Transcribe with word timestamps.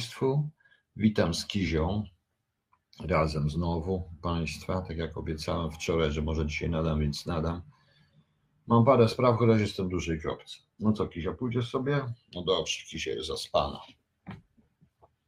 Państwu. 0.00 0.48
Witam 0.96 1.34
z 1.34 1.46
Kizią. 1.46 2.04
Razem 3.00 3.50
znowu 3.50 4.10
Państwa, 4.22 4.82
tak 4.82 4.96
jak 4.96 5.16
obiecałem 5.16 5.70
wczoraj, 5.70 6.12
że 6.12 6.22
może 6.22 6.46
dzisiaj 6.46 6.70
nadam, 6.70 7.00
więc 7.00 7.26
nadam. 7.26 7.62
Mam 8.66 8.84
parę 8.84 9.08
spraw, 9.08 9.38
chociaż 9.38 9.60
jestem 9.60 9.86
w 9.86 9.90
dużej 9.90 10.20
kropce. 10.20 10.56
No 10.78 10.92
co, 10.92 11.06
Kizia, 11.06 11.32
pójdziesz 11.32 11.70
sobie? 11.70 12.04
No 12.34 12.42
dobrze, 12.42 12.84
Kizia 12.90 13.10
jest 13.12 13.26
zaspana. 13.26 13.80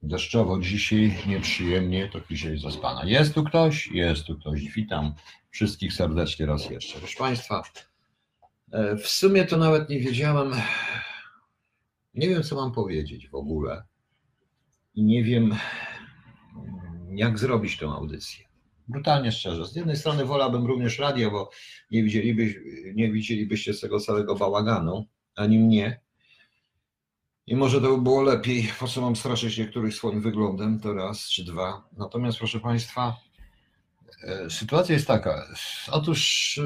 Deszczowo 0.03 0.61
dzisiaj, 0.61 1.19
nieprzyjemnie, 1.27 2.09
to 2.12 2.20
Kizia 2.20 2.51
jest 2.51 2.62
zaspana. 2.62 3.05
Jest 3.05 3.34
tu 3.34 3.45
ktoś? 3.45 3.87
Jest 3.87 4.25
tu 4.25 4.39
ktoś. 4.39 4.61
Witam 4.61 5.15
wszystkich 5.51 5.93
serdecznie 5.93 6.47
raz 6.47 6.70
jeszcze. 6.70 6.98
Proszę 6.98 7.19
Państwa, 7.19 7.62
e, 8.73 8.97
w 8.97 9.09
sumie 9.09 9.45
to 9.45 9.57
nawet 9.57 9.89
nie 9.89 10.01
wiedziałem, 10.01 10.53
nie 12.15 12.28
wiem, 12.28 12.43
co 12.43 12.56
mam 12.56 12.73
powiedzieć 12.73 13.28
w 13.28 13.34
ogóle. 13.34 13.92
I 14.95 15.05
nie 15.05 15.25
wiem, 15.25 15.55
jak 17.15 17.39
zrobić 17.39 17.79
tę 17.79 17.87
audycję. 17.87 18.45
Brutalnie 18.89 19.33
szczerze. 19.33 19.67
Z 19.67 19.77
jednej 19.77 19.97
strony 19.97 20.25
wolałbym 20.25 20.67
również 20.67 20.99
radio, 20.99 21.31
bo 21.31 21.51
nie, 21.91 22.03
widzielibyś, 22.03 22.55
nie 22.95 23.12
widzielibyście 23.12 23.75
tego 23.75 24.01
całego 24.01 24.34
bałaganu, 24.34 25.07
ani 25.37 25.59
mnie. 25.59 26.01
I 27.47 27.57
może 27.57 27.81
to 27.81 27.97
by 27.97 28.03
było 28.03 28.23
lepiej, 28.23 28.69
po 28.81 28.89
co 28.89 29.01
mam 29.01 29.17
straszyć 29.17 29.59
niektórych 29.59 29.95
swoim 29.95 30.21
wyglądem, 30.21 30.81
to 30.81 30.95
raz 30.95 31.29
czy 31.29 31.45
dwa. 31.45 31.89
Natomiast 31.97 32.39
proszę 32.39 32.61
Państwa, 32.61 33.17
e, 34.23 34.51
sytuacja 34.51 34.95
jest 34.95 35.06
taka. 35.06 35.47
Otóż 35.91 36.59
e, 36.59 36.62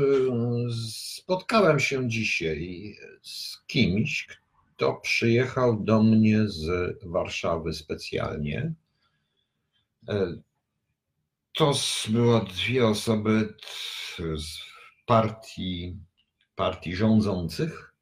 spotkałem 0.92 1.80
się 1.80 2.08
dzisiaj 2.08 2.94
z 3.22 3.62
kimś, 3.66 4.28
kto 4.76 4.94
przyjechał 4.94 5.76
do 5.80 6.02
mnie 6.02 6.48
z 6.48 6.94
Warszawy 7.04 7.72
specjalnie. 7.72 8.72
E, 10.08 10.36
to 11.52 11.72
były 12.08 12.40
dwie 12.44 12.86
osoby 12.86 13.54
z 14.18 14.58
partii, 15.06 15.96
partii 16.56 16.96
rządzących, 16.96 17.94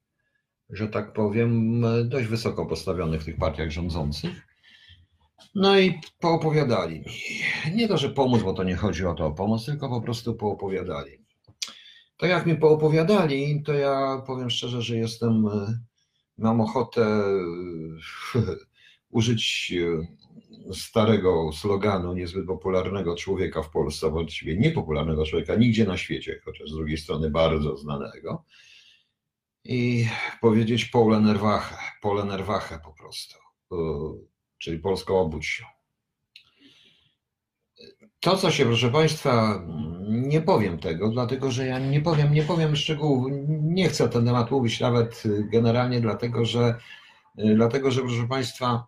że 0.70 0.88
tak 0.88 1.12
powiem, 1.12 1.82
dość 2.08 2.28
wysoko 2.28 2.66
postawionych 2.66 3.22
w 3.22 3.24
tych 3.24 3.36
partiach 3.36 3.70
rządzących. 3.70 4.46
No 5.54 5.78
i 5.78 6.00
poopowiadali 6.20 7.00
mi. 7.00 7.06
Nie 7.74 7.88
to, 7.88 7.98
że 7.98 8.10
pomóc, 8.10 8.42
bo 8.42 8.52
to 8.52 8.64
nie 8.64 8.76
chodzi 8.76 9.06
o 9.06 9.14
to 9.14 9.26
o 9.26 9.32
pomoc, 9.32 9.66
tylko 9.66 9.88
po 9.88 10.00
prostu 10.00 10.34
poopowiadali. 10.34 11.18
Tak 12.16 12.30
jak 12.30 12.46
mi 12.46 12.56
poopowiadali, 12.56 13.62
to 13.62 13.72
ja 13.72 14.22
powiem 14.26 14.50
szczerze, 14.50 14.82
że 14.82 14.96
jestem, 14.96 15.44
mam 16.38 16.60
ochotę 16.60 17.24
użyć 19.10 19.72
starego 20.72 21.50
sloganu 21.52 22.12
niezbyt 22.12 22.46
popularnego 22.46 23.16
człowieka 23.16 23.62
w 23.62 23.70
Polsce, 23.70 24.10
właściwie 24.10 24.56
niepopularnego 24.56 25.26
człowieka 25.26 25.54
nigdzie 25.54 25.84
na 25.84 25.96
świecie, 25.96 26.40
chociaż 26.44 26.70
z 26.70 26.74
drugiej 26.74 26.98
strony 26.98 27.30
bardzo 27.30 27.76
znanego. 27.76 28.44
I 29.64 30.06
powiedzieć 30.40 30.84
pole 30.84 31.20
nerwache, 31.20 31.76
pole 32.02 32.24
nerwache 32.24 32.80
po 32.84 32.92
prostu, 32.92 33.38
czyli 34.58 34.78
polsko 34.78 35.20
obudź 35.20 35.46
się. 35.46 35.64
To, 38.24 38.36
co 38.36 38.50
się, 38.50 38.64
proszę 38.64 38.90
Państwa, 38.90 39.62
nie 40.08 40.40
powiem 40.40 40.78
tego, 40.78 41.08
dlatego 41.10 41.50
że 41.50 41.66
ja 41.66 41.78
nie 41.78 42.00
powiem, 42.00 42.34
nie 42.34 42.42
powiem 42.42 42.76
szczegółów, 42.76 43.26
nie 43.48 43.88
chcę 43.88 44.08
ten 44.08 44.26
temat 44.26 44.50
mówić 44.50 44.80
nawet 44.80 45.22
generalnie, 45.52 46.00
dlatego 46.00 46.44
że, 46.44 46.74
dlatego 47.34 47.90
że 47.90 48.00
proszę 48.00 48.28
Państwa, 48.28 48.86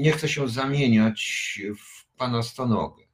nie 0.00 0.12
chcę 0.12 0.28
się 0.28 0.48
zamieniać 0.48 1.60
w 1.78 2.16
pana 2.16 2.42
stonogę. 2.42 3.04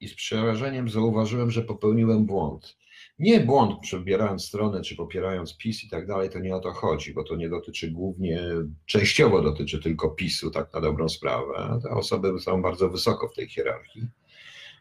I 0.00 0.08
z 0.08 0.14
przerażeniem 0.14 0.88
zauważyłem, 0.88 1.50
że 1.50 1.62
popełniłem 1.62 2.26
błąd. 2.26 2.76
Nie 3.20 3.40
błąd 3.40 3.80
przebierając 3.80 4.44
stronę, 4.44 4.82
czy 4.82 4.96
popierając 4.96 5.56
PiS 5.56 5.84
i 5.84 5.88
tak 5.88 6.06
dalej, 6.06 6.30
to 6.30 6.38
nie 6.38 6.56
o 6.56 6.60
to 6.60 6.72
chodzi, 6.72 7.14
bo 7.14 7.24
to 7.24 7.36
nie 7.36 7.48
dotyczy 7.48 7.90
głównie, 7.90 8.40
częściowo 8.86 9.42
dotyczy 9.42 9.80
tylko 9.80 10.10
PiSu, 10.10 10.50
tak 10.50 10.74
na 10.74 10.80
dobrą 10.80 11.08
sprawę. 11.08 11.80
Te 11.82 11.90
osoby 11.90 12.40
są 12.40 12.62
bardzo 12.62 12.88
wysoko 12.88 13.28
w 13.28 13.34
tej 13.34 13.48
hierarchii. 13.48 14.02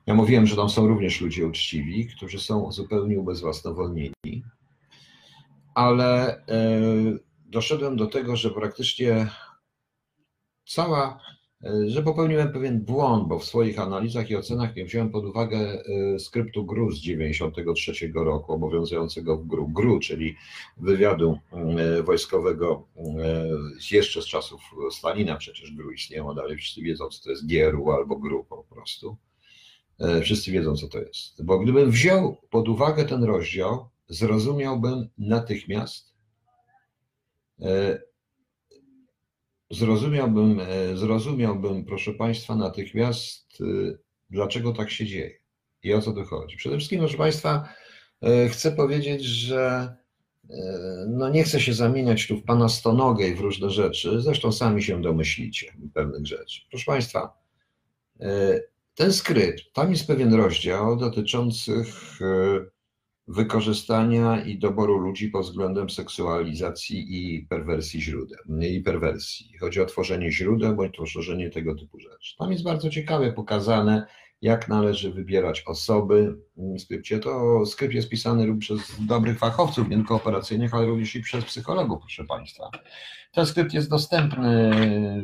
Ja 0.05 0.13
mówiłem, 0.13 0.47
że 0.47 0.55
tam 0.55 0.69
są 0.69 0.87
również 0.87 1.21
ludzie 1.21 1.47
uczciwi, 1.47 2.07
którzy 2.07 2.39
są 2.39 2.71
zupełnie 2.71 3.19
ubezwłasnowolnieni, 3.19 4.43
ale 5.75 6.43
yy, 6.47 7.19
doszedłem 7.45 7.97
do 7.97 8.07
tego, 8.07 8.35
że 8.35 8.49
praktycznie 8.49 9.29
cała, 10.65 11.07
e, 11.07 11.38
że 11.87 12.03
popełniłem 12.03 12.51
pewien 12.51 12.81
błąd, 12.81 13.27
bo 13.27 13.39
w 13.39 13.45
swoich 13.45 13.79
analizach 13.79 14.29
i 14.29 14.35
ocenach 14.35 14.75
nie 14.75 14.85
wziąłem 14.85 15.09
pod 15.09 15.25
uwagę 15.25 15.57
e, 16.15 16.19
skryptu 16.19 16.65
GRU 16.65 16.91
z 16.91 16.99
93 16.99 18.11
roku, 18.15 18.53
obowiązującego 18.53 19.37
w 19.37 19.47
GRU, 19.47 19.67
GRU 19.67 19.99
czyli 19.99 20.35
wywiadu 20.77 21.37
e, 21.51 22.03
wojskowego 22.03 22.87
jeszcze 23.91 24.21
z 24.21 24.25
czasów 24.25 24.61
Stalina 24.91 25.35
przecież 25.35 25.71
GRU 25.71 25.91
istniało, 25.91 26.33
dalej 26.33 26.57
wszyscy 26.57 26.81
wiedzą, 26.81 27.09
co 27.09 27.23
to 27.23 27.29
jest 27.29 27.47
GRU 27.47 27.91
albo 27.91 28.15
GRU 28.15 28.43
po 28.43 28.63
prostu. 28.63 29.17
Wszyscy 30.21 30.51
wiedzą, 30.51 30.75
co 30.75 30.87
to 30.87 30.99
jest. 30.99 31.43
Bo 31.43 31.59
gdybym 31.59 31.91
wziął 31.91 32.37
pod 32.49 32.69
uwagę 32.69 33.05
ten 33.05 33.23
rozdział, 33.23 33.89
zrozumiałbym 34.07 35.09
natychmiast, 35.17 36.13
zrozumiałbym, 39.71 40.59
e, 40.59 40.97
zrozumiałbym, 40.97 41.85
proszę 41.85 42.13
Państwa, 42.13 42.55
natychmiast, 42.55 43.61
e, 43.61 43.97
dlaczego 44.29 44.73
tak 44.73 44.91
się 44.91 45.05
dzieje 45.05 45.39
i 45.83 45.93
o 45.93 46.01
co 46.01 46.11
tu 46.11 46.25
chodzi. 46.25 46.57
Przede 46.57 46.77
wszystkim, 46.77 46.99
proszę 46.99 47.17
Państwa, 47.17 47.69
e, 48.21 48.49
chcę 48.49 48.71
powiedzieć, 48.71 49.23
że 49.23 49.95
no 51.07 51.29
nie 51.29 51.43
chcę 51.43 51.59
się 51.59 51.73
zamieniać 51.73 52.27
tu 52.27 52.37
w 52.37 52.43
Pana 52.43 52.69
stonogę 52.69 53.27
i 53.27 53.35
w 53.35 53.39
różne 53.39 53.69
rzeczy, 53.69 54.21
zresztą 54.21 54.51
sami 54.51 54.83
się 54.83 55.01
domyślicie 55.01 55.73
pewnych 55.93 56.27
rzeczy. 56.27 56.61
Proszę 56.69 56.85
Państwa, 56.85 57.37
ten 58.95 59.13
skrypt, 59.13 59.73
tam 59.73 59.91
jest 59.91 60.07
pewien 60.07 60.33
rozdział 60.33 60.97
dotyczących 60.97 62.19
wykorzystania 63.29 64.43
i 64.43 64.57
doboru 64.57 64.97
ludzi 64.97 65.29
pod 65.29 65.45
względem 65.45 65.89
seksualizacji 65.89 67.05
i 67.09 67.45
perwersji 67.45 68.01
źródeł, 68.01 68.39
i 68.61 68.81
perwersji. 68.81 69.57
Chodzi 69.57 69.81
o 69.81 69.85
tworzenie 69.85 70.31
źródeł 70.31 70.75
bądź 70.75 70.93
tworzenie 71.11 71.49
tego 71.49 71.75
typu 71.75 71.99
rzeczy. 71.99 72.35
Tam 72.37 72.51
jest 72.51 72.63
bardzo 72.63 72.89
ciekawe 72.89 73.33
pokazane, 73.33 74.05
jak 74.41 74.67
należy 74.67 75.11
wybierać 75.11 75.63
osoby 75.67 76.35
w 76.57 76.81
skrypcie. 76.81 77.19
To 77.19 77.65
skrypt 77.65 77.93
jest 77.93 78.09
pisany 78.09 78.57
przez 78.57 78.79
dobrych 78.99 79.39
fachowców, 79.39 79.89
nie 79.89 79.95
tylko 79.95 80.15
operacyjnych, 80.15 80.73
ale 80.73 80.85
również 80.85 81.15
i 81.15 81.21
przez 81.21 81.45
psychologów, 81.45 81.99
proszę 81.99 82.23
Państwa. 82.23 82.69
Ten 83.31 83.45
skrypt 83.45 83.73
jest 83.73 83.89
dostępny, 83.89 84.71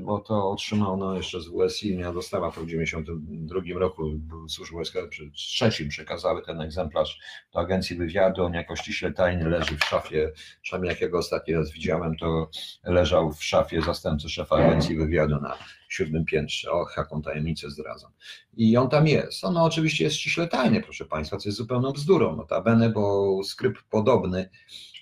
bo 0.04 0.20
to 0.20 0.50
otrzymano 0.50 1.16
jeszcze 1.16 1.42
z 1.42 1.48
WSI, 1.48 1.98
ja 1.98 2.14
dostała 2.14 2.52
to 2.52 2.62
w 2.62 2.66
1992 2.66 3.80
roku, 3.80 4.04
służby 4.48 4.78
przy 5.10 5.32
trzecim 5.32 5.90
przekazały 5.90 6.42
ten 6.42 6.62
egzemplarz 6.62 7.20
do 7.54 7.60
Agencji 7.60 7.96
Wywiadu, 7.96 8.44
on 8.44 8.54
jako 8.54 8.76
ściśle 8.76 9.12
tajny 9.12 9.50
leży 9.50 9.78
w 9.78 9.84
szafie, 9.84 10.32
przynajmniej 10.62 10.90
jakiego 10.90 11.18
ostatni 11.18 11.54
raz 11.54 11.72
widziałem, 11.72 12.16
to 12.18 12.50
leżał 12.84 13.34
w 13.34 13.44
szafie 13.44 13.82
zastępcy 13.82 14.30
szefa 14.30 14.56
Agencji 14.56 14.98
Wywiadu 14.98 15.42
na 15.42 15.58
siódmym 15.90 16.26
piętrze. 16.26 16.72
Och, 16.72 16.94
jaką 16.98 17.22
tajemnicę 17.22 17.70
zdradzam. 17.70 18.12
I 18.58 18.78
on 18.78 18.90
tam 18.90 19.08
jest. 19.08 19.44
On 19.44 19.58
oczywiście 19.58 20.04
jest 20.04 20.16
ściśle 20.16 20.48
tajny, 20.48 20.82
proszę 20.82 21.06
Państwa, 21.06 21.38
co 21.38 21.50
jest 21.50 21.58
zupełną 21.58 21.92
bzdurą. 21.92 22.36
Notabene, 22.36 22.90
bo 22.90 23.40
skrypt 23.44 23.82
podobny 23.90 24.50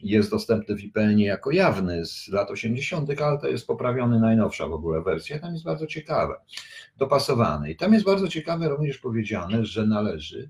jest 0.04 0.30
dostępny 0.32 0.76
w 0.76 0.84
IPN-ie 0.84 1.28
jako 1.28 1.52
jawny 1.52 2.06
z 2.06 2.28
lat 2.28 2.52
80., 2.52 3.22
ale 3.22 3.40
to 3.40 3.48
jest 3.48 3.68
poprawiony, 3.68 4.20
najnowsza 4.20 4.68
w 4.68 4.74
ogóle 4.74 5.02
wersja. 5.02 5.40
Tam 5.40 5.54
jest 5.54 5.66
bardzo 5.66 5.88
ciekawe, 5.88 6.36
dopasowany. 6.98 7.72
I 7.72 7.76
tam 7.76 7.94
jest 7.94 8.06
bardzo 8.06 8.28
ciekawe 8.28 8.70
również 8.70 8.98
powiedziane, 8.98 9.66
że 9.66 9.88
należy 9.88 10.50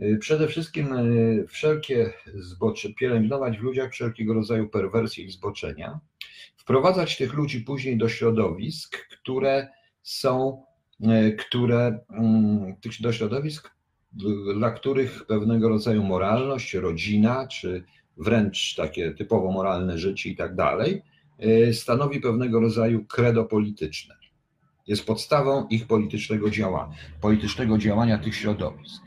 y, 0.00 0.18
przede 0.20 0.48
wszystkim 0.48 0.92
y, 0.92 1.44
wszelkie 1.48 2.12
zbocze, 2.34 2.88
pielęgnować 2.94 3.58
w 3.58 3.62
ludziach 3.62 3.92
wszelkiego 3.92 4.34
rodzaju 4.34 4.68
perwersje 4.68 5.24
i 5.24 5.30
zboczenia, 5.30 6.00
wprowadzać 6.66 7.16
tych 7.16 7.34
ludzi 7.34 7.60
później 7.60 7.96
do 7.96 8.08
środowisk, 8.08 8.96
które 9.08 9.68
są, 10.02 10.62
y, 11.00 11.36
które, 11.36 12.00
mm, 12.10 12.76
tych 12.76 13.00
do 13.00 13.12
środowisk, 13.12 13.70
dla 14.58 14.70
których 14.70 15.26
pewnego 15.26 15.68
rodzaju 15.68 16.04
moralność, 16.04 16.74
rodzina 16.74 17.46
czy 17.46 17.84
wręcz 18.16 18.74
takie 18.74 19.10
typowo 19.12 19.52
moralne 19.52 19.98
życie 19.98 20.30
i 20.30 20.36
tak 20.36 20.54
dalej, 20.54 21.02
y, 21.68 21.74
stanowi 21.74 22.20
pewnego 22.20 22.60
rodzaju 22.60 23.04
kredo 23.04 23.44
polityczne. 23.44 24.14
Jest 24.86 25.06
podstawą 25.06 25.66
ich 25.68 25.86
politycznego 25.86 26.50
działania, 26.50 26.96
politycznego 27.20 27.78
działania 27.78 28.18
tych 28.18 28.34
środowisk. 28.34 29.02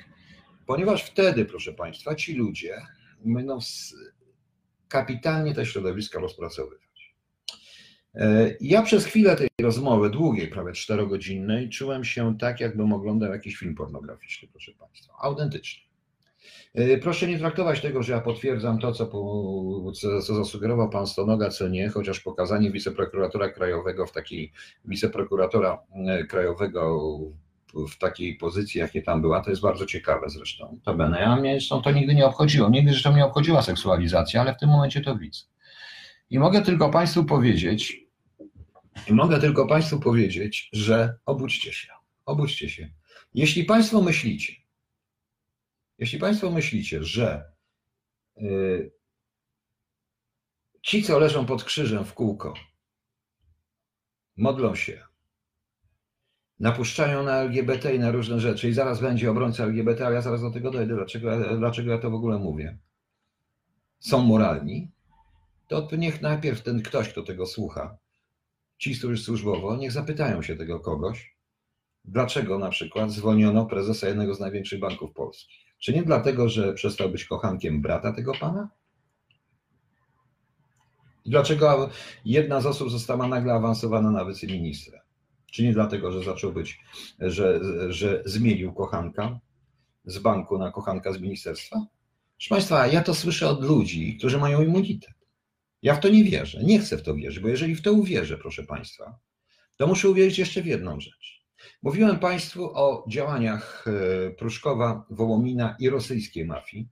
Ponieważ 0.66 1.04
wtedy, 1.04 1.46
proszę 1.46 1.74
Państwa, 1.74 2.16
ci 2.16 2.34
ludzie 2.36 2.82
będą 3.26 3.60
kapitalnie 4.88 5.54
te 5.54 5.66
środowiska 5.66 6.20
rozpracowywać. 6.20 6.89
E, 8.16 8.56
ja 8.62 8.82
przez 8.82 9.06
chwilę 9.06 9.36
tej 9.36 9.48
rozmowy, 9.62 10.10
długiej, 10.10 10.48
prawie 10.48 10.74
czterogodzinnej, 10.74 11.70
czułem 11.70 12.04
się 12.04 12.38
tak, 12.38 12.60
jakbym 12.60 12.94
oglądał 12.94 13.32
jakiś 13.32 13.58
film 13.58 13.76
pornograficzny, 13.76 14.48
proszę 14.52 14.72
Państwa. 14.80 15.14
Autentycznie. 15.22 15.84
E, 16.76 16.98
proszę 16.98 17.28
nie 17.28 17.40
traktować 17.40 17.82
tego, 17.82 18.04
że 18.04 18.14
ja 18.14 18.22
potwierdzam 18.22 18.80
to, 18.80 18.92
co, 18.92 19.06
co, 19.94 20.22
co 20.22 20.36
zasugerował 20.36 20.90
pan 20.90 21.08
Stonoga, 21.08 21.50
co 21.50 21.68
nie, 21.68 21.90
chociaż 21.90 22.20
pokazanie 22.20 22.72
wiceprokuratora 22.72 23.50
krajowego 23.50 24.06
w 24.06 24.12
takiej 24.12 24.52
wiceprokuratora 24.86 25.80
e, 26.08 26.24
krajowego 26.24 27.10
w 27.74 27.98
takiej 27.98 28.36
pozycji, 28.36 28.80
jakie 28.80 29.02
tam 29.02 29.22
była, 29.22 29.42
to 29.42 29.50
jest 29.50 29.62
bardzo 29.62 29.86
ciekawe 29.86 30.30
zresztą. 30.30 30.80
To 30.84 30.94
będę. 30.94 31.20
Ja 31.20 31.36
mnie 31.36 31.58
to 31.84 31.92
nigdy 31.92 32.16
nie 32.16 32.26
obchodziło. 32.26 32.70
Nigdy 32.70 32.92
zresztą 32.92 33.16
nie 33.16 33.26
obchodziła 33.26 33.62
seksualizacja, 33.62 34.42
ale 34.42 34.56
w 34.56 34.60
tym 34.60 34.70
momencie 34.70 35.02
to 35.02 35.16
widzę. 35.16 35.42
I 36.30 36.40
mogę 36.40 36.62
tylko 36.62 36.90
Państwu 36.90 37.26
powiedzieć, 37.26 38.10
i 39.08 39.14
mogę 39.14 39.40
tylko 39.40 39.68
Państwu 39.68 40.00
powiedzieć, 40.00 40.70
że 40.74 41.18
obudźcie 41.26 41.74
się. 41.74 41.88
Obudźcie 42.26 42.70
się. 42.70 42.90
Jeśli 43.34 43.64
Państwo 43.64 44.02
myślicie, 44.02 44.54
jeśli 45.98 46.20
Państwo 46.20 46.52
myślicie, 46.52 47.04
że 47.04 47.52
yy, 48.36 48.92
ci, 50.82 51.04
co 51.04 51.20
leżą 51.20 51.46
pod 51.46 51.64
krzyżem 51.64 52.06
w 52.06 52.14
kółko, 52.14 52.54
modlą 54.38 54.76
się, 54.76 55.04
napuszczają 56.60 57.24
na 57.24 57.36
LGBT 57.36 57.96
i 57.96 58.00
na 58.00 58.12
różne 58.12 58.40
rzeczy 58.40 58.70
i 58.70 58.74
zaraz 58.74 59.02
będzie 59.02 59.32
obrońca 59.32 59.64
LGBT, 59.64 60.06
ale 60.06 60.16
ja 60.16 60.22
zaraz 60.22 60.42
do 60.42 60.52
tego 60.52 60.72
dojdę, 60.72 60.96
dlaczego, 60.96 61.58
dlaczego 61.58 61.92
ja 61.92 61.98
to 61.98 62.10
w 62.10 62.14
ogóle 62.14 62.40
mówię. 62.40 62.78
Są 64.00 64.20
moralni, 64.20 64.92
to 65.70 65.96
niech 65.96 66.22
najpierw 66.22 66.62
ten 66.62 66.82
ktoś, 66.82 67.10
kto 67.10 67.24
tego 67.24 67.46
słucha, 67.46 67.98
ci, 68.78 68.96
służbowo, 68.96 69.78
niech 69.78 69.92
zapytają 69.92 70.42
się 70.42 70.56
tego 70.56 70.80
kogoś, 70.80 71.36
dlaczego 72.06 72.60
na 72.60 72.70
przykład 72.70 73.12
zwolniono 73.12 73.66
prezesa 73.66 74.08
jednego 74.08 74.36
z 74.36 74.40
największych 74.40 74.80
banków 74.80 75.14
polskich. 75.14 75.60
Czy 75.80 75.94
nie 75.94 76.04
dlatego, 76.04 76.50
że 76.50 76.74
przestał 76.74 77.10
być 77.10 77.26
kochankiem 77.26 77.82
brata 77.82 78.14
tego 78.14 78.34
pana? 78.40 78.70
I 81.26 81.30
dlaczego 81.30 81.90
jedna 82.26 82.62
z 82.62 82.66
osób 82.66 82.92
została 82.92 83.28
nagle 83.28 83.54
awansowana 83.54 84.12
na 84.12 84.26
wiceministra? 84.26 85.00
Czy 85.52 85.64
nie 85.64 85.74
dlatego, 85.74 86.12
że 86.12 86.24
zaczął 86.24 86.54
być, 86.54 86.80
że, 87.20 87.60
że 87.94 88.24
zmienił 88.26 88.74
kochanka 88.74 89.40
z 90.06 90.20
banku 90.20 90.58
na 90.58 90.72
kochanka 90.72 91.14
z 91.14 91.22
ministerstwa? 91.22 91.86
Proszę 92.38 92.50
Państwa, 92.50 92.88
ja 92.88 93.04
to 93.04 93.16
słyszę 93.16 93.50
od 93.50 93.64
ludzi, 93.64 94.18
którzy 94.18 94.38
mają 94.38 94.62
immunitet. 94.62 95.19
Ja 95.82 95.96
w 95.96 96.00
to 96.00 96.10
nie 96.10 96.24
wierzę, 96.24 96.64
nie 96.64 96.80
chcę 96.80 96.98
w 96.98 97.04
to 97.04 97.16
wierzyć, 97.16 97.40
bo 97.40 97.48
jeżeli 97.48 97.76
w 97.76 97.82
to 97.82 97.94
uwierzę, 97.94 98.38
proszę 98.38 98.64
Państwa, 98.64 99.20
to 99.78 99.88
muszę 99.88 100.10
uwierzyć 100.10 100.40
jeszcze 100.40 100.62
w 100.62 100.66
jedną 100.66 101.00
rzecz. 101.00 101.46
Mówiłem 101.84 102.20
Państwu 102.20 102.72
o 102.74 103.06
działaniach 103.10 103.86
e, 103.88 104.32
Pruszkowa, 104.32 105.06
Wołomina 105.10 105.76
i 105.80 105.90
rosyjskiej 105.90 106.46
mafii, 106.46 106.88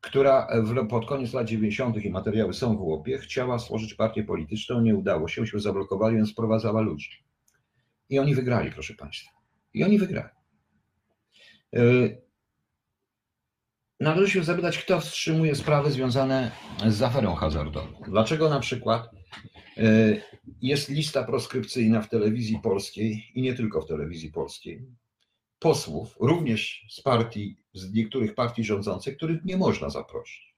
która 0.00 0.48
pod 0.88 1.06
koniec 1.06 1.32
lat 1.32 1.46
90. 1.46 2.04
i 2.04 2.10
materiały 2.10 2.54
są 2.54 2.76
w 2.76 2.80
łopie, 2.80 3.18
chciała 3.18 3.58
stworzyć 3.58 3.94
partię 3.94 4.24
polityczną, 4.24 4.80
nie 4.80 4.96
udało 4.96 5.28
się, 5.28 5.46
się 5.46 5.60
zablokowali, 5.60 6.16
więc 6.16 6.30
sprowadzała 6.30 6.80
ludzi. 6.80 7.10
I 8.08 8.18
oni 8.18 8.34
wygrali, 8.34 8.72
proszę 8.72 8.94
Państwa. 8.94 9.30
I 9.74 9.84
oni 9.84 9.98
wygrali. 9.98 10.30
Należy 14.00 14.32
się 14.32 14.44
zapytać, 14.44 14.78
kto 14.78 15.00
wstrzymuje 15.00 15.54
sprawy 15.54 15.90
związane 15.90 16.50
z 16.88 17.02
aferą 17.02 17.34
hazardową. 17.34 18.02
Dlaczego 18.08 18.48
na 18.48 18.60
przykład 18.60 19.10
e, 19.76 20.16
jest 20.62 20.88
lista 20.88 21.24
proskrypcyjna 21.24 22.02
w 22.02 22.08
telewizji 22.08 22.58
polskiej 22.62 23.30
i 23.34 23.42
nie 23.42 23.54
tylko 23.54 23.80
w 23.80 23.86
telewizji 23.86 24.32
polskiej, 24.32 24.86
posłów, 25.58 26.16
również 26.20 26.86
z 26.90 27.02
partii, 27.02 27.56
z 27.74 27.92
niektórych 27.92 28.34
partii 28.34 28.64
rządzących, 28.64 29.16
których 29.16 29.44
nie 29.44 29.56
można 29.56 29.90
zaprosić. 29.90 30.54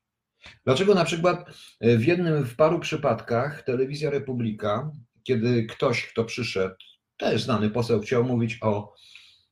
Dlaczego 0.64 0.94
na 0.94 1.04
przykład 1.04 1.50
e, 1.80 1.96
w 1.96 2.06
jednym, 2.06 2.44
w 2.44 2.56
paru 2.56 2.80
przypadkach 2.80 3.62
telewizja 3.62 4.10
Republika, 4.10 4.90
kiedy 5.22 5.66
ktoś, 5.66 6.06
kto 6.06 6.24
przyszedł, 6.24 6.74
też 7.16 7.42
znany 7.42 7.70
poseł, 7.70 8.00
chciał 8.00 8.24
mówić 8.24 8.58
o, 8.60 8.94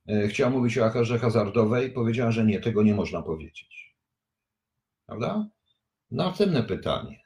e, 0.08 0.28
chciał 0.28 0.50
mówić 0.50 0.78
o 0.78 0.84
aferze 0.84 1.18
hazardowej, 1.18 1.90
powiedziała, 1.90 2.30
że 2.30 2.44
nie, 2.44 2.60
tego 2.60 2.82
nie 2.82 2.94
można 2.94 3.22
powiedzieć. 3.22 3.79
Prawda? 5.10 5.48
Następne 6.10 6.62
pytanie. 6.62 7.20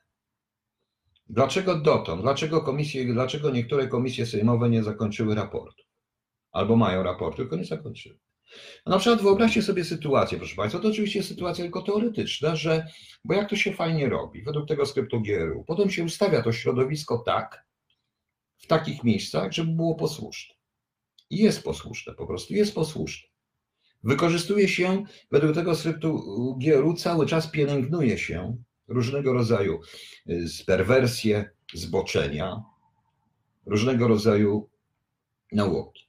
Dlaczego 1.26 1.78
dotąd, 1.78 2.22
dlaczego, 2.22 2.60
komisje, 2.60 3.12
dlaczego 3.12 3.50
niektóre 3.50 3.88
komisje 3.88 4.26
sejmowe 4.26 4.70
nie 4.70 4.82
zakończyły 4.82 5.34
raportu? 5.34 5.84
Albo 6.52 6.76
mają 6.76 7.02
raport, 7.02 7.36
tylko 7.36 7.56
nie 7.56 7.64
zakończyły. 7.64 8.19
No 8.86 8.92
na 8.92 8.98
przykład 8.98 9.22
wyobraźcie 9.22 9.62
sobie 9.62 9.84
sytuację, 9.84 10.38
proszę 10.38 10.56
Państwa, 10.56 10.81
to 10.81 10.88
oczywiście 10.88 11.19
jest 11.19 11.28
sytuacja 11.28 11.64
tylko 11.64 11.82
teoretyczna, 11.82 12.56
że, 12.56 12.86
bo 13.25 13.34
jak 13.34 13.50
to 13.50 13.56
się 13.56 13.72
fajnie 13.72 14.08
robi, 14.08 14.42
według 14.42 14.69
tego 14.69 14.86
skryptu 14.86 15.20
GRU, 15.20 15.64
potem 15.66 15.90
się 15.90 16.04
ustawia 16.04 16.42
to 16.42 16.52
środowisko 16.52 17.19
tak, 17.19 17.66
w 18.56 18.66
takich 18.66 19.04
miejscach, 19.04 19.52
żeby 19.52 19.72
było 19.72 19.94
posłuszne. 19.94 20.54
I 21.31 21.38
jest 21.38 21.64
posłuszne, 21.64 22.14
po 22.14 22.26
prostu 22.26 22.54
jest 22.54 22.75
posłuszne. 22.75 23.33
Wykorzystuje 24.05 24.69
się, 24.69 25.05
według 25.31 25.55
tego 25.55 25.75
skryptu 25.75 26.23
GRU, 26.61 26.95
cały 26.95 27.27
czas 27.27 27.47
pielęgnuje 27.47 28.19
się 28.19 28.56
różnego 28.89 29.33
rodzaju 29.33 29.81
y, 30.29 30.46
perwersje, 30.67 31.51
zboczenia, 31.75 32.63
różnego 33.67 34.08
rodzaju 34.08 34.69
nauki. 35.53 36.05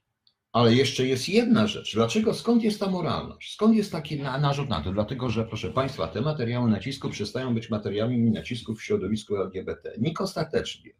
Ale 0.52 0.74
jeszcze 0.74 1.06
jest 1.06 1.28
jedna 1.28 1.66
rzecz. 1.66 1.94
Dlaczego, 1.94 2.34
skąd 2.34 2.62
jest 2.62 2.80
ta 2.80 2.90
moralność? 2.90 3.54
Skąd 3.54 3.76
jest 3.76 3.92
taki 3.92 4.22
narzut 4.22 4.68
na 4.68 4.80
to? 4.80 4.92
Dlatego, 4.92 5.30
że 5.30 5.44
proszę 5.44 5.70
Państwa, 5.70 6.08
te 6.08 6.20
materiały 6.20 6.70
nacisku 6.70 7.10
przestają 7.10 7.54
być 7.54 7.70
materiałami 7.70 8.30
nacisku 8.30 8.74
w 8.74 8.82
środowisku 8.82 9.36
LGBT. 9.36 9.92
Nikt 9.98 10.20
ostatecznie 10.20 10.90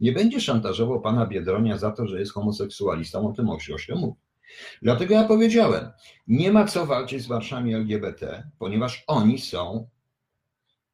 nie 0.00 0.12
będzie 0.12 0.40
szantażował 0.40 1.00
pana 1.00 1.26
Biedronia 1.26 1.78
za 1.78 1.90
to, 1.90 2.06
że 2.06 2.18
jest 2.18 2.32
homoseksualistą, 2.32 3.28
o 3.28 3.32
tym 3.32 3.48
ośle 3.48 3.96
mówi. 3.96 4.20
Dlatego 4.82 5.14
ja 5.14 5.24
powiedziałem, 5.24 5.90
nie 6.26 6.52
ma 6.52 6.64
co 6.64 6.86
walczyć 6.86 7.22
z 7.22 7.28
marszami 7.28 7.74
LGBT, 7.74 8.50
ponieważ 8.58 9.04
oni 9.06 9.38
są 9.38 9.88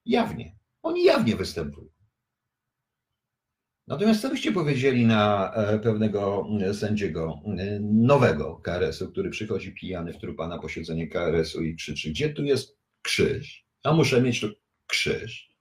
jawnie, 0.05 0.57
oni 0.83 1.05
jawnie 1.05 1.37
występują. 1.37 1.89
Natomiast 3.87 4.23
co 4.23 4.29
byście 4.29 4.53
powiedzieli 4.53 5.07
na 5.07 5.53
e, 5.55 5.79
pewnego 5.79 6.47
e, 6.61 6.75
sędziego 6.75 7.41
e, 7.59 7.81
nowego 7.81 8.57
KRS-u, 8.57 9.09
który 9.09 9.31
przychodzi 9.31 9.73
pijany 9.73 10.13
w 10.13 10.19
trupa 10.19 10.49
na 10.49 10.59
posiedzenie 10.59 11.09
KRS-u 11.09 11.63
i 11.63 11.77
krzyczy, 11.77 12.11
gdzie 12.11 12.31
tu 12.31 12.45
jest 12.45 12.79
krzyż? 13.03 13.67
A 13.85 13.93
muszę 13.93 14.23
mieć 14.23 14.41
tu 14.41 14.49
krzyż. 14.87 15.53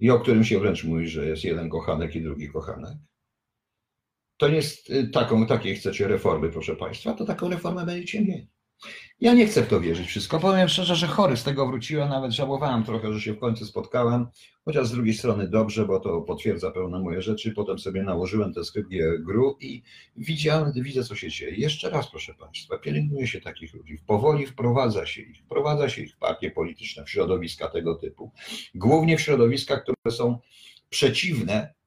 I 0.00 0.10
o 0.10 0.20
którym 0.20 0.44
się 0.44 0.60
wręcz 0.60 0.84
mówi, 0.84 1.08
że 1.08 1.26
jest 1.26 1.44
jeden 1.44 1.68
kochanek 1.68 2.16
i 2.16 2.22
drugi 2.22 2.48
kochanek 2.48 2.94
to 4.40 4.48
jest 4.48 4.90
y, 4.90 5.08
taką, 5.08 5.46
takiej 5.46 5.76
chcecie 5.76 6.08
reformy, 6.08 6.48
proszę 6.48 6.76
Państwa, 6.76 7.12
to 7.14 7.24
taką 7.24 7.48
reformę 7.48 7.86
będziecie 7.86 8.20
mieli. 8.20 8.48
Ja 9.20 9.34
nie 9.34 9.46
chcę 9.46 9.62
w 9.62 9.68
to 9.68 9.80
wierzyć 9.80 10.06
wszystko. 10.08 10.40
Powiem 10.40 10.68
szczerze, 10.68 10.96
że 10.96 11.06
chory 11.06 11.36
z 11.36 11.44
tego 11.44 11.66
wróciłem, 11.66 12.08
nawet 12.08 12.32
żałowałem 12.32 12.84
trochę, 12.84 13.12
że 13.12 13.20
się 13.20 13.32
w 13.32 13.38
końcu 13.38 13.66
spotkałem, 13.66 14.26
chociaż 14.64 14.86
z 14.86 14.92
drugiej 14.92 15.14
strony 15.14 15.48
dobrze, 15.48 15.86
bo 15.86 16.00
to 16.00 16.20
potwierdza 16.20 16.70
pełne 16.70 16.98
moje 16.98 17.22
rzeczy. 17.22 17.52
Potem 17.52 17.78
sobie 17.78 18.02
nałożyłem 18.02 18.54
tę 18.54 18.64
skryptę 18.64 18.96
gru 19.18 19.56
i 19.60 19.82
widziałem, 20.16 20.72
widzę, 20.76 21.04
co 21.04 21.14
się 21.14 21.28
dzieje. 21.28 21.56
Jeszcze 21.56 21.90
raz, 21.90 22.10
proszę 22.10 22.34
Państwa, 22.34 22.78
pielęgnuje 22.78 23.26
się 23.26 23.40
takich 23.40 23.74
ludzi. 23.74 23.98
Powoli 24.06 24.46
wprowadza 24.46 25.06
się 25.06 25.22
ich, 25.22 25.42
wprowadza 25.44 25.88
się 25.88 26.02
ich 26.02 26.16
partie 26.16 26.50
polityczne 26.50 27.04
w 27.04 27.10
środowiska 27.10 27.68
tego 27.68 27.94
typu. 27.94 28.32
Głównie 28.74 29.16
w 29.16 29.20
środowiska, 29.20 29.80
które 29.80 29.96
są 30.10 30.38
przeciwne 30.90 31.79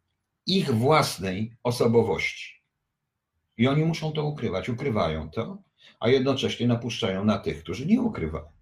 ich 0.46 0.72
własnej 0.72 1.56
osobowości. 1.64 2.64
I 3.58 3.68
oni 3.68 3.86
muszą 3.86 4.12
to 4.12 4.26
ukrywać, 4.26 4.70
ukrywają 4.70 5.30
to, 5.30 5.64
a 6.00 6.10
jednocześnie 6.10 6.68
napuszczają 6.68 7.26
na 7.26 7.38
tych, 7.38 7.60
którzy 7.60 7.86
nie 7.86 8.02
ukrywają. 8.02 8.54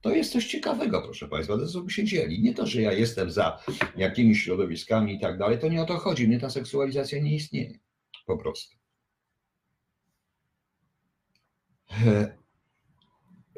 To 0.00 0.10
jest 0.10 0.32
coś 0.32 0.46
ciekawego, 0.46 1.02
proszę 1.02 1.28
Państwa, 1.28 1.56
to 1.56 1.66
co 1.66 1.88
się 1.88 2.04
dzieli. 2.04 2.42
Nie 2.42 2.54
to, 2.54 2.66
że 2.66 2.82
ja 2.82 2.92
jestem 2.92 3.30
za 3.30 3.62
jakimiś 3.96 4.42
środowiskami 4.42 5.14
i 5.14 5.20
tak 5.20 5.38
dalej, 5.38 5.58
to 5.58 5.68
nie 5.68 5.82
o 5.82 5.86
to 5.86 5.98
chodzi. 5.98 6.28
Mnie 6.28 6.40
ta 6.40 6.50
seksualizacja 6.50 7.22
nie 7.22 7.34
istnieje. 7.34 7.78
Po 8.26 8.36
prostu. 8.36 8.76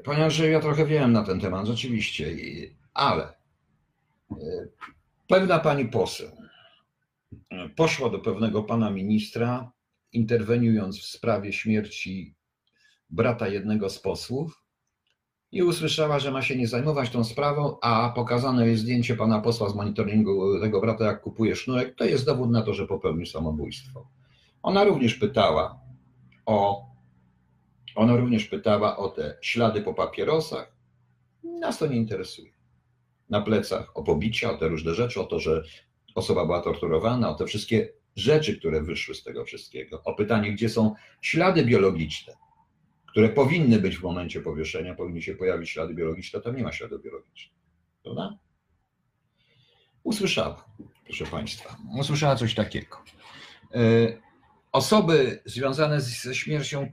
Ponieważ 0.05 0.38
ja 0.38 0.61
trochę 0.61 0.87
wiem 0.87 1.12
na 1.12 1.25
ten 1.25 1.40
temat, 1.40 1.67
rzeczywiście, 1.67 2.37
ale 2.95 3.35
e, 4.31 4.37
pewna 5.29 5.59
pani 5.59 5.88
poseł 5.88 6.39
poszła 7.76 8.10
do 8.10 8.18
pewnego 8.18 8.62
pana 8.62 8.90
ministra, 8.90 9.72
interweniując 10.12 10.99
w 10.99 11.06
sprawie 11.06 11.52
śmierci 11.52 12.34
brata 13.10 13.49
jednego 13.49 13.90
z 13.90 13.99
posłów 13.99 14.64
i 15.52 15.62
usłyszała, 15.62 16.18
że 16.18 16.30
ma 16.30 16.42
się 16.42 16.56
nie 16.56 16.68
zajmować 16.68 17.10
tą 17.10 17.25
sprawą, 17.25 17.78
a 17.80 18.12
pokazane 18.14 18.68
jest 18.68 18.82
zdjęcie 18.82 19.16
pana 19.16 19.40
posła 19.40 19.68
z 19.68 19.75
monitoringu 19.75 20.60
tego 20.60 20.80
brata, 20.80 21.04
jak 21.04 21.20
kupuje 21.20 21.56
sznurek, 21.56 21.94
to 21.94 22.04
jest 22.04 22.26
dowód 22.26 22.50
na 22.50 22.62
to, 22.62 22.75
że 22.75 22.87
popełnił 22.87 23.26
samobójstwo. 23.26 24.08
Ona 24.62 24.84
również 24.84 25.14
pytała 25.14 25.80
o 26.46 26.90
ona 27.94 28.16
również 28.16 28.44
pytała 28.44 28.96
o 28.96 29.08
te 29.08 29.38
ślady 29.40 29.82
po 29.82 29.94
papierosach. 29.94 30.76
Nas 31.44 31.78
to 31.78 31.87
nie 31.87 31.96
interesuje. 31.96 32.52
Na 33.28 33.40
plecach 33.40 33.96
o 33.96 34.02
pobicia, 34.02 34.52
o 34.52 34.56
te 34.56 34.68
różne 34.68 34.94
rzeczy, 34.94 35.20
o 35.20 35.25
to, 35.25 35.40
że 35.40 35.62
osoba 36.21 36.45
była 36.45 36.61
torturowana, 36.62 37.31
o 37.31 37.35
te 37.35 37.47
wszystkie 37.47 37.93
rzeczy, 38.17 38.59
które 38.59 38.83
wyszły 38.83 39.15
z 39.15 39.23
tego 39.23 39.45
wszystkiego, 39.45 40.03
o 40.05 40.15
pytanie, 40.15 40.53
gdzie 40.53 40.69
są 40.69 40.95
ślady 41.21 41.65
biologiczne, 41.65 42.35
które 43.07 43.29
powinny 43.29 43.79
być 43.79 43.97
w 43.97 44.03
momencie 44.03 44.41
powieszenia, 44.41 44.95
powinny 44.95 45.23
się 45.23 45.35
pojawić 45.35 45.71
ślady 45.71 45.95
biologiczne, 45.95 46.41
tam 46.41 46.57
nie 46.57 46.62
ma 46.62 46.73
śladów 46.73 47.03
biologicznych. 47.03 47.59
Prawda? 48.03 48.39
Usłyszała, 50.03 50.65
proszę 51.05 51.27
Państwa, 51.27 51.77
usłyszała 51.99 52.37
coś 52.37 52.55
takiego. 52.55 52.97
E, 53.75 53.81
osoby 54.73 55.43
związane 55.45 56.00
ze 56.00 56.35
śmiercią 56.35 56.93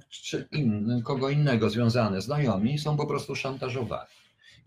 kogo 1.04 1.30
innego 1.30 1.70
związane, 1.70 2.22
znajomi, 2.22 2.80
są 2.80 2.98
po 2.98 3.08
prostu 3.08 3.36
szantażowani. 3.36 4.10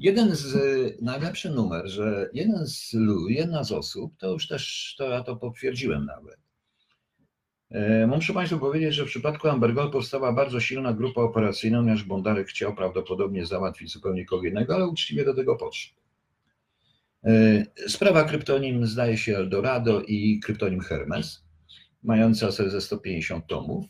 Jeden 0.01 0.35
z, 0.35 0.57
najlepszy 1.03 1.51
numer, 1.51 1.89
że 1.89 2.31
jeden 2.33 2.67
z, 2.67 2.97
jedna 3.29 3.65
z 3.65 3.73
osób, 3.73 4.17
to 4.19 4.33
już 4.33 4.49
też 4.49 4.95
to 4.99 5.11
ja 5.11 5.23
to 5.23 5.37
potwierdziłem 5.37 6.07
nawet, 6.07 6.37
e, 7.71 8.07
Muszę 8.07 8.33
Państwu 8.33 8.59
powiedzieć, 8.59 8.95
że 8.95 9.05
w 9.05 9.09
przypadku 9.09 9.49
Ambergol 9.49 9.91
powstała 9.91 10.33
bardzo 10.33 10.61
silna 10.61 10.93
grupa 10.93 11.21
operacyjna, 11.21 11.79
ponieważ 11.79 12.05
Bondarek 12.05 12.49
chciał 12.49 12.75
prawdopodobnie 12.75 13.47
załatwić 13.47 13.93
zupełnie 13.93 14.25
kogo 14.25 14.47
innego, 14.47 14.75
ale 14.75 14.87
uczciwie 14.87 15.25
do 15.25 15.35
tego 15.35 15.57
podszedł. 15.57 16.01
E, 17.25 17.65
sprawa 17.89 18.25
kryptonim 18.25 18.87
zdaje 18.87 19.19
się 19.19 19.37
Eldorado 19.37 20.03
i 20.03 20.41
kryptonim 20.45 20.81
Hermes, 20.81 21.45
mająca 22.03 22.51
ze 22.51 22.81
150 22.81 23.47
tomów. 23.47 23.87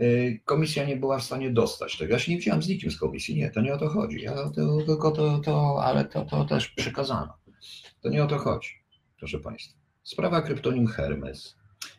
Y, 0.00 0.40
komisja 0.44 0.84
nie 0.84 0.96
była 0.96 1.18
w 1.18 1.24
stanie 1.24 1.50
dostać 1.50 1.98
tego. 1.98 2.12
Ja 2.12 2.18
się 2.18 2.32
nie 2.32 2.38
widziałam 2.38 2.62
z 2.62 2.68
nikim 2.68 2.90
z 2.90 2.98
komisji, 2.98 3.36
nie, 3.36 3.50
to 3.50 3.60
nie 3.60 3.74
o 3.74 3.78
to 3.78 3.88
chodzi. 3.88 4.20
Ja 4.20 4.50
to, 4.50 4.82
tylko 4.86 5.10
to, 5.10 5.38
to, 5.38 5.84
ale 5.84 6.04
to, 6.04 6.24
to 6.24 6.44
też 6.44 6.68
przekazano. 6.68 7.34
To 8.02 8.08
nie 8.08 8.24
o 8.24 8.26
to 8.26 8.38
chodzi, 8.38 8.70
proszę 9.18 9.40
Państwa. 9.40 9.78
Sprawa 10.02 10.42
kryptonim 10.42 10.86
Hermes, 10.86 11.56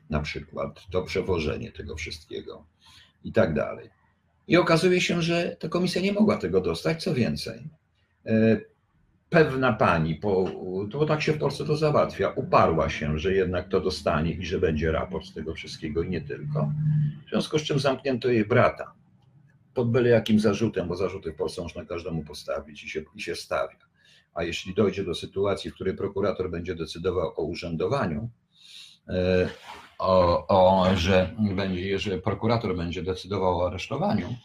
na 0.10 0.20
przykład, 0.20 0.82
to 0.92 1.02
przewożenie 1.02 1.72
tego 1.72 1.96
wszystkiego 1.96 2.66
i 3.24 3.32
tak 3.32 3.54
dalej. 3.54 3.90
I 4.48 4.58
okazuje 4.58 5.02
się, 5.02 5.22
że 5.22 5.58
ta 5.60 5.70
komisja 5.70 6.02
nie 6.02 6.14
mogła 6.14 6.38
tego 6.38 6.62
dostać. 6.62 7.04
Co 7.04 7.14
więcej, 7.14 7.70
y, 8.28 8.66
pewna 9.34 9.74
pani, 9.74 10.16
bo, 10.16 10.46
bo 10.92 11.06
tak 11.06 11.22
się 11.22 11.34
w 11.34 11.38
Polsce 11.38 11.66
to 11.66 11.78
załatwia, 11.78 12.30
uparła 12.30 12.90
się, 12.90 13.20
że 13.20 13.34
jednak 13.34 13.70
to 13.70 13.82
dostanie 13.82 14.32
i 14.32 14.46
że 14.46 14.60
będzie 14.60 14.92
raport 14.92 15.26
z 15.26 15.34
tego 15.34 15.54
wszystkiego 15.54 16.04
i 16.04 16.10
nie 16.10 16.22
tylko. 16.22 16.72
W 17.26 17.30
związku 17.30 17.60
z 17.60 17.62
czym 17.62 17.80
zamknięto 17.80 18.28
jej 18.28 18.46
brata 18.46 18.94
pod 19.74 19.92
byle 19.92 20.10
jakim 20.10 20.40
zarzutem, 20.40 20.88
bo 20.88 20.96
zarzuty 20.96 21.32
w 21.32 21.36
Polsce 21.36 21.62
można 21.62 21.86
każdemu 21.86 22.24
postawić 22.24 22.84
i 22.84 22.90
się, 22.90 23.04
i 23.16 23.22
się 23.22 23.36
stawia. 23.36 23.78
A 24.34 24.44
jeśli 24.44 24.74
dojdzie 24.74 25.04
do 25.04 25.16
sytuacji, 25.16 25.72
w 25.72 25.74
której 25.74 25.96
prokurator 25.96 26.50
będzie 26.50 26.76
decydował 26.76 27.34
o 27.36 27.44
urzędowaniu, 27.44 28.30
e, 29.10 29.50
o, 30.00 30.48
o, 30.48 30.96
że, 30.96 31.36
będzie, 31.56 32.00
że 32.00 32.18
prokurator 32.18 32.78
będzie 32.78 33.04
decydował 33.04 33.60
o 33.60 33.68
aresztowaniu, 33.68 34.36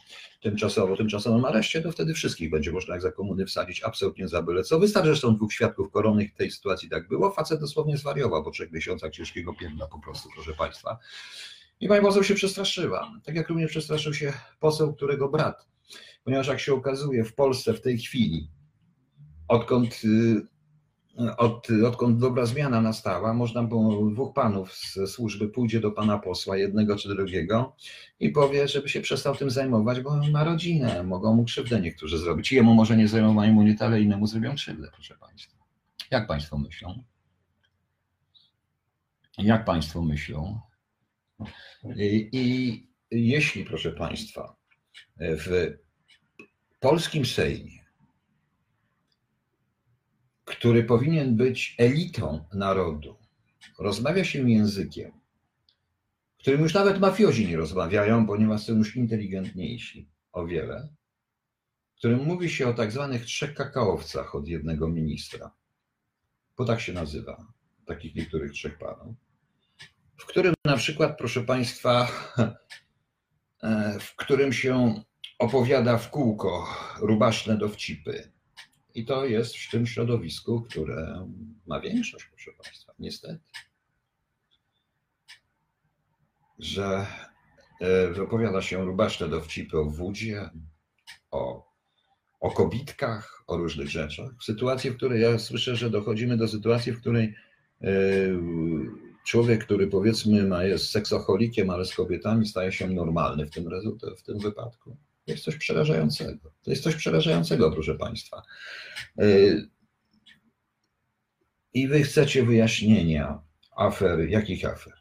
tymczasowo, 0.41 0.97
tymczasowym 0.97 1.45
areszcie, 1.45 1.83
to 1.83 1.93
wtedy 1.93 2.15
wszystkich 2.15 2.51
będzie 2.51 2.73
można 2.73 2.95
jak 2.95 3.03
za 3.03 3.13
komuny 3.13 3.47
wsadzić 3.47 3.83
absolutnie 3.83 4.29
za 4.29 4.43
byle 4.43 4.63
co. 4.63 4.79
Wystarczy, 4.79 5.15
że 5.15 5.21
są 5.21 5.37
dwóch 5.37 5.53
świadków 5.53 5.91
koronnych 5.91 6.33
w 6.33 6.37
tej 6.37 6.51
sytuacji 6.51 6.89
tak 6.89 7.09
było. 7.09 7.31
Facet 7.31 7.61
dosłownie 7.61 7.97
zwariował 7.97 8.45
po 8.45 8.51
trzech 8.51 8.73
miesiącach 8.73 9.13
ciężkiego 9.13 9.55
piętna 9.55 9.87
po 9.87 10.01
prostu, 10.01 10.29
proszę 10.35 10.55
Państwa. 10.55 10.99
I 11.81 11.89
pani 11.89 12.03
poseł 12.03 12.25
się 12.25 12.35
przestraszyła. 12.35 13.13
Tak 13.25 13.35
jak 13.35 13.49
również 13.49 13.71
przestraszył 13.71 14.15
się 14.15 14.33
poseł, 14.61 14.95
którego 14.95 15.29
brat. 15.29 15.67
Ponieważ 16.25 16.47
jak 16.47 16.61
się 16.61 16.75
okazuje 16.75 17.25
w 17.25 17.35
Polsce 17.35 17.75
w 17.75 17.81
tej 17.81 17.99
chwili, 17.99 18.51
odkąd 19.49 20.01
y, 20.05 20.58
od, 21.37 21.69
odkąd 21.87 22.19
dobra 22.19 22.47
zmiana 22.47 22.81
nastała, 22.81 23.35
można 23.35 23.63
było 23.63 24.11
dwóch 24.11 24.35
panów 24.35 24.75
z 24.75 25.11
służby 25.11 25.49
pójdzie 25.49 25.81
do 25.81 25.91
pana 25.91 26.19
posła, 26.19 26.57
jednego 26.57 26.97
czy 26.97 27.09
drugiego, 27.09 27.77
i 28.21 28.31
powie, 28.31 28.69
żeby 28.69 28.89
się 28.89 29.01
przestał 29.01 29.37
tym 29.37 29.51
zajmować, 29.51 30.01
bo 30.01 30.17
ma 30.31 30.45
rodzinę, 30.45 31.03
mogą 31.03 31.35
mu 31.35 31.45
krzywdę 31.45 31.81
niektórzy 31.81 32.19
zrobić. 32.19 32.53
Jemu 32.53 32.75
może 32.75 32.97
nie 32.97 33.09
zajmą 33.09 33.43
immunitet, 33.43 33.83
ale 33.83 34.01
innemu 34.01 34.27
zrobią 34.27 34.55
krzywdę, 34.55 34.89
proszę 34.93 35.15
państwa. 35.21 35.59
Jak 36.11 36.27
państwo 36.27 36.59
myślą? 36.59 37.03
Jak 39.39 39.65
państwo 39.65 40.03
myślą? 40.03 40.61
I, 41.97 42.29
i 42.33 42.89
jeśli, 43.11 43.65
proszę 43.65 43.93
państwa, 43.93 44.57
w 45.21 45.77
polskim 46.81 47.27
Sejmie 47.27 47.78
który 50.49 50.85
powinien 50.85 51.37
być 51.37 51.75
elitą 51.79 52.45
narodu, 52.55 53.17
rozmawia 53.79 54.25
się 54.25 54.51
językiem, 54.51 55.13
którym 56.39 56.63
już 56.63 56.75
nawet 56.75 57.01
mafiozi 57.01 57.47
nie 57.47 57.57
rozmawiają, 57.57 58.27
ponieważ 58.27 58.63
są 58.63 58.73
już 58.73 58.97
inteligentniejsi 58.97 60.09
o 60.33 60.47
wiele, 60.47 60.89
w 61.95 61.99
którym 61.99 62.25
mówi 62.25 62.51
się 62.51 62.69
o 62.69 62.75
tak 62.75 62.93
zwanych 62.93 63.25
trzech 63.25 63.55
kakaowcach 63.55 64.35
od 64.35 64.49
jednego 64.49 64.89
ministra, 64.89 65.51
bo 66.57 66.65
tak 66.65 66.81
się 66.81 66.93
nazywa, 66.93 67.47
takich 67.87 68.15
niektórych 68.15 68.53
trzech 68.53 68.79
panów, 68.79 69.17
w 70.17 70.27
którym 70.27 70.55
na 70.65 70.77
przykład, 70.77 71.19
proszę 71.19 71.43
Państwa, 71.45 72.09
w 74.01 74.17
którym 74.17 74.53
się 74.53 75.03
opowiada 75.39 75.99
w 75.99 76.11
kółko 76.11 76.67
rubaszne 77.01 77.59
dowcipy, 77.59 78.33
i 78.99 79.05
to 79.05 79.27
jest 79.27 79.57
w 79.57 79.71
tym 79.71 79.87
środowisku, 79.87 80.63
które 80.63 81.29
ma 81.67 81.81
większość, 81.81 82.25
proszę 82.25 82.51
Państwa, 82.63 82.93
niestety. 82.99 83.41
Że 86.59 87.07
e, 87.81 88.09
wypowiada 88.09 88.63
się 88.63 88.85
rubaszne 88.85 89.29
dowcipy 89.29 89.79
o 89.79 89.85
wódzie, 89.85 90.51
o, 91.31 91.69
o 92.41 92.51
kobitkach, 92.51 93.45
o 93.47 93.57
różnych 93.57 93.89
rzeczach. 93.89 94.31
W 94.41 94.45
sytuacji, 94.45 94.91
w 94.91 94.97
której 94.97 95.23
ja 95.23 95.39
słyszę, 95.39 95.77
że 95.77 95.91
dochodzimy 95.91 96.37
do 96.37 96.49
sytuacji, 96.49 96.93
w 96.93 97.01
której 97.01 97.35
e, 97.83 97.91
człowiek, 99.25 99.65
który 99.65 99.87
powiedzmy 99.87 100.45
ma, 100.45 100.65
jest 100.65 100.91
seksocholikiem, 100.91 101.71
ale 101.71 101.85
z 101.85 101.95
kobietami 101.95 102.47
staje 102.47 102.73
się 102.73 102.89
normalny 102.89 103.47
w 103.47 103.51
tym, 103.51 103.71
w 104.17 104.23
tym 104.23 104.39
wypadku. 104.39 104.97
To 105.29 105.33
jest 105.33 105.45
coś 105.45 105.57
przerażającego. 105.57 106.53
To 106.63 106.71
jest 106.71 106.83
coś 106.83 106.95
przerażającego, 106.95 107.73
proszę 107.73 107.95
Państwa. 107.95 108.43
Y, 109.23 109.69
I 111.75 111.89
wy 111.89 112.03
chcecie 112.03 112.45
wyjaśnienia 112.45 113.43
afery, 113.77 114.31
jakich 114.31 114.65
afer? 114.65 114.93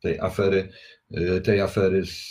Tej 0.00 0.20
afery, 0.20 0.68
y, 1.10 1.40
tej 1.40 1.60
afery 1.60 2.06
z, 2.06 2.30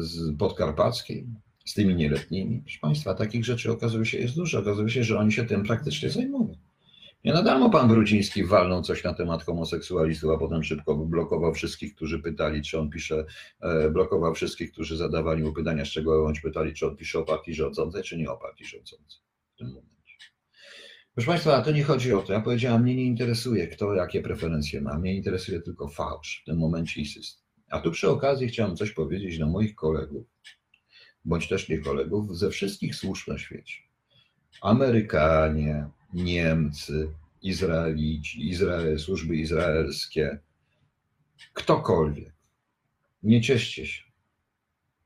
z 0.00 0.36
podkarpackiej, 0.38 1.26
z 1.64 1.74
tymi 1.74 1.94
nieletnimi. 1.94 2.60
Proszę 2.60 2.78
Państwa, 2.80 3.14
takich 3.14 3.44
rzeczy 3.44 3.72
okazuje 3.72 4.06
się 4.06 4.18
jest 4.18 4.34
dużo. 4.34 4.58
Okazuje 4.58 4.88
się, 4.88 5.04
że 5.04 5.18
oni 5.18 5.32
się 5.32 5.44
tym 5.44 5.62
praktycznie 5.62 6.10
zajmują. 6.10 6.56
Nie 7.24 7.32
na 7.32 7.42
darmo 7.42 7.70
pan 7.70 7.88
Brudziński 7.88 8.44
walnął 8.44 8.82
coś 8.82 9.04
na 9.04 9.14
temat 9.14 9.44
homoseksualistów, 9.44 10.30
a 10.30 10.38
potem 10.38 10.64
szybko 10.64 10.94
blokował 10.96 11.54
wszystkich, 11.54 11.94
którzy 11.94 12.18
pytali, 12.18 12.62
czy 12.62 12.78
on 12.78 12.90
pisze, 12.90 13.24
e, 13.60 13.90
blokował 13.90 14.34
wszystkich, 14.34 14.72
którzy 14.72 14.96
zadawali 14.96 15.42
mu 15.42 15.52
pytania, 15.52 15.84
z 15.84 15.88
czego 15.88 16.22
bądź 16.22 16.40
pytali, 16.40 16.74
czy 16.74 16.86
on 16.86 16.96
pisze 16.96 17.18
o 17.18 17.24
partii 17.24 17.54
rządzącej, 17.54 18.02
czy 18.02 18.16
nie 18.16 18.30
o 18.30 18.36
partii 18.36 18.64
rządzącej 18.64 19.20
w 19.54 19.58
tym 19.58 19.66
momencie. 19.66 19.92
Proszę 21.14 21.26
Państwa, 21.26 21.62
to 21.62 21.70
nie 21.70 21.84
chodzi 21.84 22.12
o 22.12 22.22
to. 22.22 22.32
Ja 22.32 22.40
powiedziałam, 22.40 22.82
mnie 22.82 22.94
nie 22.94 23.04
interesuje, 23.04 23.68
kto 23.68 23.94
jakie 23.94 24.22
preferencje 24.22 24.80
ma. 24.80 24.98
Mnie 24.98 25.14
interesuje 25.14 25.60
tylko 25.60 25.88
fałsz 25.88 26.40
w 26.42 26.46
tym 26.46 26.58
momencie 26.58 27.00
i 27.00 27.06
system. 27.06 27.44
A 27.70 27.80
tu 27.80 27.90
przy 27.90 28.10
okazji 28.10 28.48
chciałem 28.48 28.76
coś 28.76 28.90
powiedzieć 28.90 29.38
do 29.38 29.46
moich 29.46 29.74
kolegów, 29.74 30.26
bądź 31.24 31.48
też 31.48 31.68
nie 31.68 31.78
kolegów, 31.78 32.38
ze 32.38 32.50
wszystkich 32.50 32.94
służb 32.94 33.28
na 33.28 33.38
świecie. 33.38 33.74
Amerykanie, 34.62 35.88
Niemcy, 36.12 37.08
Izraelici, 37.42 38.48
Izrael, 38.48 38.98
służby 38.98 39.36
izraelskie, 39.36 40.38
ktokolwiek. 41.52 42.32
Nie 43.22 43.40
cieszcie 43.40 43.86
się. 43.86 44.02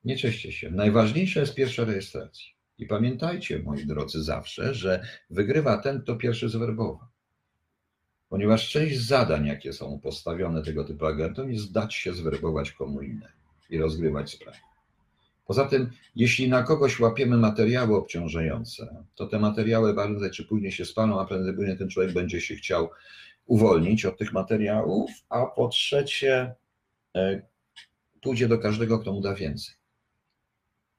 Nie 0.05 0.17
cieszcie 0.17 0.53
się. 0.53 0.71
Najważniejsza 0.71 1.41
jest 1.41 1.55
pierwsza 1.55 1.85
rejestracja. 1.85 2.47
I 2.79 2.87
pamiętajcie, 2.87 3.59
moi 3.59 3.87
drodzy, 3.87 4.23
zawsze, 4.23 4.75
że 4.75 5.07
wygrywa 5.31 5.79
ten, 5.79 6.03
kto 6.03 6.17
pierwszy 6.17 6.49
zwerbowa. 6.49 7.09
Ponieważ 8.29 8.71
część 8.71 9.01
zadań, 9.01 9.47
jakie 9.47 9.73
są 9.73 10.01
postawione 10.01 10.63
tego 10.63 10.85
typu 10.85 11.07
agentom, 11.07 11.53
jest 11.53 11.73
dać 11.73 11.95
się 11.95 12.15
zwerbować 12.15 12.73
komu 12.73 13.03
innemu 13.03 13.33
i 13.71 13.79
rozgrywać 13.79 14.31
sprawę. 14.31 14.59
Poza 15.47 15.65
tym, 15.65 15.91
jeśli 16.17 16.49
na 16.49 16.63
kogoś 16.63 17.01
łapiemy 17.01 17.37
materiały 17.37 17.97
obciążające, 17.97 19.05
to 19.15 19.27
te 19.27 19.39
materiały 19.39 19.95
prędzej 19.95 20.31
czy 20.31 20.45
później 20.45 20.73
się 20.73 20.85
spalą, 20.85 21.21
a 21.21 21.25
prędzej 21.25 21.79
ten 21.79 21.89
człowiek 21.89 22.13
będzie 22.13 22.41
się 22.41 22.55
chciał 22.55 22.91
uwolnić 23.47 24.05
od 24.05 24.19
tych 24.19 24.33
materiałów, 24.33 25.11
a 25.29 25.47
po 25.47 25.69
trzecie 25.69 26.55
e, 27.17 27.43
pójdzie 28.23 28.49
do 28.49 28.59
każdego, 28.59 28.99
kto 28.99 29.13
mu 29.13 29.21
da 29.21 29.35
więcej. 29.35 29.75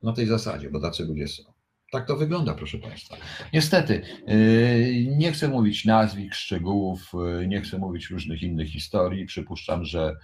Na 0.04 0.13
tej 0.13 0.25
zasadzie, 0.25 0.70
bo 0.70 0.80
tacy 0.80 1.06
ludzie 1.06 1.27
są. 1.27 1.57
Tak 1.98 2.08
to 2.08 2.16
wygląda, 2.16 2.54
proszę 2.54 2.77
Państwa. 2.77 3.18
Niestety, 3.54 4.01
yy, 4.27 5.18
nie 5.18 5.32
chcę 5.32 5.48
mówić 5.48 5.86
nazwisk, 5.86 6.34
szczegółów, 6.34 7.12
yy, 7.39 7.48
nie 7.48 7.62
chcę 7.62 7.77
mówić 7.77 8.10
różnych 8.10 8.44
innych 8.44 8.70
historii. 8.70 9.25
Przypuszczam, 9.25 9.86
że 9.86 10.16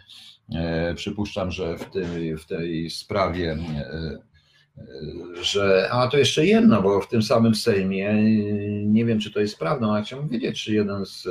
yy, 0.49 0.59
przypuszczam, 0.95 1.51
że 1.51 1.77
w, 1.77 1.85
tym, 1.85 2.37
w 2.37 2.45
tej 2.45 2.89
sprawie, 2.89 3.57
że. 5.41 5.89
A 5.91 6.07
to 6.07 6.17
jeszcze 6.17 6.45
jedno, 6.45 6.81
bo 6.81 7.01
w 7.01 7.07
tym 7.07 7.23
samym 7.23 7.55
Sejmie 7.55 8.13
nie 8.85 9.05
wiem, 9.05 9.19
czy 9.19 9.31
to 9.31 9.39
jest 9.39 9.59
prawdą, 9.59 9.93
ale 9.93 10.03
chciałbym 10.03 10.29
wiedzieć, 10.29 10.63
czy 10.63 10.73
jeden 10.73 11.05
z 11.05 11.27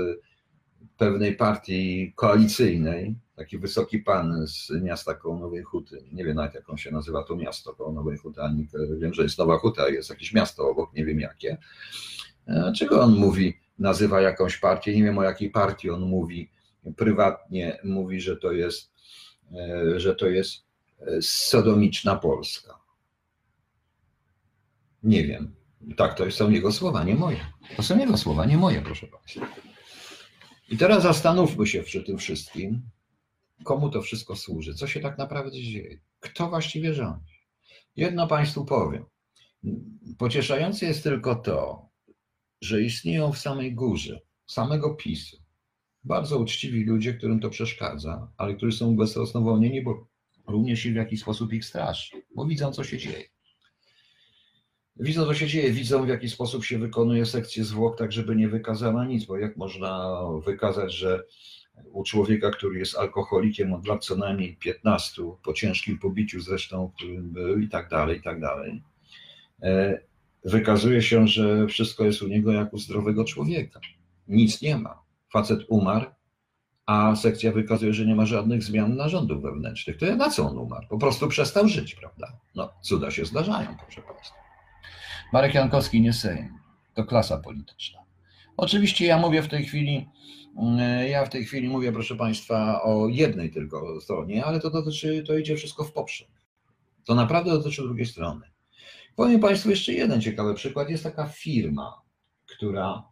pewnej 0.96 1.36
partii 1.36 2.12
koalicyjnej, 2.16 3.14
taki 3.42 3.58
wysoki 3.58 3.98
pan 3.98 4.46
z 4.46 4.70
miasta 4.70 5.14
koło 5.14 5.38
Nowej 5.38 5.62
Huty, 5.62 6.04
nie 6.12 6.24
wiem 6.24 6.36
nawet 6.36 6.54
jak 6.54 6.70
on 6.70 6.78
się 6.78 6.90
nazywa 6.90 7.22
to 7.22 7.36
miasto 7.36 7.74
koło 7.74 7.92
Nowej 7.92 8.18
Huty, 8.18 8.42
ani 8.42 8.68
wiem, 8.98 9.14
że 9.14 9.22
jest 9.22 9.38
Nowa 9.38 9.58
Huta, 9.58 9.88
jest 9.88 10.10
jakieś 10.10 10.32
miasto 10.32 10.70
obok, 10.70 10.94
nie 10.94 11.04
wiem 11.04 11.20
jakie. 11.20 11.58
E, 12.46 12.72
czego 12.76 13.00
on 13.00 13.14
mówi, 13.14 13.58
nazywa 13.78 14.20
jakąś 14.20 14.56
partię, 14.56 14.96
nie 14.96 15.04
wiem 15.04 15.18
o 15.18 15.22
jakiej 15.22 15.50
partii 15.50 15.90
on 15.90 16.00
mówi, 16.00 16.50
prywatnie 16.96 17.78
mówi, 17.84 18.20
że 18.20 18.36
to 18.36 18.52
jest, 18.52 18.92
e, 19.52 20.00
że 20.00 20.14
to 20.14 20.26
jest 20.26 20.64
e, 21.00 21.22
sodomiczna 21.22 22.16
Polska. 22.16 22.78
Nie 25.02 25.24
wiem. 25.24 25.54
Tak, 25.96 26.14
to 26.14 26.30
są 26.30 26.50
jego 26.50 26.72
słowa, 26.72 27.04
nie 27.04 27.14
moje. 27.14 27.40
To 27.76 27.82
są 27.82 27.98
jego 27.98 28.18
słowa, 28.18 28.46
nie 28.46 28.56
moje, 28.56 28.82
proszę 28.82 29.06
Państwa. 29.06 29.46
I 30.68 30.76
teraz 30.76 31.02
zastanówmy 31.02 31.66
się 31.66 31.82
przy 31.82 32.02
tym 32.02 32.18
wszystkim, 32.18 32.82
komu 33.62 33.90
to 33.90 34.02
wszystko 34.02 34.36
służy, 34.36 34.74
co 34.74 34.86
się 34.86 35.00
tak 35.00 35.18
naprawdę 35.18 35.62
dzieje, 35.62 35.98
kto 36.20 36.48
właściwie 36.48 36.94
rządzi. 36.94 37.34
Jedno 37.96 38.26
Państwu 38.26 38.64
powiem. 38.64 39.04
Pocieszające 40.18 40.86
jest 40.86 41.02
tylko 41.02 41.34
to, 41.34 41.88
że 42.60 42.82
istnieją 42.82 43.32
w 43.32 43.38
samej 43.38 43.74
górze, 43.74 44.20
samego 44.46 44.94
PiSu, 44.94 45.36
bardzo 46.04 46.38
uczciwi 46.38 46.84
ludzie, 46.84 47.14
którym 47.14 47.40
to 47.40 47.50
przeszkadza, 47.50 48.32
ale 48.36 48.54
którzy 48.54 48.76
są 48.76 48.96
bezrozsnowolnieni, 48.96 49.82
bo 49.82 50.06
również 50.46 50.86
i 50.86 50.92
w 50.92 50.96
jakiś 50.96 51.20
sposób 51.20 51.52
ich 51.52 51.64
straszy, 51.64 52.22
bo 52.34 52.46
widzą, 52.46 52.72
co 52.72 52.84
się 52.84 52.98
dzieje. 52.98 53.24
Widzą, 54.96 55.26
co 55.26 55.34
się 55.34 55.46
dzieje, 55.46 55.72
widzą, 55.72 56.04
w 56.04 56.08
jaki 56.08 56.28
sposób 56.28 56.64
się 56.64 56.78
wykonuje 56.78 57.26
sekcję 57.26 57.64
zwłok, 57.64 57.98
tak 57.98 58.12
żeby 58.12 58.36
nie 58.36 58.48
wykazała 58.48 59.04
nic, 59.04 59.24
bo 59.24 59.36
jak 59.38 59.56
można 59.56 60.20
wykazać, 60.46 60.94
że 60.94 61.24
u 61.92 62.04
człowieka, 62.04 62.50
który 62.50 62.78
jest 62.78 62.96
alkoholikiem 62.96 63.72
od 63.72 63.86
lat 63.86 64.04
co 64.04 64.16
najmniej 64.16 64.56
15, 64.56 65.22
po 65.44 65.52
ciężkim 65.52 65.98
pobiciu 65.98 66.40
zresztą, 66.40 66.92
którym 66.96 67.30
był 67.30 67.58
i 67.58 67.68
tak 67.68 67.88
dalej, 67.88 68.18
i 68.18 68.22
tak 68.22 68.40
dalej, 68.40 68.82
e, 69.62 70.00
wykazuje 70.44 71.02
się, 71.02 71.28
że 71.28 71.66
wszystko 71.66 72.04
jest 72.04 72.22
u 72.22 72.28
niego 72.28 72.52
jak 72.52 72.74
u 72.74 72.78
zdrowego 72.78 73.24
człowieka. 73.24 73.80
Nic 74.28 74.62
nie 74.62 74.78
ma. 74.78 75.02
Facet 75.32 75.60
umarł, 75.68 76.06
a 76.86 77.16
sekcja 77.16 77.52
wykazuje, 77.52 77.92
że 77.92 78.06
nie 78.06 78.14
ma 78.14 78.26
żadnych 78.26 78.62
zmian 78.62 78.96
narządów 78.96 79.42
wewnętrznych. 79.42 79.96
To 79.96 80.16
na 80.16 80.30
co 80.30 80.50
on 80.50 80.58
umarł? 80.58 80.86
Po 80.88 80.98
prostu 80.98 81.28
przestał 81.28 81.68
żyć, 81.68 81.94
prawda? 81.94 82.32
No, 82.54 82.72
cuda 82.82 83.10
się 83.10 83.24
zdarzają, 83.24 83.76
proszę 83.78 84.02
Państwa. 84.02 84.36
Marek 85.32 85.54
Jankowski 85.54 86.00
nie 86.00 86.12
Sejm, 86.12 86.58
to 86.94 87.04
klasa 87.04 87.38
polityczna. 87.38 88.01
Oczywiście 88.56 89.06
ja 89.06 89.18
mówię 89.18 89.42
w 89.42 89.48
tej 89.48 89.64
chwili, 89.64 90.08
mm, 90.58 91.08
ja 91.08 91.24
w 91.24 91.28
tej 91.28 91.44
chwili 91.44 91.68
mówię, 91.68 91.92
proszę 91.92 92.16
Państwa, 92.16 92.82
o 92.82 93.08
jednej 93.08 93.50
tylko 93.50 94.00
stronie, 94.00 94.44
ale 94.44 94.60
to 94.60 94.70
dotyczy, 94.70 95.24
to 95.26 95.38
idzie 95.38 95.56
wszystko 95.56 95.84
w 95.84 95.92
poprzek. 95.92 96.28
To 97.04 97.14
naprawdę 97.14 97.50
dotyczy 97.50 97.82
drugiej 97.82 98.06
strony. 98.06 98.46
Powiem 99.16 99.40
Państwu 99.40 99.70
jeszcze 99.70 99.92
jeden 99.92 100.20
ciekawy 100.20 100.54
przykład. 100.54 100.90
Jest 100.90 101.04
taka 101.04 101.26
firma, 101.26 102.02
która 102.46 103.02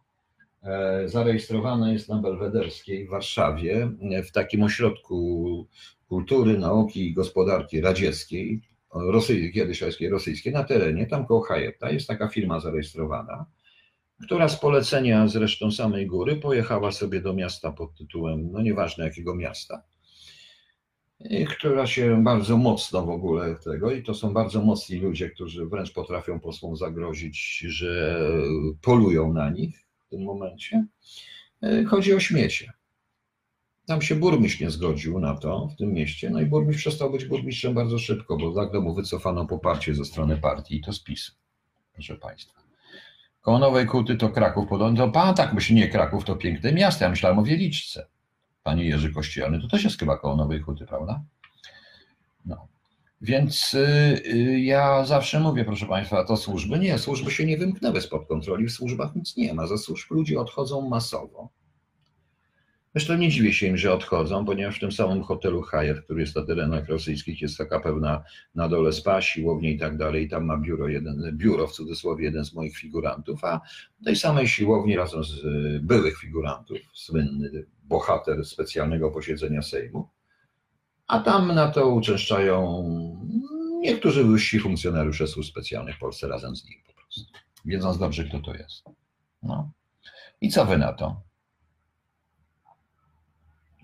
e, 0.63 1.03
zarejestrowana 1.09 1.91
jest 1.91 2.09
na 2.09 2.17
Belwederskiej 2.17 3.07
w 3.07 3.09
Warszawie, 3.09 3.91
w 4.25 4.31
takim 4.31 4.63
ośrodku 4.63 5.67
kultury, 6.07 6.57
nauki 6.57 7.07
i 7.07 7.13
gospodarki 7.13 7.81
radzieckiej, 7.81 8.61
rosyjskiej, 8.93 9.53
kiedyś 9.53 9.81
rosyjskiej, 10.09 10.53
na 10.53 10.63
terenie, 10.63 11.07
tam 11.07 11.25
koło 11.25 11.41
Hajepta, 11.41 11.89
jest 11.89 12.07
taka 12.07 12.27
firma 12.27 12.59
zarejestrowana, 12.59 13.45
która 14.23 14.49
z 14.49 14.59
polecenia 14.59 15.27
zresztą 15.27 15.71
samej 15.71 16.07
góry 16.07 16.35
pojechała 16.35 16.91
sobie 16.91 17.21
do 17.21 17.33
miasta 17.33 17.71
pod 17.71 17.95
tytułem, 17.95 18.51
no 18.51 18.61
nieważne 18.61 19.03
jakiego 19.03 19.35
miasta, 19.35 19.83
i 21.19 21.45
która 21.45 21.87
się 21.87 22.23
bardzo 22.23 22.57
mocno 22.57 23.05
w 23.05 23.09
ogóle 23.09 23.55
tego, 23.55 23.91
i 23.91 24.03
to 24.03 24.13
są 24.13 24.33
bardzo 24.33 24.61
mocni 24.61 24.97
ludzie, 24.97 25.29
którzy 25.29 25.65
wręcz 25.65 25.93
potrafią 25.93 26.39
posłom 26.39 26.75
zagrozić, 26.75 27.57
że 27.57 28.21
polują 28.81 29.33
na 29.33 29.49
nich 29.49 29.85
w 30.05 30.09
tym 30.09 30.23
momencie. 30.23 30.85
Chodzi 31.87 32.13
o 32.13 32.19
śmiecie. 32.19 32.73
Tam 33.85 34.01
się 34.01 34.15
burmistrz 34.15 34.59
nie 34.59 34.69
zgodził 34.69 35.19
na 35.19 35.35
to 35.35 35.67
w 35.67 35.75
tym 35.75 35.93
mieście, 35.93 36.29
no 36.29 36.41
i 36.41 36.45
burmistrz 36.45 36.81
przestał 36.81 37.11
być 37.11 37.25
burmistrzem 37.25 37.73
bardzo 37.73 37.99
szybko, 37.99 38.37
bo 38.37 38.51
nagle 38.51 38.79
mu 38.79 38.95
wycofano 38.95 39.45
poparcie 39.45 39.95
ze 39.95 40.05
strony 40.05 40.37
partii 40.37 40.75
i 40.75 40.81
to 40.81 40.93
spisu, 40.93 41.31
proszę 41.93 42.15
Państwa. 42.15 42.60
Koło 43.41 43.59
Nowej 43.59 43.85
Kuty 43.85 44.15
to 44.15 44.29
Kraków, 44.29 44.69
podobno 44.69 45.09
pan 45.09 45.35
tak 45.35 45.53
myśli, 45.53 45.75
nie 45.75 45.87
Kraków 45.87 46.25
to 46.25 46.35
piękne 46.35 46.73
miasto, 46.73 47.03
ja 47.03 47.09
myślałem 47.09 47.39
o 47.39 47.43
Wieliczce. 47.43 48.07
Panie 48.63 48.85
Jerzy 48.85 49.13
Kościelny, 49.13 49.61
to 49.61 49.67
też 49.67 49.83
jest 49.83 49.99
chyba 49.99 50.17
koło 50.17 50.35
Nowej 50.35 50.61
Kuty, 50.61 50.85
prawda? 50.85 51.21
No. 52.45 52.67
Więc 53.21 53.73
y, 53.73 54.59
ja 54.59 55.05
zawsze 55.05 55.39
mówię, 55.39 55.65
proszę 55.65 55.85
Państwa, 55.85 56.23
to 56.23 56.37
służby. 56.37 56.79
Nie, 56.79 56.97
służby 56.97 57.31
się 57.31 57.45
nie 57.45 57.57
wymknęły 57.57 58.01
spod 58.01 58.27
kontroli, 58.27 58.67
w 58.67 58.71
służbach 58.71 59.15
nic 59.15 59.37
nie 59.37 59.53
ma. 59.53 59.67
Za 59.67 59.77
służb 59.77 60.11
ludzie 60.11 60.39
odchodzą 60.39 60.89
masowo. 60.89 61.49
Zresztą 62.95 63.17
nie 63.17 63.29
dziwię 63.29 63.53
się 63.53 63.67
im, 63.67 63.77
że 63.77 63.93
odchodzą, 63.93 64.45
ponieważ 64.45 64.77
w 64.77 64.79
tym 64.79 64.91
samym 64.91 65.23
hotelu 65.23 65.61
Hyatt, 65.61 66.01
który 66.01 66.21
jest 66.21 66.35
na 66.35 66.45
terenach 66.45 66.89
rosyjskich, 66.89 67.41
jest 67.41 67.57
taka 67.57 67.79
pewna 67.79 68.23
na 68.55 68.69
dole 68.69 68.93
spa, 68.93 69.21
siłownia 69.21 69.69
i 69.69 69.79
tak 69.79 69.97
dalej. 69.97 70.29
Tam 70.29 70.45
ma 70.45 70.57
biuro, 70.57 70.87
jeden, 70.87 71.37
biuro 71.37 71.67
w 71.67 71.71
cudzysłowie 71.71 72.25
jeden 72.25 72.45
z 72.45 72.53
moich 72.53 72.77
figurantów, 72.77 73.43
a 73.43 73.61
tej 74.05 74.15
samej 74.15 74.47
siłowni 74.47 74.95
razem 74.95 75.23
z 75.23 75.43
y, 75.45 75.79
byłych 75.83 76.17
figurantów, 76.17 76.77
słynny 76.93 77.65
bohater 77.83 78.45
specjalnego 78.45 79.11
posiedzenia 79.11 79.61
Sejmu. 79.61 80.09
A 81.07 81.19
tam 81.19 81.55
na 81.55 81.67
to 81.67 81.89
uczęszczają 81.89 82.83
niektórzy 83.81 84.23
wyżsi 84.23 84.59
funkcjonariusze 84.59 85.27
służb 85.27 85.49
specjalnych 85.49 85.95
w 85.95 85.99
Polsce 85.99 86.27
razem 86.27 86.55
z 86.55 86.65
nim 86.65 86.79
po 86.87 86.93
prostu. 86.93 87.21
Wiedząc 87.65 87.97
dobrze, 87.97 88.23
kto 88.23 88.39
to 88.39 88.53
jest. 88.53 88.83
No. 89.43 89.71
I 90.41 90.49
co 90.49 90.65
wy 90.65 90.77
na 90.77 90.93
to? 90.93 91.30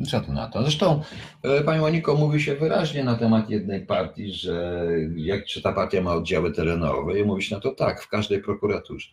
Co 0.06 0.22
tu 0.22 0.34
na 0.34 0.48
to? 0.48 0.62
Zresztą, 0.62 1.02
e, 1.44 1.64
Pani 1.64 1.82
Moniko, 1.82 2.16
mówi 2.16 2.42
się 2.42 2.56
wyraźnie 2.56 3.04
na 3.04 3.16
temat 3.16 3.50
jednej 3.50 3.86
partii, 3.86 4.34
że 4.34 4.86
jak, 5.16 5.46
czy 5.46 5.62
ta 5.62 5.74
partia 5.74 6.02
ma 6.02 6.14
oddziały 6.14 6.52
terenowe 6.52 7.20
i 7.20 7.24
mówi 7.24 7.44
się 7.44 7.56
na 7.56 7.62
to 7.62 7.72
tak, 7.72 8.02
w 8.02 8.08
każdej 8.08 8.42
prokuraturze. 8.42 9.10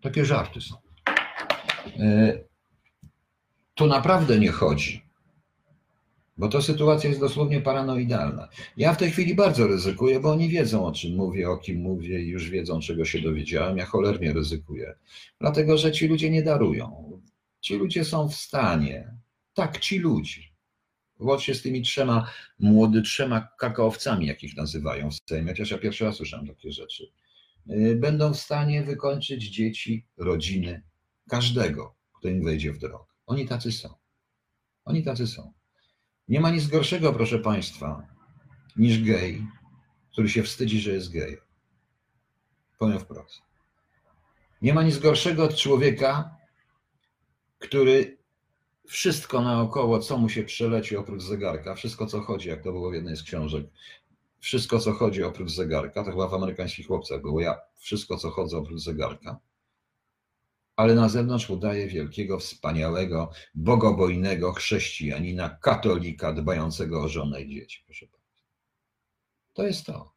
Takie 0.00 0.24
żarty 0.24 0.60
są. 0.60 0.76
E, 1.98 2.38
tu 3.74 3.86
naprawdę 3.86 4.38
nie 4.38 4.50
chodzi, 4.50 5.02
bo 6.38 6.48
to 6.48 6.62
sytuacja 6.62 7.08
jest 7.08 7.20
dosłownie 7.20 7.60
paranoidalna. 7.60 8.48
Ja 8.76 8.92
w 8.92 8.96
tej 8.96 9.10
chwili 9.10 9.34
bardzo 9.34 9.66
ryzykuję, 9.66 10.20
bo 10.20 10.30
oni 10.30 10.48
wiedzą 10.48 10.86
o 10.86 10.92
czym 10.92 11.16
mówię, 11.16 11.50
o 11.50 11.56
kim 11.56 11.80
mówię 11.80 12.22
i 12.22 12.28
już 12.28 12.50
wiedzą 12.50 12.80
czego 12.80 13.04
się 13.04 13.20
dowiedziałem. 13.20 13.78
Ja 13.78 13.86
cholernie 13.86 14.32
ryzykuję, 14.32 14.94
dlatego 15.40 15.78
że 15.78 15.92
ci 15.92 16.08
ludzie 16.08 16.30
nie 16.30 16.42
darują. 16.42 17.20
Ci 17.66 17.76
ludzie 17.76 18.04
są 18.04 18.28
w 18.28 18.34
stanie, 18.34 19.14
tak, 19.54 19.78
ci 19.78 19.98
ludzie, 19.98 20.40
łącznie 21.18 21.54
z 21.54 21.62
tymi 21.62 21.82
trzema 21.82 22.30
młody, 22.58 23.02
trzema 23.02 23.48
kakaowcami, 23.58 24.26
jakich 24.26 24.56
nazywają 24.56 25.10
w 25.10 25.18
Sejmie, 25.28 25.52
chociaż 25.52 25.70
ja 25.70 25.78
pierwszy 25.78 26.04
raz 26.04 26.16
słyszałem 26.16 26.46
takie 26.46 26.72
rzeczy, 26.72 27.12
y, 27.70 27.96
będą 27.96 28.34
w 28.34 28.38
stanie 28.38 28.82
wykończyć 28.82 29.50
dzieci, 29.50 30.06
rodziny, 30.16 30.82
każdego, 31.28 31.96
kto 32.12 32.28
im 32.28 32.44
wejdzie 32.44 32.72
w 32.72 32.78
drogę. 32.78 33.04
Oni 33.26 33.48
tacy 33.48 33.72
są. 33.72 33.94
Oni 34.84 35.02
tacy 35.02 35.26
są. 35.26 35.52
Nie 36.28 36.40
ma 36.40 36.50
nic 36.50 36.66
gorszego, 36.66 37.12
proszę 37.12 37.38
Państwa, 37.38 38.06
niż 38.76 39.02
gej, 39.02 39.46
który 40.12 40.28
się 40.28 40.42
wstydzi, 40.42 40.80
że 40.80 40.90
jest 40.90 41.12
gej. 41.12 41.38
Powiem 42.78 43.00
wprost. 43.00 43.42
Nie 44.62 44.74
ma 44.74 44.82
nic 44.82 44.98
gorszego 44.98 45.44
od 45.44 45.56
człowieka, 45.56 46.35
który 47.58 48.18
wszystko 48.86 49.40
naokoło, 49.40 49.98
co 49.98 50.18
mu 50.18 50.28
się 50.28 50.44
przeleci 50.44 50.96
oprócz 50.96 51.22
zegarka, 51.22 51.74
wszystko 51.74 52.06
co 52.06 52.20
chodzi, 52.20 52.48
jak 52.48 52.62
to 52.62 52.72
było 52.72 52.90
w 52.90 52.94
jednej 52.94 53.16
z 53.16 53.22
książek, 53.22 53.66
wszystko, 54.38 54.78
co 54.78 54.92
chodzi 54.92 55.22
oprócz 55.22 55.50
zegarka, 55.50 56.04
to 56.04 56.10
chyba 56.10 56.28
w 56.28 56.34
amerykańskich 56.34 56.86
chłopcach 56.86 57.20
było, 57.20 57.40
ja 57.40 57.60
wszystko, 57.76 58.16
co 58.16 58.30
chodzę 58.30 58.56
oprócz 58.56 58.80
zegarka, 58.80 59.40
ale 60.76 60.94
na 60.94 61.08
zewnątrz 61.08 61.50
udaje 61.50 61.86
wielkiego, 61.88 62.38
wspaniałego, 62.38 63.30
bogobojnego 63.54 64.52
chrześcijanina, 64.52 65.58
katolika, 65.62 66.32
dbającego 66.32 67.02
o 67.02 67.08
żonę 67.08 67.42
i 67.42 67.54
dzieci, 67.54 67.82
proszę 67.86 68.06
Państwa. 68.06 68.42
To 69.52 69.62
jest 69.62 69.86
to. 69.86 70.15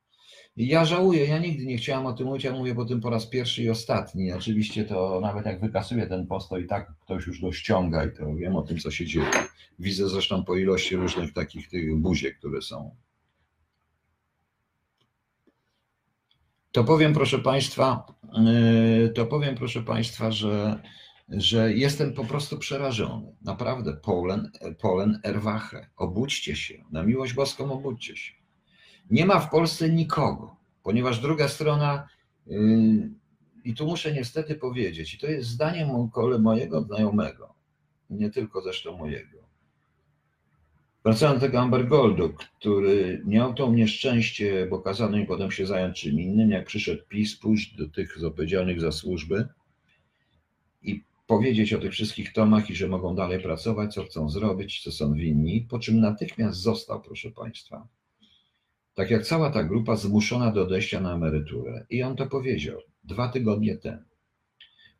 Ja 0.62 0.86
żałuję, 0.86 1.26
ja 1.26 1.39
nigdy 1.39 1.65
nie 1.65 1.78
chciałam 1.78 2.06
o 2.06 2.13
tym 2.13 2.28
mówić, 2.28 2.43
ja 2.43 2.52
mówię 2.52 2.76
po 2.76 2.86
tym 2.86 3.02
po 3.02 3.10
raz 3.10 3.26
pierwszy 3.26 3.63
i 3.63 3.69
ostatni. 3.69 4.32
Oczywiście 4.32 4.86
to 4.86 5.19
nawet 5.22 5.45
jak 5.45 5.62
wykasuję 5.62 6.08
ten 6.08 6.28
post, 6.28 6.50
to 6.50 6.58
i 6.58 6.67
tak 6.67 6.93
ktoś 7.00 7.28
już 7.28 7.41
go 7.41 7.52
ściąga 7.52 8.06
i 8.06 8.12
to 8.17 8.36
wiem 8.36 8.56
o 8.56 8.62
tym, 8.62 8.78
co 8.78 8.91
się 8.91 9.06
dzieje. 9.06 9.32
Widzę 9.80 10.10
zresztą 10.10 10.43
po 10.43 10.56
ilości 10.58 10.95
różnych 10.95 11.34
takich 11.34 11.69
tych 11.69 11.98
buziek, 11.98 12.38
które 12.38 12.62
są. 12.62 12.95
To 16.72 16.84
powiem, 16.84 17.13
proszę 17.13 17.39
Państwa, 17.39 18.06
yy, 19.04 19.10
to 19.10 19.26
powiem, 19.26 19.56
proszę 19.56 19.82
Państwa, 19.82 20.32
że, 20.32 20.82
że 21.30 21.74
jestem 21.74 22.13
po 22.13 22.26
prostu 22.26 22.58
przerażony. 22.58 23.36
Naprawdę, 23.41 23.93
Polen, 23.93 24.52
Polen 24.82 25.19
Erwache, 25.24 25.89
obudźcie 25.98 26.56
się, 26.56 26.84
na 26.91 27.04
miłość 27.04 27.34
boską 27.34 27.72
obudźcie 27.72 28.15
się. 28.15 28.38
Nie 29.10 29.26
ma 29.26 29.39
w 29.39 29.50
Polsce 29.50 29.89
nikogo, 29.89 30.56
ponieważ 30.84 31.19
druga 31.19 31.48
strona, 31.48 32.08
yy, 32.48 33.10
i 33.63 33.74
tu 33.74 33.86
muszę 33.86 34.13
niestety 34.13 34.56
powiedzieć, 34.56 35.13
i 35.13 35.17
to 35.17 35.28
jest 35.28 35.50
zdanie 35.50 35.88
mojego 36.39 36.82
znajomego, 36.82 37.54
nie 38.10 38.30
tylko 38.30 38.62
zresztą 38.62 38.98
mojego. 38.98 39.39
Wracając 41.04 41.39
do 41.39 41.48
tego 41.48 41.60
Amber 41.60 41.88
Goldu, 41.88 42.34
który 42.34 43.22
miał 43.26 43.54
to 43.54 43.72
nieszczęście, 43.72 44.67
bo 44.69 44.80
kazano 44.80 45.17
im 45.17 45.26
potem 45.26 45.52
się 45.52 45.65
zająć 45.65 46.02
czym 46.02 46.19
innym, 46.19 46.52
jak 46.52 46.65
przyszedł 46.65 47.04
PiS, 47.10 47.36
pójść 47.36 47.76
do 47.76 47.89
tych 47.89 48.24
odpowiedzialnych 48.24 48.82
za 48.82 48.91
służby 48.91 49.48
i 50.84 51.04
powiedzieć 51.28 51.74
o 51.74 51.80
tych 51.80 51.91
wszystkich 51.91 52.34
tomach 52.34 52.69
i 52.69 52.76
że 52.76 52.88
mogą 52.88 53.15
dalej 53.15 53.39
pracować, 53.39 53.93
co 53.93 54.04
chcą 54.04 54.30
zrobić, 54.30 54.84
co 54.84 54.91
są 54.91 55.13
winni, 55.13 55.67
po 55.69 55.80
czym 55.80 56.00
natychmiast 56.00 56.60
został, 56.60 57.02
proszę 57.02 57.32
Państwa, 57.32 57.88
tak 59.00 59.12
jak 59.12 59.26
cała 59.26 59.50
ta 59.52 59.64
grupa 59.64 59.96
zmuszona 59.96 60.52
do 60.52 60.64
odejścia 60.64 61.00
na 61.00 61.14
emeryturę. 61.14 61.86
I 61.90 62.04
on 62.04 62.16
to 62.16 62.26
powiedział 62.28 62.80
dwa 63.04 63.28
tygodnie 63.28 63.78
temu. 63.78 64.04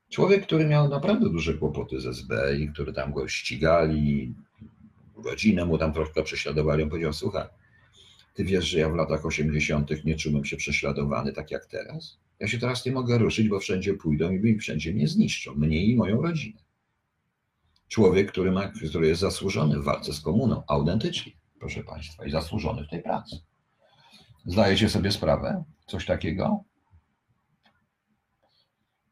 Człowiek, 0.10 0.44
który 0.44 0.68
miał 0.68 0.90
naprawdę 0.90 1.30
duże 1.30 1.54
kłopoty 1.54 2.00
z 2.00 2.06
SB 2.06 2.58
i 2.60 2.70
który 2.70 2.94
tam 2.94 3.14
go 3.14 3.28
ścigali, 3.28 4.34
rodzinę 5.26 5.66
mu 5.66 5.78
tam 5.78 5.94
troszkę 5.94 6.24
prześladowali, 6.24 6.84
on 6.84 6.90
powiedział, 6.90 7.14
słuchaj, 7.14 7.48
ty 8.34 8.44
wiesz, 8.44 8.66
że 8.68 8.80
ja 8.80 8.90
w 8.90 8.96
latach 8.96 9.26
80. 9.26 10.06
nie 10.06 10.16
czułem 10.16 10.46
się 10.46 10.58
prześladowany 10.58 11.34
tak 11.34 11.52
jak 11.52 11.66
teraz? 11.66 12.18
Ja 12.40 12.48
się 12.48 12.60
teraz 12.60 12.86
nie 12.86 12.92
mogę 12.92 13.18
ruszyć, 13.18 13.50
bo 13.50 13.60
wszędzie 13.60 13.94
pójdą 13.94 14.32
i 14.32 14.60
wszędzie 14.60 14.94
mnie 14.94 15.08
zniszczą, 15.08 15.56
mnie 15.56 15.86
i 15.86 15.96
moją 15.96 16.22
rodzinę. 16.22 16.60
Człowiek, 17.88 18.32
który, 18.32 18.52
ma, 18.52 18.68
który 18.90 19.08
jest 19.08 19.22
zasłużony 19.22 19.80
w 19.80 19.84
walce 19.84 20.14
z 20.14 20.22
komuną, 20.22 20.64
autentycznie, 20.68 21.32
proszę 21.60 21.84
Państwa, 21.84 22.26
i 22.26 22.32
zasłużony 22.32 22.84
w 22.84 22.90
tej 22.90 23.04
pracy. 23.04 23.49
Zdajecie 24.50 24.90
sobie 24.90 25.12
sprawę? 25.12 25.64
Coś 25.86 26.06
takiego? 26.06 26.64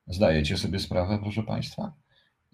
Zdajecie 0.08 0.58
sobie 0.58 0.80
sprawę, 0.80 1.20
proszę 1.22 1.44
Państwa? 1.44 1.94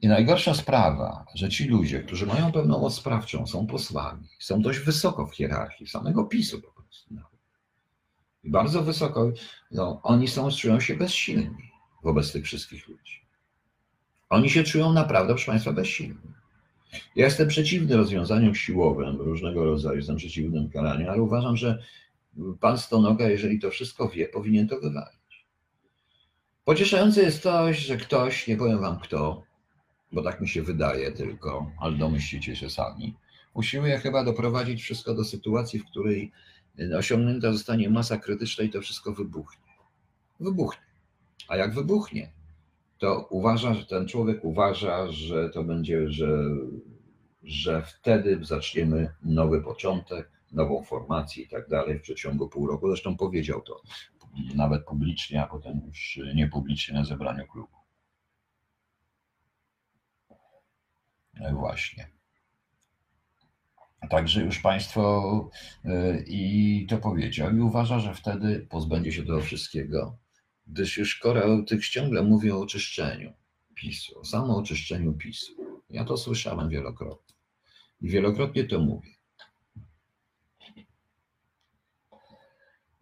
I 0.02 0.08
najgorsza 0.08 0.54
sprawa, 0.54 1.26
że 1.36 1.50
ci 1.50 1.67
ludzie, 1.67 2.00
którzy 2.00 2.26
mają 2.26 2.52
pewną 2.52 2.80
moc 2.80 2.96
sprawczą, 2.96 3.48
są 3.48 3.67
posłami, 3.67 4.28
są 4.39 4.62
dość 4.62 4.80
wysoko 4.80 5.28
w 5.28 5.36
hierarchii 5.36 5.88
samego 5.88 6.26
PiSu 6.26 6.62
po 6.62 6.72
prostu. 6.72 7.15
I 8.43 8.52
bardzo 8.52 8.84
wysoko, 8.84 9.32
no, 9.72 10.00
oni 10.04 10.28
są, 10.28 10.52
czują 10.52 10.80
się 10.80 10.96
bezsilni 10.96 11.72
wobec 12.04 12.32
tych 12.32 12.46
wszystkich 12.46 12.88
ludzi. 12.88 13.28
Oni 14.30 14.50
się 14.50 14.63
czują 14.63 14.93
naprawdę, 14.93 15.34
proszę 15.34 15.52
Państwa, 15.52 15.74
bezsilni. 15.74 16.34
Ja 17.15 17.26
jestem 17.26 17.48
przeciwny 17.48 17.98
rozwiązaniom 17.98 18.56
siłowym 18.56 19.22
różnego 19.22 19.65
rodzaju, 19.65 19.98
jestem 19.98 20.15
przeciwnym 20.15 20.69
karaniu, 20.69 21.10
ale 21.10 21.22
uważam, 21.22 21.58
że 21.58 21.84
pan 22.60 22.78
Stonoga, 22.78 23.30
jeżeli 23.30 23.60
to 23.60 23.69
wszystko 23.69 24.10
wie, 24.10 24.28
powinien 24.28 24.67
to 24.67 24.80
wywalić. 24.80 25.48
Pocieszające 26.65 27.22
jest 27.22 27.43
to, 27.43 27.74
że 27.74 27.98
ktoś, 27.98 28.48
nie 28.48 28.58
powiem 28.58 28.80
wam 28.80 29.00
kto, 29.00 29.43
bo 30.12 30.24
tak 30.24 30.41
mi 30.41 30.48
się 30.48 30.63
wydaje 30.63 31.12
tylko, 31.12 31.72
ale 31.80 31.98
domyślicie 31.98 32.56
się 32.56 32.69
sami, 32.69 33.15
usiłuje 33.54 33.98
chyba 33.98 34.24
doprowadzić 34.24 34.82
wszystko 34.82 35.13
do 35.13 35.24
sytuacji, 35.24 35.80
w 35.80 35.86
której 35.86 36.32
osiągnięta 36.98 37.52
zostanie 37.52 37.89
masa 37.89 38.17
krytyczna 38.17 38.63
i 38.63 38.69
to 38.69 38.82
wszystko 38.82 39.13
wybuchnie. 39.13 39.74
Wybuchnie. 40.39 40.84
A 41.48 41.58
jak 41.58 41.74
wybuchnie, 41.74 42.32
to 42.98 43.28
uważa, 43.30 43.74
że 43.74 43.86
ten 43.86 44.08
człowiek 44.08 44.46
uważa, 44.46 45.12
że 45.12 45.50
to 45.50 45.63
będzie, 45.63 46.10
że, 46.10 46.39
że 47.43 47.82
wtedy 47.82 48.39
zaczniemy 48.41 49.13
nowy 49.24 49.62
początek, 49.62 50.32
nową 50.54 50.84
formację 50.84 51.44
i 51.44 51.48
tak 51.48 51.70
dalej 51.70 52.00
w 52.00 52.02
przeciągu 52.02 52.50
pół 52.50 52.68
roku. 52.68 52.88
Zresztą 52.88 53.18
powiedział 53.18 53.62
to 53.62 53.82
nawet 54.56 54.86
publicznie, 54.86 55.44
a 55.44 55.48
potem 55.48 55.82
już 55.88 56.20
niepublicznie 56.36 56.94
na 56.94 57.06
zebraniu 57.06 57.48
klubu. 57.48 57.78
Właśnie. 61.52 62.08
Także 64.10 64.42
już 64.42 64.60
Państwo 64.60 65.50
e, 65.86 66.24
i 66.28 66.86
to 66.89 66.98
powiedział 66.98 67.56
i 67.56 67.60
uważa, 67.60 68.00
że 68.00 68.13
wtedy 68.13 68.68
pozbędzie 68.70 69.12
się 69.12 69.22
tego 69.22 69.42
wszystkiego, 69.42 70.18
gdyż 70.68 70.98
już 70.98 71.22
tych 71.68 71.89
ciągle 71.89 72.24
mówi 72.24 72.52
o 72.52 72.60
oczyszczeniu 72.60 73.34
PiSu, 73.76 74.20
o 74.20 74.26
samooczyszczeniu 74.26 75.13
PiSu. 75.13 75.54
Ja 75.89 76.06
to 76.06 76.18
słyszałem 76.18 76.70
wielokrotnie 76.70 77.36
i 78.02 78.10
wielokrotnie 78.10 78.63
to 78.63 78.80
mówię. 78.80 79.12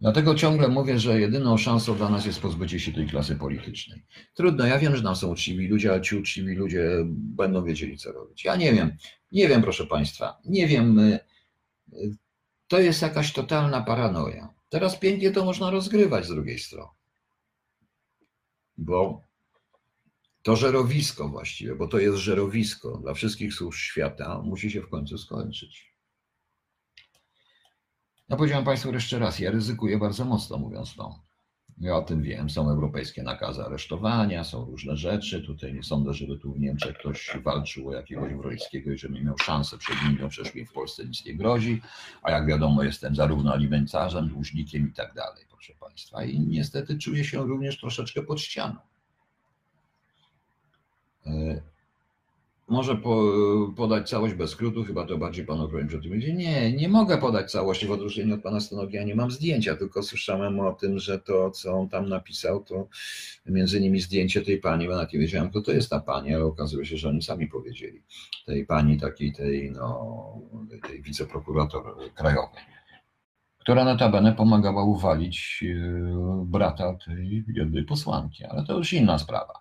Dlatego 0.01 0.35
ciągle 0.35 0.67
mówię, 0.67 0.99
że 0.99 1.19
jedyną 1.19 1.57
szansą 1.57 1.97
dla 1.97 2.09
nas 2.09 2.25
jest 2.25 2.39
pozbycie 2.39 2.79
się 2.79 2.91
tej 2.91 3.07
klasy 3.07 3.35
politycznej. 3.35 4.05
Trudno, 4.33 4.65
ja 4.65 4.79
wiem, 4.79 4.95
że 4.95 5.03
nam 5.03 5.15
są 5.15 5.27
uczciwi 5.27 5.67
ludzie, 5.67 5.91
ale 5.91 6.01
ci 6.01 6.15
uczciwi 6.15 6.55
ludzie 6.55 6.89
będą 7.07 7.63
wiedzieli, 7.63 7.97
co 7.97 8.11
robić. 8.11 8.45
Ja 8.45 8.55
nie 8.55 8.73
wiem, 8.73 8.97
nie 9.31 9.47
wiem, 9.47 9.61
proszę 9.61 9.85
Państwa, 9.85 10.37
nie 10.45 10.67
wiem. 10.67 10.99
Y, 10.99 11.19
to 12.67 12.79
jest 12.79 13.01
jakaś 13.01 13.33
totalna 13.33 13.81
paranoja. 13.81 14.53
Teraz 14.69 14.97
pięknie 14.99 15.31
to 15.31 15.45
można 15.45 15.71
rozgrywać 15.71 16.25
z 16.25 16.29
drugiej 16.29 16.59
strony. 16.59 16.89
Bo 18.77 19.23
to 20.41 20.55
żerowisko 20.55 21.27
właściwie, 21.27 21.75
bo 21.75 21.87
to 21.87 21.99
jest 21.99 22.17
żerowisko 22.17 22.97
dla 22.97 23.13
wszystkich 23.13 23.53
służb 23.53 23.79
świata, 23.79 24.41
musi 24.43 24.71
się 24.71 24.81
w 24.81 24.89
końcu 24.89 25.17
skończyć. 25.17 25.90
No 28.31 28.37
powiedziałem 28.37 28.65
Państwu 28.65 28.93
jeszcze 28.93 29.19
raz, 29.19 29.39
ja 29.39 29.51
ryzykuję 29.51 29.97
bardzo 29.97 30.25
mocno 30.25 30.57
mówiąc 30.57 30.95
to. 30.95 31.19
Ja 31.77 31.95
o 31.95 32.01
tym 32.01 32.21
wiem, 32.21 32.49
są 32.49 32.69
europejskie 32.69 33.23
nakazy 33.23 33.63
aresztowania, 33.63 34.43
są 34.43 34.65
różne 34.65 34.97
rzeczy. 34.97 35.41
Tutaj 35.41 35.73
nie 35.73 35.83
sądzę, 35.83 36.13
żeby 36.13 36.37
tu 36.37 36.53
w 36.53 36.59
Niemczech 36.59 36.97
ktoś 36.97 37.37
walczył 37.43 37.89
o 37.89 37.93
jakiegoś 37.93 38.33
Wrojskiego 38.33 38.91
i 38.91 38.97
żeby 38.97 39.21
miał 39.21 39.37
szansę 39.37 39.77
przed 39.77 39.95
Indią, 40.09 40.29
przecież 40.29 40.55
mi 40.55 40.65
w 40.65 40.73
Polsce 40.73 41.05
nic 41.05 41.25
nie 41.25 41.35
grozi. 41.35 41.81
A 42.23 42.31
jak 42.31 42.47
wiadomo, 42.47 42.83
jestem 42.83 43.15
zarówno 43.15 43.53
alimentarzem, 43.53 44.27
dłużnikiem 44.27 44.89
i 44.89 44.93
tak 44.93 45.13
dalej, 45.13 45.45
proszę 45.49 45.73
Państwa. 45.79 46.23
I 46.23 46.39
niestety 46.39 46.97
czuję 46.97 47.23
się 47.23 47.43
również 47.43 47.79
troszeczkę 47.79 48.23
pod 48.23 48.41
ścianą. 48.41 48.75
Może 52.71 52.95
po, 52.95 53.33
podać 53.75 54.09
całość 54.09 54.33
bez 54.33 54.49
skrótu, 54.49 54.83
chyba 54.83 55.05
to 55.05 55.17
bardziej 55.17 55.45
pan 55.45 55.61
ochronić 55.61 55.89
przed 55.89 56.01
tym 56.01 56.11
będzie. 56.11 56.33
Nie, 56.33 56.73
nie 56.73 56.89
mogę 56.89 57.17
podać 57.17 57.51
całości, 57.51 57.87
w 57.87 57.91
odróżnieniu 57.91 58.35
od 58.35 58.41
pana 58.41 58.59
Stanogi, 58.59 58.95
ja 58.95 59.03
nie 59.03 59.15
mam 59.15 59.31
zdjęcia, 59.31 59.75
tylko 59.75 60.03
słyszałem 60.03 60.59
o 60.59 60.73
tym, 60.73 60.99
że 60.99 61.19
to, 61.19 61.51
co 61.51 61.73
on 61.73 61.89
tam 61.89 62.09
napisał, 62.09 62.63
to 62.63 62.87
między 63.45 63.77
innymi 63.77 63.99
zdjęcie 63.99 64.41
tej 64.41 64.57
pani, 64.57 64.87
bo 64.87 64.95
nawet 64.95 65.11
wiedziałem, 65.11 65.49
kto 65.49 65.61
to 65.61 65.71
jest 65.71 65.89
ta 65.89 65.99
pani, 65.99 66.35
ale 66.35 66.45
okazuje 66.45 66.85
się, 66.85 66.97
że 66.97 67.09
oni 67.09 67.21
sami 67.21 67.47
powiedzieli. 67.47 68.03
Tej 68.45 68.65
pani 68.65 68.99
takiej, 68.99 69.33
tej, 69.33 69.71
no, 69.71 70.41
tej 70.87 71.01
wiceprokurator 71.01 71.83
krajowej 72.15 72.61
która 73.59 73.85
notabene 73.85 74.33
pomagała 74.33 74.83
uwalić 74.83 75.63
e, 75.63 76.45
brata 76.45 76.93
tej 77.05 77.43
jednej 77.47 77.83
posłanki, 77.83 78.45
ale 78.45 78.65
to 78.65 78.77
już 78.77 78.93
inna 78.93 79.17
sprawa. 79.17 79.53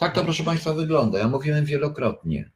Tak 0.00 0.14
to, 0.14 0.24
proszę 0.24 0.44
Państwa, 0.44 0.74
wygląda. 0.74 1.18
Ja 1.18 1.28
mówiłem 1.28 1.64
wielokrotnie, 1.64 2.50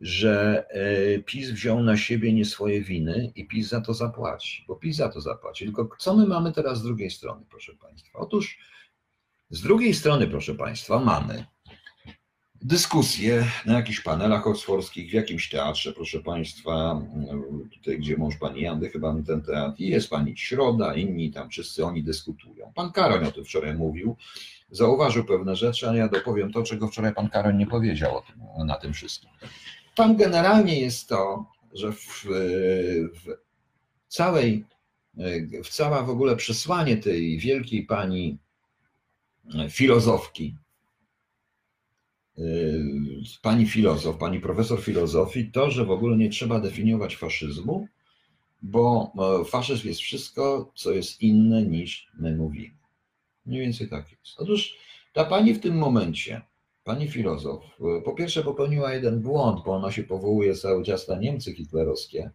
że 0.00 0.66
e, 0.70 1.18
PiS 1.18 1.50
wziął 1.50 1.82
na 1.82 1.96
siebie 1.96 2.32
nie 2.32 2.44
swoje 2.44 2.82
winy 2.82 3.32
i 3.34 3.46
PiS 3.46 3.68
za 3.68 3.80
to 3.80 3.94
zapłaci, 3.94 4.64
bo 4.68 4.76
PiS 4.76 4.96
za 4.96 5.08
to 5.08 5.20
zapłaci. 5.20 5.64
Tylko 5.64 5.88
co 5.98 6.16
my 6.16 6.26
mamy 6.26 6.52
teraz 6.52 6.78
z 6.78 6.82
drugiej 6.82 7.10
strony, 7.10 7.44
proszę 7.50 7.72
Państwa? 7.74 8.18
Otóż 8.18 8.58
z 9.50 9.60
drugiej 9.60 9.94
strony, 9.94 10.26
proszę 10.26 10.54
Państwa, 10.54 10.98
mamy 10.98 11.44
dyskusje 12.62 13.44
na 13.66 13.74
jakichś 13.74 14.00
panelach 14.00 14.46
oksfordzkich, 14.46 15.10
w 15.10 15.12
jakimś 15.12 15.48
teatrze, 15.48 15.92
proszę 15.92 16.20
Państwa, 16.20 17.02
tutaj 17.72 17.98
gdzie 17.98 18.16
mąż 18.16 18.36
Pani 18.36 18.60
Jandy 18.60 18.90
chyba 18.90 19.16
ten 19.26 19.42
teatr, 19.42 19.80
i 19.80 19.88
jest 19.88 20.10
Pani 20.10 20.36
Środa, 20.36 20.94
inni 20.94 21.30
tam 21.30 21.50
wszyscy 21.50 21.84
oni 21.84 22.02
dyskutują. 22.02 22.72
Pan 22.74 22.92
Karoń 22.92 23.24
o 23.24 23.32
tym 23.32 23.44
wczoraj 23.44 23.74
mówił, 23.74 24.16
zauważył 24.70 25.24
pewne 25.24 25.56
rzeczy, 25.56 25.88
ale 25.88 25.98
ja 25.98 26.08
dopowiem 26.08 26.52
to, 26.52 26.62
czego 26.62 26.88
wczoraj 26.88 27.14
Pan 27.14 27.28
Karoń 27.28 27.56
nie 27.56 27.66
powiedział 27.66 28.22
tym, 28.26 28.66
na 28.66 28.76
tym 28.76 28.92
wszystkim. 28.92 29.30
Tam 29.94 30.16
generalnie 30.16 30.80
jest 30.80 31.08
to, 31.08 31.46
że 31.74 31.92
w, 31.92 32.24
w 33.14 33.36
całej, 34.08 34.64
w 35.64 35.68
cała 35.68 36.02
w 36.02 36.10
ogóle 36.10 36.36
przesłanie 36.36 36.96
tej 36.96 37.38
wielkiej 37.38 37.82
Pani 37.82 38.38
filozofki, 39.70 40.56
pani 43.42 43.66
filozof, 43.66 44.16
pani 44.16 44.40
profesor 44.40 44.80
filozofii, 44.80 45.50
to, 45.50 45.70
że 45.70 45.84
w 45.84 45.90
ogóle 45.90 46.16
nie 46.16 46.30
trzeba 46.30 46.60
definiować 46.60 47.16
faszyzmu, 47.16 47.88
bo 48.62 49.12
e, 49.40 49.44
faszyzm 49.44 49.88
jest 49.88 50.00
wszystko, 50.00 50.72
co 50.74 50.92
jest 50.92 51.22
inne 51.22 51.62
niż 51.62 52.08
my 52.18 52.36
mówimy. 52.36 52.76
Mniej 53.46 53.60
więcej 53.60 53.88
tak 53.88 54.10
jest. 54.10 54.40
Otóż 54.40 54.76
ta 55.12 55.24
pani 55.24 55.54
w 55.54 55.60
tym 55.60 55.78
momencie, 55.78 56.42
pani 56.84 57.08
filozof, 57.08 57.64
e, 57.64 58.02
po 58.02 58.14
pierwsze 58.14 58.42
popełniła 58.42 58.94
jeden 58.94 59.20
błąd, 59.20 59.60
bo 59.64 59.72
ona 59.72 59.92
się 59.92 60.02
powołuje 60.02 60.54
cały 60.54 60.84
czas 60.84 61.08
na 61.08 61.18
Niemcy 61.18 61.54
hitlerowskie, 61.54 62.30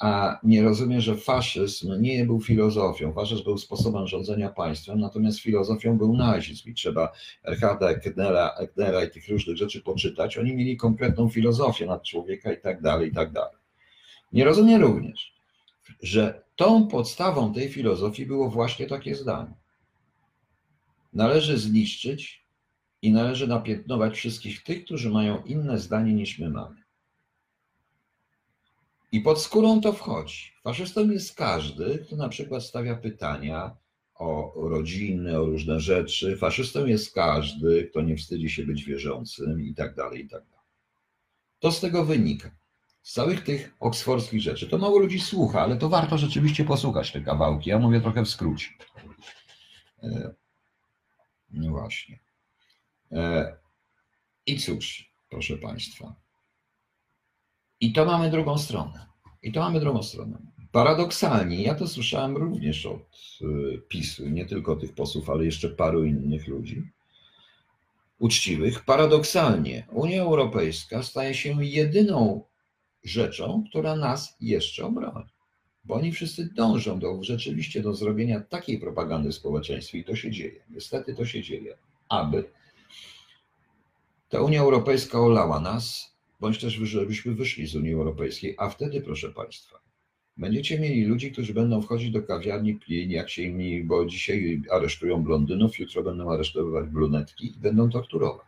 a 0.00 0.38
nie 0.42 0.62
rozumie, 0.62 1.00
że 1.00 1.16
faszyzm 1.16 2.00
nie 2.00 2.24
był 2.24 2.40
filozofią. 2.40 3.12
Faszyzm 3.12 3.44
był 3.44 3.58
sposobem 3.58 4.06
rządzenia 4.06 4.48
państwem, 4.48 5.00
natomiast 5.00 5.38
filozofią 5.38 5.98
był 5.98 6.16
nazizm 6.16 6.68
i 6.70 6.74
trzeba 6.74 7.12
Erharda 7.44 7.90
Ecknera, 7.90 8.54
Ecknera 8.58 9.04
i 9.04 9.10
tych 9.10 9.28
różnych 9.28 9.56
rzeczy 9.56 9.82
poczytać. 9.82 10.38
Oni 10.38 10.56
mieli 10.56 10.76
konkretną 10.76 11.28
filozofię 11.28 11.86
nad 11.86 12.02
człowieka 12.02 12.52
i 12.52 12.60
tak 12.60 12.82
dalej, 12.82 13.08
i 13.08 13.12
tak 13.12 13.32
dalej. 13.32 13.56
Nie 14.32 14.44
rozumie 14.44 14.78
również, 14.78 15.34
że 16.02 16.42
tą 16.56 16.88
podstawą 16.88 17.54
tej 17.54 17.68
filozofii 17.68 18.26
było 18.26 18.50
właśnie 18.50 18.86
takie 18.86 19.14
zdanie. 19.14 19.54
Należy 21.12 21.58
zniszczyć 21.58 22.44
i 23.02 23.12
należy 23.12 23.46
napiętnować 23.46 24.14
wszystkich 24.14 24.62
tych, 24.62 24.84
którzy 24.84 25.10
mają 25.10 25.42
inne 25.42 25.78
zdanie 25.78 26.14
niż 26.14 26.38
my 26.38 26.50
mamy. 26.50 26.83
I 29.14 29.20
pod 29.20 29.42
skórą 29.42 29.80
to 29.80 29.92
wchodzi. 29.92 30.52
Faszystą 30.62 31.10
jest 31.10 31.36
każdy, 31.36 31.98
kto 32.06 32.16
na 32.16 32.28
przykład 32.28 32.64
stawia 32.64 32.96
pytania 32.96 33.76
o 34.14 34.52
rodziny, 34.56 35.40
o 35.40 35.44
różne 35.44 35.80
rzeczy. 35.80 36.36
Faszystą 36.36 36.86
jest 36.86 37.14
każdy, 37.14 37.88
kto 37.90 38.02
nie 38.02 38.16
wstydzi 38.16 38.50
się 38.50 38.66
być 38.66 38.84
wierzącym 38.84 39.60
i 39.60 39.74
tak 39.74 39.94
dalej, 39.94 40.24
i 40.24 40.28
tak 40.28 40.44
dalej. 40.44 40.66
To 41.58 41.72
z 41.72 41.80
tego 41.80 42.04
wynika. 42.04 42.50
Z 43.02 43.12
całych 43.12 43.44
tych 43.44 43.74
oksfordzkich 43.80 44.40
rzeczy. 44.40 44.68
To 44.68 44.78
mało 44.78 44.98
ludzi 44.98 45.20
słucha, 45.20 45.60
ale 45.60 45.76
to 45.76 45.88
warto 45.88 46.18
rzeczywiście 46.18 46.64
posłuchać 46.64 47.12
te 47.12 47.20
kawałki. 47.20 47.70
Ja 47.70 47.78
mówię 47.78 48.00
trochę 48.00 48.24
w 48.24 48.28
skrócie. 48.28 48.68
E, 50.02 50.34
no 51.50 51.70
właśnie. 51.70 52.18
E, 53.12 53.56
I 54.46 54.58
cóż, 54.58 55.12
proszę 55.30 55.56
Państwa. 55.56 56.23
I 57.84 57.92
to 57.92 58.04
mamy 58.04 58.30
drugą 58.30 58.58
stronę. 58.58 59.06
I 59.42 59.52
to 59.52 59.60
mamy 59.60 59.80
drugą 59.80 60.02
stronę. 60.02 60.38
Paradoksalnie, 60.72 61.62
ja 61.62 61.74
to 61.74 61.88
słyszałem 61.88 62.36
również 62.36 62.86
od 62.86 63.00
y, 63.42 63.82
PiSu, 63.88 64.28
nie 64.28 64.46
tylko 64.46 64.76
tych 64.76 64.94
posłów, 64.94 65.30
ale 65.30 65.44
jeszcze 65.44 65.68
paru 65.68 66.04
innych 66.04 66.48
ludzi 66.48 66.90
uczciwych. 68.18 68.84
Paradoksalnie 68.84 69.86
Unia 69.92 70.22
Europejska 70.22 71.02
staje 71.02 71.34
się 71.34 71.64
jedyną 71.64 72.44
rzeczą, 73.04 73.64
która 73.70 73.96
nas 73.96 74.36
jeszcze 74.40 74.86
obroni. 74.86 75.24
Bo 75.84 75.94
oni 75.94 76.12
wszyscy 76.12 76.48
dążą 76.54 76.98
do, 76.98 77.22
rzeczywiście 77.22 77.82
do 77.82 77.94
zrobienia 77.94 78.40
takiej 78.40 78.78
propagandy 78.78 79.30
w 79.30 79.34
społeczeństwie 79.34 79.98
i 79.98 80.04
to 80.04 80.16
się 80.16 80.30
dzieje. 80.30 80.64
Niestety 80.70 81.14
to 81.14 81.26
się 81.26 81.42
dzieje, 81.42 81.76
aby 82.08 82.44
ta 84.28 84.40
Unia 84.40 84.60
Europejska 84.60 85.20
olała 85.20 85.60
nas, 85.60 86.13
bądź 86.44 86.58
też, 86.58 86.72
żebyśmy 86.72 87.34
wyszli 87.34 87.66
z 87.66 87.76
Unii 87.76 87.92
Europejskiej, 87.92 88.54
a 88.58 88.68
wtedy, 88.68 89.00
proszę 89.00 89.30
Państwa, 89.32 89.78
będziecie 90.36 90.78
mieli 90.78 91.04
ludzi, 91.04 91.32
którzy 91.32 91.54
będą 91.54 91.82
wchodzić 91.82 92.10
do 92.10 92.22
kawiarni, 92.22 92.74
pili, 92.74 93.14
jak 93.14 93.30
się 93.30 93.42
im, 93.42 93.86
bo 93.86 94.06
dzisiaj 94.06 94.62
aresztują 94.70 95.22
blondynów, 95.22 95.78
jutro 95.78 96.02
będą 96.02 96.32
aresztować 96.32 96.88
brunetki 96.88 97.46
i 97.46 97.58
będą 97.58 97.90
torturować. 97.90 98.46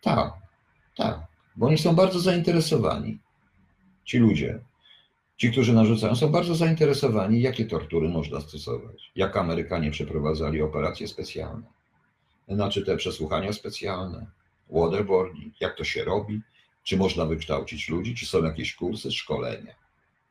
Tak, 0.00 0.32
tak, 0.96 1.20
bo 1.56 1.66
oni 1.66 1.78
są 1.78 1.94
bardzo 1.94 2.20
zainteresowani. 2.20 3.18
Ci 4.04 4.18
ludzie, 4.18 4.60
ci, 5.36 5.50
którzy 5.52 5.72
narzucają, 5.72 6.16
są 6.16 6.28
bardzo 6.28 6.54
zainteresowani, 6.54 7.40
jakie 7.40 7.64
tortury 7.64 8.08
można 8.08 8.40
stosować, 8.40 9.12
jak 9.16 9.36
Amerykanie 9.36 9.90
przeprowadzali 9.90 10.62
operacje 10.62 11.08
specjalne, 11.08 11.66
znaczy 12.48 12.84
te 12.84 12.96
przesłuchania 12.96 13.52
specjalne, 13.52 14.26
waterboarding, 14.70 15.60
jak 15.60 15.76
to 15.76 15.84
się 15.84 16.04
robi, 16.04 16.40
czy 16.82 16.96
można 16.96 17.26
wykształcić 17.26 17.88
ludzi? 17.88 18.14
Czy 18.14 18.26
są 18.26 18.44
jakieś 18.44 18.74
kursy, 18.74 19.12
szkolenia? 19.12 19.80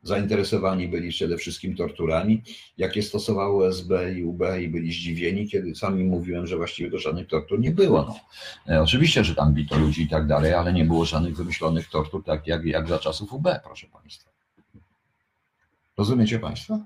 Zainteresowani 0.03 0.87
byli 0.87 1.09
przede 1.09 1.37
wszystkim 1.37 1.75
torturami, 1.75 2.43
jakie 2.77 3.03
stosowało 3.03 3.67
SB 3.67 4.13
i 4.13 4.23
UB 4.23 4.41
i 4.61 4.67
byli 4.67 4.91
zdziwieni, 4.91 5.47
kiedy 5.47 5.75
sami 5.75 6.03
mówiłem, 6.03 6.47
że 6.47 6.57
właściwie 6.57 6.89
do 6.89 6.99
żadnych 6.99 7.27
tortur 7.27 7.59
nie 7.59 7.71
było. 7.71 8.01
No. 8.67 8.75
E, 8.75 8.81
oczywiście, 8.81 9.23
że 9.23 9.35
tam 9.35 9.53
bito 9.53 9.77
ludzi 9.77 10.01
i 10.01 10.09
tak 10.09 10.27
dalej, 10.27 10.53
ale 10.53 10.73
nie 10.73 10.85
było 10.85 11.05
żadnych 11.05 11.35
wymyślonych 11.35 11.89
tortur, 11.89 12.23
tak 12.23 12.47
jak, 12.47 12.65
jak 12.65 12.87
za 12.87 12.99
czasów 12.99 13.33
UB, 13.33 13.47
proszę 13.63 13.87
Państwa. 13.87 14.29
Rozumiecie 15.97 16.39
Państwo? 16.39 16.79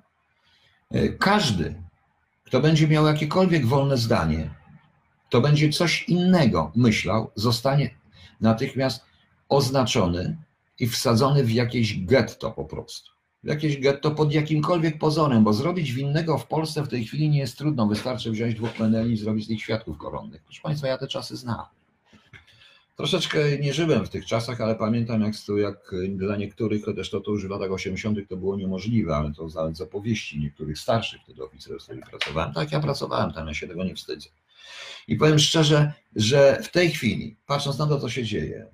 E, 0.92 1.10
każdy, 1.10 1.76
kto 2.44 2.60
będzie 2.60 2.88
miał 2.88 3.06
jakiekolwiek 3.06 3.66
wolne 3.66 3.98
zdanie, 3.98 4.50
to 5.30 5.42
będzie 5.42 5.70
coś 5.70 6.10
innego 6.10 6.72
myślał, 6.76 7.32
zostanie 7.36 7.90
natychmiast 8.42 9.06
oznaczony 9.56 10.38
i 10.80 10.88
wsadzony 10.88 11.44
w 11.44 11.52
jakieś 11.52 12.06
getto 12.06 12.52
po 12.52 12.66
prostu. 12.66 13.12
W 13.44 13.48
jakieś 13.48 13.80
getto 13.80 14.12
pod 14.12 14.34
jakimkolwiek 14.34 14.98
pozorem, 14.98 15.44
bo 15.44 15.54
zrobić 15.54 15.92
winnego 15.92 16.38
w 16.38 16.48
Polsce 16.48 16.84
w 16.84 16.88
tej 16.88 17.06
chwili 17.06 17.30
nie 17.30 17.40
jest 17.40 17.58
trudno. 17.58 17.88
Wystarczy 17.88 18.32
wziąć 18.32 18.56
dwóch 18.56 18.80
meneli 18.80 19.14
i 19.14 19.18
zrobić 19.18 19.46
z 19.46 19.50
nich 19.50 19.62
świadków 19.62 19.98
koronnych. 19.98 20.44
Proszę 20.44 20.62
Państwa, 20.62 20.88
ja 20.88 20.98
te 20.98 21.08
czasy 21.08 21.38
znam. 21.38 21.66
Troszeczkę 22.96 23.58
nie 23.60 23.74
żyłem 23.74 24.06
w 24.06 24.10
tych 24.10 24.26
czasach, 24.26 24.62
ale 24.62 24.76
pamiętam, 24.76 25.22
jak, 25.22 25.34
jak 25.58 25.78
dla 26.18 26.36
niektórych, 26.36 26.86
chociaż 26.86 27.10
to, 27.10 27.22
to 27.22 27.32
już 27.32 27.48
w 27.48 27.50
latach 27.50 27.72
80. 27.72 28.30
to 28.30 28.38
było 28.38 28.58
niemożliwe, 28.58 29.16
ale 29.16 29.34
to 29.34 29.48
nawet 29.56 29.78
z 29.78 29.82
opowieści 29.82 30.40
niektórych 30.40 30.80
starszych 30.80 31.22
wtedy 31.22 31.44
oficerów, 31.44 31.82
z 31.82 31.84
którymi 31.84 32.04
pracowałem. 32.04 32.54
Tak, 32.54 32.72
ja 32.72 32.80
pracowałem 32.80 33.34
tam, 33.34 33.48
ja 33.48 33.54
się 33.54 33.68
tego 33.68 33.84
nie 33.84 33.96
wstydzę. 33.96 34.30
I 35.08 35.16
powiem 35.16 35.40
szczerze, 35.40 35.94
że 36.16 36.60
w 36.64 36.72
tej 36.72 36.92
chwili, 36.92 37.38
patrząc 37.46 37.78
na 37.78 37.88
to, 37.88 38.00
co 38.00 38.10
się 38.10 38.24
dzieje, 38.24 38.68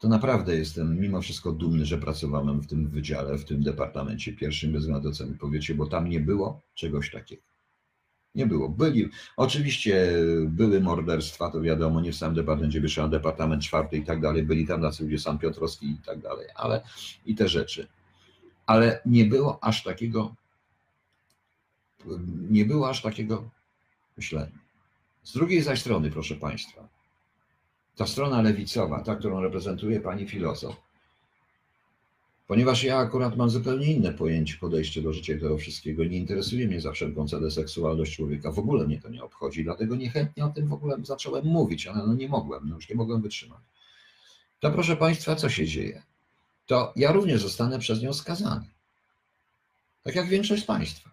to 0.00 0.08
naprawdę 0.08 0.56
jestem 0.56 1.00
mimo 1.00 1.20
wszystko 1.20 1.52
dumny, 1.52 1.86
że 1.86 1.98
pracowałem 1.98 2.60
w 2.60 2.66
tym 2.66 2.88
wydziale, 2.88 3.38
w 3.38 3.44
tym 3.44 3.62
departamencie 3.62 4.32
pierwszym, 4.32 4.72
bez 4.72 4.80
względu 4.80 5.08
na 5.08 5.12
to, 5.12 5.18
co 5.18 5.26
mi 5.26 5.34
powiecie, 5.34 5.74
bo 5.74 5.86
tam 5.86 6.08
nie 6.08 6.20
było 6.20 6.60
czegoś 6.74 7.10
takiego. 7.10 7.42
Nie 8.34 8.46
było. 8.46 8.68
Byli, 8.68 9.08
oczywiście 9.36 10.12
były 10.46 10.80
morderstwa, 10.80 11.50
to 11.50 11.60
wiadomo, 11.60 12.00
nie 12.00 12.12
w 12.12 12.16
samym 12.16 12.36
departamencie 12.36 12.80
wyższym, 12.80 13.10
departament 13.10 13.62
czwarty 13.62 13.96
i 13.96 14.04
tak 14.04 14.20
dalej, 14.20 14.42
byli 14.42 14.66
tam 14.66 14.80
na 14.80 14.90
ludzie, 15.00 15.18
sam 15.18 15.38
Piotrowski 15.38 15.90
i 15.90 15.96
tak 16.06 16.18
dalej, 16.18 16.46
ale 16.54 16.82
i 17.26 17.34
te 17.34 17.48
rzeczy. 17.48 17.88
Ale 18.66 19.02
nie 19.06 19.24
było 19.24 19.64
aż 19.64 19.82
takiego, 19.82 20.34
nie 22.50 22.64
było 22.64 22.88
aż 22.88 23.02
takiego 23.02 23.50
myślenia. 24.16 24.58
Z 25.22 25.32
drugiej 25.32 25.62
zaś 25.62 25.80
strony, 25.80 26.10
proszę 26.10 26.34
Państwa, 26.34 26.88
ta 27.96 28.06
strona 28.06 28.42
lewicowa, 28.42 29.02
ta, 29.02 29.16
którą 29.16 29.40
reprezentuje 29.40 30.00
pani 30.00 30.28
filozof, 30.28 30.76
ponieważ 32.46 32.84
ja 32.84 32.98
akurat 32.98 33.36
mam 33.36 33.50
zupełnie 33.50 33.86
inne 33.86 34.12
pojęcie, 34.12 34.56
podejście 34.60 35.02
do 35.02 35.12
życia 35.12 35.34
i 35.34 35.40
tego 35.40 35.58
wszystkiego, 35.58 36.04
nie 36.04 36.18
interesuje 36.18 36.68
mnie 36.68 36.80
za 36.80 36.92
wszelką 36.92 37.28
cenę 37.28 37.50
seksualność 37.50 38.16
człowieka, 38.16 38.52
w 38.52 38.58
ogóle 38.58 38.86
mnie 38.86 39.00
to 39.00 39.08
nie 39.08 39.24
obchodzi, 39.24 39.64
dlatego 39.64 39.96
niechętnie 39.96 40.44
o 40.44 40.48
tym 40.48 40.68
w 40.68 40.72
ogóle 40.72 40.96
zacząłem 41.02 41.46
mówić, 41.46 41.86
ale 41.86 42.06
no 42.06 42.14
nie 42.14 42.28
mogłem, 42.28 42.68
no 42.68 42.74
już 42.74 42.88
nie 42.88 42.96
mogłem 42.96 43.22
wytrzymać. 43.22 43.60
To 44.60 44.70
proszę 44.70 44.96
Państwa, 44.96 45.36
co 45.36 45.48
się 45.48 45.66
dzieje? 45.66 46.02
To 46.66 46.92
ja 46.96 47.12
również 47.12 47.42
zostanę 47.42 47.78
przez 47.78 48.02
nią 48.02 48.12
skazany. 48.12 48.66
Tak 50.02 50.14
jak 50.14 50.28
większość 50.28 50.62
z 50.62 50.66
Państwa. 50.66 51.10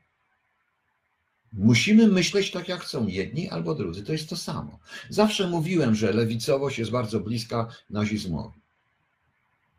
Musimy 1.53 2.07
myśleć 2.07 2.51
tak, 2.51 2.67
jak 2.67 2.81
chcą 2.81 3.07
jedni 3.07 3.49
albo 3.49 3.75
drudzy. 3.75 4.03
To 4.03 4.12
jest 4.12 4.29
to 4.29 4.36
samo. 4.36 4.79
Zawsze 5.10 5.47
mówiłem, 5.47 5.95
że 5.95 6.13
lewicowość 6.13 6.79
jest 6.79 6.91
bardzo 6.91 7.19
bliska 7.19 7.67
nazizmowi. 7.89 8.60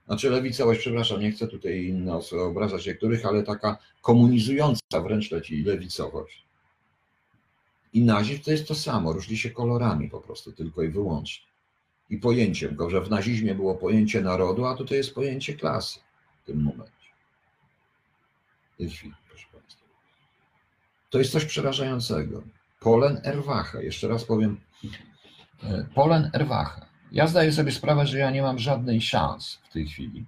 Znaczy 0.06 0.30
lewicowość, 0.30 0.80
przepraszam, 0.80 1.20
nie 1.20 1.32
chcę 1.32 1.48
tutaj 1.48 1.92
nas 1.92 2.32
obrażać 2.32 2.86
niektórych, 2.86 3.26
ale 3.26 3.42
taka 3.42 3.78
komunizująca 4.02 5.00
wręcz 5.02 5.30
leci 5.30 5.62
lewicowość. 5.62 6.44
I 7.92 8.02
nazizm 8.02 8.42
to 8.42 8.50
jest 8.50 8.68
to 8.68 8.74
samo, 8.74 9.12
różni 9.12 9.36
się 9.36 9.50
kolorami 9.50 10.10
po 10.10 10.20
prostu, 10.20 10.52
tylko 10.52 10.82
i 10.82 10.88
wyłącznie. 10.88 11.46
i 12.10 12.18
pojęciem, 12.18 12.68
tylko 12.68 12.90
że 12.90 13.00
w 13.00 13.10
nazizmie 13.10 13.54
było 13.54 13.74
pojęcie 13.74 14.20
narodu, 14.20 14.66
a 14.66 14.76
tutaj 14.76 14.98
jest 14.98 15.14
pojęcie 15.14 15.54
klasy 15.54 16.00
w 16.42 16.46
tym 16.46 16.62
momencie. 16.62 16.92
W 18.74 18.76
tej 18.78 18.90
chwili. 18.90 19.14
To 21.10 21.18
jest 21.18 21.32
coś 21.32 21.44
przerażającego. 21.44 22.42
Polen 22.80 23.20
Erwacha, 23.24 23.82
jeszcze 23.82 24.08
raz 24.08 24.24
powiem, 24.24 24.60
e, 25.62 25.86
Polen 25.94 26.30
Erwacha. 26.32 26.86
Ja 27.12 27.26
zdaję 27.26 27.52
sobie 27.52 27.72
sprawę, 27.72 28.06
że 28.06 28.18
ja 28.18 28.30
nie 28.30 28.42
mam 28.42 28.58
żadnej 28.58 29.00
szans 29.00 29.58
w 29.70 29.72
tej 29.72 29.86
chwili. 29.86 30.24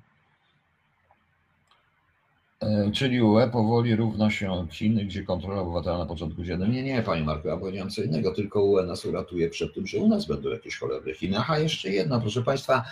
E, 2.60 2.90
czyli 2.92 3.22
UE 3.22 3.50
powoli 3.52 3.96
równa 3.96 4.30
się 4.30 4.66
Chiny, 4.70 5.04
gdzie 5.04 5.22
kontrola 5.22 5.60
obywatela 5.60 5.98
na 5.98 6.06
początku 6.06 6.44
się. 6.44 6.58
Nie, 6.58 6.82
nie, 6.82 7.02
panie 7.02 7.22
Marku, 7.22 7.48
ja 7.48 7.56
powiedziałem 7.56 7.90
co 7.90 8.02
innego, 8.02 8.34
tylko 8.34 8.64
UE 8.64 8.86
nas 8.86 9.04
uratuje 9.04 9.50
przed 9.50 9.74
tym, 9.74 9.86
że 9.86 9.98
u 9.98 10.08
nas 10.08 10.26
będą 10.26 10.48
jakieś 10.48 10.78
cholerne 10.78 11.14
Chiny. 11.14 11.38
Aha, 11.38 11.58
jeszcze 11.58 11.90
jedna, 11.90 12.20
proszę 12.20 12.42
państwa. 12.42 12.84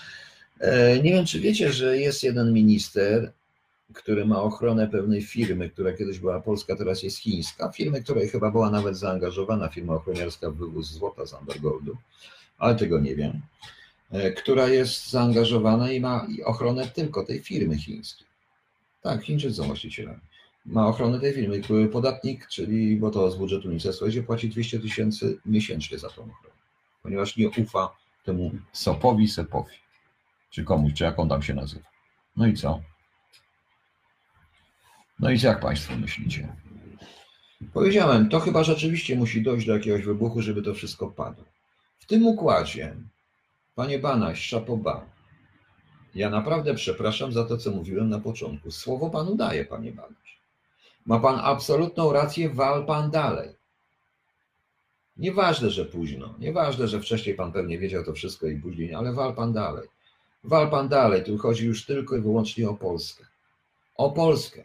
E, 0.60 1.02
nie 1.02 1.12
wiem, 1.12 1.26
czy 1.26 1.40
wiecie, 1.40 1.72
że 1.72 1.98
jest 1.98 2.22
jeden 2.22 2.52
minister, 2.52 3.32
który 3.94 4.26
ma 4.26 4.42
ochronę 4.42 4.88
pewnej 4.88 5.22
firmy, 5.22 5.70
która 5.70 5.92
kiedyś 5.92 6.18
była 6.18 6.40
polska, 6.40 6.76
teraz 6.76 7.02
jest 7.02 7.18
chińska. 7.18 7.72
Firmy, 7.72 8.02
której 8.02 8.28
chyba 8.28 8.50
była 8.50 8.70
nawet 8.70 8.96
zaangażowana, 8.96 9.68
firma 9.68 9.94
ochroniarska 9.94 10.50
w 10.50 10.54
wywóz 10.54 10.90
złota 10.90 11.26
z 11.26 11.34
Ambergoldu, 11.34 11.96
ale 12.58 12.74
tego 12.74 13.00
nie 13.00 13.16
wiem. 13.16 13.40
E, 14.10 14.30
która 14.32 14.68
jest 14.68 15.10
zaangażowana 15.10 15.92
i 15.92 16.00
ma 16.00 16.26
ochronę 16.44 16.86
tylko 16.86 17.24
tej 17.24 17.40
firmy 17.40 17.78
chińskiej. 17.78 18.26
Tak, 19.02 19.22
Chińczycy 19.22 19.54
są 19.54 19.64
właścicielami. 19.64 20.20
Ma 20.66 20.86
ochronę 20.86 21.20
tej 21.20 21.34
firmy. 21.34 21.60
Podatnik, 21.92 22.46
czyli, 22.46 22.96
bo 22.96 23.10
to 23.10 23.30
z 23.30 23.36
budżetu 23.36 23.68
ministerstwa 23.68 24.06
płaci 24.26 24.48
200 24.48 24.80
tysięcy 24.80 25.38
miesięcznie 25.46 25.98
za 25.98 26.08
tą 26.08 26.22
ochronę, 26.22 26.54
ponieważ 27.02 27.36
nie 27.36 27.48
ufa 27.50 27.96
temu 28.24 28.52
Sopowi 28.72 29.28
Sepowi, 29.28 29.74
czy 30.50 30.64
komuś, 30.64 30.92
czy 30.94 31.04
jak 31.04 31.18
on 31.18 31.28
tam 31.28 31.42
się 31.42 31.54
nazywa. 31.54 31.86
No 32.36 32.46
i 32.46 32.54
co? 32.54 32.80
No 35.20 35.30
i 35.30 35.40
jak 35.40 35.60
Państwo 35.60 35.96
myślicie? 35.96 36.48
Powiedziałem, 37.72 38.28
to 38.28 38.40
chyba 38.40 38.64
rzeczywiście 38.64 39.16
musi 39.16 39.42
dojść 39.42 39.66
do 39.66 39.72
jakiegoś 39.72 40.02
wybuchu, 40.02 40.42
żeby 40.42 40.62
to 40.62 40.74
wszystko 40.74 41.06
padło. 41.10 41.44
W 41.98 42.06
tym 42.06 42.26
układzie 42.26 42.96
Panie 43.74 43.98
Banaś, 43.98 44.40
szapoba. 44.40 45.06
Ja 46.14 46.30
naprawdę 46.30 46.74
przepraszam 46.74 47.32
za 47.32 47.44
to, 47.44 47.58
co 47.58 47.70
mówiłem 47.70 48.08
na 48.08 48.20
początku. 48.20 48.70
Słowo 48.70 49.10
panu 49.10 49.36
daję, 49.36 49.64
panie 49.64 49.92
Banaś. 49.92 50.40
Ma 51.06 51.20
pan 51.20 51.40
absolutną 51.42 52.12
rację, 52.12 52.50
wal 52.50 52.86
pan 52.86 53.10
dalej. 53.10 53.48
Nieważne, 55.16 55.70
że 55.70 55.84
późno, 55.84 56.34
nieważne, 56.38 56.88
że 56.88 57.00
wcześniej 57.00 57.34
pan 57.34 57.52
pewnie 57.52 57.78
wiedział 57.78 58.04
to 58.04 58.12
wszystko 58.12 58.46
i 58.46 58.56
później, 58.60 58.94
ale 58.94 59.12
wal 59.12 59.34
pan 59.34 59.52
dalej. 59.52 59.88
Wal 60.44 60.70
pan 60.70 60.88
dalej, 60.88 61.24
tu 61.24 61.38
chodzi 61.38 61.66
już 61.66 61.86
tylko 61.86 62.16
i 62.16 62.20
wyłącznie 62.20 62.68
o 62.68 62.74
Polskę. 62.74 63.24
O 63.96 64.10
Polskę. 64.10 64.64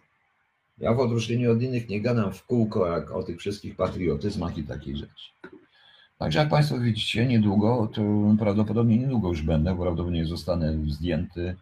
Ja 0.77 0.93
w 0.93 0.99
odróżnieniu 0.99 1.51
od 1.51 1.61
innych 1.61 1.89
nie 1.89 2.01
gadam 2.01 2.33
w 2.33 2.43
kółko 2.45 2.87
jak 2.87 3.11
o 3.11 3.23
tych 3.23 3.39
wszystkich 3.39 3.75
patriotyzmach 3.75 4.57
i 4.57 4.63
takich 4.63 4.97
rzeczy. 4.97 5.29
Także 6.19 6.39
jak 6.39 6.49
Państwo 6.49 6.79
widzicie, 6.79 7.25
niedługo, 7.25 7.89
to 7.93 8.01
prawdopodobnie 8.39 8.97
niedługo 8.97 9.29
już 9.29 9.41
będę, 9.41 9.75
prawdopodobnie 9.75 10.25
zostanę 10.25 10.77
zdjęty. 10.87 11.55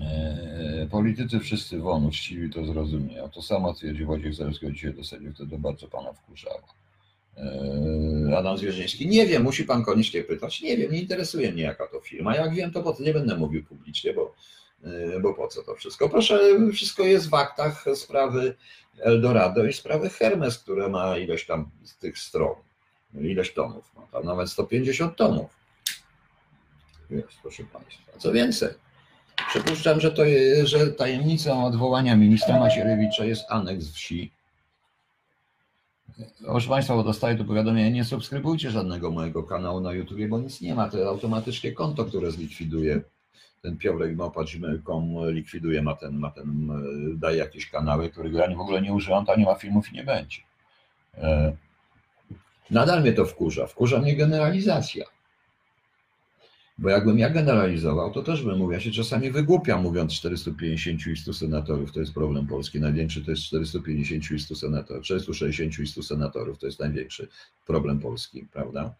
E, 0.00 0.86
politycy 0.90 1.40
wszyscy 1.40 1.78
won, 1.78 2.06
uczciwi 2.06 2.50
to 2.50 2.66
zrozumieją. 2.66 3.28
To 3.30 3.42
samo 3.42 3.74
twierdzi 3.74 4.04
Wojciech 4.04 4.34
Zalewski 4.34 4.72
dzisiaj 4.72 4.94
do 4.94 5.04
Sejmu, 5.04 5.32
wtedy 5.32 5.58
bardzo 5.58 5.88
Pana 5.88 6.12
wkurzało. 6.12 6.62
E, 7.36 8.36
Adam 8.38 8.58
Zwierzyński, 8.58 9.08
nie 9.08 9.26
wiem, 9.26 9.42
musi 9.42 9.64
Pan 9.64 9.84
koniecznie 9.84 10.22
pytać. 10.22 10.62
Nie 10.62 10.76
wiem, 10.76 10.92
nie 10.92 11.00
interesuje 11.00 11.52
mnie 11.52 11.62
jaka 11.62 11.86
to 11.86 12.00
firma. 12.00 12.36
Jak 12.36 12.54
wiem, 12.54 12.70
to 12.70 12.82
po 12.82 12.96
nie 13.00 13.12
będę 13.12 13.36
mówił 13.36 13.64
publicznie, 13.64 14.12
bo, 14.12 14.34
bo 15.22 15.34
po 15.34 15.48
co 15.48 15.62
to 15.62 15.74
wszystko. 15.74 16.08
Proszę, 16.08 16.40
wszystko 16.72 17.02
jest 17.02 17.30
w 17.30 17.34
aktach 17.34 17.84
sprawy 17.94 18.54
Eldorado 19.00 19.64
i 19.64 19.72
sprawy 19.72 20.10
Hermes, 20.10 20.58
które 20.58 20.88
ma 20.88 21.18
ileś 21.18 21.46
tam 21.46 21.70
z 21.84 21.96
tych 21.96 22.18
stron, 22.18 22.54
ileś 23.14 23.54
tomów, 23.54 23.94
ma 23.94 24.06
tam 24.06 24.24
nawet 24.24 24.50
150 24.50 25.16
tomów. 25.16 25.50
Jest, 27.10 27.28
proszę 27.42 27.64
Państwa. 27.64 28.12
Co 28.18 28.32
więcej, 28.32 28.68
przypuszczam, 29.48 30.00
że, 30.00 30.12
to 30.12 30.24
jest, 30.24 30.70
że 30.70 30.86
tajemnicą 30.86 31.64
odwołania 31.64 32.16
ministra 32.16 32.60
Macierewicza 32.60 33.24
jest 33.24 33.44
aneks 33.48 33.88
wsi. 33.88 34.32
Proszę 36.44 36.68
Państwa, 36.68 36.94
bo 36.94 37.02
dostaję 37.02 37.36
tu 37.36 37.44
powiadomienie, 37.44 37.90
nie 37.90 38.04
subskrybujcie 38.04 38.70
żadnego 38.70 39.10
mojego 39.10 39.42
kanału 39.42 39.80
na 39.80 39.92
YouTube, 39.92 40.28
bo 40.28 40.38
nic 40.38 40.60
nie 40.60 40.74
ma, 40.74 40.88
to 40.88 41.08
automatycznie 41.08 41.72
konto, 41.72 42.04
które 42.04 42.30
zlikwiduje 42.30 43.02
ten 43.62 43.78
Piotrek 43.78 44.16
małpa.gmail.com 44.16 45.30
likwiduje, 45.30 45.82
ma 45.82 45.94
ten, 45.94 46.18
ma 46.18 46.30
ten, 46.30 46.70
e, 46.70 47.18
daje 47.18 47.38
jakieś 47.38 47.70
kanały, 47.70 48.10
których 48.10 48.32
ja 48.32 48.56
w 48.56 48.60
ogóle 48.60 48.82
nie 48.82 48.92
używam, 48.92 49.26
to 49.26 49.36
nie 49.36 49.44
ma 49.44 49.54
filmów 49.54 49.92
i 49.92 49.94
nie 49.94 50.04
będzie. 50.04 50.38
E, 51.14 51.56
nadal 52.70 53.02
mnie 53.02 53.12
to 53.12 53.24
wkurza. 53.24 53.66
Wkurza 53.66 53.98
mnie 53.98 54.16
generalizacja. 54.16 55.04
Bo 56.78 56.88
jakbym 56.88 57.18
ja 57.18 57.30
generalizował, 57.30 58.12
to 58.12 58.22
też 58.22 58.42
bym 58.42 58.58
mówił, 58.58 58.72
ja 58.72 58.80
się 58.80 58.90
czasami 58.90 59.30
wygłupiam 59.30 59.82
mówiąc 59.82 60.12
450 60.12 61.06
i 61.06 61.16
100 61.16 61.32
senatorów, 61.32 61.92
to 61.92 62.00
jest 62.00 62.14
problem 62.14 62.46
Polski. 62.46 62.80
Największy 62.80 63.24
to 63.24 63.30
jest 63.30 63.42
450 63.42 64.30
i 64.30 64.38
100 64.38 64.54
senatorów, 64.54 65.04
460 65.04 65.78
i 65.78 65.86
100 65.86 66.02
senatorów, 66.02 66.58
to 66.58 66.66
jest 66.66 66.80
największy 66.80 67.28
problem 67.66 68.00
Polski, 68.00 68.46
prawda? 68.52 68.94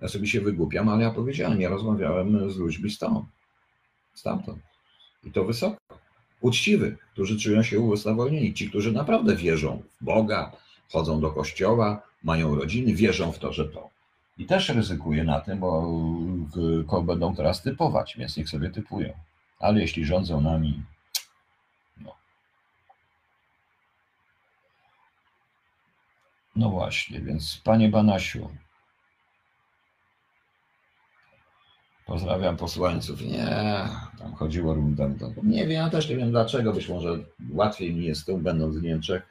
Ja 0.00 0.08
sobie 0.08 0.26
się 0.26 0.40
wygłupiam, 0.40 0.88
ale 0.88 1.02
ja 1.02 1.10
powiedziałem, 1.10 1.60
ja 1.60 1.68
rozmawiałem 1.68 2.50
z 2.50 2.56
ludźmi 2.56 2.90
stąd 2.90 3.26
stamtąd. 4.14 4.62
I 5.24 5.30
to 5.30 5.44
wysoko. 5.44 5.76
Uczciwych, 6.40 6.98
którzy 7.12 7.38
czują 7.38 7.62
się 7.62 7.80
usprawiedliwieni, 7.80 8.54
ci, 8.54 8.68
którzy 8.68 8.92
naprawdę 8.92 9.36
wierzą 9.36 9.82
w 10.00 10.04
Boga, 10.04 10.52
chodzą 10.92 11.20
do 11.20 11.30
kościoła, 11.30 12.02
mają 12.22 12.54
rodziny, 12.54 12.94
wierzą 12.94 13.32
w 13.32 13.38
to, 13.38 13.52
że 13.52 13.64
to. 13.68 13.90
I 14.38 14.46
też 14.46 14.68
ryzykuję 14.68 15.24
na 15.24 15.40
tym, 15.40 15.58
bo 15.58 17.02
będą 17.02 17.36
teraz 17.36 17.62
typować, 17.62 18.16
więc 18.18 18.36
niech 18.36 18.48
sobie 18.48 18.70
typują. 18.70 19.12
Ale 19.58 19.80
jeśli 19.80 20.04
rządzą 20.04 20.40
nami, 20.40 20.82
no. 22.00 22.14
No 26.56 26.70
właśnie, 26.70 27.20
więc 27.20 27.60
panie 27.64 27.88
Banasiu, 27.88 28.50
Pozdrawiam 32.06 32.56
posłańców. 32.56 33.20
Nie, 33.20 33.88
tam 34.18 34.34
chodziło 34.34 34.76
tam, 34.96 35.16
Nie 35.42 35.60
wiem, 35.60 35.70
ja 35.70 35.90
też 35.90 36.08
nie 36.08 36.16
wiem 36.16 36.30
dlaczego, 36.30 36.72
być 36.72 36.88
może 36.88 37.18
łatwiej 37.50 37.94
mi 37.94 38.04
jest 38.04 38.26
tu, 38.26 38.38
będąc 38.38 38.76
w 38.76 38.82
Niemczech, 38.82 39.22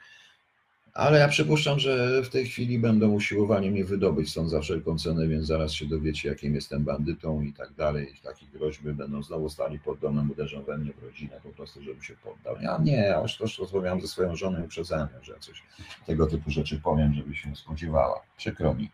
ale 0.94 1.18
ja 1.18 1.28
przypuszczam, 1.28 1.78
że 1.78 2.22
w 2.22 2.28
tej 2.28 2.46
chwili 2.46 2.78
będą 2.78 3.10
usiłowali 3.10 3.70
mnie 3.70 3.84
wydobyć 3.84 4.30
stąd 4.30 4.50
za 4.50 4.60
wszelką 4.60 4.98
cenę, 4.98 5.28
więc 5.28 5.46
zaraz 5.46 5.72
się 5.72 5.86
dowiecie, 5.86 6.28
jakim 6.28 6.54
jestem 6.54 6.84
bandytą 6.84 7.40
i 7.40 7.52
tak 7.52 7.72
dalej. 7.72 8.14
Takie 8.22 8.46
groźby 8.46 8.94
będą 8.94 9.22
znowu 9.22 9.48
stali 9.48 9.78
pod 9.78 9.98
domem, 9.98 10.30
uderzą 10.30 10.62
we 10.62 10.78
mnie 10.78 10.92
w 10.92 11.02
rodzinę 11.02 11.40
po 11.42 11.48
prostu, 11.48 11.82
żebym 11.82 12.02
się 12.02 12.14
poddał. 12.24 12.56
Ja 12.62 12.78
nie, 12.82 12.96
ja 12.96 13.20
już 13.20 13.36
też 13.36 13.60
ze 14.00 14.08
swoją 14.08 14.36
żoną 14.36 14.60
i 14.60 14.64
uprzedzałem, 14.64 15.08
że 15.22 15.34
coś 15.40 15.62
tego 16.06 16.26
typu 16.26 16.50
rzeczy 16.50 16.80
powiem, 16.80 17.14
żeby 17.14 17.34
się 17.34 17.56
spodziewała. 17.56 18.22
Przykro 18.36 18.74
mi. 18.74 18.90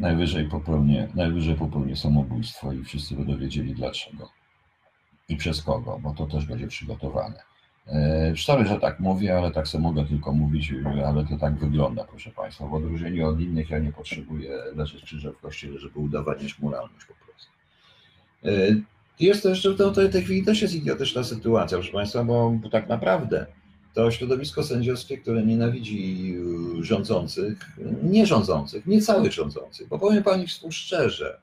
Najwyżej 0.00 0.48
popełnię, 0.48 1.08
najwyżej 1.14 1.54
popełnię 1.54 1.96
samobójstwo 1.96 2.72
i 2.72 2.84
wszyscy 2.84 3.14
będą 3.14 3.36
wiedzieli 3.36 3.74
dlaczego 3.74 4.30
i 5.28 5.36
przez 5.36 5.62
kogo, 5.62 5.98
bo 6.02 6.14
to 6.14 6.26
też 6.26 6.46
będzie 6.46 6.66
przygotowane. 6.66 7.42
Sorry, 8.36 8.66
że 8.66 8.80
tak 8.80 9.00
mówię, 9.00 9.38
ale 9.38 9.50
tak 9.50 9.68
sobie 9.68 9.82
mogę 9.82 10.04
tylko 10.04 10.32
mówić, 10.32 10.74
ale 11.06 11.24
to 11.24 11.38
tak 11.38 11.54
wygląda, 11.54 12.04
proszę 12.04 12.30
Państwa. 12.30 12.66
W 12.66 12.74
odróżnieniu 12.74 13.28
od 13.28 13.40
innych 13.40 13.70
ja 13.70 13.78
nie 13.78 13.92
potrzebuję 13.92 14.50
leżeć 14.76 15.04
krzyżem 15.04 15.32
w 15.32 15.40
kościele, 15.40 15.78
żeby 15.78 15.98
udowadniać 15.98 16.58
moralność 16.58 17.06
po 17.06 17.14
prostu. 17.14 17.50
Jest 19.20 19.42
to 19.42 19.48
jeszcze 19.48 19.70
w 19.70 20.12
tej 20.12 20.22
chwili 20.22 20.44
też 20.44 20.62
jest 20.62 20.74
idiotyczna 20.74 21.24
sytuacja, 21.24 21.78
proszę 21.78 21.92
Państwa, 21.92 22.24
bo 22.24 22.52
tak 22.70 22.88
naprawdę 22.88 23.46
to 24.04 24.10
środowisko 24.10 24.62
sędziowskie, 24.62 25.18
które 25.18 25.42
nienawidzi 25.42 26.34
y, 26.80 26.84
rządzących, 26.84 27.58
nie 28.02 28.26
rządzących, 28.26 28.86
nie 28.86 29.02
całych 29.02 29.32
rządzących, 29.32 29.88
bo 29.88 29.98
powiem 29.98 30.22
Pani 30.22 30.46
szczerze, 30.70 31.40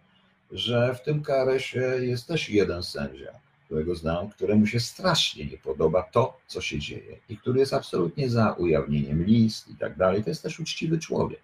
że 0.52 0.96
w 0.96 1.02
tym 1.02 1.24
KRS-ie 1.24 2.06
jest 2.06 2.28
też 2.28 2.50
jeden 2.50 2.84
sędzia, 2.84 3.32
którego 3.68 3.96
znam, 3.96 4.30
któremu 4.30 4.68
się 4.68 4.80
strasznie 4.80 5.46
nie 5.46 5.58
podoba 5.58 6.04
to, 6.04 6.38
co 6.48 6.62
się 6.62 6.80
dzieje 6.80 7.18
i 7.30 7.38
który 7.38 7.60
jest 7.60 7.74
absolutnie 7.74 8.30
za 8.30 8.52
ujawnieniem 8.52 9.26
list 9.26 9.70
i 9.70 9.76
tak 9.76 9.98
dalej. 9.98 10.24
To 10.24 10.30
jest 10.30 10.44
też 10.44 10.60
uczciwy 10.60 11.00
człowiek. 11.00 11.40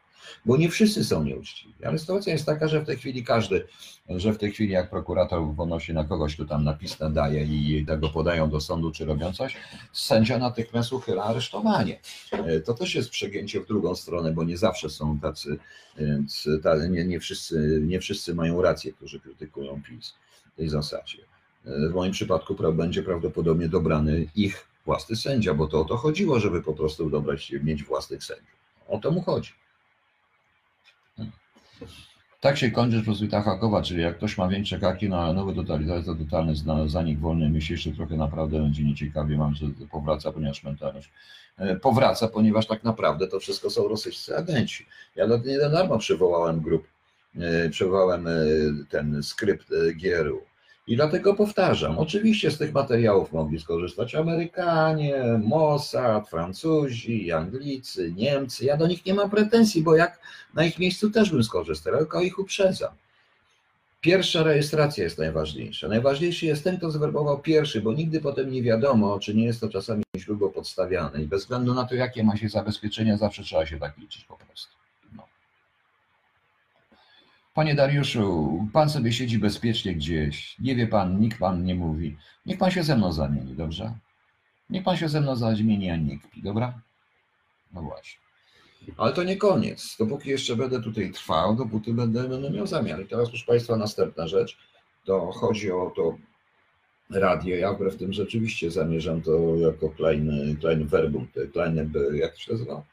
bo 0.45 0.57
nie 0.57 0.69
wszyscy 0.69 1.03
są 1.03 1.23
nieuczciwi. 1.23 1.73
Ale 1.85 1.99
sytuacja 1.99 2.33
jest 2.33 2.45
taka, 2.45 2.67
że 2.67 2.81
w 2.81 2.85
tej 2.85 2.97
chwili 2.97 3.23
każdy, 3.23 3.67
że 4.09 4.33
w 4.33 4.37
tej 4.37 4.51
chwili 4.51 4.71
jak 4.71 4.89
prokurator 4.89 5.55
ponosi 5.57 5.93
na 5.93 6.03
kogoś, 6.03 6.35
kto 6.35 6.45
tam 6.45 6.63
napis 6.63 6.97
daje 7.11 7.43
i 7.43 7.85
tego 7.85 8.09
podają 8.09 8.49
do 8.49 8.61
sądu, 8.61 8.91
czy 8.91 9.05
robią 9.05 9.33
coś, 9.33 9.57
sędzia 9.93 10.37
natychmiast 10.37 10.93
uchyla 10.93 11.23
aresztowanie. 11.23 11.99
E, 12.31 12.59
to 12.59 12.73
też 12.73 12.95
jest 12.95 13.09
przegięcie 13.09 13.61
w 13.61 13.67
drugą 13.67 13.95
stronę, 13.95 14.31
bo 14.31 14.43
nie 14.43 14.57
zawsze 14.57 14.89
są 14.89 15.19
tacy, 15.19 15.57
więc 15.97 16.47
nie, 16.89 17.05
nie, 17.05 17.19
wszyscy, 17.19 17.81
nie 17.87 17.99
wszyscy 17.99 18.35
mają 18.35 18.61
rację, 18.61 18.93
którzy 18.93 19.19
krytykują 19.19 19.81
PiS 19.81 20.13
w 20.53 20.57
tej 20.57 20.69
zasadzie. 20.69 21.32
E, 21.65 21.89
w 21.89 21.93
moim 21.93 22.11
przypadku 22.11 22.55
będzie 22.73 23.03
prawdopodobnie 23.03 23.69
dobrany 23.69 24.25
ich 24.35 24.67
własny 24.85 25.15
sędzia, 25.15 25.53
bo 25.53 25.67
to 25.67 25.81
o 25.81 25.85
to 25.85 25.97
chodziło, 25.97 26.39
żeby 26.39 26.61
po 26.61 26.73
prostu 26.73 27.09
dobrać, 27.09 27.51
mieć 27.63 27.83
własnych 27.83 28.23
sędziów. 28.23 28.57
O 28.87 28.97
to 28.97 29.11
mu 29.11 29.21
chodzi. 29.21 29.51
Hmm. 31.17 31.31
Tak 32.41 32.57
się 32.57 32.71
kończy 32.71 33.03
proswita 33.03 33.41
hakowa, 33.41 33.81
czyli 33.81 34.01
jak 34.01 34.17
ktoś 34.17 34.37
ma 34.37 34.47
większe 34.47 34.79
kaki 34.79 35.09
na 35.09 35.33
nowy 35.33 35.55
totalitaryzm, 35.55 36.17
totalny 36.17 36.53
zanik 36.89 37.19
wolnej 37.19 37.49
myśli, 37.49 37.73
jeszcze 37.73 37.91
trochę 37.91 38.15
naprawdę 38.15 38.59
będzie 38.59 38.83
nieciekawie, 38.83 39.37
mam, 39.37 39.55
że 39.55 39.65
powraca, 39.91 40.31
ponieważ 40.31 40.63
mentalność 40.63 41.09
e, 41.57 41.75
powraca, 41.75 42.27
ponieważ 42.27 42.67
tak 42.67 42.83
naprawdę 42.83 43.27
to 43.27 43.39
wszystko 43.39 43.69
są 43.69 43.87
rosyjscy 43.87 44.37
agenci. 44.37 44.85
Ja 45.15 45.25
nie 45.45 45.69
darmo 45.69 45.97
przywołałem 45.97 46.59
grup, 46.59 46.87
e, 47.35 47.69
przywołałem 47.69 48.27
ten 48.89 49.23
skrypt 49.23 49.67
GRU 49.95 50.41
i 50.87 50.95
dlatego 50.95 51.33
powtarzam, 51.33 51.99
oczywiście 51.99 52.51
z 52.51 52.57
tych 52.57 52.73
materiałów 52.73 53.31
mogli 53.31 53.59
skorzystać 53.59 54.15
Amerykanie, 54.15 55.23
Mossad, 55.43 56.29
Francuzi, 56.29 57.31
Anglicy, 57.31 58.13
Niemcy. 58.13 58.65
Ja 58.65 58.77
do 58.77 58.87
nich 58.87 59.05
nie 59.05 59.13
mam 59.13 59.29
pretensji, 59.29 59.81
bo 59.81 59.95
jak 59.95 60.19
na 60.53 60.65
ich 60.65 60.79
miejscu 60.79 61.11
też 61.11 61.31
bym 61.31 61.43
skorzystał, 61.43 61.97
tylko 61.97 62.21
ich 62.21 62.39
uprzedzam. 62.39 62.91
Pierwsza 64.01 64.43
rejestracja 64.43 65.03
jest 65.03 65.17
najważniejsza. 65.17 65.87
Najważniejszy 65.87 66.45
jest 66.45 66.63
ten, 66.63 66.77
kto 66.77 66.91
zwerbował 66.91 67.39
pierwszy, 67.39 67.81
bo 67.81 67.93
nigdy 67.93 68.21
potem 68.21 68.51
nie 68.51 68.63
wiadomo, 68.63 69.19
czy 69.19 69.33
nie 69.33 69.45
jest 69.45 69.61
to 69.61 69.69
czasami 69.69 70.03
źródło 70.17 70.49
podstawiane. 70.49 71.23
I 71.23 71.27
bez 71.27 71.41
względu 71.41 71.73
na 71.73 71.85
to, 71.85 71.95
jakie 71.95 72.23
ma 72.23 72.37
się 72.37 72.49
zabezpieczenia, 72.49 73.17
zawsze 73.17 73.43
trzeba 73.43 73.65
się 73.65 73.79
tak 73.79 73.97
liczyć 73.97 74.25
po 74.25 74.37
prostu. 74.37 74.82
Panie 77.53 77.75
Dariuszu, 77.75 78.67
pan 78.73 78.89
sobie 78.89 79.11
siedzi 79.11 79.39
bezpiecznie 79.39 79.95
gdzieś, 79.95 80.59
nie 80.59 80.75
wie 80.75 80.87
pan, 80.87 81.19
nikt 81.19 81.39
pan 81.39 81.63
nie 81.63 81.75
mówi. 81.75 82.17
Niech 82.45 82.57
pan 82.57 82.71
się 82.71 82.83
ze 82.83 82.97
mną 82.97 83.13
zamieni, 83.13 83.55
dobrze? 83.55 83.93
Niech 84.69 84.83
pan 84.83 84.97
się 84.97 85.09
ze 85.09 85.21
mną 85.21 85.35
zamieni, 85.35 85.89
a 85.89 85.95
nie 85.95 86.19
kpi, 86.19 86.41
dobra? 86.41 86.81
No 87.73 87.81
właśnie. 87.81 88.19
Ale 88.97 89.13
to 89.13 89.23
nie 89.23 89.37
koniec. 89.37 89.95
Dopóki 89.99 90.29
jeszcze 90.29 90.55
będę 90.55 90.81
tutaj 90.81 91.11
trwał, 91.11 91.55
dopóty 91.55 91.93
będę, 91.93 92.29
będę 92.29 92.49
miał 92.49 92.67
zamiar. 92.67 93.01
I 93.01 93.07
teraz, 93.07 93.29
proszę 93.29 93.45
Państwa, 93.45 93.77
następna 93.77 94.27
rzecz. 94.27 94.57
To 95.05 95.31
chodzi 95.31 95.71
o 95.71 95.93
to 95.95 96.17
radio. 97.09 97.55
Ja 97.55 97.73
wbrew 97.73 97.97
tym 97.97 98.13
rzeczywiście 98.13 98.71
zamierzam 98.71 99.21
to 99.21 99.55
jako 99.55 99.89
klein, 99.89 100.57
klein 100.59 100.87
verbum, 100.87 101.27
kleine, 101.53 101.85
jak 102.13 102.33
to 102.33 102.39
się 102.39 102.51
nazywa? 102.51 102.83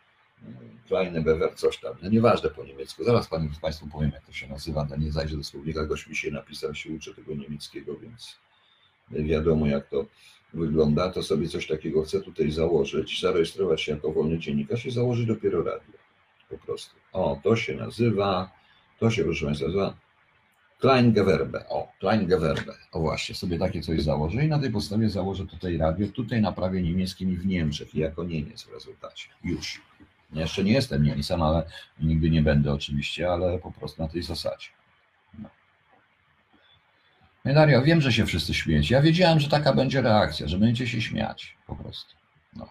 Kleine 0.89 1.21
Bewer, 1.21 1.55
coś 1.55 1.79
tam. 1.79 1.95
No 2.03 2.09
nieważne 2.09 2.51
po 2.51 2.65
niemiecku. 2.65 3.05
Zaraz 3.05 3.29
panu, 3.29 3.51
Państwu 3.63 3.87
powiem, 3.87 4.11
jak 4.11 4.27
to 4.27 4.33
się 4.33 4.49
nazywa. 4.49 4.87
No 4.91 4.97
nie 4.97 5.13
zajdzie 5.13 5.37
do 5.37 5.45
słownika. 5.45 5.87
Gość 5.87 6.07
mi 6.07 6.17
się 6.17 6.31
napisał, 6.31 6.75
się 6.75 6.93
uczy 6.93 7.15
tego 7.15 7.35
niemieckiego, 7.35 7.97
więc 7.99 8.39
wiadomo, 9.11 9.67
jak 9.67 9.89
to 9.89 10.07
wygląda. 10.55 11.11
To 11.11 11.23
sobie 11.23 11.49
coś 11.49 11.67
takiego 11.67 12.03
chcę 12.03 12.21
tutaj 12.21 12.51
założyć, 12.51 13.21
zarejestrować 13.21 13.83
się 13.83 13.93
jako 13.93 14.13
wolny 14.13 14.39
dziennikarz 14.39 14.87
i 14.87 14.91
założyć 14.91 15.27
dopiero 15.27 15.63
radio. 15.63 15.99
Po 16.49 16.59
prostu. 16.59 16.97
O, 17.13 17.41
to 17.45 17.57
się 17.57 17.75
nazywa, 17.75 18.51
to 18.99 19.11
się, 19.11 19.25
proszę 19.25 19.47
Państwa, 19.47 19.67
nazywa 19.67 19.97
Kleingewerbe. 20.81 21.69
O, 21.69 21.93
Kleingewerbe. 21.99 22.75
O 22.93 23.01
właśnie, 23.01 23.35
sobie 23.35 23.59
takie 23.59 23.83
coś 23.83 24.03
założę 24.03 24.45
i 24.45 24.49
na 24.49 24.59
tej 24.59 24.71
podstawie 24.71 25.11
założę 25.11 25.47
tutaj 25.47 25.77
radio, 25.77 26.07
tutaj 26.09 26.41
na 26.41 26.53
prawie 26.53 26.83
niemieckim 26.83 27.33
i 27.33 27.37
w 27.37 27.47
Niemczech, 27.47 27.95
jako 27.95 28.25
Niemiec 28.25 28.63
w 28.63 28.73
rezultacie. 28.73 29.29
Już. 29.45 29.81
Jeszcze 30.33 30.65
nie 30.65 30.73
jestem 30.73 31.03
Niemcem, 31.03 31.43
ale 31.43 31.63
nigdy 32.01 32.31
nie 32.31 32.43
będę 32.43 32.73
oczywiście, 32.73 33.33
ale 33.33 33.59
po 33.59 33.73
prostu 33.73 34.03
na 34.03 34.09
tej 34.09 34.23
zasadzie. 34.23 34.67
No. 35.39 35.49
Dario, 37.45 37.83
wiem, 37.83 38.01
że 38.01 38.13
się 38.13 38.27
wszyscy 38.27 38.55
śmiejecie. 38.55 38.95
Ja 38.95 39.03
wiedziałem, 39.03 39.41
że 39.41 39.49
taka 39.49 39.73
będzie 39.73 40.03
reakcja, 40.03 40.49
że 40.49 40.59
będziecie 40.59 40.93
się 40.93 41.03
śmiać 41.03 41.57
po 41.67 41.77
prostu. 41.77 42.15
No. 42.57 42.71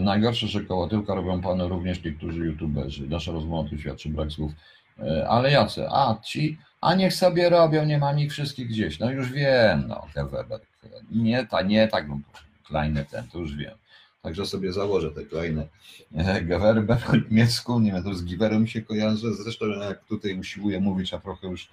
Najgorsze, 0.00 0.46
że 0.46 0.60
koło 0.60 0.88
tyłka 0.88 1.14
robią 1.14 1.40
panu 1.40 1.68
również 1.68 2.04
niektórzy 2.04 2.44
youtuberzy. 2.44 3.08
Nasza 3.08 3.32
rozmowa 3.32 3.68
tu 3.68 3.78
świadczy 3.78 4.08
brak 4.08 4.32
słów. 4.32 4.52
E, 4.98 5.28
ale 5.28 5.50
jacy? 5.50 5.86
A, 5.90 6.16
ci, 6.24 6.58
a 6.80 6.94
niech 6.94 7.14
sobie 7.14 7.48
robią, 7.48 7.84
nie 7.84 7.98
mam 7.98 8.18
ich 8.18 8.32
wszystkich 8.32 8.68
gdzieś. 8.68 8.98
No 8.98 9.10
już 9.10 9.32
wiem, 9.32 9.84
no, 9.88 10.06
nie, 11.10 11.46
ta, 11.46 11.62
nie 11.62 11.88
tak, 11.88 12.08
no, 12.08 12.18
kleine 12.64 13.04
ten, 13.04 13.28
to 13.28 13.38
już 13.38 13.56
wiem. 13.56 13.78
Także 14.22 14.46
sobie 14.46 14.72
założę 14.72 15.10
te 15.10 15.24
kleine 15.24 15.68
Gewerbę 16.42 16.96
po 17.06 17.16
niemiecku, 17.16 17.80
nie 17.80 17.92
wiem, 17.92 18.04
to 18.04 18.14
z 18.14 18.24
Giverem 18.24 18.66
się 18.66 18.82
kojarzy, 18.82 19.34
zresztą 19.34 19.66
jak 19.66 20.04
tutaj 20.04 20.38
usiłuję 20.38 20.80
mówić, 20.80 21.14
a 21.14 21.18
trochę 21.18 21.48
już 21.48 21.68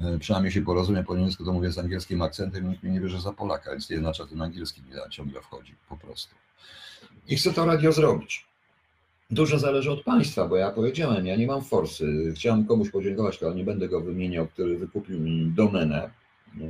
e, 0.00 0.18
przynajmniej 0.18 0.52
się 0.52 0.62
porozumiem 0.62 1.04
po 1.04 1.16
niemiecku, 1.16 1.44
to 1.44 1.52
mówię 1.52 1.70
z 1.72 1.78
angielskim 1.78 2.22
akcentem, 2.22 2.70
nikt 2.70 2.82
mnie 2.82 2.92
nie 2.92 3.00
bierze 3.00 3.20
za 3.20 3.32
Polaka, 3.32 3.70
więc 3.70 3.90
nie 3.90 3.98
znaczy 3.98 4.26
ten 4.26 4.42
angielski 4.42 4.82
mi 4.82 4.88
ciągle 5.10 5.40
wchodzi 5.40 5.74
po 5.88 5.96
prostu. 5.96 6.34
I 7.28 7.36
chcę 7.36 7.52
to 7.52 7.66
radio 7.66 7.92
zrobić. 7.92 8.46
Dużo 9.30 9.58
zależy 9.58 9.90
od 9.90 10.02
państwa, 10.02 10.48
bo 10.48 10.56
ja 10.56 10.70
powiedziałem, 10.70 11.26
ja 11.26 11.36
nie 11.36 11.46
mam 11.46 11.64
forsy. 11.64 12.32
Chciałem 12.36 12.66
komuś 12.66 12.90
podziękować, 12.90 13.42
ale 13.42 13.54
nie 13.54 13.64
będę 13.64 13.88
go 13.88 14.00
wymieniał, 14.00 14.46
który 14.46 14.78
wykupił 14.78 15.20
mi 15.20 15.52
domenę. 15.56 16.02
E, 16.04 16.60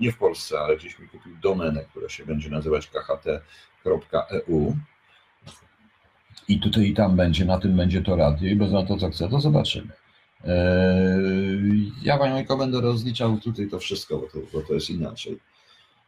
nie 0.00 0.12
w 0.12 0.18
Polsce, 0.18 0.60
ale 0.60 0.76
gdzieś 0.76 0.98
mi 0.98 1.08
kupił 1.08 1.36
domenę, 1.42 1.84
która 1.90 2.08
się 2.08 2.26
będzie 2.26 2.50
nazywać 2.50 2.86
kht.eu. 3.84 4.76
I 6.48 6.60
tutaj 6.60 6.88
i 6.88 6.94
tam 6.94 7.16
będzie, 7.16 7.44
na 7.44 7.58
tym 7.58 7.76
będzie 7.76 8.02
to 8.02 8.16
radio 8.16 8.50
i 8.50 8.56
bez 8.56 8.72
na 8.72 8.86
to 8.86 8.96
co 8.96 9.10
chcę, 9.10 9.28
to 9.28 9.40
zobaczymy. 9.40 9.92
E, 10.44 11.18
ja 12.02 12.18
Panie 12.18 12.46
będę 12.58 12.80
rozliczał 12.80 13.38
tutaj 13.38 13.68
to 13.68 13.78
wszystko, 13.78 14.18
bo 14.18 14.26
to, 14.26 14.38
bo 14.52 14.62
to 14.62 14.74
jest 14.74 14.90
inaczej. 14.90 15.38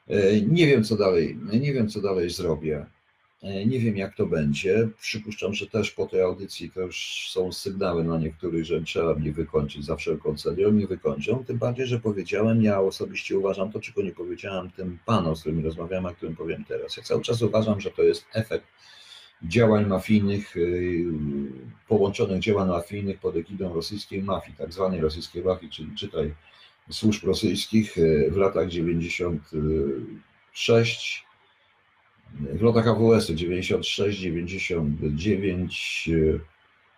E, 0.09 0.41
nie 0.41 0.67
wiem, 0.67 0.85
co 0.85 0.97
dalej, 0.97 1.39
nie 1.61 1.73
wiem, 1.73 1.89
co 1.89 2.01
dalej 2.01 2.31
zrobię. 2.31 2.87
E, 3.45 3.67
nie 3.67 3.81
wiem, 3.81 3.97
jak 3.97 4.15
to 4.15 4.27
będzie. 4.27 4.89
Przypuszczam, 5.01 5.55
że 5.55 5.67
też 5.67 5.91
po 5.91 6.07
tej 6.07 6.21
audycji 6.21 6.71
to 6.71 6.81
już 6.81 7.29
są 7.33 7.53
sygnały 7.53 8.05
na 8.05 8.19
niektórych, 8.19 8.65
że 8.65 8.83
trzeba 8.83 9.15
mnie 9.15 9.33
wykończyć 9.33 9.85
za 9.85 9.97
wszelką 9.97 10.37
cenę. 10.37 10.67
Oni 10.67 10.77
mnie 10.77 10.87
wykończą, 10.87 11.45
tym 11.45 11.59
bardziej, 11.59 11.87
że 11.87 12.01
powiedziałem, 12.01 12.63
ja 12.63 12.81
osobiście 12.81 13.39
uważam 13.39 13.73
to, 13.73 13.81
czego 13.81 14.03
nie 14.03 14.13
powiedziałem 14.13 14.71
tym 14.71 14.99
panom, 15.07 15.37
z 15.37 15.41
którymi 15.41 15.63
rozmawiałem, 15.63 16.07
a 16.07 16.15
którym 16.15 16.37
powiem 16.37 16.65
teraz. 16.65 16.97
Ja 16.97 17.03
cały 17.03 17.23
czas 17.23 17.43
uważam, 17.43 17.81
że 17.81 17.91
to 17.91 18.03
jest 18.03 18.25
efekt 18.35 18.67
działań 19.43 19.87
mafijnych, 19.87 20.57
y, 20.57 21.05
połączonych 21.89 22.41
działań 22.41 22.69
mafijnych 22.69 23.19
pod 23.19 23.37
egidą 23.37 23.75
rosyjskiej 23.75 24.23
mafii, 24.23 24.57
tak 24.57 24.73
zwanej 24.73 25.01
rosyjskiej 25.01 25.45
mafii, 25.45 25.73
czyli 25.73 25.97
czytaj 25.97 26.35
służb 26.91 27.25
rosyjskich 27.25 27.99
y, 27.99 28.31
w 28.31 28.37
latach 28.37 28.69
96 28.69 31.24
w 32.41 32.63
latach 32.63 32.89
AWS-u 32.89 33.35
96, 33.35 34.21
99, 34.21 36.11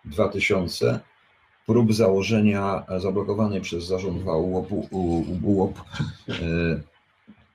2000 0.05 0.99
prób 1.65 1.93
założenia 1.93 2.85
zablokowanej 2.97 3.61
przez 3.61 3.85
Zarząd 3.85 4.21
2 4.21 4.37
UOP-u, 4.37 4.87
UOP, 5.43 5.81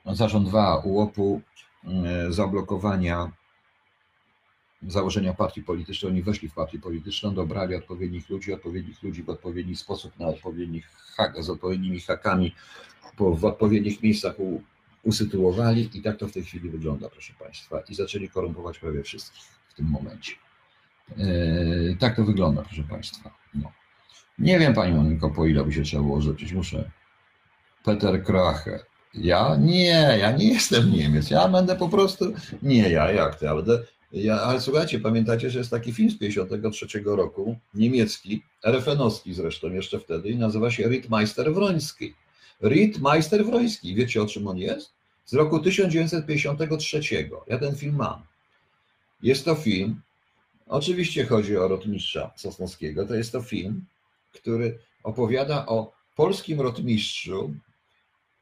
e, 0.07 0.15
Zarząd 0.15 0.49
2 0.49 0.77
UOP-u 0.85 1.41
e, 1.85 2.33
zablokowania 2.33 3.33
założenia 4.89 5.35
partii 5.35 5.63
politycznej. 5.63 6.13
Oni 6.13 6.23
weszli 6.23 6.49
w 6.49 6.55
partię 6.55 6.79
polityczną, 6.79 7.35
dobrali 7.35 7.75
odpowiednich 7.75 8.31
ludzi, 8.31 8.53
odpowiednich 8.53 9.03
ludzi 9.03 9.23
w 9.23 9.31
odpowiedni 9.31 9.77
sposób, 9.77 10.19
na 10.19 10.27
odpowiednich 10.27 10.87
hak, 11.17 11.43
z 11.43 11.51
odpowiednimi 11.51 12.01
hakami 12.01 12.55
w 13.19 13.45
odpowiednich 13.45 14.03
miejscach 14.03 14.41
usytuowali 15.03 15.91
i 15.95 16.03
tak 16.03 16.17
to 16.17 16.29
w 16.29 16.33
tej 16.33 16.45
chwili 16.45 16.71
wygląda, 16.71 17.09
proszę 17.09 17.33
Państwa, 17.39 17.81
i 17.89 17.95
zaczęli 17.95 18.29
korumpować 18.29 18.79
prawie 18.79 19.03
wszystkich 19.03 19.45
w 19.69 19.75
tym 19.75 19.87
momencie. 19.87 20.33
Yy, 21.17 21.97
tak 21.99 22.17
to 22.17 22.25
wygląda, 22.25 22.63
proszę 22.63 22.83
Państwa. 22.83 23.31
No. 23.55 23.73
Nie 24.39 24.59
wiem, 24.59 24.75
Pani 24.75 24.95
Moniko, 24.95 25.31
po 25.31 25.47
ile 25.47 25.65
by 25.65 25.73
się 25.73 25.83
trzeba 25.83 26.03
było 26.03 26.21
rzeczyć. 26.21 26.53
Muszę. 26.53 26.91
Peter 27.85 28.25
Krache. 28.25 28.79
Ja? 29.15 29.57
Nie, 29.61 30.17
ja 30.21 30.33
nie 30.33 30.49
jestem 30.49 30.93
Niemiec. 30.93 31.31
Ja 31.31 31.49
będę 31.49 31.77
po 31.77 31.89
prostu. 31.89 32.33
Nie, 32.63 32.91
ja, 32.91 33.13
jak 33.13 33.39
to? 33.39 33.45
Ja 33.45 33.55
będę. 33.55 33.83
Ja, 34.13 34.41
ale 34.41 34.61
słuchajcie, 34.61 35.01
pamiętacie, 35.01 35.51
że 35.51 35.59
jest 35.59 35.71
taki 35.71 35.93
film 35.93 36.11
z 36.11 36.19
1953 36.19 37.03
roku, 37.05 37.57
niemiecki, 37.75 38.43
RFN-owski 38.65 39.35
zresztą 39.35 39.73
jeszcze 39.73 39.99
wtedy, 39.99 40.29
i 40.29 40.37
nazywa 40.37 40.71
się 40.71 40.89
Rittmeister 40.89 41.55
Wroński. 41.55 42.15
Rittmeister 42.63 43.47
Wroński. 43.47 43.95
Wiecie 43.95 44.23
o 44.23 44.27
czym 44.27 44.49
on 44.49 44.59
jest? 44.59 44.93
Z 45.25 45.35
roku 45.35 45.61
1953. 45.61 47.01
Ja 47.49 47.59
ten 47.59 47.77
film 47.77 47.97
mam. 47.97 48.23
Jest 49.23 49.45
to 49.45 49.55
film 49.55 50.01
Oczywiście 50.73 51.27
chodzi 51.27 51.57
o 51.57 51.69
rotmistrza 51.69 52.31
Sosnowskiego. 52.37 53.07
To 53.07 53.15
jest 53.15 53.33
to 53.33 53.43
film, 53.43 53.85
który 54.33 54.79
opowiada 55.03 55.67
o 55.67 55.93
polskim 56.17 56.61
rotmistrzu, 56.61 57.55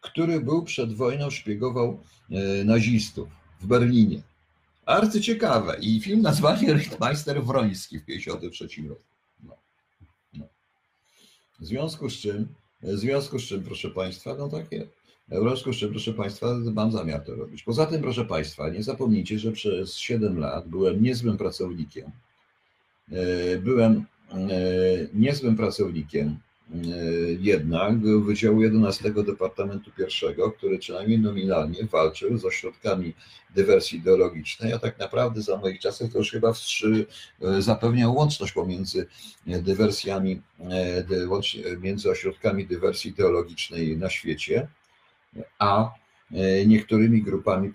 który 0.01 0.41
był 0.41 0.65
przed 0.65 0.93
wojną, 0.93 1.31
szpiegował 1.31 2.03
e, 2.31 2.65
nazistów 2.65 3.29
w 3.61 3.67
Berlinie. 3.67 4.23
Arcyciekawe. 4.87 5.77
I 5.81 6.01
film 6.01 6.23
nazwali 6.23 6.73
Richtmeister 6.73 7.45
Wroński 7.45 7.99
w 7.99 8.05
1953 8.05 8.89
roku. 8.89 9.03
No. 9.43 9.57
No. 10.33 10.47
W 11.61 11.67
związku 11.67 12.11
z 12.11 12.19
czym, 12.19 12.55
w 12.83 12.97
związku 12.97 13.39
z 13.39 13.43
czym, 13.43 13.63
proszę 13.63 13.91
Państwa, 13.91 14.35
no 14.39 14.49
takie, 14.49 14.87
w 15.29 15.43
związku 15.43 15.73
z 15.73 15.77
czym, 15.77 15.91
proszę 15.91 16.13
Państwa, 16.13 16.47
mam 16.75 16.93
zamiar 16.93 17.25
to 17.25 17.35
robić. 17.35 17.63
Poza 17.63 17.87
tym, 17.87 18.03
proszę 18.03 18.25
Państwa, 18.25 18.69
nie 18.69 18.83
zapomnijcie, 18.83 19.39
że 19.39 19.53
przez 19.53 19.97
7 19.97 20.39
lat 20.39 20.69
byłem 20.69 21.03
niezłym 21.03 21.37
pracownikiem. 21.37 22.11
E, 23.13 23.59
byłem 23.59 24.05
e, 24.33 24.47
niezłym 25.15 25.57
pracownikiem 25.57 26.39
E, 26.75 27.33
jednak 27.41 27.99
Wydziału 27.99 28.63
11 28.63 29.11
Departamentu 29.11 29.91
I, 29.99 30.53
który 30.57 30.79
przynajmniej 30.79 31.19
nominalnie 31.19 31.85
walczył 31.85 32.39
z 32.39 32.45
ośrodkami 32.45 33.15
dywersji 33.55 33.99
ideologicznej, 33.99 34.73
a 34.73 34.79
tak 34.79 34.99
naprawdę 34.99 35.43
za 35.43 35.57
moich 35.57 35.81
czasów 35.81 36.13
to 36.13 36.19
już 36.19 36.31
chyba 36.31 36.53
wstrzy, 36.53 37.07
e, 37.43 37.63
zapewniał 37.63 38.15
łączność 38.15 38.53
pomiędzy 38.53 39.07
dywersjami, 39.47 40.43
e, 40.61 41.77
między 41.81 42.11
ośrodkami 42.11 42.67
dywersji 42.67 43.11
ideologicznej 43.11 43.97
na 43.97 44.11
świecie, 44.11 44.69
a 45.59 45.91
niektórymi 46.67 47.23
grupami 47.23 47.73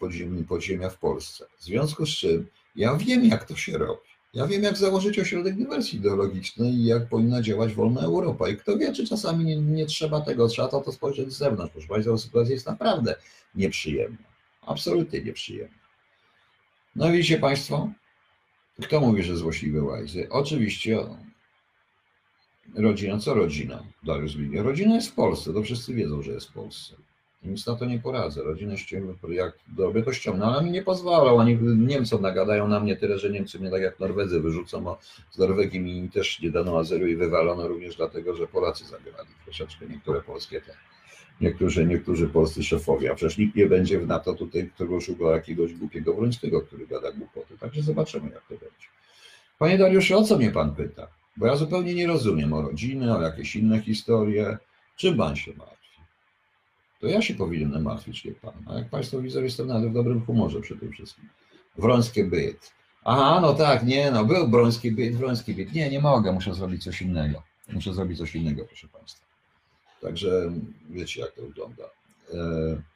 podziemia 0.47 0.89
w 0.89 0.97
Polsce. 0.97 1.45
W 1.59 1.63
związku 1.63 2.05
z 2.05 2.09
czym 2.09 2.47
ja 2.75 2.95
wiem, 2.95 3.25
jak 3.25 3.45
to 3.45 3.55
się 3.55 3.77
robi. 3.77 4.14
Ja 4.35 4.47
wiem, 4.47 4.63
jak 4.63 4.77
założyć 4.77 5.19
ośrodek 5.19 5.55
dywersji 5.55 5.99
ideologicznej 5.99 6.73
i 6.73 6.85
jak 6.85 7.09
powinna 7.09 7.41
działać 7.41 7.73
wolna 7.73 8.01
Europa. 8.01 8.49
I 8.49 8.57
kto 8.57 8.77
wie, 8.77 8.93
czy 8.93 9.07
czasami 9.07 9.45
nie, 9.45 9.57
nie 9.57 9.85
trzeba 9.85 10.21
tego, 10.21 10.47
trzeba 10.47 10.67
to, 10.67 10.81
to 10.81 10.91
spojrzeć 10.91 11.33
z 11.33 11.37
zewnątrz. 11.37 11.73
Proszę 11.73 11.87
Państwa, 11.87 12.17
sytuacja 12.17 12.53
jest 12.53 12.65
naprawdę 12.65 13.15
nieprzyjemna. 13.55 14.27
Absolutnie 14.61 15.21
nieprzyjemna. 15.21 15.77
No 16.95 17.11
widzicie 17.11 17.39
Państwo, 17.39 17.89
kto 18.81 18.99
mówi, 18.99 19.23
że 19.23 19.37
złośliwe 19.37 19.83
łajzy? 19.83 20.27
Oczywiście 20.29 20.97
rodzina. 22.75 23.19
Co 23.19 23.33
rodzina? 23.33 23.83
Dariusz 24.03 24.35
Ligia. 24.35 24.63
Rodzina 24.63 24.95
jest 24.95 25.09
w 25.09 25.13
Polsce, 25.13 25.53
to 25.53 25.63
wszyscy 25.63 25.93
wiedzą, 25.93 26.21
że 26.21 26.31
jest 26.31 26.47
w 26.47 26.53
Polsce. 26.53 26.95
Nic 27.45 27.67
na 27.67 27.75
to 27.75 27.85
nie 27.85 27.99
poradzę. 27.99 28.43
Rodzinę 28.43 28.77
ściągnę, 28.77 29.13
jak 29.29 29.57
doby 29.67 30.03
to 30.03 30.13
ściągnę, 30.13 30.45
ale 30.45 30.63
mi 30.63 30.71
nie 30.71 30.81
pozwalał. 30.83 31.37
Oni 31.37 31.57
Niemcom 31.61 32.21
nagadają 32.21 32.67
na 32.67 32.79
mnie 32.79 32.95
tyle, 32.95 33.19
że 33.19 33.29
Niemcy 33.29 33.59
mnie 33.59 33.71
tak 33.71 33.81
jak 33.81 33.99
Norwedzy 33.99 34.39
wyrzucą, 34.39 34.81
bo 34.81 34.99
z 35.31 35.37
Norwegii 35.37 35.79
mi 35.79 36.09
też 36.09 36.41
nie 36.41 36.51
dano 36.51 36.79
azylu 36.79 37.07
i 37.07 37.15
wywalono 37.15 37.67
również 37.67 37.95
dlatego, 37.95 38.35
że 38.35 38.47
Polacy 38.47 38.85
zagrali 38.85 39.29
troszeczkę 39.43 39.85
niektóre 39.87 40.21
polskie 40.21 40.61
te. 40.61 40.73
Niektórzy, 41.41 41.85
niektórzy 41.85 42.27
polscy 42.27 42.63
szefowie, 42.63 43.11
a 43.11 43.15
przecież 43.15 43.37
nikt 43.37 43.55
nie 43.55 43.65
będzie 43.65 43.99
w 43.99 44.07
NATO 44.07 44.33
tutaj, 44.33 44.69
którego 44.75 45.01
szukał 45.01 45.31
jakiegoś 45.31 45.73
głupiego 45.73 46.13
Wrońskiego, 46.13 46.61
który 46.61 46.87
gada 46.87 47.11
głupoty. 47.11 47.57
Także 47.57 47.81
zobaczymy, 47.81 48.29
jak 48.29 48.41
to 48.41 48.49
będzie. 48.49 48.87
Panie 49.59 49.77
Dariuszu, 49.77 50.17
o 50.17 50.23
co 50.23 50.37
mnie 50.37 50.51
pan 50.51 50.75
pyta? 50.75 51.07
Bo 51.37 51.45
ja 51.45 51.55
zupełnie 51.55 51.93
nie 51.93 52.07
rozumiem 52.07 52.53
o 52.53 52.61
rodziny, 52.61 53.17
o 53.17 53.21
jakieś 53.21 53.55
inne 53.55 53.81
historie. 53.81 54.57
Czym 54.95 55.17
pan 55.17 55.35
się 55.35 55.53
ma? 55.53 55.65
To 57.05 57.09
ja 57.09 57.21
się 57.21 57.33
powinienem 57.33 57.83
martwić, 57.83 58.25
nie 58.25 58.31
pan. 58.31 58.53
A 58.67 58.73
jak 58.73 58.89
Państwo 58.89 59.21
widzą, 59.21 59.43
jestem 59.43 59.67
nawet 59.67 59.89
w 59.89 59.93
dobrym 59.93 60.25
humorze 60.25 60.59
tym 60.79 60.91
wszystkim. 60.91 61.29
Wrońskie 61.77 62.23
byt. 62.23 62.71
Aha, 63.03 63.39
no 63.41 63.53
tak, 63.53 63.85
nie, 63.85 64.11
no 64.11 64.25
był 64.25 64.47
Broński 64.47 64.91
byt, 64.91 65.15
Wroński 65.15 65.53
byt. 65.53 65.73
Nie, 65.73 65.89
nie 65.89 65.99
mogę, 65.99 66.31
muszę 66.31 66.53
zrobić 66.53 66.83
coś 66.83 67.01
innego. 67.01 67.43
Muszę 67.73 67.93
zrobić 67.93 68.17
coś 68.17 68.35
innego, 68.35 68.65
proszę 68.65 68.87
Państwa. 68.87 69.25
Także 70.01 70.51
wiecie, 70.89 71.21
jak 71.21 71.31
to 71.31 71.41
wygląda. 71.41 71.83
E 72.33 72.94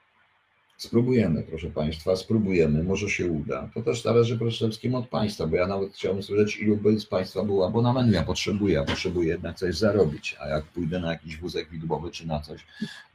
Spróbujemy, 0.80 1.44
proszę 1.44 1.70
Państwa, 1.70 2.16
spróbujemy, 2.16 2.84
może 2.84 3.10
się 3.10 3.32
uda. 3.32 3.70
To 3.74 3.82
też 3.82 4.02
zależy 4.02 4.38
przede 4.38 4.52
wszystkim 4.52 4.96
od 4.96 5.08
Państwa, 5.08 5.48
bo 5.48 5.56
ja 5.56 5.68
nawet 5.68 5.94
chciałbym 5.94 6.24
słyszeć, 6.24 6.58
ilu 6.58 6.78
by 6.78 7.00
z 7.00 7.06
Państwa 7.06 7.44
było 7.44 7.68
abonamentu. 7.68 8.14
Ja 8.14 8.24
potrzebuję, 8.24 8.74
ja 8.74 8.84
potrzebuję 8.84 9.30
jednak 9.30 9.58
coś 9.58 9.78
zarobić, 9.78 10.36
a 10.40 10.48
jak 10.48 10.66
pójdę 10.66 11.00
na 11.00 11.12
jakiś 11.12 11.38
wózek 11.38 11.70
widłowy 11.70 12.12
czy 12.12 12.28
na 12.28 12.40
coś 12.40 12.66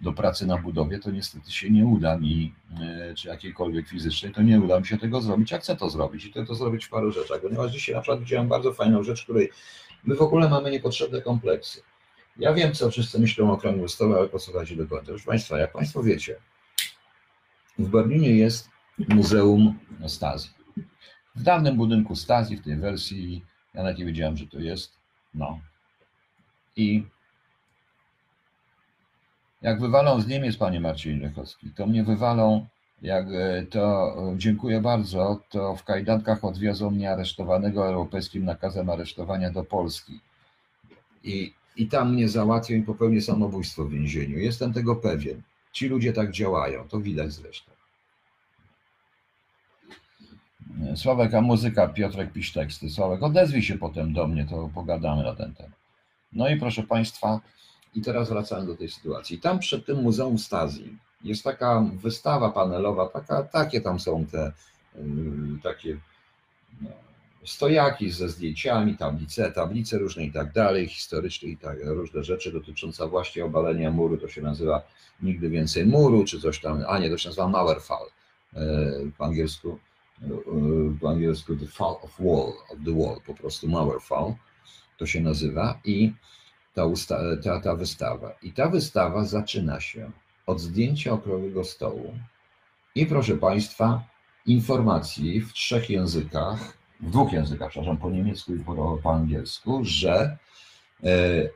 do 0.00 0.12
pracy 0.12 0.46
na 0.46 0.58
budowie, 0.58 0.98
to 0.98 1.10
niestety 1.10 1.52
się 1.52 1.70
nie 1.70 1.86
uda 1.86 2.18
mi, 2.18 2.54
e, 2.80 3.14
czy 3.14 3.28
jakiejkolwiek 3.28 3.88
fizycznej, 3.88 4.32
to 4.32 4.42
nie 4.42 4.60
uda 4.60 4.80
mi 4.80 4.86
się 4.86 4.98
tego 4.98 5.20
zrobić, 5.20 5.52
a 5.52 5.58
chcę 5.58 5.76
to 5.76 5.90
zrobić 5.90 6.24
i 6.24 6.30
chcę 6.30 6.46
to 6.46 6.54
zrobić 6.54 6.84
w 6.84 6.90
paru 6.90 7.12
rzeczach, 7.12 7.40
ponieważ 7.40 7.72
dzisiaj 7.72 7.94
na 7.94 8.00
przykład 8.00 8.20
widziałem 8.20 8.48
bardzo 8.48 8.72
fajną 8.72 9.02
rzecz, 9.02 9.22
której 9.24 9.50
my 10.04 10.14
w 10.14 10.22
ogóle 10.22 10.48
mamy 10.48 10.70
niepotrzebne 10.70 11.22
kompleksy. 11.22 11.82
Ja 12.36 12.54
wiem, 12.54 12.72
co 12.72 12.90
wszyscy 12.90 13.18
myślą 13.18 13.50
o 13.50 13.52
okrągłym 13.52 13.88
stole, 13.88 14.16
ale 14.16 14.28
posłuchajcie 14.28 14.76
do 14.76 14.86
końca. 14.86 15.06
Proszę 15.06 15.26
Państwa, 15.26 15.58
jak 15.58 15.72
Państwo 15.72 16.02
wiecie, 16.02 16.36
w 17.78 17.88
Berlinie 17.88 18.30
jest 18.30 18.70
Muzeum 19.08 19.78
Stazji. 20.06 20.50
W 21.34 21.42
dawnym 21.42 21.76
budynku 21.76 22.16
Stazji, 22.16 22.56
w 22.56 22.64
tej 22.64 22.76
wersji, 22.76 23.42
ja 23.74 23.82
nawet 23.82 23.98
nie 23.98 24.04
wiedziałem, 24.04 24.36
że 24.36 24.46
to 24.46 24.58
jest. 24.58 24.92
No. 25.34 25.58
I 26.76 27.04
jak 29.62 29.80
wywalą 29.80 30.20
z 30.20 30.26
Niemiec, 30.26 30.56
panie 30.56 30.80
Marcin 30.80 31.20
Lechowski, 31.20 31.70
to 31.70 31.86
mnie 31.86 32.04
wywalą, 32.04 32.66
jak 33.02 33.26
e, 33.32 33.66
to 33.70 34.14
dziękuję 34.36 34.80
bardzo, 34.80 35.40
to 35.50 35.76
w 35.76 35.84
kajdankach 35.84 36.44
odwiozą 36.44 36.90
mnie 36.90 37.10
aresztowanego 37.10 37.86
europejskim 37.86 38.44
nakazem 38.44 38.90
aresztowania 38.90 39.50
do 39.50 39.64
Polski. 39.64 40.20
I, 41.24 41.52
I 41.76 41.88
tam 41.88 42.14
mnie 42.14 42.28
załatwią 42.28 42.74
i 42.74 42.82
popełnię 42.82 43.22
samobójstwo 43.22 43.84
w 43.84 43.90
więzieniu. 43.90 44.38
Jestem 44.38 44.72
tego 44.72 44.96
pewien. 44.96 45.42
Ci 45.74 45.88
ludzie 45.88 46.12
tak 46.12 46.30
działają, 46.30 46.88
to 46.88 47.00
widać 47.00 47.32
zresztą. 47.32 47.72
Sławek, 50.96 51.34
a 51.34 51.40
muzyka, 51.40 51.88
Piotrek 51.88 52.32
pisz 52.32 52.52
teksty. 52.52 52.90
Sławek, 52.90 53.22
odezwij 53.22 53.62
się 53.62 53.78
potem 53.78 54.12
do 54.12 54.26
mnie, 54.26 54.46
to 54.46 54.70
pogadamy 54.74 55.22
na 55.22 55.34
ten 55.34 55.54
temat. 55.54 55.78
No 56.32 56.48
i 56.48 56.56
proszę 56.56 56.82
Państwa, 56.82 57.40
i 57.94 58.02
teraz 58.02 58.28
wracamy 58.28 58.66
do 58.66 58.76
tej 58.76 58.88
sytuacji. 58.88 59.38
Tam 59.38 59.58
przed 59.58 59.86
tym 59.86 60.02
Muzeum 60.02 60.38
Stazji 60.38 60.98
jest 61.24 61.44
taka 61.44 61.84
wystawa 61.94 62.50
panelowa, 62.50 63.08
taka, 63.08 63.42
takie 63.42 63.80
tam 63.80 64.00
są 64.00 64.26
te 64.26 64.52
yy, 64.94 65.02
takie 65.62 65.96
no, 66.80 66.90
stojaki 67.44 68.10
ze 68.10 68.28
zdjęciami, 68.28 68.96
tablice, 68.96 69.52
tablice 69.52 69.98
różne 69.98 70.24
i 70.24 70.32
tak 70.32 70.52
dalej, 70.52 70.88
historyczne 70.88 71.48
i 71.48 71.56
tak, 71.56 71.78
różne 71.84 72.24
rzeczy 72.24 72.52
dotyczące 72.52 73.08
właśnie 73.08 73.44
obalenia 73.44 73.90
muru, 73.90 74.16
to 74.16 74.28
się 74.28 74.42
nazywa 74.42 74.82
nigdy 75.22 75.50
więcej 75.50 75.86
muru, 75.86 76.24
czy 76.24 76.40
coś 76.40 76.60
tam, 76.60 76.84
a 76.88 76.98
nie, 76.98 77.10
to 77.10 77.18
się 77.18 77.28
nazywa 77.28 77.48
Mauerfall 77.48 78.06
e, 78.54 78.60
po 79.18 79.24
angielsku, 79.24 79.78
e, 80.22 80.28
po 81.00 81.10
angielsku 81.10 81.56
The 81.56 81.66
Fall 81.66 81.96
of 82.02 82.20
Wall, 82.20 82.52
of 82.70 82.78
the 82.84 82.94
Wall, 82.98 83.20
po 83.26 83.34
prostu 83.34 83.68
Mauerfall 83.68 84.34
to 84.98 85.06
się 85.06 85.20
nazywa 85.20 85.80
i 85.84 86.12
ta, 86.74 86.84
usta, 86.84 87.20
ta, 87.44 87.60
ta 87.60 87.76
wystawa. 87.76 88.34
I 88.42 88.52
ta 88.52 88.68
wystawa 88.68 89.24
zaczyna 89.24 89.80
się 89.80 90.10
od 90.46 90.60
zdjęcia 90.60 91.12
okrągłego 91.12 91.64
stołu 91.64 92.14
i 92.94 93.06
proszę 93.06 93.36
Państwa, 93.36 94.04
informacji 94.46 95.40
w 95.40 95.52
trzech 95.52 95.90
językach 95.90 96.83
w 97.00 97.10
dwóch 97.10 97.32
językach, 97.32 97.70
przepraszam, 97.70 97.96
po 97.96 98.10
niemiecku 98.10 98.54
i 98.54 98.58
po, 98.58 98.98
po 99.02 99.14
angielsku, 99.14 99.80
że 99.84 100.38
e, 101.04 101.48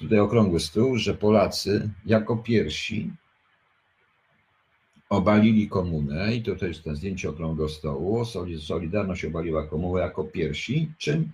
tutaj 0.00 0.18
okrągły 0.18 0.60
stół, 0.60 0.96
że 0.96 1.14
Polacy 1.14 1.90
jako 2.06 2.36
pierwsi 2.36 3.10
obalili 5.08 5.68
komunę 5.68 6.34
i 6.34 6.42
to 6.42 6.66
jest 6.66 6.84
ten 6.84 6.96
zdjęcie 6.96 7.28
okrągłego 7.28 7.68
stołu, 7.68 8.24
Solidarność 8.60 9.24
obaliła 9.24 9.66
komunę 9.66 10.00
jako 10.00 10.24
pierwsi, 10.24 10.92
czym 10.98 11.30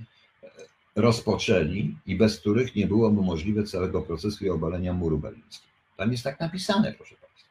rozpoczęli 0.96 1.96
i 2.06 2.16
bez 2.16 2.40
których 2.40 2.76
nie 2.76 2.86
byłoby 2.86 3.22
możliwe 3.22 3.64
całego 3.64 4.02
procesu 4.02 4.44
i 4.44 4.50
obalenia 4.50 4.92
muru 4.92 5.18
berlińskiego. 5.18 5.72
Tam 5.96 6.12
jest 6.12 6.24
tak 6.24 6.40
napisane, 6.40 6.92
proszę 6.92 7.14
Państwa. 7.14 7.50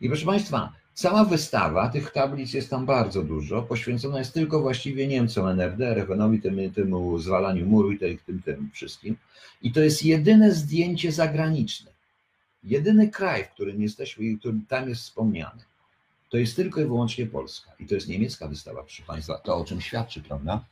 I 0.00 0.08
proszę 0.08 0.26
Państwa, 0.26 0.72
Cała 0.94 1.24
wystawa, 1.24 1.88
tych 1.88 2.10
tablic 2.10 2.54
jest 2.54 2.70
tam 2.70 2.86
bardzo 2.86 3.22
dużo, 3.22 3.62
poświęcona 3.62 4.18
jest 4.18 4.34
tylko 4.34 4.60
właściwie 4.60 5.06
Niemcom, 5.06 5.48
NRD, 5.48 5.94
Rechenowi, 5.94 6.40
temu, 6.42 6.70
temu 6.70 7.18
zwalaniu 7.18 7.66
muru 7.66 7.92
i 7.92 7.98
tym, 7.98 8.18
tym, 8.26 8.42
tym 8.42 8.70
wszystkim. 8.72 9.16
I 9.62 9.72
to 9.72 9.80
jest 9.80 10.04
jedyne 10.04 10.52
zdjęcie 10.52 11.12
zagraniczne. 11.12 11.90
Jedyny 12.64 13.08
kraj, 13.08 13.44
w 13.44 13.50
którym 13.50 13.82
jesteśmy 13.82 14.24
i 14.24 14.38
który 14.38 14.58
tam 14.68 14.88
jest 14.88 15.02
wspomniany. 15.02 15.62
To 16.30 16.36
jest 16.36 16.56
tylko 16.56 16.80
i 16.80 16.84
wyłącznie 16.84 17.26
Polska. 17.26 17.72
I 17.78 17.86
to 17.86 17.94
jest 17.94 18.08
niemiecka 18.08 18.48
wystawa, 18.48 18.82
proszę 18.82 19.02
Państwa. 19.06 19.38
To 19.38 19.56
o 19.56 19.64
czym 19.64 19.80
świadczy, 19.80 20.22
prawda? 20.22 20.64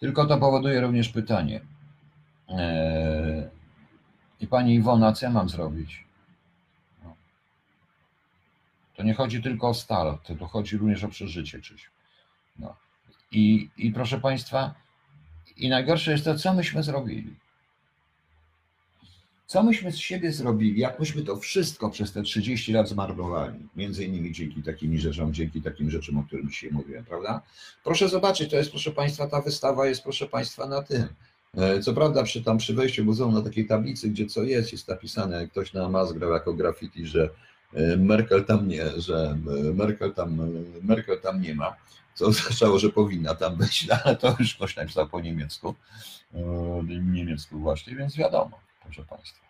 Tylko 0.00 0.26
to 0.26 0.38
powoduje 0.38 0.80
również 0.80 1.08
pytanie. 1.08 1.60
Eee, 2.48 3.42
I 4.40 4.46
Pani 4.46 4.74
Iwona, 4.74 5.12
co 5.12 5.26
ja 5.26 5.32
mam 5.32 5.48
zrobić? 5.48 6.07
To 8.98 9.04
nie 9.04 9.14
chodzi 9.14 9.42
tylko 9.42 9.68
o 9.68 9.74
start, 9.74 10.28
to 10.38 10.46
chodzi 10.46 10.76
również 10.76 11.04
o 11.04 11.08
przeżycie, 11.08 11.60
Krzysiu. 11.60 11.90
No. 12.58 12.76
I, 13.32 13.70
I 13.76 13.92
proszę 13.92 14.20
Państwa, 14.20 14.74
I 15.56 15.68
najgorsze 15.68 16.12
jest 16.12 16.24
to, 16.24 16.34
co 16.34 16.54
myśmy 16.54 16.82
zrobili. 16.82 17.34
Co 19.46 19.62
myśmy 19.62 19.92
z 19.92 19.96
siebie 19.96 20.32
zrobili, 20.32 20.80
jak 20.80 21.00
myśmy 21.00 21.22
to 21.22 21.36
wszystko 21.36 21.90
przez 21.90 22.12
te 22.12 22.22
30 22.22 22.72
lat 22.72 22.88
zmarnowali, 22.88 23.58
między 23.76 24.04
innymi 24.04 24.32
dzięki 24.32 24.62
takim 24.62 24.98
rzeczom, 24.98 25.34
dzięki 25.34 25.62
takim 25.62 25.90
rzeczom, 25.90 26.18
o 26.18 26.22
których 26.22 26.48
dzisiaj 26.48 26.70
mówiłem, 26.72 27.04
prawda? 27.04 27.42
Proszę 27.84 28.08
zobaczyć, 28.08 28.50
to 28.50 28.56
jest, 28.56 28.70
proszę 28.70 28.90
Państwa, 28.90 29.26
ta 29.26 29.40
wystawa 29.40 29.86
jest, 29.86 30.02
proszę 30.02 30.26
Państwa, 30.26 30.66
na 30.66 30.82
tym. 30.82 31.08
E, 31.56 31.80
co 31.80 31.94
prawda, 31.94 32.22
przy, 32.22 32.44
tam 32.44 32.58
przy 32.58 32.74
wejściu 32.74 33.04
muzeum 33.04 33.34
na 33.34 33.42
takiej 33.42 33.66
tablicy, 33.66 34.10
gdzie 34.10 34.26
co 34.26 34.42
jest, 34.42 34.72
jest 34.72 34.88
napisane, 34.88 35.48
ktoś 35.48 35.72
na 35.72 35.88
mas 35.88 36.12
grał 36.12 36.32
jako 36.32 36.54
graffiti, 36.54 37.06
że 37.06 37.30
Merkel 37.98 38.44
tam 38.44 38.68
nie, 38.68 39.00
że 39.00 39.38
e, 39.68 39.72
Merkel 39.74 40.14
tam, 40.14 40.40
Merkel 40.82 41.20
tam 41.20 41.42
nie 41.42 41.54
ma, 41.54 41.76
co 42.14 42.26
oznaczało, 42.32 42.78
że 42.78 42.88
powinna 42.88 43.34
tam 43.34 43.56
być, 43.56 43.86
no, 43.86 43.96
ale 44.04 44.16
to 44.16 44.36
już 44.38 44.54
ktoś 44.54 44.76
napisał 44.76 45.08
po 45.08 45.20
niemiecku, 45.20 45.74
niemiecku 46.90 47.58
właśnie, 47.58 47.96
więc 47.96 48.16
wiadomo 48.16 48.60
proszę 48.88 49.04
Państwa. 49.04 49.48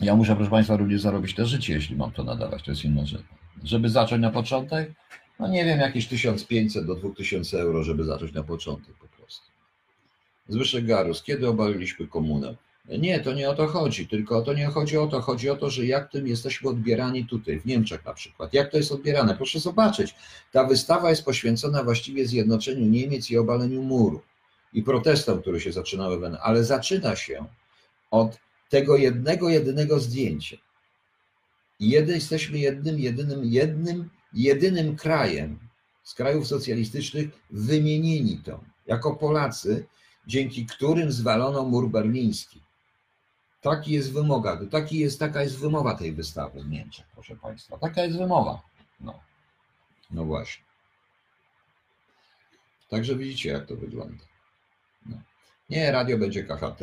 Ja 0.00 0.16
muszę, 0.16 0.36
proszę 0.36 0.50
Państwa, 0.50 0.76
również 0.76 1.00
zarobić 1.00 1.34
też 1.34 1.48
życie, 1.48 1.72
jeśli 1.72 1.96
mam 1.96 2.12
to 2.12 2.24
nadawać, 2.24 2.62
to 2.62 2.70
jest 2.70 2.84
inna 2.84 3.06
rzecz. 3.06 3.22
Żeby 3.62 3.88
zacząć 3.88 4.22
na 4.22 4.30
początek, 4.30 4.92
no 5.40 5.48
nie 5.48 5.64
wiem, 5.64 5.80
jakieś 5.80 6.08
1500 6.08 6.86
do 6.86 6.94
2000 6.94 7.60
euro, 7.60 7.84
żeby 7.84 8.04
zacząć 8.04 8.32
na 8.32 8.42
początek 8.42 8.94
po. 8.94 9.13
Zbyszek 10.48 10.86
Garus, 10.86 11.22
kiedy 11.22 11.48
obaliliśmy 11.48 12.08
komunę? 12.08 12.56
Nie, 12.88 13.20
to 13.20 13.32
nie 13.32 13.50
o 13.50 13.54
to 13.54 13.66
chodzi, 13.66 14.08
tylko 14.08 14.42
to 14.42 14.54
nie 14.54 14.66
chodzi 14.66 14.96
o 14.96 15.06
to, 15.06 15.20
chodzi 15.20 15.50
o 15.50 15.56
to, 15.56 15.70
że 15.70 15.86
jak 15.86 16.10
tym 16.10 16.26
jesteśmy 16.26 16.70
odbierani 16.70 17.26
tutaj, 17.26 17.60
w 17.60 17.66
Niemczech 17.66 18.04
na 18.04 18.14
przykład. 18.14 18.54
Jak 18.54 18.70
to 18.70 18.76
jest 18.76 18.92
odbierane? 18.92 19.36
Proszę 19.36 19.60
zobaczyć, 19.60 20.14
ta 20.52 20.64
wystawa 20.64 21.10
jest 21.10 21.24
poświęcona 21.24 21.84
właściwie 21.84 22.26
zjednoczeniu 22.26 22.86
Niemiec 22.86 23.30
i 23.30 23.38
obaleniu 23.38 23.82
muru 23.82 24.20
i 24.72 24.82
protestom, 24.82 25.42
które 25.42 25.60
się 25.60 25.72
zaczynały, 25.72 26.38
ale 26.42 26.64
zaczyna 26.64 27.16
się 27.16 27.44
od 28.10 28.38
tego 28.68 28.96
jednego, 28.96 29.48
jedynego 29.48 30.00
zdjęcia. 30.00 30.56
I 31.80 31.90
jeden, 31.90 32.14
jesteśmy 32.14 32.58
jednym, 32.58 32.98
jedynym, 32.98 33.44
jednym, 33.44 34.10
jedynym 34.32 34.96
krajem 34.96 35.58
z 36.04 36.14
krajów 36.14 36.46
socjalistycznych 36.46 37.28
wymienieni 37.50 38.40
to, 38.44 38.60
jako 38.86 39.16
Polacy, 39.16 39.86
dzięki 40.26 40.66
którym 40.66 41.12
zwalono 41.12 41.64
mur 41.64 41.90
berliński. 41.90 42.60
Taki 43.60 43.92
jest 43.92 44.12
wymoga, 44.12 44.60
taki 44.70 44.98
jest, 44.98 45.18
taka 45.18 45.42
jest 45.42 45.58
wymowa 45.58 45.94
tej 45.94 46.12
wystawy 46.12 46.62
w 46.62 46.68
Niemczech, 46.68 47.06
proszę 47.12 47.36
Państwa. 47.36 47.78
Taka 47.78 48.04
jest 48.04 48.18
wymowa. 48.18 48.62
No, 49.00 49.20
no 50.10 50.24
właśnie. 50.24 50.64
Także 52.88 53.16
widzicie, 53.16 53.50
jak 53.50 53.66
to 53.66 53.76
wygląda. 53.76 54.24
No. 55.06 55.16
Nie, 55.70 55.92
radio 55.92 56.18
będzie 56.18 56.44
KHT, 56.44 56.82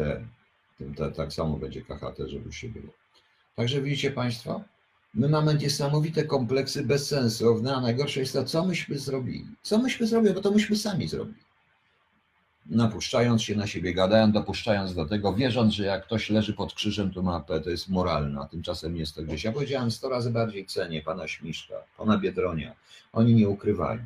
tak 1.15 1.33
samo 1.33 1.57
będzie 1.57 1.81
KHT, 1.81 2.17
żeby 2.27 2.53
się 2.53 2.69
było. 2.69 2.93
Także 3.55 3.81
widzicie 3.81 4.11
Państwo, 4.11 4.63
my 5.13 5.29
mamy 5.29 5.55
niesamowite 5.55 6.23
kompleksy 6.23 6.85
bez 6.85 7.07
sensu, 7.07 7.63
a 7.75 7.81
najgorsze 7.81 8.19
jest 8.19 8.33
to, 8.33 8.43
co 8.43 8.65
myśmy 8.65 8.99
zrobili. 8.99 9.47
Co 9.61 9.77
myśmy 9.77 10.07
zrobili, 10.07 10.33
bo 10.33 10.41
to 10.41 10.51
myśmy 10.51 10.75
sami 10.75 11.07
zrobili 11.07 11.51
napuszczając 12.66 13.43
się 13.43 13.55
na 13.55 13.68
siebie, 13.68 13.93
gadając, 13.93 14.34
dopuszczając 14.34 14.95
do 14.95 15.05
tego, 15.05 15.34
wierząc, 15.34 15.74
że 15.74 15.86
jak 15.86 16.05
ktoś 16.05 16.30
leży 16.30 16.53
pod 16.53 16.74
krzyżem, 16.74 17.14
to 17.14 17.22
ma 17.22 17.39
to 17.39 17.70
jest 17.70 17.89
moralne, 17.89 18.41
a 18.41 18.45
tymczasem 18.45 18.97
jest 18.97 19.16
to 19.16 19.24
gdzieś. 19.24 19.43
Ja 19.43 19.51
powiedziałem 19.51 19.91
sto 19.91 20.09
razy 20.09 20.32
bardziej 20.32 20.66
cenię 20.66 21.01
pana 21.01 21.28
Śmiszka, 21.28 21.76
pana 21.97 22.18
Biedronia. 22.18 22.76
Oni 23.14 23.36
nie 23.36 23.49
ukrywają. 23.49 23.99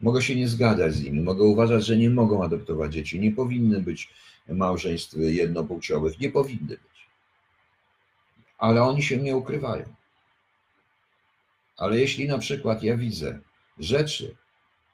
Mogę 0.00 0.22
się 0.22 0.36
nie 0.36 0.48
zgadzać 0.48 0.94
z 0.94 1.04
nimi, 1.04 1.20
mogę 1.20 1.44
uważać, 1.44 1.86
że 1.86 1.96
nie 1.96 2.10
mogą 2.10 2.44
adoptować 2.44 2.92
dzieci, 2.92 3.20
nie 3.20 3.32
powinny 3.32 3.80
być 3.80 4.10
małżeństw 4.48 5.14
jednopłciowych, 5.18 6.20
nie 6.20 6.30
powinny 6.30 6.68
być. 6.68 7.08
Ale 8.58 8.82
oni 8.82 9.02
się 9.02 9.16
nie 9.16 9.36
ukrywają. 9.36 9.84
Ale 11.76 12.00
jeśli 12.00 12.28
na 12.28 12.38
przykład 12.38 12.82
ja 12.82 12.96
widzę 12.96 13.40
rzeczy, 13.78 14.36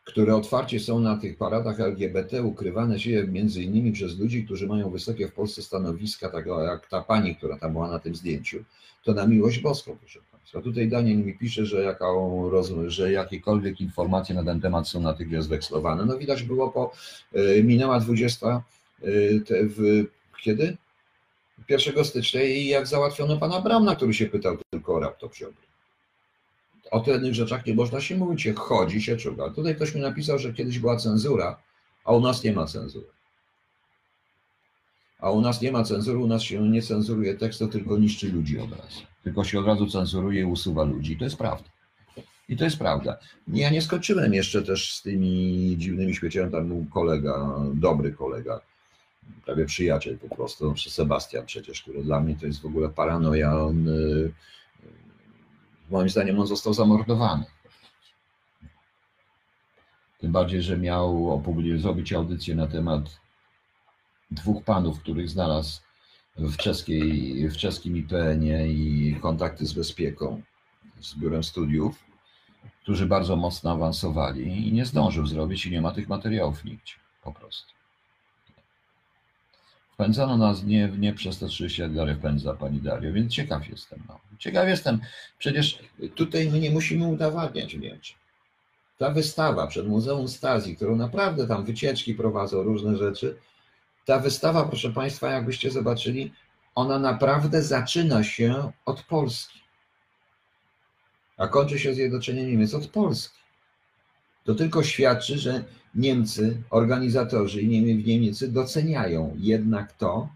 które 0.05 0.37
otwarcie 0.37 0.81
są 0.81 1.01
na 1.01 1.17
tych 1.17 1.37
paradach 1.37 1.81
LGBT, 1.81 2.43
ukrywane 2.43 3.01
się 3.01 3.27
między 3.27 3.63
innymi 3.63 3.93
przez 3.93 4.19
ludzi, 4.19 4.45
którzy 4.45 4.67
mają 4.67 4.91
wysokie 4.91 5.29
w 5.29 5.33
Polsce 5.33 5.63
stanowiska, 5.63 6.31
tak 6.31 6.47
jak 6.47 6.89
ta 6.89 7.03
pani, 7.03 7.37
która 7.37 7.59
tam 7.59 7.73
była 7.73 7.89
na 7.89 7.99
tym 7.99 8.15
zdjęciu, 8.15 8.65
to 9.05 9.15
na 9.15 9.27
miłość 9.27 9.59
boską, 9.59 9.97
proszę 10.01 10.21
Państwa. 10.33 10.61
Tutaj 10.61 10.89
Daniel 10.89 11.19
mi 11.19 11.39
pisze, 11.39 11.67
że, 11.67 11.83
jaką, 11.83 12.51
że 12.87 13.13
jakiekolwiek 13.13 13.81
informacje 13.81 14.35
na 14.35 14.45
ten 14.45 14.61
temat 14.61 14.89
są 14.89 15.01
natychmiast 15.01 15.49
wekslowane. 15.49 16.05
No 16.05 16.19
widać 16.19 16.43
było 16.43 16.71
po, 16.71 16.93
y, 17.37 17.65
minęła 17.65 18.01
20, 18.01 18.63
y, 19.05 19.43
te, 19.47 19.55
w, 19.65 20.05
kiedy? 20.43 20.77
1 21.69 22.05
stycznia 22.05 22.43
i 22.43 22.67
jak 22.67 22.87
załatwiono 22.87 23.37
pana 23.37 23.61
Bramna, 23.61 23.97
który 23.97 24.15
się 24.15 24.27
pytał 24.27 24.57
tylko 24.71 24.95
o 24.95 25.01
raptop 25.01 25.35
Ziobry 25.35 25.70
o 26.91 27.01
tych 27.01 27.35
rzeczach 27.35 27.67
nie 27.67 27.75
można 27.75 28.01
się 28.01 28.17
mówić, 28.17 28.43
się 28.43 28.55
chodzi, 28.55 29.03
się 29.03 29.17
czuga. 29.17 29.51
Tutaj 29.51 29.77
ktoś 29.77 29.95
mi 29.95 30.01
napisał, 30.01 30.39
że 30.39 30.53
kiedyś 30.53 30.79
była 30.79 30.97
cenzura, 30.97 31.63
a 32.05 32.13
u 32.13 32.21
nas 32.21 32.45
nie 32.45 32.53
ma 32.53 32.67
cenzury. 32.67 33.07
A 35.19 35.31
u 35.31 35.41
nas 35.41 35.63
nie 35.63 35.73
ma 35.73 35.85
cenzury, 35.85 36.19
u 36.19 36.27
nas 36.27 36.43
się 36.43 36.69
nie 36.69 36.83
cenzuruje 36.83 37.35
tekstu, 37.35 37.69
tylko 37.69 37.99
niszczy 37.99 38.33
ludzi 38.33 38.59
od 38.59 38.71
razu. 38.71 39.01
Tylko 39.25 39.45
się 39.45 39.61
od 39.61 39.67
razu 39.67 39.87
cenzuruje 39.87 40.41
i 40.41 40.45
usuwa 40.45 40.85
ludzi. 40.85 41.17
To 41.17 41.25
jest 41.25 41.37
prawda. 41.37 41.71
I 42.49 42.57
to 42.57 42.65
jest 42.65 42.79
prawda. 42.79 43.19
Ja 43.49 43.71
nie 43.71 43.83
skończyłem 43.83 44.35
jeszcze 44.35 44.63
też 44.63 44.95
z 44.95 45.03
tymi 45.03 45.75
dziwnymi 45.79 46.15
śmieciami. 46.15 46.53
Tam 46.53 46.69
był 46.69 46.87
kolega, 46.93 47.57
dobry 47.75 48.13
kolega, 48.13 48.61
prawie 49.45 49.67
przyjaciel 49.67 50.19
po 50.19 50.37
prostu, 50.37 50.75
Sebastian 50.77 51.47
przecież, 51.47 51.83
który 51.83 52.03
dla 52.03 52.21
mnie 52.21 52.37
to 52.41 52.47
jest 52.47 52.61
w 52.61 52.67
ogóle 52.67 52.89
paranoja. 52.89 53.61
On 53.61 53.89
y, 53.89 54.33
Moim 55.91 56.09
zdaniem 56.09 56.41
on 56.41 56.47
został 56.47 56.75
zamordowany. 56.75 57.45
Tym 60.19 60.33
bardziej, 60.33 60.63
że 60.63 60.79
miał 60.79 61.43
zrobić 61.79 62.13
audycję 62.13 62.55
na 62.55 62.67
temat 62.67 63.21
dwóch 64.31 64.65
panów, 64.65 65.01
których 65.01 65.29
znalazł 65.29 65.81
w, 66.37 66.57
czeskiej, 66.57 67.49
w 67.49 67.57
czeskim 67.57 67.97
IPN-ie 67.97 68.73
i 68.73 69.17
kontakty 69.21 69.67
z 69.67 69.73
bezpieką, 69.73 70.43
z 71.01 71.15
biurem 71.15 71.45
studiów, 71.45 72.05
którzy 72.83 73.07
bardzo 73.07 73.37
mocno 73.37 73.71
awansowali 73.71 74.69
i 74.69 74.73
nie 74.73 74.87
zdążył 74.87 75.27
zrobić 75.27 75.67
i 75.67 75.71
nie 75.71 75.81
ma 75.81 75.93
tych 75.93 76.09
materiałów 76.09 76.65
nigdzie, 76.65 76.95
po 77.23 77.33
prostu. 77.33 77.80
Wpędzano 80.01 80.37
nas 80.37 80.65
nie, 80.65 80.89
nie 80.99 81.13
przez 81.13 81.39
te 81.39 81.47
30 81.47 81.83
jak 81.83 81.95
Dario 81.95 82.15
wpędza 82.15 82.55
pani 82.55 82.81
Dario, 82.81 83.13
więc 83.13 83.33
ciekaw 83.33 83.69
jestem. 83.69 84.03
No. 84.09 84.21
Ciekaw 84.39 84.69
jestem. 84.69 85.01
Przecież 85.39 85.79
tutaj 86.15 86.51
my 86.51 86.61
nie 86.61 86.71
musimy 86.71 87.07
udowadniać 87.09 87.77
więcej. 87.77 88.15
Ta 88.99 89.11
wystawa 89.11 89.67
przed 89.67 89.87
Muzeum 89.89 90.29
Stazji, 90.29 90.77
którą 90.77 90.97
naprawdę 90.97 91.47
tam 91.47 91.65
wycieczki 91.65 92.15
prowadzą, 92.15 92.63
różne 92.63 92.97
rzeczy, 92.97 93.37
ta 94.05 94.19
wystawa, 94.19 94.65
proszę 94.65 94.91
Państwa, 94.93 95.31
jakbyście 95.31 95.71
zobaczyli, 95.71 96.33
ona 96.75 96.99
naprawdę 96.99 97.63
zaczyna 97.63 98.25
się 98.25 98.73
od 98.87 99.03
Polski, 99.03 99.59
a 101.37 101.49
kończy 101.49 101.79
się 101.79 101.95
zjednoczeniem 101.95 102.47
Niemiec 102.47 102.75
od 102.75 102.87
Polski. 102.87 103.39
To 104.45 104.55
tylko 104.55 104.83
świadczy, 104.83 105.39
że 105.39 105.65
Niemcy, 105.95 106.63
organizatorzy 106.71 107.61
i 107.61 107.69
Niemcy 108.21 108.49
doceniają 108.49 109.37
jednak 109.39 109.93
to, 109.93 110.29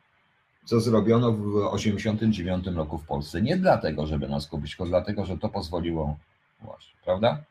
co 0.64 0.80
zrobiono 0.80 1.32
w 1.32 1.36
1989 1.36 2.66
roku 2.76 2.98
w 2.98 3.06
Polsce. 3.06 3.42
Nie 3.42 3.56
dlatego, 3.56 4.06
żeby 4.06 4.28
nas 4.28 4.46
kupić, 4.46 4.70
tylko 4.70 4.86
dlatego, 4.86 5.26
że 5.26 5.38
to 5.38 5.48
pozwoliło 5.48 6.16
właśnie, 6.62 6.94
prawda? 7.04 7.42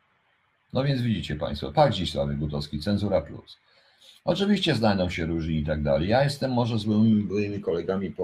No 0.73 0.83
więc 0.83 1.01
widzicie 1.01 1.35
Państwo, 1.35 1.71
tak 1.71 1.93
dziś 1.93 2.11
Sławek 2.11 2.37
Gutowski, 2.37 2.79
cenzura 2.79 3.21
plus. 3.21 3.57
Oczywiście 4.25 4.75
znajdą 4.75 5.09
się 5.09 5.25
różni 5.25 5.57
i 5.57 5.65
tak 5.65 5.83
dalej. 5.83 6.09
Ja 6.09 6.23
jestem 6.23 6.51
może 6.51 6.79
z 6.79 6.85
moimi 6.85 7.23
byłymi 7.23 7.61
kolegami 7.61 8.15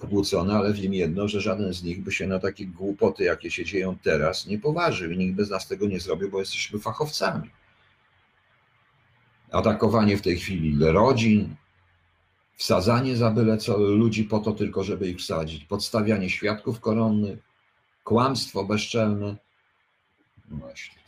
pokłócony, 0.00 0.52
ale 0.52 0.72
wiem 0.72 0.94
jedno, 0.94 1.28
że 1.28 1.40
żaden 1.40 1.74
z 1.74 1.82
nich 1.82 2.02
by 2.02 2.12
się 2.12 2.26
na 2.26 2.38
takie 2.38 2.66
głupoty, 2.66 3.24
jakie 3.24 3.50
się 3.50 3.64
dzieją 3.64 3.96
teraz, 4.02 4.46
nie 4.46 4.58
poważył 4.58 5.10
i 5.10 5.18
nikt 5.18 5.34
by 5.34 5.44
z 5.44 5.50
nas 5.50 5.68
tego 5.68 5.86
nie 5.86 6.00
zrobił, 6.00 6.30
bo 6.30 6.40
jesteśmy 6.40 6.78
fachowcami 6.78 7.50
atakowanie 9.52 10.16
w 10.16 10.22
tej 10.22 10.36
chwili 10.36 10.76
rodzin, 10.80 11.54
wsadzanie 12.56 13.16
za 13.16 13.30
byle 13.30 13.58
co 13.58 13.78
ludzi 13.78 14.24
po 14.24 14.38
to 14.38 14.52
tylko, 14.52 14.84
żeby 14.84 15.08
ich 15.08 15.18
wsadzić, 15.18 15.64
podstawianie 15.64 16.30
świadków 16.30 16.80
koronnych, 16.80 17.38
kłamstwo 18.04 18.64
bezczelne. 18.64 19.36
No 20.50 20.56
właśnie. 20.56 21.02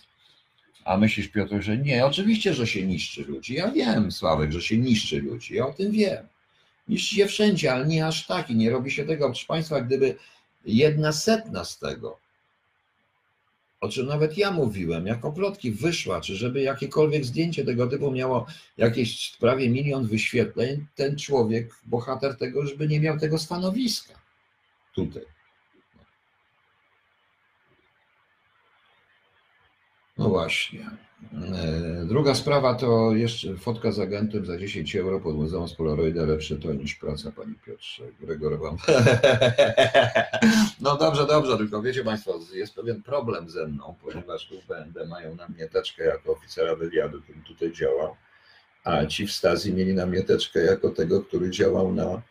A 0.84 0.96
myślisz, 0.96 1.28
Piotr, 1.28 1.60
że 1.60 1.78
nie? 1.78 2.06
Oczywiście, 2.06 2.54
że 2.54 2.66
się 2.66 2.86
niszczy 2.86 3.24
ludzi. 3.24 3.54
Ja 3.54 3.70
wiem, 3.70 4.12
Sławek, 4.12 4.52
że 4.52 4.62
się 4.62 4.78
niszczy 4.78 5.20
ludzi. 5.20 5.54
Ja 5.54 5.66
o 5.66 5.72
tym 5.72 5.92
wiem. 5.92 6.26
Niszczy 6.88 7.16
się 7.16 7.26
wszędzie, 7.26 7.72
ale 7.72 7.86
nie 7.86 8.06
aż 8.06 8.26
tak 8.26 8.50
i 8.50 8.56
nie 8.56 8.70
robi 8.70 8.90
się 8.90 9.04
tego. 9.04 9.26
Proszę 9.26 9.46
Państwa, 9.46 9.80
gdyby 9.80 10.16
jedna 10.64 11.12
setna 11.12 11.64
z 11.64 11.78
tego 11.78 12.23
o 13.84 13.88
czym 13.88 14.06
nawet 14.06 14.38
ja 14.38 14.50
mówiłem, 14.50 15.06
jako 15.06 15.32
plotki 15.32 15.70
wyszła, 15.70 16.20
czy 16.20 16.36
żeby 16.36 16.62
jakiekolwiek 16.62 17.24
zdjęcie 17.24 17.64
tego 17.64 17.86
typu 17.86 18.10
miało 18.10 18.46
jakieś 18.76 19.36
prawie 19.40 19.70
milion 19.70 20.06
wyświetleń, 20.06 20.86
ten 20.94 21.18
człowiek, 21.18 21.74
bohater 21.86 22.36
tego 22.36 22.60
już 22.62 22.74
by 22.74 22.88
nie 22.88 23.00
miał 23.00 23.18
tego 23.18 23.38
stanowiska 23.38 24.14
tutaj. 24.94 25.24
No 30.18 30.28
właśnie. 30.28 30.90
E, 31.32 32.04
druga 32.04 32.34
sprawa 32.34 32.74
to 32.74 33.12
jeszcze 33.14 33.56
fotka 33.56 33.92
z 33.92 33.98
agentem 33.98 34.46
za 34.46 34.58
10 34.58 34.96
euro 34.96 35.20
pod 35.20 35.36
muzeum 35.36 35.68
z 35.68 35.74
Polaroida 35.74 36.24
lepsze 36.24 36.56
to 36.56 36.72
niż 36.72 36.94
praca 36.94 37.32
pani 37.32 37.54
Piotrze. 37.66 38.04
Gregor 38.20 38.58
wam. 38.58 38.76
No 40.80 40.96
dobrze, 40.96 41.26
dobrze, 41.26 41.56
tylko 41.56 41.82
wiecie 41.82 42.04
Państwo, 42.04 42.40
jest 42.52 42.74
pewien 42.74 43.02
problem 43.02 43.50
ze 43.50 43.66
mną, 43.66 43.94
ponieważ 44.02 44.48
tu 44.48 44.54
BND 44.68 45.06
mają 45.06 45.34
na 45.34 45.48
mnie 45.48 45.68
teczkę 45.68 46.04
jako 46.04 46.32
oficera 46.32 46.76
wywiadu, 46.76 47.22
który 47.22 47.38
tutaj 47.46 47.72
działał, 47.72 48.16
a 48.84 49.06
ci 49.06 49.26
w 49.26 49.32
Stazji 49.32 49.74
mieli 49.74 49.94
na 49.94 50.06
mnie 50.06 50.22
teczkę 50.22 50.60
jako 50.60 50.90
tego, 50.90 51.22
który 51.22 51.50
działał 51.50 51.92
na 51.92 52.22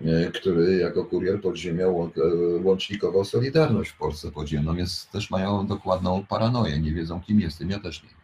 E, 0.00 0.30
który 0.30 0.76
jako 0.76 1.04
kurier 1.04 1.40
podziemia 1.40 1.86
łącznikował 2.62 3.24
Solidarność 3.24 3.90
w 3.90 3.96
Polsce 3.96 4.30
podziemną, 4.30 4.76
więc 4.76 5.06
też 5.06 5.30
mają 5.30 5.66
dokładną 5.66 6.26
paranoję, 6.28 6.78
nie 6.78 6.92
wiedzą 6.92 7.20
kim 7.20 7.40
jestem, 7.40 7.70
ja 7.70 7.78
też 7.78 8.02
nie 8.02 8.08
wiem. 8.08 8.21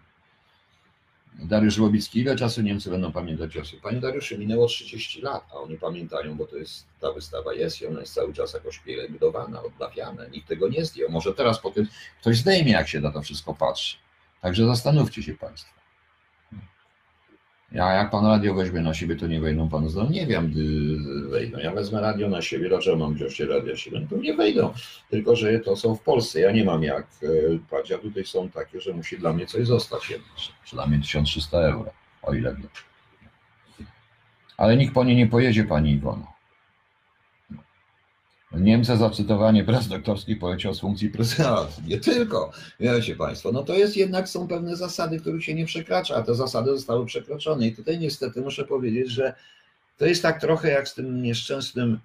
Dariusz 1.39 1.79
Łobicki, 1.79 2.21
ile 2.21 2.37
czasu 2.37 2.63
Niemcy 2.63 2.91
będą 2.91 3.13
pamiętać 3.13 3.53
sobie? 3.53 3.83
Panie 3.83 4.01
Dariuszu, 4.01 4.39
minęło 4.39 4.67
30 4.67 5.23
lat, 5.23 5.45
a 5.51 5.55
oni 5.55 5.79
pamiętają, 5.79 6.37
bo 6.37 6.47
to 6.47 6.57
jest, 6.57 6.87
ta 7.01 7.13
wystawa 7.13 7.55
jest 7.55 7.81
i 7.81 7.87
ona 7.87 8.01
jest 8.01 8.15
cały 8.15 8.33
czas 8.33 8.55
jakoś 8.55 8.81
budowana, 9.11 9.63
odnawiana, 9.63 10.27
nikt 10.27 10.49
tego 10.49 10.69
nie 10.69 10.85
zdjął. 10.85 11.11
Może 11.11 11.35
teraz 11.35 11.59
po 11.59 11.71
tym 11.71 11.87
ktoś 12.21 12.37
zdejmie, 12.37 12.73
jak 12.73 12.89
się 12.89 13.01
na 13.01 13.13
to 13.13 13.23
wszystko 13.23 13.55
patrzy. 13.55 13.97
Także 14.43 14.67
zastanówcie 14.67 15.23
się 15.23 15.35
Państwo. 15.35 15.78
Ja 17.73 17.93
jak 17.93 18.11
pan 18.11 18.27
radio 18.27 18.55
weźmie 18.55 18.81
na 18.81 18.95
siebie, 18.95 19.17
to 19.17 19.27
nie 19.27 19.41
wejdą 19.41 19.69
panu 19.69 19.89
znowu. 19.89 20.13
Nie 20.13 20.27
wiem, 20.27 20.51
gdy 20.51 20.97
wejdą. 21.29 21.59
Ja 21.59 21.73
wezmę 21.73 22.01
radio 22.01 22.29
na 22.29 22.43
siebie, 22.43 22.69
dlaczego 22.69 22.97
mam 22.97 23.15
wziąć 23.15 23.41
radia 23.41 23.77
się 23.77 23.91
to 23.91 24.17
nie 24.17 24.35
wejdą. 24.35 24.73
Tylko, 25.11 25.37
że 25.37 25.61
to 25.61 25.77
są 25.77 25.97
w 25.97 26.01
Polsce. 26.01 26.41
Ja 26.41 26.53
nie 26.53 26.65
mam 26.65 26.83
jak 26.83 27.07
e, 27.23 27.27
paść, 27.71 27.93
a 27.93 27.99
tutaj 27.99 28.25
są 28.25 28.49
takie, 28.49 28.81
że 28.81 28.93
musi 28.93 29.19
dla 29.19 29.33
mnie 29.33 29.47
coś 29.47 29.67
zostać 29.67 30.11
jednak. 30.11 30.31
Przynajmniej 30.65 31.01
1300 31.01 31.59
euro, 31.59 31.91
o 32.23 32.35
ile 32.35 32.55
wiem. 32.55 32.69
Ale 34.57 34.77
nikt 34.77 34.95
po 34.95 35.05
nie 35.05 35.17
nie 35.17 35.27
pojedzie, 35.27 35.65
pani 35.65 35.93
Iwono. 35.93 36.38
Niemcy 38.53 38.97
za 38.97 39.11
cytowanie 39.11 39.65
prac 39.65 39.89
doktorskich 39.89 40.39
poleciał 40.39 40.75
z 40.75 40.81
funkcji 40.81 41.11
prezydenta. 41.11 41.69
Nie 41.87 42.01
tylko, 42.01 42.51
wiecie 42.81 43.17
Państwo, 43.17 43.53
no 43.53 43.63
to 43.63 43.75
jest 43.75 43.97
jednak, 43.97 44.29
są 44.29 44.49
pewne 44.49 44.77
zasady, 44.77 45.21
których 45.21 45.45
się 45.45 45.55
nie 45.55 45.67
przekracza, 45.67 46.17
a 46.17 46.23
te 46.23 46.35
zasady 46.35 46.71
zostały 46.71 47.07
przekroczone. 47.07 47.67
I 47.67 47.77
tutaj 47.77 47.99
niestety 47.99 48.41
muszę 48.41 48.65
powiedzieć, 48.65 49.11
że 49.11 49.35
to 49.99 50.07
jest 50.07 50.23
tak 50.23 50.41
trochę 50.41 50.71
jak 50.71 50.89
z 50.89 50.95
tym 50.95 51.23
nieszczęsnym 51.23 51.99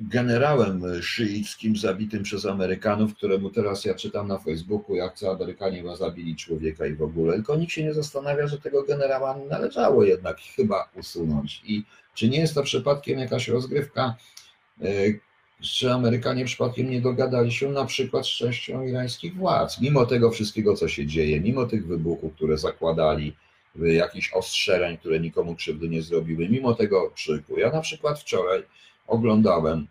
generałem 0.00 1.02
szyickim 1.02 1.76
zabitym 1.76 2.22
przez 2.22 2.46
Amerykanów, 2.46 3.14
któremu 3.14 3.50
teraz 3.50 3.84
ja 3.84 3.94
czytam 3.94 4.28
na 4.28 4.38
Facebooku, 4.38 4.96
jak 4.96 5.14
co 5.14 5.30
Amerykanie 5.30 5.82
ma 5.82 5.96
zabili 5.96 6.36
człowieka 6.36 6.86
i 6.86 6.94
w 6.94 7.02
ogóle. 7.02 7.34
Tylko 7.34 7.56
nikt 7.56 7.72
się 7.72 7.84
nie 7.84 7.94
zastanawia, 7.94 8.46
że 8.46 8.58
tego 8.58 8.82
generała 8.82 9.38
należało 9.50 10.04
jednak 10.04 10.38
chyba 10.56 10.90
usunąć. 10.94 11.62
I 11.64 11.84
czy 12.14 12.28
nie 12.28 12.38
jest 12.38 12.54
to 12.54 12.62
przypadkiem 12.62 13.18
jakaś 13.18 13.48
rozgrywka 13.48 14.14
e, 14.82 14.86
czy 15.60 15.92
Amerykanie 15.92 16.44
przypadkiem 16.44 16.90
nie 16.90 17.00
dogadali 17.00 17.52
się 17.52 17.70
na 17.70 17.84
przykład 17.84 18.26
z 18.26 18.30
częścią 18.30 18.82
irańskich 18.82 19.36
władz, 19.36 19.80
mimo 19.80 20.06
tego 20.06 20.30
wszystkiego, 20.30 20.74
co 20.74 20.88
się 20.88 21.06
dzieje, 21.06 21.40
mimo 21.40 21.66
tych 21.66 21.86
wybuchów, 21.86 22.34
które 22.34 22.58
zakładali, 22.58 23.36
jakichś 23.76 24.32
ostrzeleń, 24.32 24.98
które 24.98 25.20
nikomu 25.20 25.54
krzywdy 25.54 25.88
nie 25.88 26.02
zrobiły, 26.02 26.48
mimo 26.48 26.74
tego 26.74 27.10
krzyku. 27.10 27.58
Ja 27.58 27.70
na 27.70 27.80
przykład 27.80 28.20
wczoraj 28.20 28.62
oglądałem, 29.06 29.86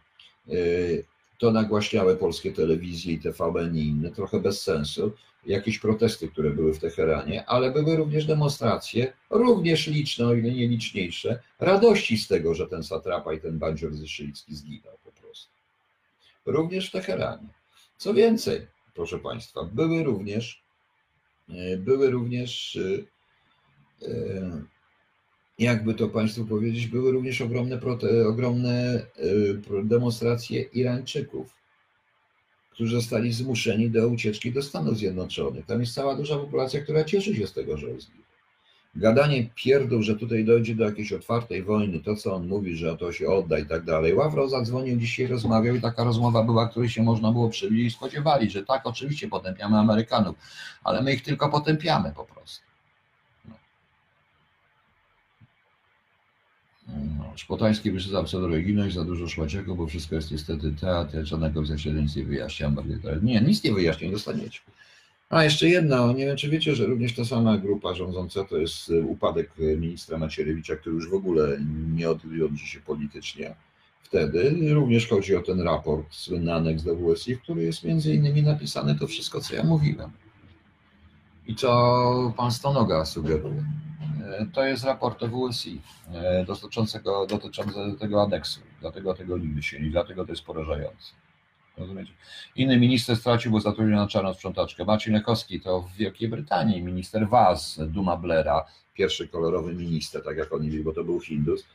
y, 0.49 1.05
to 1.37 1.51
nagłaśniały 1.51 2.15
polskie 2.15 2.51
telewizje 2.51 3.13
i 3.13 3.19
TVN 3.19 3.77
i 3.77 3.81
inne, 3.81 4.11
trochę 4.11 4.39
bez 4.39 4.61
sensu, 4.61 5.11
jakieś 5.45 5.79
protesty, 5.79 6.27
które 6.27 6.49
były 6.49 6.73
w 6.73 6.79
Teheranie, 6.79 7.45
ale 7.45 7.71
były 7.71 7.95
również 7.95 8.25
demonstracje, 8.25 9.13
również 9.29 9.87
liczne, 9.87 10.27
o 10.27 10.33
ile 10.33 10.51
nie 10.51 10.67
liczniejsze, 10.67 11.39
radości 11.59 12.17
z 12.17 12.27
tego, 12.27 12.53
że 12.53 12.67
ten 12.67 12.83
satrapa 12.83 13.33
i 13.33 13.39
ten 13.39 13.59
bandzior 13.59 13.91
szyicki 14.07 14.55
zginął 14.55 14.97
również 16.47 16.87
w 16.87 16.91
Teheranie. 16.91 17.47
Co 17.97 18.13
więcej, 18.13 18.67
proszę 18.93 19.19
Państwa, 19.19 19.63
były 19.63 20.03
również, 20.03 20.63
e, 21.49 21.77
były 21.77 22.09
również, 22.09 22.79
e, 24.01 24.07
e, 24.07 24.61
jakby 25.59 25.93
to 25.93 26.09
Państwu 26.09 26.45
powiedzieć, 26.45 26.87
były 26.87 27.11
również 27.11 27.41
ogromne, 27.41 27.79
ogromne 28.27 29.05
demonstracje 29.83 30.61
Irańczyków, 30.61 31.53
którzy 32.71 32.95
zostali 32.95 33.33
zmuszeni 33.33 33.89
do 33.89 34.07
ucieczki 34.07 34.51
do 34.51 34.61
Stanów 34.61 34.97
Zjednoczonych. 34.97 35.65
Tam 35.65 35.79
jest 35.79 35.93
cała 35.93 36.15
duża 36.15 36.37
populacja, 36.37 36.81
która 36.81 37.03
cieszy 37.03 37.35
się 37.35 37.47
z 37.47 37.53
tego, 37.53 37.77
że 37.77 37.87
jest 37.87 38.11
gadanie 38.97 39.49
pierdół, 39.55 40.03
że 40.03 40.15
tutaj 40.15 40.45
dojdzie 40.45 40.75
do 40.75 40.83
jakiejś 40.83 41.13
otwartej 41.13 41.63
wojny, 41.63 41.99
to 41.99 42.15
co 42.15 42.35
on 42.35 42.47
mówi, 42.47 42.75
że 42.75 42.97
to 42.97 43.11
się 43.11 43.27
odda 43.27 43.59
i 43.59 43.65
tak 43.65 43.83
dalej. 43.83 44.13
Ławro 44.13 44.49
zadzwonił 44.49 44.97
dzisiaj, 44.97 45.27
rozmawiał 45.27 45.75
i 45.75 45.81
taka 45.81 46.03
rozmowa 46.03 46.43
była, 46.43 46.69
której 46.69 46.89
się 46.89 47.03
można 47.03 47.31
było 47.31 47.49
przewidzieć 47.49 47.87
i 47.87 47.97
spodziewali, 47.97 48.49
że 48.49 48.63
tak, 48.65 48.81
oczywiście 48.85 49.27
potępiamy 49.27 49.77
Amerykanów, 49.77 50.35
ale 50.83 51.01
my 51.01 51.13
ich 51.13 51.23
tylko 51.23 51.49
potępiamy 51.49 52.11
po 52.15 52.23
prostu. 52.23 52.65
No. 53.45 53.55
No, 57.17 57.33
Szpotański 57.35 57.91
wyszedł 57.91 58.17
absolutnie 58.17 58.61
ginąć 58.61 58.93
za 58.93 59.03
dużo 59.03 59.27
szłaciego, 59.27 59.75
bo 59.75 59.87
wszystko 59.87 60.15
jest 60.15 60.31
niestety 60.31 60.73
teatr, 60.81 61.23
żadnego 61.23 61.61
w 61.61 61.69
nic 61.69 62.15
nie 62.15 62.23
wyjaśnia. 62.23 62.71
Nie, 63.21 63.41
nic 63.41 63.63
nie 63.63 63.73
wyjaśnia, 63.73 64.11
dostaniecie. 64.11 64.59
A 65.29 65.43
jeszcze 65.43 65.69
jedno, 65.69 66.13
nie 66.13 66.25
wiem 66.25 66.37
czy 66.37 66.49
wiecie, 66.49 66.75
że 66.75 66.85
również 66.85 67.15
ta 67.15 67.25
sama 67.25 67.57
grupa 67.57 67.93
rządząca 67.93 68.43
to 68.43 68.57
jest 68.57 68.89
e, 68.89 69.01
upadek 69.01 69.51
e, 69.59 69.77
ministra 69.77 70.17
Macierewicza, 70.17 70.75
który 70.75 70.95
już 70.95 71.09
w 71.09 71.13
ogóle 71.13 71.57
nie 71.95 72.09
odrodzi 72.09 72.67
się 72.67 72.79
politycznie 72.79 73.55
wtedy. 74.03 74.55
Również 74.73 75.07
chodzi 75.07 75.35
o 75.35 75.41
ten 75.41 75.61
raport, 75.61 76.13
słynny 76.13 76.53
aneks 76.53 76.83
do 76.83 76.95
WSI, 76.95 77.35
w 77.35 77.41
którym 77.41 77.65
jest 77.65 77.83
między 77.83 78.13
innymi 78.13 78.43
napisane 78.43 78.95
to 78.95 79.07
wszystko, 79.07 79.41
co 79.41 79.55
ja 79.55 79.63
mówiłem. 79.63 80.11
I 81.47 81.55
co 81.55 82.33
pan 82.37 82.51
Stonoga 82.51 83.05
sugeruje. 83.05 83.63
E, 84.23 84.45
to 84.53 84.65
jest 84.65 84.83
raport 84.83 85.23
o 85.23 85.27
WSI 85.27 85.81
dotyczącego, 86.47 87.27
dotyczącego 87.27 87.95
tego 87.95 88.23
aneksu, 88.23 88.59
dlatego 88.81 89.13
tego 89.13 89.37
nigdy 89.37 89.63
się 89.63 89.79
nie, 89.79 89.89
dlatego 89.89 90.25
to 90.25 90.31
jest 90.31 90.43
porażające. 90.43 91.13
Rozumiecie? 91.77 92.11
Inny 92.55 92.77
minister 92.77 93.17
stracił, 93.17 93.51
bo 93.51 93.59
zatrudnił 93.59 93.95
na 93.95 94.07
czarną 94.07 94.33
sprzątaczkę. 94.33 94.85
Marcin 94.85 95.13
Lekowski 95.13 95.61
to 95.61 95.81
w 95.81 95.93
Wielkiej 95.93 96.29
Brytanii, 96.29 96.83
minister 96.83 97.29
Vaz, 97.29 97.79
Duma 97.87 98.17
Blaira, 98.17 98.65
pierwszy 98.93 99.27
kolorowy 99.27 99.73
minister, 99.73 100.23
tak 100.23 100.37
jak 100.37 100.53
oni 100.53 100.79
bo 100.79 100.93
to 100.93 101.03
był 101.03 101.19
Hindus. 101.19 101.65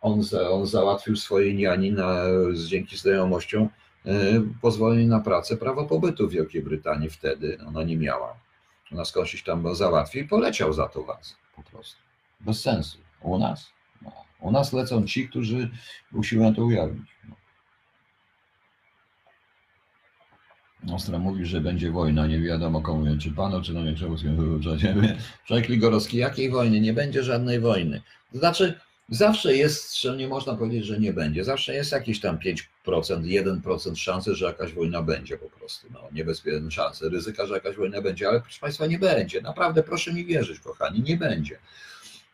On, 0.00 0.22
za, 0.22 0.50
on 0.50 0.66
załatwił 0.66 1.16
swojej 1.16 1.54
niani 1.54 1.92
na, 1.92 2.14
dzięki 2.66 2.96
znajomościom 2.96 3.68
e, 4.06 4.12
pozwolenie 4.62 5.06
na 5.06 5.20
pracę, 5.20 5.56
prawo 5.56 5.84
pobytu 5.84 6.28
w 6.28 6.32
Wielkiej 6.32 6.62
Brytanii 6.62 7.10
wtedy. 7.10 7.58
Ona 7.66 7.82
nie 7.82 7.96
miała. 7.96 8.36
Ona 8.92 9.04
skądś 9.04 9.42
tam 9.42 9.74
załatwił 9.74 10.24
i 10.24 10.28
poleciał 10.28 10.72
za 10.72 10.88
to 10.88 11.02
was 11.02 11.36
po 11.56 11.62
prostu. 11.62 11.96
Bez 12.40 12.60
sensu. 12.60 12.98
U 13.22 13.38
nas? 13.38 13.70
No. 14.02 14.12
U 14.40 14.50
nas 14.50 14.72
lecą 14.72 15.06
ci, 15.06 15.28
którzy 15.28 15.70
usiłują 16.12 16.54
to 16.54 16.64
ujawnić. 16.64 17.17
Ostra 20.92 21.18
mówi, 21.18 21.46
że 21.46 21.60
będzie 21.60 21.90
wojna, 21.90 22.26
nie 22.26 22.40
wiadomo 22.40 22.80
komu, 22.80 23.18
czy 23.18 23.30
panu, 23.30 23.62
czy 23.62 23.72
no 23.72 23.80
trzeba 23.96 24.16
Człowiek 25.46 25.68
Ligorowski, 25.68 26.16
jakiej 26.16 26.50
wojny? 26.50 26.80
Nie 26.80 26.92
będzie 26.92 27.22
żadnej 27.22 27.60
wojny. 27.60 28.02
Znaczy, 28.32 28.74
zawsze 29.08 29.56
jest, 29.56 30.00
że 30.00 30.16
nie 30.16 30.28
można 30.28 30.54
powiedzieć, 30.54 30.86
że 30.86 31.00
nie 31.00 31.12
będzie, 31.12 31.44
zawsze 31.44 31.74
jest 31.74 31.92
jakieś 31.92 32.20
tam 32.20 32.38
5%, 32.38 32.62
1% 32.86 33.96
szansy, 33.96 34.34
że 34.34 34.46
jakaś 34.46 34.72
wojna 34.72 35.02
będzie 35.02 35.38
po 35.38 35.50
prostu. 35.50 35.86
No, 35.92 36.00
niebezpieczne 36.12 36.70
szanse, 36.70 37.08
ryzyka, 37.08 37.46
że 37.46 37.54
jakaś 37.54 37.76
wojna 37.76 38.02
będzie, 38.02 38.28
ale 38.28 38.40
proszę 38.40 38.60
Państwa, 38.60 38.86
nie 38.86 38.98
będzie. 38.98 39.40
Naprawdę 39.40 39.82
proszę 39.82 40.12
mi 40.12 40.24
wierzyć, 40.24 40.60
kochani, 40.60 41.02
nie 41.02 41.16
będzie. 41.16 41.58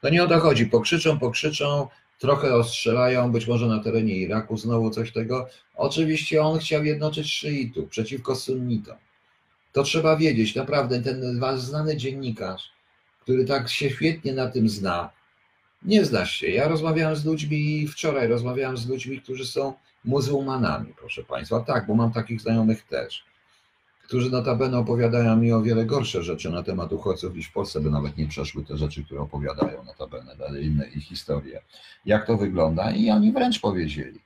To 0.01 0.09
nie 0.09 0.25
o 0.25 0.27
to 0.27 0.41
chodzi. 0.41 0.67
Pokrzyczą, 0.67 1.19
pokrzyczą, 1.19 1.89
trochę 2.19 2.55
ostrzelają, 2.55 3.33
być 3.33 3.47
może 3.47 3.67
na 3.67 3.79
terenie 3.83 4.17
Iraku 4.17 4.57
znowu 4.57 4.91
coś 4.91 5.13
tego. 5.13 5.49
Oczywiście 5.75 6.43
on 6.43 6.59
chciał 6.59 6.85
jednoczyć 6.85 7.33
szyitów 7.33 7.89
przeciwko 7.89 8.35
sunnitom. 8.35 8.97
To 9.73 9.83
trzeba 9.83 10.17
wiedzieć, 10.17 10.55
naprawdę 10.55 11.03
ten 11.03 11.41
wasz 11.41 11.61
znany 11.61 11.97
dziennikarz, 11.97 12.71
który 13.21 13.45
tak 13.45 13.69
się 13.69 13.91
świetnie 13.91 14.33
na 14.33 14.47
tym 14.47 14.69
zna, 14.69 15.11
nie 15.83 16.05
znasz 16.05 16.33
się. 16.37 16.51
Ja 16.51 16.69
rozmawiałem 16.69 17.17
z 17.17 17.25
ludźmi 17.25 17.89
wczoraj, 17.89 18.29
rozmawiałem 18.29 18.77
z 18.77 18.89
ludźmi, 18.89 19.21
którzy 19.21 19.47
są 19.47 19.75
muzułmanami, 20.05 20.95
proszę 20.99 21.25
Państwa. 21.25 21.61
Tak, 21.61 21.87
bo 21.87 21.95
mam 21.95 22.13
takich 22.13 22.41
znajomych 22.41 22.83
też. 22.83 23.25
Którzy 24.05 24.31
notabene 24.31 24.79
opowiadają 24.79 25.37
mi 25.37 25.53
o 25.53 25.63
wiele 25.63 25.85
gorsze 25.85 26.23
rzeczy 26.23 26.51
na 26.51 26.63
temat 26.63 26.93
uchodźców 26.93 27.37
niż 27.37 27.47
w 27.47 27.53
Polsce, 27.53 27.81
by 27.81 27.91
nawet 27.91 28.17
nie 28.17 28.29
przeszły 28.29 28.65
te 28.65 28.77
rzeczy, 28.77 29.05
które 29.05 29.21
opowiadają 29.21 29.85
notabene, 29.85 30.37
dalej 30.37 30.67
inne 30.67 30.87
ich 30.89 31.05
historie. 31.05 31.63
Jak 32.07 32.27
to 32.27 32.37
wygląda? 32.37 32.91
I 32.91 33.11
oni 33.11 33.33
wręcz 33.33 33.61
powiedzieli, 33.61 34.21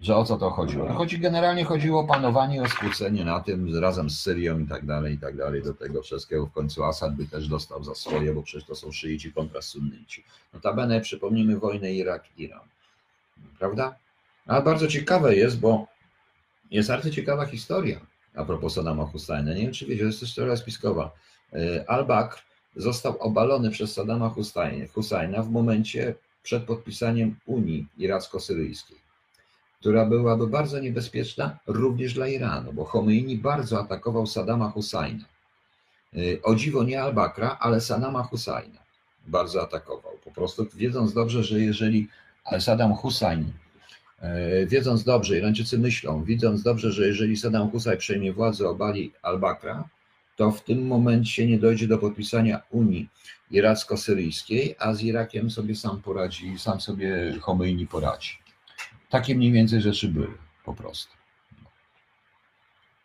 że 0.00 0.16
o 0.16 0.24
co 0.24 0.36
to 0.36 0.50
chodziło. 0.50 0.92
Chodzi, 0.92 1.18
generalnie 1.18 1.64
chodziło 1.64 2.00
o 2.00 2.04
panowanie, 2.06 2.62
o 2.62 2.68
skłócenie 2.68 3.24
na 3.24 3.40
tym 3.40 3.78
razem 3.78 4.10
z 4.10 4.20
Syrią 4.20 4.58
i 4.58 4.66
tak 4.66 4.86
dalej, 4.86 5.14
i 5.14 5.18
tak 5.18 5.36
dalej, 5.36 5.62
do 5.62 5.74
tego 5.74 6.02
wszystkiego. 6.02 6.46
W 6.46 6.52
końcu 6.52 6.84
Assad 6.84 7.14
by 7.14 7.26
też 7.26 7.48
dostał 7.48 7.84
za 7.84 7.94
swoje, 7.94 8.34
bo 8.34 8.42
przecież 8.42 8.64
to 8.64 8.74
są 8.74 8.92
szyici 8.92 9.32
kontra 9.32 9.62
sunnici. 9.62 10.24
Notabene 10.54 11.00
przypomnijmy 11.00 11.58
wojnę 11.58 11.92
Irak-Iran, 11.92 12.68
prawda? 13.58 13.94
A 14.46 14.60
bardzo 14.60 14.88
ciekawe 14.88 15.36
jest, 15.36 15.60
bo 15.60 15.86
jest 16.70 16.88
bardzo 16.88 17.10
ciekawa 17.10 17.46
historia 17.46 18.00
a 18.38 18.44
propos 18.44 18.74
Saddama 18.74 19.04
Husseina. 19.04 19.54
Nie 19.54 19.62
wiem, 19.62 19.72
czy 19.72 19.86
wiecie, 19.86 20.00
to 20.00 20.06
jest 20.06 20.20
historia 20.20 20.56
spiskowa. 20.56 21.10
E, 21.52 21.90
Al-Bakr 21.90 22.42
został 22.76 23.18
obalony 23.18 23.70
przez 23.70 23.92
Saddama 23.92 24.34
Husseina 24.94 25.42
w 25.42 25.50
momencie 25.50 26.14
przed 26.42 26.62
podpisaniem 26.62 27.36
Unii 27.46 27.86
Iracko-Syryjskiej, 27.98 28.96
która 29.80 30.06
byłaby 30.06 30.46
bardzo 30.46 30.78
niebezpieczna 30.78 31.58
również 31.66 32.14
dla 32.14 32.28
Iranu, 32.28 32.72
bo 32.72 32.84
Khomeini 32.84 33.38
bardzo 33.38 33.80
atakował 33.80 34.26
Saddama 34.26 34.70
Husseina. 34.70 35.24
E, 36.14 36.18
o 36.42 36.54
dziwo 36.54 36.84
nie 36.84 37.02
Al-Bakra, 37.02 37.56
ale 37.60 37.80
Saddama 37.80 38.22
Husseina 38.22 38.80
bardzo 39.26 39.62
atakował. 39.62 40.12
Po 40.24 40.30
prostu 40.30 40.66
wiedząc 40.74 41.12
dobrze, 41.12 41.44
że 41.44 41.60
jeżeli 41.60 42.08
Saddam 42.58 42.94
Hussein 42.94 43.44
E, 43.44 43.67
wiedząc 44.66 45.04
dobrze, 45.04 45.38
Irańczycy 45.38 45.78
myślą, 45.78 46.24
widząc 46.24 46.62
dobrze, 46.62 46.92
że 46.92 47.06
jeżeli 47.06 47.36
Saddam 47.36 47.70
Hussein 47.70 47.98
przejmie 47.98 48.32
władzę, 48.32 48.68
obali 48.68 49.12
al-Bakra, 49.22 49.88
to 50.36 50.50
w 50.50 50.64
tym 50.64 50.86
momencie 50.86 51.46
nie 51.46 51.58
dojdzie 51.58 51.88
do 51.88 51.98
podpisania 51.98 52.62
Unii 52.70 53.08
iracko-syryjskiej, 53.50 54.74
a 54.78 54.94
z 54.94 55.02
Irakiem 55.02 55.50
sobie 55.50 55.74
sam 55.74 56.02
poradzi, 56.02 56.58
sam 56.58 56.80
sobie 56.80 57.34
Khomeini 57.40 57.86
poradzi. 57.86 58.38
Takie 59.10 59.34
mniej 59.34 59.52
więcej 59.52 59.80
rzeczy 59.80 60.08
były, 60.08 60.34
po 60.64 60.74
prostu. 60.74 61.12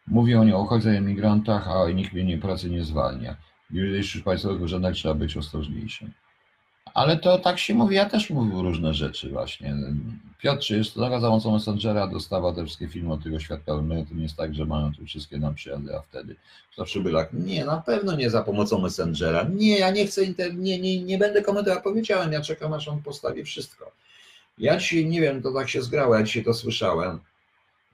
Mówią 0.07 0.41
oni 0.41 0.53
o 0.53 0.61
uchodźcach 0.61 0.95
emigrantach, 0.95 1.67
a 1.67 1.91
nikt 1.91 2.13
mnie 2.13 2.23
nie 2.23 2.37
pracy 2.37 2.69
nie 2.69 2.83
zwalnia. 2.83 3.35
W 3.69 3.73
jużniejszych 3.73 4.23
państwowych 4.23 4.61
urzędach 4.61 4.93
trzeba 4.93 5.15
być 5.15 5.37
ostrożniejszym. 5.37 6.11
Ale 6.93 7.17
to 7.17 7.39
tak 7.39 7.59
się 7.59 7.73
mówi, 7.73 7.95
ja 7.95 8.09
też 8.09 8.29
mówił 8.29 8.61
różne 8.61 8.93
rzeczy 8.93 9.29
właśnie. 9.29 9.75
Piotrze, 10.41 10.77
jest 10.77 10.93
to 10.93 11.01
taka 11.01 11.19
za 11.19 11.27
pomocą 11.27 11.51
Messengera 11.51 12.07
dostawa 12.07 12.53
te 12.53 12.65
wszystkie 12.65 12.87
filmy 12.87 13.13
od 13.13 13.23
tego 13.23 13.39
świadka 13.39 13.73
no, 13.81 14.05
to 14.09 14.15
nie 14.15 14.23
jest 14.23 14.35
tak, 14.35 14.55
że 14.55 14.65
mają 14.65 14.93
tu 14.93 15.05
wszystkie 15.05 15.37
nam 15.37 15.55
przyjazdy, 15.55 15.95
a 15.95 16.01
wtedy 16.01 16.35
to 16.75 16.85
przybylak. 16.85 17.29
Nie, 17.33 17.65
na 17.65 17.77
pewno 17.81 18.15
nie 18.15 18.29
za 18.29 18.43
pomocą 18.43 18.79
Messengera. 18.79 19.47
Nie, 19.55 19.79
ja 19.79 19.91
nie 19.91 20.07
chcę, 20.07 20.23
inter... 20.23 20.55
nie, 20.55 20.79
nie, 20.79 21.03
nie 21.03 21.17
będę 21.17 21.41
komentował, 21.41 21.81
powiedziałem, 21.81 22.31
ja 22.31 22.41
czekam 22.41 22.73
aż 22.73 22.87
on 22.87 23.01
postawi 23.01 23.43
wszystko. 23.43 23.91
Ja 24.57 24.77
dzisiaj, 24.77 25.05
nie 25.05 25.21
wiem, 25.21 25.41
to 25.41 25.51
tak 25.51 25.69
się 25.69 25.81
zgrało, 25.81 26.15
ja 26.15 26.23
dzisiaj 26.23 26.43
to 26.43 26.53
słyszałem. 26.53 27.19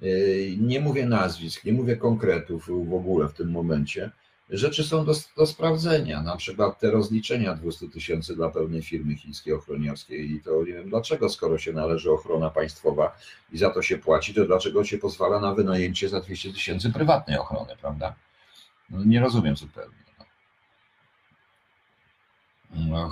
Yy, 0.02 0.58
nie 0.58 0.80
mówię 0.80 1.06
nazwisk, 1.06 1.66
nie 1.66 1.74
mówię 1.74 1.98
konkretów 1.98 2.68
w 2.68 2.94
ogóle 2.94 3.28
w 3.28 3.34
tym 3.34 3.52
momencie, 3.52 4.12
rzeczy 4.50 4.84
są 4.84 5.06
do, 5.06 5.14
do 5.38 5.46
sprawdzenia, 5.46 6.24
na 6.24 6.36
przykład 6.36 6.80
te 6.80 6.92
rozliczenia 6.92 7.56
200 7.56 7.90
tysięcy 7.90 8.36
dla 8.36 8.50
pełnej 8.50 8.82
firmy 8.82 9.16
chińskiej 9.16 9.54
ochroniarskiej 9.54 10.32
i 10.32 10.42
to 10.42 10.64
nie 10.64 10.74
wiem 10.74 10.90
dlaczego, 10.90 11.30
skoro 11.30 11.58
się 11.58 11.74
należy 11.74 12.12
ochrona 12.12 12.50
państwowa 12.50 13.18
i 13.52 13.58
za 13.58 13.70
to 13.70 13.82
się 13.82 13.98
płaci, 13.98 14.34
to 14.34 14.46
dlaczego 14.46 14.84
się 14.84 14.98
pozwala 14.98 15.40
na 15.40 15.54
wynajęcie 15.54 16.10
za 16.10 16.22
200 16.22 16.54
tysięcy 16.54 16.92
prywatnej 16.92 17.38
ochrony, 17.38 17.76
prawda? 17.82 18.16
No, 18.90 19.04
nie 19.04 19.20
rozumiem 19.20 19.58
zupełnie. 19.58 20.00
No. 22.76 23.10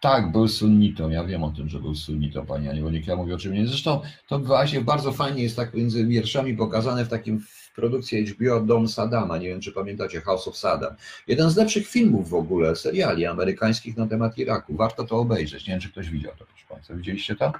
Tak, 0.00 0.32
był 0.32 0.48
sunnitą. 0.48 1.10
Ja 1.10 1.24
wiem 1.24 1.44
o 1.44 1.50
tym, 1.50 1.68
że 1.68 1.80
był 1.80 1.94
sunnitą, 1.94 2.46
pani 2.46 2.68
Aniwonik. 2.68 3.06
Ja 3.06 3.16
mówię 3.16 3.34
o 3.34 3.38
czym 3.38 3.54
nie. 3.54 3.66
Zresztą 3.66 4.00
to 4.28 4.38
właśnie 4.38 4.80
bardzo 4.80 5.12
fajnie 5.12 5.42
jest 5.42 5.56
tak 5.56 5.74
między 5.74 6.06
wierszami 6.06 6.56
pokazane 6.56 7.04
w 7.04 7.08
takim 7.08 7.44
w 7.72 7.74
produkcji 7.74 8.26
HBO 8.26 8.60
Dom 8.60 8.88
Sadama. 8.88 9.38
Nie 9.38 9.48
wiem, 9.48 9.60
czy 9.60 9.72
pamiętacie 9.72 10.20
House 10.20 10.48
of 10.48 10.56
Saddam. 10.56 10.94
Jeden 11.26 11.50
z 11.50 11.56
lepszych 11.56 11.88
filmów 11.88 12.30
w 12.30 12.34
ogóle, 12.34 12.76
seriali 12.76 13.26
amerykańskich 13.26 13.96
na 13.96 14.06
temat 14.06 14.38
Iraku. 14.38 14.76
Warto 14.76 15.04
to 15.04 15.16
obejrzeć. 15.16 15.66
Nie 15.66 15.72
wiem, 15.72 15.80
czy 15.80 15.90
ktoś 15.90 16.10
widział 16.10 16.32
to, 16.38 16.44
proszę 16.44 16.64
Państwa. 16.68 16.94
Widzieliście 16.94 17.36
to? 17.36 17.52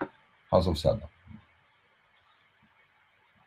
House 0.51 0.69
of 0.69 0.79
Saddam. 0.79 1.09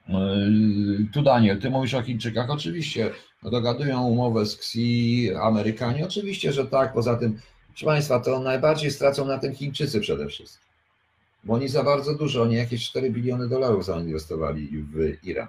Yy, 0.07 1.07
tu 1.13 1.21
Daniel, 1.21 1.59
ty 1.59 1.69
mówisz 1.69 1.93
o 1.93 2.01
Chińczykach. 2.01 2.49
Oczywiście 2.49 3.11
dogadują 3.43 4.03
umowę 4.03 4.45
z 4.45 4.53
Xi 4.53 5.29
Amerykanie. 5.41 6.05
Oczywiście, 6.05 6.51
że 6.51 6.65
tak. 6.65 6.93
Poza 6.93 7.15
tym 7.15 7.39
Proszę 7.73 7.85
Państwa, 7.85 8.19
to 8.19 8.39
najbardziej 8.39 8.91
stracą 8.91 9.25
na 9.25 9.37
tym 9.37 9.55
Chińczycy 9.55 9.99
przede 9.99 10.27
wszystkim, 10.27 10.67
bo 11.43 11.53
oni 11.53 11.67
za 11.67 11.83
bardzo 11.83 12.15
dużo, 12.15 12.41
oni 12.41 12.55
jakieś 12.55 12.89
4 12.89 13.11
biliony 13.11 13.49
dolarów 13.49 13.85
zainwestowali 13.85 14.67
w 14.67 15.25
Iran. 15.27 15.47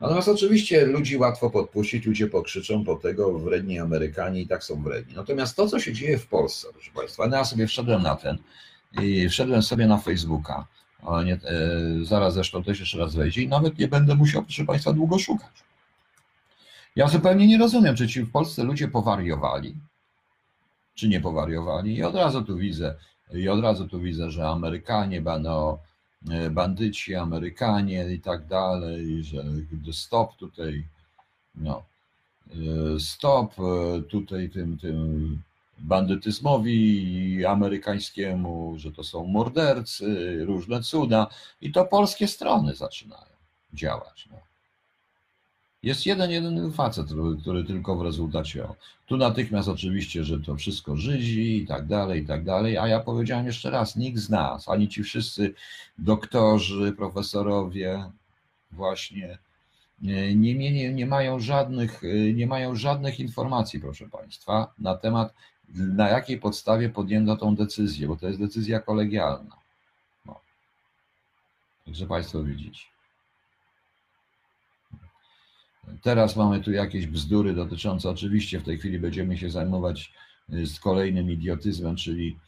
Natomiast 0.00 0.28
oczywiście 0.28 0.86
ludzi 0.86 1.16
łatwo 1.16 1.50
podpuścić, 1.50 2.06
ludzie 2.06 2.26
pokrzyczą 2.26 2.84
po 2.84 2.96
tego 2.96 3.38
wredni 3.38 3.78
Amerykanie 3.78 4.40
i 4.40 4.46
tak 4.46 4.64
są 4.64 4.82
wredni. 4.82 5.14
Natomiast 5.14 5.56
to, 5.56 5.66
co 5.66 5.80
się 5.80 5.92
dzieje 5.92 6.18
w 6.18 6.26
Polsce, 6.26 6.68
proszę 6.72 6.90
Państwa, 6.94 7.26
no 7.26 7.36
ja 7.36 7.44
sobie 7.44 7.66
wszedłem 7.66 8.02
na 8.02 8.16
ten 8.16 8.38
i 9.02 9.28
wszedłem 9.28 9.62
sobie 9.62 9.86
na 9.86 9.98
Facebooka, 9.98 10.66
nie, 11.24 11.34
e, 11.34 11.38
zaraz 12.02 12.34
zresztą 12.34 12.62
też 12.62 12.80
jeszcze 12.80 12.98
raz 12.98 13.14
wejdzie 13.14 13.42
i 13.42 13.48
nawet 13.48 13.78
nie 13.78 13.88
będę 13.88 14.14
musiał, 14.14 14.42
proszę 14.42 14.64
Państwa, 14.64 14.92
długo 14.92 15.18
szukać. 15.18 15.64
Ja 16.96 17.08
zupełnie 17.08 17.46
nie 17.46 17.58
rozumiem, 17.58 17.96
czy 17.96 18.08
ci 18.08 18.22
w 18.22 18.30
Polsce 18.30 18.64
ludzie 18.64 18.88
powariowali, 18.88 19.76
czy 20.94 21.08
nie 21.08 21.20
powariowali. 21.20 21.96
I 21.96 22.02
od 22.02 22.14
razu 22.14 22.42
tu 22.42 22.56
widzę, 22.56 22.94
i 23.34 23.48
od 23.48 23.60
razu 23.60 23.88
tu 23.88 24.00
widzę, 24.00 24.30
że 24.30 24.48
Amerykanie 24.48 25.20
będą 25.20 25.78
bandyci, 26.50 27.14
Amerykanie 27.14 28.12
i 28.12 28.20
tak 28.20 28.46
dalej, 28.46 29.24
że 29.24 29.44
stop 29.92 30.36
tutaj, 30.36 30.84
no, 31.54 31.84
e, 32.50 33.00
stop 33.00 33.54
e, 33.58 34.02
tutaj 34.02 34.50
tym, 34.50 34.78
tym 34.78 35.42
bandytyzmowi 35.78 37.46
amerykańskiemu, 37.46 38.74
że 38.78 38.92
to 38.92 39.04
są 39.04 39.26
mordercy, 39.26 40.38
różne 40.44 40.82
cuda 40.82 41.26
i 41.60 41.72
to 41.72 41.84
polskie 41.84 42.28
strony 42.28 42.74
zaczynają 42.74 43.30
działać. 43.74 44.28
No. 44.30 44.49
Jest 45.82 46.06
jeden, 46.06 46.30
jeden 46.30 46.72
facet, 46.72 47.06
który 47.42 47.64
tylko 47.64 47.96
w 47.96 48.02
rezultacie. 48.02 48.68
Tu 49.06 49.16
natychmiast 49.16 49.68
oczywiście, 49.68 50.24
że 50.24 50.40
to 50.40 50.56
wszystko 50.56 50.96
Żydzi 50.96 51.56
i 51.56 51.66
tak 51.66 51.86
dalej, 51.86 52.22
i 52.22 52.26
tak 52.26 52.44
dalej. 52.44 52.78
A 52.78 52.88
ja 52.88 53.00
powiedziałem 53.00 53.46
jeszcze 53.46 53.70
raz, 53.70 53.96
nikt 53.96 54.18
z 54.18 54.30
nas, 54.30 54.68
ani 54.68 54.88
ci 54.88 55.02
wszyscy 55.02 55.54
doktorzy, 55.98 56.92
profesorowie, 56.92 58.04
właśnie 58.72 59.38
nie, 60.02 60.54
nie, 60.54 60.92
nie, 60.92 61.06
mają 61.06 61.40
żadnych, 61.40 62.02
nie 62.34 62.46
mają 62.46 62.76
żadnych 62.76 63.20
informacji, 63.20 63.80
proszę 63.80 64.08
Państwa, 64.08 64.72
na 64.78 64.94
temat, 64.96 65.34
na 65.74 66.08
jakiej 66.08 66.40
podstawie 66.40 66.88
podjęto 66.88 67.36
tą 67.36 67.56
decyzję, 67.56 68.08
bo 68.08 68.16
to 68.16 68.26
jest 68.26 68.40
decyzja 68.40 68.80
kolegialna. 68.80 69.56
No. 70.26 70.40
Także 71.84 72.06
Państwo 72.06 72.42
widzicie. 72.42 72.89
Teraz 76.02 76.36
mamy 76.36 76.60
tu 76.60 76.72
jakieś 76.72 77.06
bzdury 77.06 77.54
dotyczące, 77.54 78.10
oczywiście 78.10 78.60
w 78.60 78.64
tej 78.64 78.78
chwili 78.78 78.98
będziemy 78.98 79.36
się 79.36 79.50
zajmować 79.50 80.12
y, 80.52 80.66
z 80.66 80.80
kolejnym 80.80 81.30
idiotyzmem, 81.30 81.96
czyli, 81.96 82.38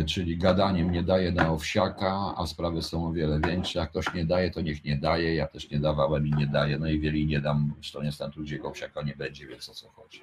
y, 0.00 0.04
czyli 0.04 0.38
gadaniem 0.38 0.90
nie 0.90 1.02
daje 1.02 1.32
na 1.32 1.52
owsiaka, 1.52 2.34
a 2.36 2.46
sprawy 2.46 2.82
są 2.82 3.06
o 3.06 3.12
wiele 3.12 3.40
większe. 3.40 3.78
Jak 3.78 3.90
ktoś 3.90 4.14
nie 4.14 4.24
daje, 4.24 4.50
to 4.50 4.60
niech 4.60 4.84
nie 4.84 4.96
daje. 4.96 5.34
Ja 5.34 5.46
też 5.46 5.70
nie 5.70 5.80
dawałem 5.80 6.26
i 6.26 6.30
nie 6.30 6.46
daję, 6.46 6.78
no 6.78 6.88
i 6.88 7.00
wiele 7.00 7.24
nie 7.24 7.40
dam, 7.40 7.72
zresztą 7.76 8.02
niestety 8.02 8.40
ludzie 8.40 8.62
owsiaka 8.62 9.02
nie 9.02 9.16
będzie, 9.16 9.46
więc 9.46 9.68
o 9.68 9.74
co 9.74 9.88
chodzi. 9.88 10.20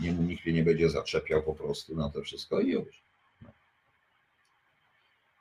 Nikt 0.00 0.46
mnie 0.46 0.54
nie 0.54 0.64
będzie 0.64 0.90
zaczepiał 0.90 1.42
po 1.42 1.54
prostu 1.54 1.96
na 1.96 2.10
to 2.10 2.22
wszystko 2.22 2.60
i 2.60 2.70
już. 2.70 3.05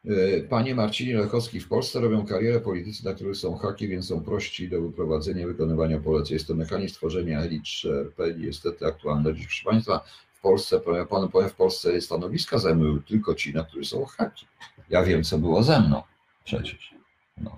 E, 0.08 0.42
panie 0.42 0.76
Marcinie 0.76 1.18
Lechowski, 1.18 1.60
w 1.60 1.68
Polsce 1.68 2.00
robią 2.00 2.26
karierę 2.26 2.60
politycy, 2.60 3.06
na 3.06 3.14
których 3.14 3.38
są 3.38 3.58
haki, 3.58 3.88
więc 3.88 4.08
są 4.08 4.22
prości 4.22 4.70
do 4.70 4.82
wyprowadzenia 4.82 5.48
wykonywania 5.48 6.00
poleceń. 6.00 6.34
Jest 6.34 6.48
to 6.48 6.56
mechanizm 6.56 6.96
tworzenia 6.96 7.40
elit 7.40 7.64
3RP 7.64 8.40
niestety 8.40 8.86
aktualne 8.86 9.34
dziś. 9.34 9.46
Proszę 9.46 9.64
Państwa, 9.66 10.06
w 10.34 10.42
Polsce, 10.42 10.80
Panu 11.10 11.30
powiem, 11.30 11.50
w 11.50 11.56
Polsce 11.56 12.02
stanowiska 12.02 12.58
zajmują 12.58 13.02
tylko 13.02 13.36
ci, 13.36 13.54
na 13.54 13.64
których 13.64 13.88
są 13.88 14.06
haki. 14.06 14.46
Ja 14.90 15.04
wiem, 15.04 15.24
co 15.24 15.38
było 15.38 15.64
ze 15.64 15.80
mną 15.80 16.02
przecież. 16.44 16.94
No. 17.38 17.58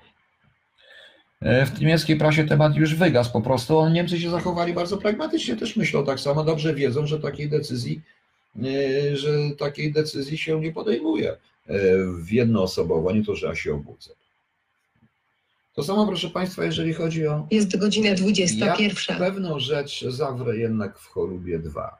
E, 1.41 1.65
w 1.65 1.79
niemieckiej 1.79 2.17
prasie 2.17 2.43
temat 2.43 2.75
już 2.75 2.95
wygasł 2.95 3.31
po 3.31 3.41
prostu. 3.41 3.89
Niemcy 3.89 4.19
się 4.19 4.29
zachowali 4.29 4.73
bardzo 4.73 4.97
pragmatycznie, 4.97 5.55
też 5.55 5.75
myślą 5.75 6.05
tak 6.05 6.19
samo, 6.19 6.43
dobrze 6.43 6.73
wiedzą, 6.73 7.07
że 7.07 7.19
takiej 7.19 7.49
decyzji, 7.49 8.01
e, 8.63 9.15
że 9.15 9.29
takiej 9.57 9.91
decyzji 9.91 10.37
się 10.37 10.59
nie 10.59 10.71
podejmuje 10.71 11.37
w 12.23 12.31
jednoosobowo, 12.31 13.11
nie 13.11 13.23
to, 13.23 13.35
że 13.35 13.47
ja 13.47 13.55
się 13.55 13.73
obudzę. 13.73 14.13
To 15.77 15.83
samo, 15.83 16.07
proszę 16.07 16.29
Państwa, 16.29 16.65
jeżeli 16.65 16.93
chodzi 16.93 17.27
o. 17.27 17.47
Jest 17.51 17.77
godzina 17.77 18.09
Ja 18.09 18.15
21. 18.15 19.17
pewną 19.17 19.59
rzecz 19.59 20.05
zawrę 20.05 20.57
jednak 20.57 20.99
w 20.99 21.07
chorobie 21.07 21.59
2 21.59 21.97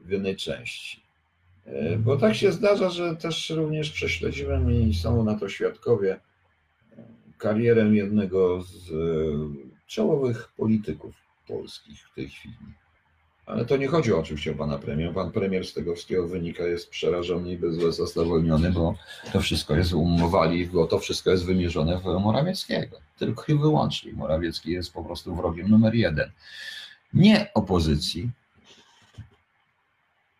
w 0.00 0.10
jednej 0.10 0.36
części. 0.36 1.02
E, 1.64 1.96
Bo 1.98 2.16
tak 2.16 2.34
się 2.34 2.52
zdarza, 2.52 2.90
że 2.90 3.16
też 3.16 3.50
również 3.50 3.90
prześledziłem 3.90 4.72
i 4.72 4.94
są 4.94 5.24
na 5.24 5.38
to 5.38 5.48
świadkowie 5.48 6.12
e, 6.12 7.04
karierę 7.38 7.82
jednego 7.82 8.62
z 8.62 8.90
e, 8.90 8.94
czołowych 9.86 10.48
polityków 10.56 11.14
polskich 11.48 12.08
w 12.08 12.14
tej 12.14 12.28
chwili. 12.28 12.54
Ale 13.46 13.64
to 13.64 13.76
nie 13.76 13.86
chodzi 13.88 14.12
oczywiście 14.12 14.52
o 14.52 14.54
pana 14.54 14.78
premier. 14.78 15.14
Pan 15.14 15.32
premier 15.32 15.66
z 15.66 15.72
tego 15.72 15.94
wszystkiego 15.94 16.28
wynika, 16.28 16.64
jest 16.64 16.90
przerażony 16.90 17.52
i 17.52 17.58
bezwzględnie 17.58 18.70
bo 18.70 18.94
to 19.32 19.40
wszystko 19.40 19.76
jest 19.76 19.92
umowali, 19.92 20.66
bo 20.66 20.86
to 20.86 20.98
wszystko 20.98 21.30
jest 21.30 21.44
wymierzone 21.44 21.98
w 21.98 22.04
Morawieckiego. 22.04 22.98
Tylko 23.18 23.52
i 23.52 23.58
wyłącznie. 23.58 24.12
Morawiecki 24.12 24.70
jest 24.70 24.92
po 24.92 25.04
prostu 25.04 25.36
wrogiem 25.36 25.68
numer 25.68 25.94
jeden. 25.94 26.30
Nie 27.14 27.54
opozycji, 27.54 28.30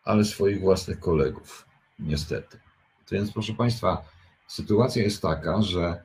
ale 0.03 0.25
swoich 0.25 0.59
własnych 0.59 0.99
kolegów. 0.99 1.65
Niestety. 1.99 2.59
Więc 3.11 3.31
proszę 3.31 3.53
Państwa, 3.53 4.05
sytuacja 4.47 5.03
jest 5.03 5.21
taka, 5.21 5.61
że 5.61 6.03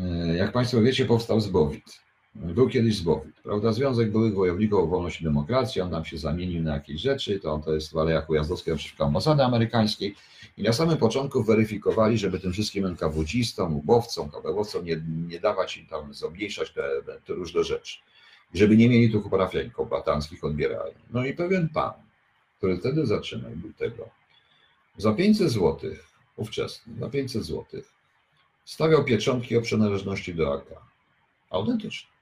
e, 0.00 0.36
jak 0.36 0.52
Państwo 0.52 0.80
wiecie, 0.80 1.06
powstał 1.06 1.40
Zbowit. 1.40 2.00
Był 2.34 2.68
kiedyś 2.68 2.96
Zbowit, 2.96 3.40
prawda? 3.42 3.72
Związek 3.72 4.12
Byłych 4.12 4.34
Wojowników 4.34 4.80
o 4.80 4.86
Wolność 4.86 5.20
i 5.20 5.24
Demokrację, 5.24 5.84
on 5.84 5.90
tam 5.90 6.04
się 6.04 6.18
zamienił 6.18 6.62
na 6.62 6.74
jakieś 6.74 7.00
rzeczy, 7.00 7.40
to, 7.40 7.62
to 7.64 7.74
jest 7.74 7.92
w 7.92 7.98
Alejach 7.98 8.30
Ujazdowskiej 8.30 8.76
przeciwko 8.76 9.04
ambasady 9.04 9.44
amerykańskiej 9.44 10.14
i 10.56 10.62
na 10.62 10.72
samym 10.72 10.96
początku 10.96 11.42
weryfikowali, 11.42 12.18
żeby 12.18 12.40
tym 12.40 12.52
wszystkim 12.52 12.86
NKWDzistom, 12.86 13.76
ubowcom, 13.76 14.30
KBW-owcom 14.30 14.84
nie, 14.84 15.02
nie 15.28 15.40
dawać 15.40 15.76
im 15.76 15.86
tam, 15.86 16.14
zmniejszać 16.14 16.70
te, 16.72 16.82
te 17.26 17.32
różne 17.32 17.64
rzeczy. 17.64 17.98
Żeby 18.54 18.76
nie 18.76 18.88
mieli 18.88 19.12
tu 19.12 19.30
parafian 19.30 19.70
kombatanckich 19.70 20.44
odbierali. 20.44 20.94
No 21.10 21.26
i 21.26 21.34
pewien 21.34 21.68
pan, 21.68 21.92
który 22.58 22.78
wtedy 22.78 23.06
zaczynał, 23.06 23.50
był 23.50 23.72
tego, 23.72 24.08
za 24.96 25.12
500 25.12 25.50
zł, 25.50 25.90
ówczesny, 26.36 26.94
za 27.00 27.10
500 27.10 27.44
zł, 27.44 27.82
stawiał 28.64 29.04
pieczątki 29.04 29.56
o 29.56 29.60
przynależności 29.60 30.34
do 30.34 30.54
AK. 30.54 30.66
Autentycznie. 31.50 32.19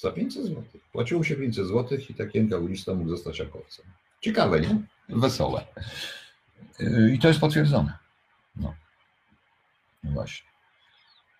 Za 0.00 0.12
500 0.12 0.44
zł. 0.44 0.62
Płaciło 0.92 1.24
się 1.24 1.36
500 1.36 1.66
zł 1.66 1.98
i 2.10 2.14
taki 2.14 2.38
NKWista 2.38 2.94
mógł 2.94 3.10
zostać 3.10 3.40
akowcem. 3.40 3.86
Ciekawe, 4.20 4.60
nie? 4.60 4.76
Wesołe. 5.08 5.66
I 7.14 7.18
to 7.18 7.28
jest 7.28 7.40
potwierdzone. 7.40 7.98
No. 8.56 8.74
No 10.04 10.10
właśnie. 10.10 10.50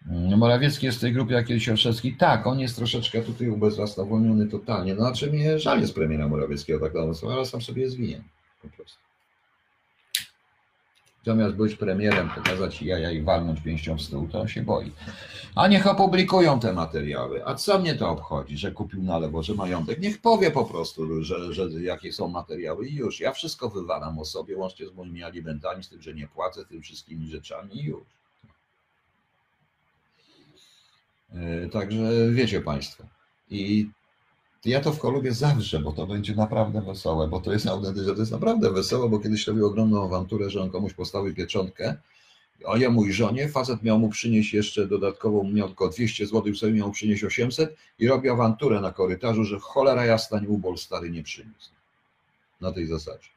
No, 0.07 0.37
Morawiecki 0.37 0.87
jest 0.87 0.99
w 0.99 1.01
tej 1.01 1.13
grupie 1.13 1.35
jak 1.35 1.47
kiedyś 1.47 1.69
Olszewski. 1.69 2.17
Tak, 2.17 2.47
on 2.47 2.61
jest 2.61 2.77
troszeczkę 2.77 3.23
tutaj 3.23 3.49
ubezwłasnowolniony 3.49 4.47
totalnie. 4.47 4.95
No, 4.95 5.01
znaczy 5.01 5.33
mnie 5.33 5.59
żal 5.59 5.81
jest 5.81 5.95
premiera 5.95 6.29
Morawieckiego, 6.29 6.81
tak 6.81 6.95
na 6.95 7.33
ale 7.33 7.47
sam 7.47 7.63
sobie 7.63 7.83
jest 7.83 7.97
winien. 7.97 8.23
Po 8.63 8.69
prostu. 8.69 8.99
Zamiast 11.27 11.55
być 11.55 11.75
premierem, 11.75 12.31
pokazać 12.31 12.83
jaja 12.83 13.11
i 13.11 13.23
walnąć 13.23 13.61
pięścią 13.61 13.97
w 13.97 14.03
stół, 14.03 14.29
to 14.29 14.41
on 14.41 14.49
się 14.49 14.63
boi. 14.63 14.93
A 15.55 15.69
niech 15.69 15.87
opublikują 15.87 16.61
te 16.61 16.73
materiały. 16.73 17.47
A 17.47 17.55
co 17.55 17.79
mnie 17.79 17.95
to 17.95 18.11
obchodzi, 18.11 18.59
że 18.59 18.73
kupił 18.73 19.03
na 19.03 19.19
lewo, 19.19 19.43
że 19.43 19.55
majątek? 19.55 20.01
Niech 20.01 20.21
powie 20.21 20.51
po 20.51 20.65
prostu, 20.65 21.25
że, 21.25 21.55
że 21.55 21.71
jakie 21.83 22.13
są 22.13 22.29
materiały 22.29 22.89
i 22.89 22.95
już. 22.95 23.21
Ja 23.21 23.33
wszystko 23.33 23.69
wywalam 23.69 24.19
o 24.19 24.25
sobie, 24.25 24.57
łącznie 24.57 24.87
z 24.87 24.93
moimi 24.93 25.23
alimentami, 25.23 25.85
z 25.85 25.89
tym, 25.89 26.03
że 26.03 26.15
nie 26.15 26.29
płacę, 26.29 26.65
tym 26.65 26.83
wszystkimi 26.83 27.29
rzeczami 27.29 27.77
i 27.81 27.85
już. 27.85 28.03
E, 31.35 31.69
Także 31.69 32.31
wiecie 32.31 32.61
Państwo. 32.61 33.05
I 33.51 33.89
ja 34.65 34.81
to 34.81 34.93
w 34.93 34.99
Kolubie 34.99 35.33
zawsze, 35.33 35.79
bo 35.79 35.93
to 35.93 36.07
będzie 36.07 36.35
naprawdę 36.35 36.83
wesołe, 36.83 37.29
bo 37.29 37.41
to 37.41 37.53
jest 37.53 37.67
autentycznie, 37.67 38.13
to 38.13 38.21
jest 38.21 38.33
naprawdę 38.33 38.73
wesołe, 38.73 39.09
bo 39.09 39.19
kiedyś 39.19 39.47
robił 39.47 39.67
ogromną 39.67 40.05
awanturę, 40.05 40.51
że 40.51 40.63
on 40.63 40.71
komuś 40.71 40.95
postawił 40.95 41.35
pieczątkę, 41.35 41.97
a 42.69 42.79
ja 42.79 42.91
mój 42.91 43.13
żonie, 43.13 43.49
facet 43.49 43.83
miał 43.83 43.99
mu 43.99 44.09
przynieść 44.09 44.55
jeszcze 44.55 44.87
dodatkową, 44.87 45.45
miał 45.45 45.67
tylko 45.67 45.89
200 45.89 46.27
zł, 46.27 46.55
sobie 46.55 46.73
miał 46.73 46.91
przynieść 46.91 47.25
800 47.25 47.77
i 47.99 48.09
robi 48.09 48.29
awanturę 48.29 48.81
na 48.81 48.93
korytarzu, 48.93 49.45
że 49.45 49.59
cholera 49.61 50.05
jasna, 50.05 50.41
nie 50.41 50.49
ubol 50.49 50.79
stary 50.79 51.11
nie 51.11 51.23
przyniósł. 51.23 51.71
Na 52.61 52.73
tej 52.73 52.87
zasadzie. 52.87 53.29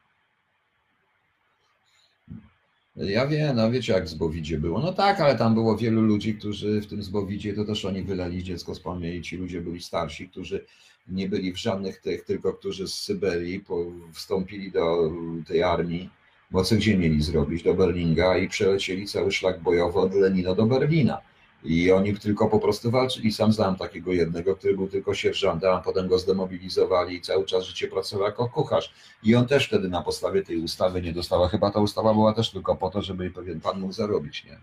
Ja 2.96 3.26
wiem, 3.26 3.56
no 3.56 3.70
wiecie 3.70 3.92
jak 3.92 4.04
w 4.04 4.08
Zbowidzie 4.08 4.58
było. 4.58 4.80
No 4.80 4.92
tak, 4.92 5.20
ale 5.20 5.38
tam 5.38 5.54
było 5.54 5.76
wielu 5.76 6.02
ludzi, 6.02 6.34
którzy 6.34 6.80
w 6.80 6.86
tym 6.86 7.02
Zbowidzie, 7.02 7.54
to 7.54 7.64
też 7.64 7.84
oni 7.84 8.02
wylali 8.02 8.44
dziecko 8.44 8.74
z 8.74 8.80
pamięci. 8.80 9.30
Ci 9.30 9.36
ludzie 9.36 9.60
byli 9.60 9.82
starsi, 9.82 10.28
którzy 10.28 10.64
nie 11.08 11.28
byli 11.28 11.52
w 11.52 11.56
żadnych 11.56 12.00
tych, 12.00 12.24
tylko 12.24 12.52
którzy 12.52 12.88
z 12.88 12.94
Syberii 12.94 13.64
wstąpili 14.12 14.72
do 14.72 15.10
tej 15.46 15.62
armii, 15.62 16.10
bo 16.50 16.64
co 16.64 16.76
gdzie 16.76 16.98
mieli 16.98 17.22
zrobić? 17.22 17.62
Do 17.62 17.74
Berlinga 17.74 18.36
i 18.36 18.48
przelecieli 18.48 19.06
cały 19.06 19.32
szlak 19.32 19.60
bojowy 19.60 19.98
od 19.98 20.14
Lenina 20.14 20.54
do 20.54 20.66
Berlina. 20.66 21.20
I 21.64 21.92
oni 21.92 22.16
tylko 22.16 22.48
po 22.48 22.58
prostu 22.58 22.90
walczyli. 22.90 23.32
Sam 23.32 23.52
znam 23.52 23.76
takiego 23.76 24.12
jednego, 24.12 24.56
który 24.56 24.76
był 24.76 24.88
tylko 24.88 25.14
sierżantem, 25.14 25.72
a 25.72 25.80
potem 25.80 26.08
go 26.08 26.18
zdemobilizowali 26.18 27.16
i 27.16 27.20
cały 27.20 27.44
czas 27.44 27.64
życie 27.64 27.88
pracował 27.88 28.26
jako 28.26 28.48
kucharz. 28.48 28.94
I 29.22 29.34
on 29.34 29.46
też 29.46 29.66
wtedy 29.66 29.88
na 29.88 30.02
podstawie 30.02 30.42
tej 30.42 30.56
ustawy 30.56 31.02
nie 31.02 31.12
dostała. 31.12 31.48
Chyba 31.48 31.70
ta 31.70 31.80
ustawa 31.80 32.14
była 32.14 32.32
też 32.32 32.50
tylko 32.50 32.76
po 32.76 32.90
to, 32.90 33.02
żeby 33.02 33.30
pewien 33.30 33.60
pan 33.60 33.80
mógł 33.80 33.92
zarobić, 33.92 34.44
nie? 34.44 34.58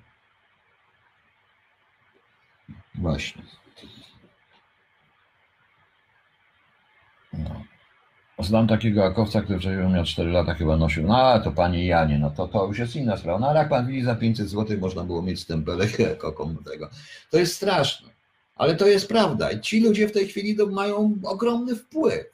Właśnie. 2.95 3.43
No. 7.33 7.63
Znam 8.39 8.67
takiego 8.67 9.05
akowca, 9.05 9.41
który 9.41 9.59
wcześniej 9.59 9.89
miał 9.89 10.05
4 10.05 10.31
lata, 10.31 10.53
chyba 10.53 10.77
nosił. 10.77 11.03
No 11.03 11.17
ale 11.17 11.43
to 11.43 11.51
panie 11.51 11.87
Janie, 11.87 12.19
no 12.19 12.29
to, 12.29 12.47
to 12.47 12.65
już 12.67 12.79
jest 12.79 12.95
inna 12.95 13.17
sprawa. 13.17 13.39
No 13.39 13.49
ale 13.49 13.59
jak 13.59 13.69
pan 13.69 13.87
widzi, 13.87 14.03
za 14.03 14.15
500 14.15 14.49
zł 14.49 14.77
można 14.79 15.03
było 15.03 15.21
mieć 15.21 15.39
stempelek 15.39 15.99
jako 16.09 16.31
komu 16.31 16.63
tego. 16.63 16.89
To 17.31 17.37
jest 17.37 17.55
straszne. 17.55 18.09
Ale 18.55 18.75
to 18.75 18.87
jest 18.87 19.07
prawda. 19.07 19.59
Ci 19.59 19.83
ludzie 19.83 20.07
w 20.07 20.11
tej 20.11 20.27
chwili 20.27 20.55
to 20.55 20.67
mają 20.67 21.19
ogromny 21.23 21.75
wpływ. 21.75 22.25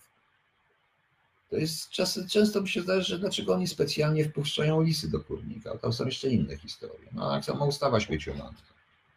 To 1.49 1.57
jest 1.57 1.89
czasy, 1.89 2.27
często 2.29 2.61
mi 2.61 2.69
się 2.69 2.81
zdaje, 2.81 3.01
że 3.01 3.19
dlaczego 3.19 3.53
oni 3.53 3.67
specjalnie 3.67 4.25
wpuszczają 4.25 4.81
lisy 4.81 5.11
do 5.11 5.19
kurnika. 5.19 5.77
Tam 5.77 5.93
są 5.93 6.05
jeszcze 6.05 6.29
inne 6.29 6.57
historie. 6.57 7.09
No 7.11 7.35
jak 7.35 7.45
sama 7.45 7.65
ustawa 7.65 7.99
śmieciowa. 7.99 8.49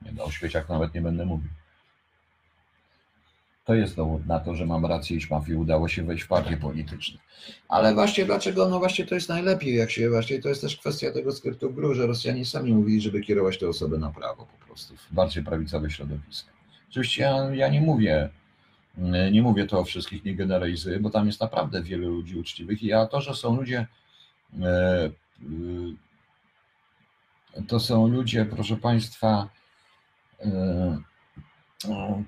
Nie 0.03 0.13
no, 0.13 0.25
o 0.25 0.31
śmieciach 0.31 0.69
nawet 0.69 0.95
nie 0.95 1.01
będę 1.03 1.27
mówił. 1.27 1.51
To 3.71 3.75
jest 3.75 3.97
dowód 3.97 4.27
na 4.27 4.41
to, 4.41 4.55
że 4.55 4.67
mam 4.67 4.87
rację, 4.87 5.17
iż 5.17 5.31
mafii 5.31 5.59
udało 5.59 5.89
się 5.89 6.03
wejść 6.03 6.25
w 6.25 6.29
partie 6.29 6.57
polityczne. 6.57 7.19
Ale 7.69 7.95
właśnie 7.95 8.25
dlaczego? 8.25 8.69
No 8.69 8.79
właśnie 8.79 9.07
to 9.07 9.15
jest 9.15 9.29
najlepiej, 9.29 9.75
jak 9.75 9.91
się 9.91 10.11
właśnie, 10.11 10.43
to 10.43 10.49
jest 10.49 10.61
też 10.61 10.77
kwestia 10.77 11.13
tego 11.13 11.33
skryptu 11.33 11.73
gru, 11.73 11.95
że 11.95 12.07
Rosjanie 12.07 12.45
sami 12.45 12.73
mówili, 12.73 13.01
żeby 13.01 13.21
kierować 13.21 13.59
te 13.59 13.69
osoby 13.69 13.99
na 13.99 14.11
prawo 14.11 14.47
po 14.47 14.67
prostu, 14.67 14.97
w 14.97 15.15
bardziej 15.15 15.45
prawicowe 15.45 15.91
środowiska. 15.91 16.51
Oczywiście 16.91 17.23
ja, 17.23 17.55
ja 17.55 17.69
nie 17.69 17.81
mówię, 17.81 18.29
nie 19.33 19.43
mówię 19.43 19.67
to 19.67 19.79
o 19.79 19.85
wszystkich, 19.85 20.25
nie 20.25 20.35
generalizuję, 20.35 21.01
bo 21.01 21.11
tam 21.11 21.27
jest 21.27 21.41
naprawdę 21.41 21.83
wielu 21.83 22.11
ludzi 22.11 22.39
uczciwych 22.39 22.83
i 22.83 22.93
a 22.93 23.07
to, 23.07 23.21
że 23.21 23.35
są 23.35 23.57
ludzie, 23.57 23.87
e, 24.63 25.11
e, 27.57 27.63
to 27.69 27.81
są 27.81 28.09
ludzie, 28.09 28.45
proszę 28.45 28.77
Państwa, 28.77 29.49
e, 30.41 31.10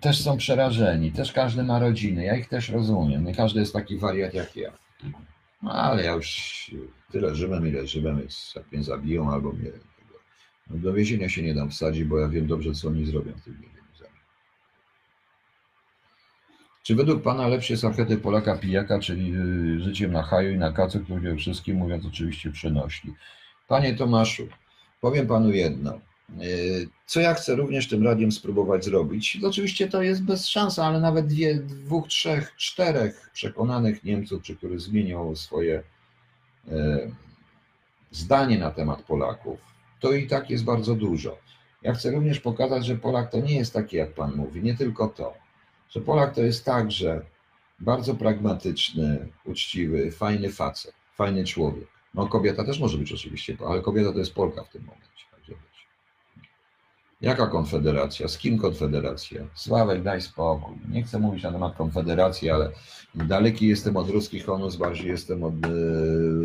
też 0.01 0.23
są 0.23 0.37
przerażeni, 0.37 1.13
też 1.13 1.33
każdy 1.33 1.63
ma 1.63 1.79
rodzinę, 1.79 2.25
ja 2.25 2.37
ich 2.37 2.49
też 2.49 2.69
rozumiem, 2.69 3.25
nie 3.25 3.35
każdy 3.35 3.61
jest 3.61 3.73
taki 3.73 3.99
wariat 3.99 4.35
jak 4.35 4.57
ja. 4.57 4.73
No 5.63 5.73
ale 5.73 6.05
ja 6.05 6.13
już 6.13 6.71
tyle 7.13 7.35
żywem, 7.35 7.69
ile 7.69 7.87
żywem, 7.87 8.19
więc 8.19 8.53
jak 8.57 8.73
mnie 8.73 8.83
zabiją 8.83 9.33
albo 9.33 9.53
mnie 9.53 9.71
no 10.71 10.79
do 10.79 10.93
więzienia 10.93 11.29
się 11.29 11.43
nie 11.43 11.55
dam 11.55 11.71
wsadzić, 11.71 12.05
bo 12.05 12.19
ja 12.19 12.29
wiem 12.29 12.47
dobrze, 12.47 12.73
co 12.73 12.89
oni 12.89 13.07
zrobią 13.07 13.33
w 13.33 13.45
tym 13.45 13.55
więzieniu. 13.55 13.83
Czy 16.83 16.95
według 16.95 17.23
Pana 17.23 17.49
lepszy 17.49 17.73
jest 17.73 17.85
archetyp 17.85 18.23
Polaka 18.23 18.57
pijaka, 18.57 19.01
czyli 19.01 19.35
y, 19.35 19.81
życiem 19.81 20.13
na 20.13 20.23
haju 20.23 20.51
i 20.51 20.59
na 20.59 20.73
kacu, 20.73 21.01
który 21.01 21.37
wszystkim 21.37 21.77
mówiąc 21.77 22.07
oczywiście 22.07 22.51
przenośni? 22.51 23.15
Panie 23.69 23.95
Tomaszu, 23.95 24.49
powiem 25.01 25.27
Panu 25.27 25.51
jedno. 25.51 26.01
Y, 26.41 26.89
Co 27.07 27.21
ja 27.21 27.35
chcę 27.35 27.57
również 27.57 27.89
tym 27.89 28.05
radiem 28.05 28.33
spróbować 28.33 28.85
zrobić? 28.85 29.39
Oczywiście 29.45 29.89
to 29.89 30.03
jest 30.03 30.25
bez 30.25 30.47
szans, 30.47 30.79
ale 30.79 31.01
nawet 31.01 31.27
dwie, 31.27 31.55
dwóch, 31.55 32.09
trzech, 32.09 32.57
czterech 32.57 33.31
przekonanych 33.33 34.05
Niemców, 34.05 34.43
czy 34.43 34.57
którzy 34.57 34.79
zmienią 34.79 35.37
swoje 35.37 35.83
y, 36.69 37.15
zdanie 38.11 38.59
na 38.59 38.71
temat 38.71 39.03
Polaków, 39.03 39.61
to 40.01 40.13
i 40.13 40.27
tak 40.27 40.51
jest 40.51 40.65
bardzo 40.65 40.95
dużo. 40.95 41.39
Ja 41.83 41.95
chcę 41.95 42.11
również 42.11 42.41
pokazać, 42.41 42.87
że 42.87 42.97
Polak 42.97 43.31
to 43.31 43.41
nie 43.41 43.57
jest 43.57 43.73
taki, 43.73 43.97
jak 43.97 44.15
Pan 44.15 44.37
mówi, 44.37 44.63
nie 44.63 44.77
tylko 44.77 45.09
to, 45.09 45.35
że 45.91 46.01
Polak 46.01 46.35
to 46.35 46.43
jest 46.43 46.65
także 46.65 47.23
bardzo 47.81 48.15
pragmatyczny, 48.15 49.29
uczciwy, 49.45 50.11
fajny 50.11 50.51
facet, 50.51 50.95
fajny 51.17 51.45
człowiek. 51.45 51.89
No 52.15 52.27
kobieta 52.27 52.65
też 52.65 52.81
może 52.81 52.99
być 52.99 53.13
oczywiście, 53.13 53.57
ale 53.67 53.81
kobieta 53.81 54.13
to 54.13 54.19
jest 54.19 54.35
Polka 54.35 54.65
w 54.65 54.69
tym 54.69 54.85
momencie. 54.85 55.12
Jaka 57.23 57.47
konfederacja? 57.47 58.29
Z 58.29 58.39
kim 58.39 58.59
konfederacja? 58.59 59.43
Sławek, 59.55 60.03
daj 60.03 60.23
spokój. 60.23 60.77
Nie 60.89 61.03
chcę 61.03 61.19
mówić 61.19 61.43
na 61.43 61.53
temat 61.53 61.77
konfederacji, 61.77 62.51
ale 62.51 62.71
daleki 63.15 63.67
jestem 63.67 63.97
od 63.97 64.11
ruskich 64.11 64.45
honus, 64.45 64.77
bardziej 64.77 65.07
jestem 65.09 65.45
od 65.45 65.55
e, 65.55 65.69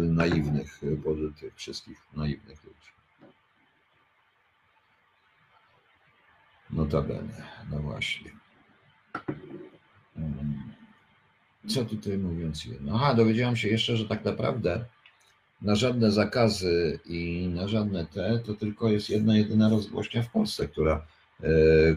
naiwnych, 0.07 0.81
od 1.05 1.39
tych 1.39 1.55
wszystkich 1.55 1.97
naiwnych 2.13 2.63
ludzi. 2.63 2.77
Notabene, 6.69 7.43
no 7.71 7.79
właśnie. 7.79 8.31
Mm. 10.17 10.73
Co 11.67 11.85
tutaj 11.85 12.17
mówiąc? 12.17 12.67
Aha, 12.93 13.13
dowiedziałam 13.13 13.55
się 13.55 13.67
jeszcze, 13.67 13.97
że 13.97 14.07
tak 14.07 14.25
naprawdę 14.25 14.85
na 15.61 15.75
żadne 15.75 16.11
zakazy 16.11 16.99
i 17.05 17.49
na 17.53 17.67
żadne 17.67 18.05
te, 18.05 18.39
to 18.39 18.53
tylko 18.53 18.89
jest 18.89 19.09
jedna, 19.09 19.37
jedyna 19.37 19.69
rozgłośnia 19.69 20.23
w 20.23 20.31
Polsce, 20.31 20.67
która, 20.67 21.05
e, 21.43 21.49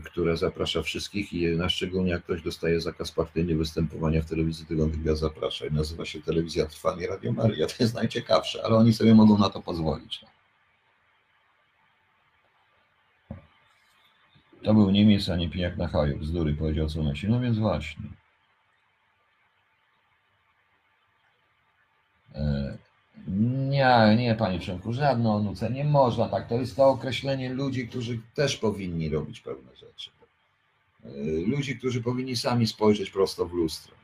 która 0.05 0.37
zaprasza 0.37 0.83
wszystkich 0.83 1.33
i 1.33 1.47
na 1.47 1.69
szczególnie 1.69 2.11
jak 2.11 2.25
ktoś 2.25 2.43
dostaje 2.43 2.81
zakaz 2.81 3.13
partyjny 3.13 3.55
występowania 3.55 4.23
w 4.23 4.27
telewizji 4.27 4.67
tygodnia 4.67 5.15
zaprasza 5.15 5.67
i 5.67 5.73
nazywa 5.73 6.05
się 6.05 6.23
Telewizja 6.23 6.67
Trwanie 6.67 7.07
Radio 7.07 7.33
Maria. 7.33 7.67
To 7.67 7.75
jest 7.81 7.95
najciekawsze, 7.95 8.63
ale 8.65 8.77
oni 8.77 8.93
sobie 8.93 9.15
mogą 9.15 9.39
na 9.39 9.51
to 9.51 9.63
pozwolić. 9.63 10.25
To 14.63 14.75
był 14.75 14.91
Niemiec, 14.91 15.29
a 15.29 15.37
nie 15.37 15.51
pijak 15.51 15.77
na 15.77 15.89
haju. 15.89 16.19
Bzdury 16.19 16.55
powiedział 16.55 16.89
co 16.89 17.03
nosi. 17.03 17.29
No 17.29 17.41
więc 17.41 17.59
właśnie. 17.59 18.03
E, 22.35 22.79
nie, 23.29 24.17
nie, 24.19 24.35
panie 24.35 24.59
Przemku, 24.59 24.93
żadne 24.93 25.33
onuce. 25.33 25.71
Nie 25.71 25.85
można 25.85 26.29
tak. 26.29 26.49
To 26.49 26.55
jest 26.55 26.77
to 26.77 26.89
określenie 26.89 27.53
ludzi, 27.53 27.89
którzy 27.89 28.21
też 28.35 28.57
powinni 28.57 29.09
robić 29.09 29.41
pewne 29.41 29.77
rzeczy. 29.77 30.11
E, 31.05 31.09
ludzi, 31.47 31.79
którzy 31.79 32.03
powinni 32.03 32.37
sami 32.37 32.67
spojrzeć 32.67 33.11
prosto 33.11 33.47
w 33.47 33.53
lustro. 33.53 33.95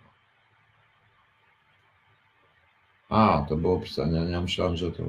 A, 3.08 3.46
to 3.48 3.56
było 3.56 3.80
pisanie. 3.80 4.18
Ja 4.18 4.40
myślałem, 4.40 4.76
że 4.76 4.92
to, 4.92 5.02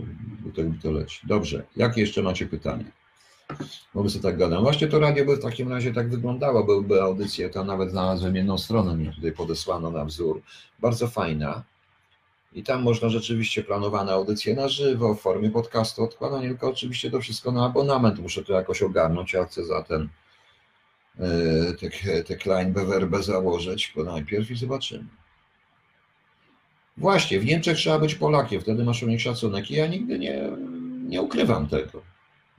to, 0.55 0.61
to 0.83 0.91
leci. 0.91 1.27
Dobrze. 1.27 1.63
Jakie 1.75 2.01
jeszcze 2.01 2.23
macie 2.23 2.45
pytania? 2.45 2.85
My 3.95 4.09
sobie 4.09 4.23
tak 4.23 4.37
gadam. 4.37 4.63
Właśnie 4.63 4.87
to 4.87 4.99
radio 4.99 5.25
by 5.25 5.35
w 5.35 5.41
takim 5.41 5.69
razie 5.69 5.93
tak 5.93 6.09
wyglądało, 6.09 6.63
byłyby 6.63 7.01
audycje, 7.01 7.49
to 7.49 7.63
nawet 7.63 7.91
znalazłem 7.91 8.35
jedną 8.35 8.57
stronę, 8.57 8.95
mi 8.97 9.15
tutaj 9.15 9.31
podesłano 9.31 9.91
na 9.91 10.05
wzór, 10.05 10.41
bardzo 10.79 11.07
fajna. 11.07 11.63
I 12.57 12.63
tam 12.63 12.83
można 12.83 13.09
rzeczywiście 13.09 13.63
planowane 13.63 14.11
audycje 14.11 14.55
na 14.55 14.69
żywo, 14.69 15.15
w 15.15 15.21
formie 15.21 15.49
podcastu. 15.49 16.03
Odkładanie, 16.03 16.47
tylko 16.47 16.69
oczywiście 16.69 17.11
to 17.11 17.21
wszystko 17.21 17.51
na 17.51 17.65
abonament, 17.65 18.19
muszę 18.19 18.43
to 18.43 18.53
jakoś 18.53 18.81
ogarnąć, 18.81 19.33
ja 19.33 19.45
chcę 19.45 19.65
za 19.65 19.83
ten 19.83 20.09
e, 21.19 21.73
te, 21.73 22.23
te 22.23 22.35
Klein 22.35 22.73
BWRB 22.73 23.23
założyć, 23.23 23.93
bo 23.95 24.03
najpierw 24.03 24.51
i 24.51 24.55
zobaczymy. 24.55 25.05
Właśnie, 26.97 27.39
w 27.39 27.45
Niemczech 27.45 27.77
trzeba 27.77 27.99
być 27.99 28.15
Polakiem, 28.15 28.61
wtedy 28.61 28.83
masz 28.83 29.03
u 29.03 29.07
nich 29.07 29.21
szacunek. 29.21 29.71
I 29.71 29.73
ja 29.73 29.87
nigdy 29.87 30.19
nie, 30.19 30.51
nie 31.07 31.21
ukrywam 31.21 31.67
tego. 31.67 32.01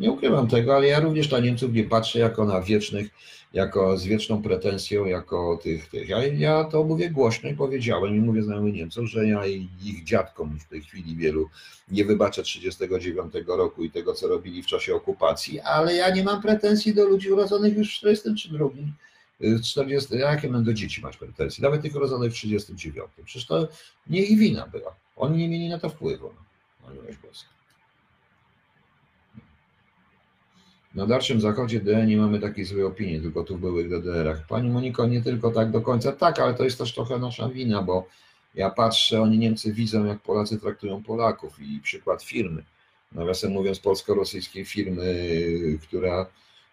Nie 0.01 0.11
ukrywam 0.11 0.49
tego, 0.49 0.77
ale 0.77 0.87
ja 0.87 1.01
również 1.01 1.31
na 1.31 1.39
Niemców 1.39 1.73
nie 1.73 1.85
patrzę 1.85 2.19
jako 2.19 2.45
na 2.45 2.61
wiecznych, 2.61 3.09
jako 3.53 3.99
z 3.99 4.05
wieczną 4.05 4.43
pretensją, 4.43 5.05
jako 5.05 5.59
tych, 5.63 5.89
tych. 5.89 6.09
Ja, 6.09 6.27
ja 6.27 6.65
to 6.65 6.85
mówię 6.85 7.11
głośno 7.11 7.51
i 7.51 7.55
powiedziałem 7.55 8.17
i 8.17 8.21
mówię 8.21 8.43
znajomym 8.43 8.73
Niemcom, 8.73 9.07
że 9.07 9.27
ja 9.27 9.47
ich 9.47 10.05
dziadkom 10.05 10.59
w 10.61 10.69
tej 10.69 10.83
chwili 10.83 11.17
wielu 11.17 11.49
nie 11.91 12.05
wybaczę 12.05 12.43
39 12.43 13.35
roku 13.47 13.85
i 13.85 13.91
tego, 13.91 14.15
co 14.15 14.29
robili 14.29 14.63
w 14.63 14.67
czasie 14.67 14.95
okupacji, 14.95 15.61
ale 15.61 15.95
ja 15.95 16.11
nie 16.11 16.25
mam 16.25 16.43
pretensji 16.43 16.95
do 16.95 17.05
ludzi 17.05 17.33
urodzonych 17.33 17.77
już 17.77 17.89
w 17.89 17.93
42 17.93 18.69
w 19.41 19.63
40, 19.63 20.15
jakie 20.15 20.49
będą 20.49 20.73
dzieci 20.73 21.01
mać 21.01 21.17
pretensje, 21.17 21.63
nawet 21.63 21.83
tych 21.83 21.95
urodzonych 21.95 22.33
w 22.33 22.35
39. 22.35 23.09
Przecież 23.25 23.47
to 23.47 23.69
nie 24.07 24.23
ich 24.23 24.39
wina 24.39 24.67
była. 24.67 24.97
Oni 25.17 25.39
nie 25.39 25.49
mieli 25.49 25.69
na 25.69 25.79
to 25.79 25.89
wpływu. 25.89 26.31
No, 26.83 26.89
no, 26.95 27.03
Na 30.99 31.07
dalszym 31.07 31.41
zachodzie 31.41 31.81
DE 31.81 32.07
nie 32.07 32.17
mamy 32.17 32.41
takiej 32.41 32.65
złej 32.65 32.85
opinii, 32.85 33.21
tylko 33.21 33.45
tu 33.45 33.57
w 33.57 33.61
byłych 33.61 33.89
DDR-ach. 33.89 34.47
Pani 34.49 34.71
Moniko, 34.71 35.07
nie 35.07 35.23
tylko 35.23 35.51
tak 35.51 35.71
do 35.71 35.81
końca. 35.81 36.13
Tak, 36.13 36.39
ale 36.39 36.55
to 36.55 36.65
jest 36.65 36.79
też 36.79 36.95
trochę 36.95 37.19
nasza 37.19 37.49
wina, 37.49 37.83
bo 37.83 38.09
ja 38.55 38.71
patrzę, 38.71 39.23
oni 39.23 39.39
Niemcy 39.39 39.73
widzą, 39.73 40.05
jak 40.05 40.19
Polacy 40.19 40.61
traktują 40.61 41.03
Polaków 41.03 41.61
i 41.61 41.81
przykład 41.81 42.23
firmy. 42.23 42.63
Nawiasem 43.13 43.53
mówiąc, 43.53 43.79
polsko-rosyjskiej 43.79 44.65
firmy, 44.65 45.31
która 45.83 46.27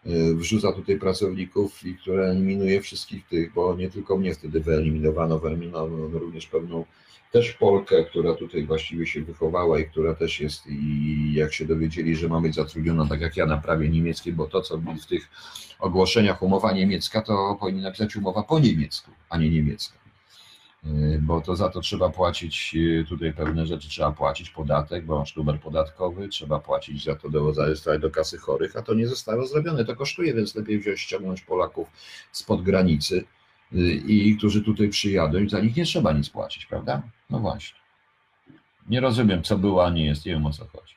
e, 0.06 0.34
wrzuca 0.34 0.72
tutaj 0.72 1.00
pracowników 1.00 1.86
i 1.86 1.96
która 1.96 2.24
eliminuje 2.24 2.82
wszystkich 2.82 3.28
tych, 3.28 3.54
bo 3.54 3.76
nie 3.76 3.90
tylko 3.90 4.18
mnie 4.18 4.34
wtedy 4.34 4.60
wyeliminowano, 4.60 5.40
wyeliminowano 5.40 6.20
również 6.20 6.48
pewną 6.48 6.86
też 7.36 7.54
Polkę, 7.54 8.04
która 8.06 8.34
tutaj 8.34 8.64
właściwie 8.66 9.08
się 9.08 9.22
wychowała 9.22 9.80
i 9.80 9.86
która 9.86 10.16
też 10.16 10.40
jest, 10.40 10.68
i 10.68 11.34
jak 11.34 11.54
się 11.54 11.66
dowiedzieli, 11.66 12.16
że 12.16 12.28
ma 12.28 12.42
być 12.42 12.56
zatrudniona 12.56 13.08
tak 13.08 13.22
jak 13.22 13.38
ja 13.38 13.46
na 13.46 13.58
prawie 13.58 13.90
niemieckim, 13.90 14.36
bo 14.36 14.48
to, 14.48 14.62
co 14.62 14.78
w 14.78 15.06
tych 15.06 15.30
ogłoszeniach 15.80 16.44
umowa 16.44 16.72
niemiecka, 16.72 17.22
to 17.22 17.58
powinni 17.60 17.82
napisać 17.82 18.16
umowa 18.16 18.44
po 18.44 18.60
niemiecku, 18.60 19.12
a 19.30 19.38
nie 19.38 19.50
niemiecka. 19.50 19.98
Y, 20.86 21.20
bo 21.22 21.42
to 21.42 21.56
za 21.56 21.70
to 21.70 21.82
trzeba 21.82 22.10
płacić 22.10 22.76
y, 22.76 23.06
tutaj 23.10 23.34
pewne 23.34 23.66
rzeczy, 23.66 23.90
trzeba 23.90 24.12
płacić 24.12 24.50
podatek, 24.50 25.06
bo 25.06 25.20
masz 25.20 25.36
numer 25.36 25.60
podatkowy, 25.60 26.28
trzeba 26.28 26.60
płacić 26.60 27.04
za 27.04 27.16
to 27.16 27.30
do, 27.30 27.54
za 27.54 27.98
do 28.00 28.12
kasy 28.12 28.38
chorych, 28.38 28.76
a 28.76 28.82
to 28.82 28.94
nie 28.94 29.08
zostało 29.08 29.48
zrobione. 29.48 29.86
To 29.86 29.96
kosztuje, 29.96 30.34
więc 30.34 30.56
lepiej 30.56 30.80
wziąć, 30.80 31.00
ściągnąć 31.00 31.42
Polaków 31.42 31.88
spod 32.32 32.62
granicy 32.62 33.24
i 34.08 34.36
którzy 34.38 34.64
tutaj 34.64 34.90
przyjadą 34.90 35.40
i 35.40 35.50
za 35.50 35.60
nich 35.60 35.76
nie 35.76 35.86
trzeba 35.86 36.14
nic 36.14 36.30
płacić, 36.30 36.66
prawda? 36.66 37.02
No 37.30 37.40
właśnie. 37.40 37.80
Nie 38.90 39.00
rozumiem, 39.00 39.44
co 39.44 39.58
było, 39.58 39.86
a 39.86 39.90
nie 39.90 40.06
jest, 40.06 40.26
nie 40.26 40.32
wiem 40.32 40.46
o 40.46 40.52
co 40.52 40.66
chodzi. 40.66 40.96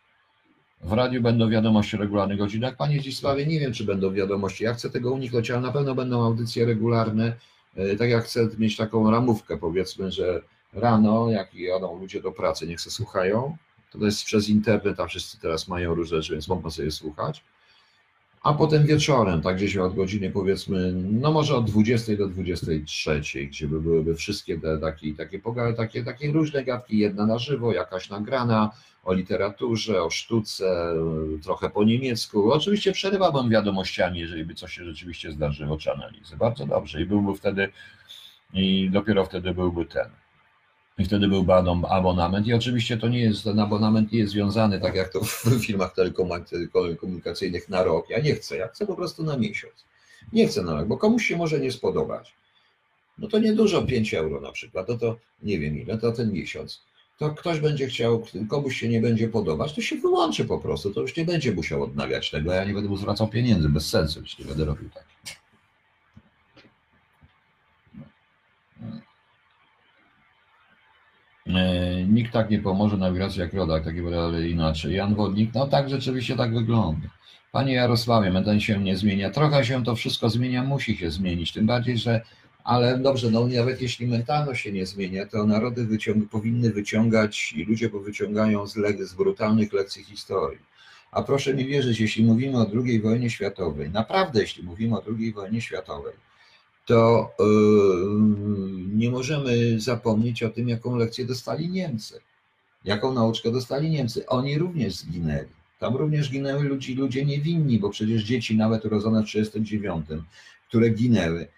W 0.82 0.92
radiu 0.92 1.22
będą 1.22 1.50
wiadomości 1.50 1.96
o 1.96 1.98
regularnych 1.98 2.38
godzinach. 2.38 2.76
Panie 2.76 3.00
Zdzisławie, 3.00 3.46
nie 3.46 3.60
wiem, 3.60 3.72
czy 3.72 3.84
będą 3.84 4.12
wiadomości. 4.12 4.64
Ja 4.64 4.74
chcę 4.74 4.90
tego 4.90 5.12
uniknąć, 5.12 5.50
ale 5.50 5.60
na 5.60 5.72
pewno 5.72 5.94
będą 5.94 6.24
audycje 6.24 6.66
regularne. 6.66 7.36
E, 7.76 7.96
tak 7.96 8.10
jak 8.10 8.24
chcę 8.24 8.48
mieć 8.58 8.76
taką 8.76 9.10
ramówkę, 9.10 9.56
powiedzmy, 9.56 10.10
że 10.10 10.42
rano, 10.72 11.30
jak 11.30 11.54
jadą 11.54 11.98
ludzie 11.98 12.22
do 12.22 12.32
pracy, 12.32 12.66
niech 12.66 12.80
se 12.80 12.90
słuchają. 12.90 13.56
To 13.90 13.98
jest 14.04 14.24
przez 14.24 14.48
internet, 14.48 15.00
a 15.00 15.06
wszyscy 15.06 15.40
teraz 15.40 15.68
mają 15.68 15.94
różne 15.94 16.16
rzeczy, 16.16 16.32
więc 16.32 16.48
mogą 16.48 16.70
sobie 16.70 16.90
słuchać 16.90 17.44
a 18.42 18.54
potem 18.54 18.86
wieczorem, 18.86 19.42
tak 19.42 19.56
gdzieś 19.56 19.76
od 19.76 19.94
godziny 19.94 20.30
powiedzmy, 20.30 20.92
no 20.94 21.32
może 21.32 21.56
od 21.56 21.70
20 21.70 22.16
do 22.16 22.28
23, 22.28 23.20
gdzie 23.46 23.68
by 23.68 23.80
byłyby 23.80 24.14
wszystkie 24.14 24.60
te 24.60 24.78
takie, 24.78 25.14
takie, 25.14 25.40
takie, 25.76 26.04
takie 26.04 26.32
różne 26.32 26.64
gadki, 26.64 26.98
jedna 26.98 27.26
na 27.26 27.38
żywo, 27.38 27.72
jakaś 27.72 28.10
nagrana, 28.10 28.70
o 29.04 29.12
literaturze, 29.12 30.02
o 30.02 30.10
sztuce, 30.10 30.94
trochę 31.42 31.70
po 31.70 31.84
niemiecku. 31.84 32.52
Oczywiście 32.52 32.92
przerywałbym 32.92 33.50
wiadomościami, 33.50 34.20
jeżeli 34.20 34.44
by 34.44 34.54
coś 34.54 34.72
się 34.72 34.84
rzeczywiście 34.84 35.32
zdarzyło, 35.32 35.78
czy 35.78 35.92
analizy. 35.92 36.36
Bardzo 36.36 36.66
dobrze 36.66 37.02
i 37.02 37.06
byłby 37.06 37.34
wtedy, 37.34 37.68
i 38.52 38.90
dopiero 38.90 39.24
wtedy 39.24 39.54
byłby 39.54 39.86
ten. 39.86 40.10
I 40.98 41.04
wtedy 41.04 41.28
był 41.28 41.46
abonament. 41.88 42.46
I 42.46 42.54
oczywiście 42.54 42.96
to 42.96 43.08
nie 43.08 43.20
jest, 43.20 43.44
ten 43.44 43.60
abonament 43.60 44.12
nie 44.12 44.18
jest 44.18 44.32
związany, 44.32 44.80
tak 44.80 44.94
jak 44.94 45.08
to 45.08 45.20
w 45.20 45.44
firmach 45.66 45.94
telekomunikacyjnych 45.94 47.68
na 47.68 47.82
rok. 47.82 48.10
Ja 48.10 48.18
nie 48.18 48.34
chcę, 48.34 48.56
ja 48.56 48.68
chcę 48.68 48.86
po 48.86 48.96
prostu 48.96 49.22
na 49.22 49.36
miesiąc. 49.36 49.74
Nie 50.32 50.48
chcę 50.48 50.62
na 50.62 50.74
rok, 50.74 50.88
bo 50.88 50.96
komuś 50.96 51.26
się 51.26 51.36
może 51.36 51.60
nie 51.60 51.72
spodobać. 51.72 52.34
No 53.18 53.28
to 53.28 53.38
niedużo, 53.38 53.82
5 53.82 54.14
euro 54.14 54.40
na 54.40 54.52
przykład, 54.52 54.88
no 54.88 54.98
to 54.98 55.16
nie 55.42 55.58
wiem 55.58 55.78
ile, 55.78 55.98
to 55.98 56.12
ten 56.12 56.32
miesiąc. 56.32 56.80
To 57.18 57.30
ktoś 57.30 57.60
będzie 57.60 57.86
chciał, 57.86 58.22
komuś 58.48 58.76
się 58.76 58.88
nie 58.88 59.00
będzie 59.00 59.28
podobać, 59.28 59.74
to 59.74 59.80
się 59.80 59.96
wyłączy 59.96 60.44
po 60.44 60.58
prostu, 60.58 60.94
to 60.94 61.00
już 61.00 61.16
nie 61.16 61.24
będzie 61.24 61.52
musiał 61.52 61.82
odnawiać 61.82 62.30
tego, 62.30 62.52
ja 62.52 62.64
nie 62.64 62.74
będę 62.74 62.88
mu 62.88 62.96
zwracał 62.96 63.28
pieniędzy, 63.28 63.68
bez 63.68 63.88
sensu, 63.88 64.20
jeśli 64.20 64.44
będę 64.44 64.64
robił 64.64 64.90
tak. 64.90 65.04
Nikt 72.08 72.32
tak 72.32 72.50
nie 72.50 72.58
pomoże 72.58 72.96
nawigacji 72.96 73.40
jak 73.40 73.54
rodak, 73.54 73.84
taki 73.84 74.14
ale 74.14 74.48
inaczej. 74.48 74.94
Jan 74.94 75.14
Wodnik, 75.14 75.54
no 75.54 75.66
tak 75.66 75.90
rzeczywiście 75.90 76.36
tak 76.36 76.54
wygląda. 76.54 77.08
Panie 77.52 77.74
Jarosławie, 77.74 78.30
meten 78.30 78.60
się 78.60 78.82
nie 78.82 78.96
zmienia. 78.96 79.30
Trochę 79.30 79.64
się 79.64 79.84
to 79.84 79.94
wszystko 79.94 80.30
zmienia, 80.30 80.64
musi 80.64 80.96
się 80.96 81.10
zmienić. 81.10 81.52
Tym 81.52 81.66
bardziej, 81.66 81.98
że 81.98 82.20
ale 82.64 82.98
dobrze, 82.98 83.30
no 83.30 83.46
nawet 83.46 83.82
jeśli 83.82 84.06
mentalność 84.06 84.62
się 84.62 84.72
nie 84.72 84.86
zmienia, 84.86 85.26
to 85.26 85.46
narody 85.46 85.84
wyciąg 85.84 86.30
powinny 86.30 86.70
wyciągać 86.70 87.52
i 87.52 87.64
ludzie 87.64 87.88
powyciągają 87.88 88.66
z, 88.66 88.74
z 89.00 89.14
brutalnych 89.14 89.72
lekcji 89.72 90.04
historii. 90.04 90.58
A 91.12 91.22
proszę 91.22 91.54
mi 91.54 91.64
wierzyć, 91.64 92.00
jeśli 92.00 92.24
mówimy 92.24 92.58
o 92.58 92.66
II 92.84 93.00
wojnie 93.00 93.30
światowej, 93.30 93.90
naprawdę 93.90 94.40
jeśli 94.40 94.62
mówimy 94.62 94.96
o 94.96 95.02
II 95.18 95.32
wojnie 95.32 95.60
światowej, 95.60 96.12
to 96.86 97.30
e, 97.40 97.44
nie 98.98 99.10
możemy 99.10 99.80
zapomnieć 99.80 100.42
o 100.42 100.50
tym, 100.50 100.68
jaką 100.68 100.96
lekcję 100.96 101.24
dostali 101.26 101.68
Niemcy, 101.68 102.20
jaką 102.84 103.14
nauczkę 103.14 103.52
dostali 103.52 103.90
Niemcy. 103.90 104.26
Oni 104.26 104.58
również 104.58 104.94
zginęli. 104.94 105.48
Tam 105.78 105.96
również 105.96 106.30
ginęły 106.30 106.62
ludzi, 106.62 106.94
ludzie 106.94 107.24
niewinni, 107.24 107.78
bo 107.78 107.90
przecież 107.90 108.22
dzieci 108.22 108.56
nawet 108.56 108.84
urodzone 108.84 109.22
w 109.22 109.26
1939, 109.26 110.24
które 110.68 110.90
ginęły, 110.90 111.48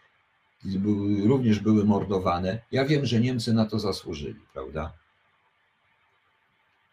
również 1.24 1.60
były 1.60 1.84
mordowane. 1.84 2.60
Ja 2.72 2.84
wiem, 2.84 3.06
że 3.06 3.20
Niemcy 3.20 3.54
na 3.54 3.66
to 3.66 3.78
zasłużyli, 3.78 4.40
prawda? 4.52 4.92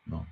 No. 0.07 0.25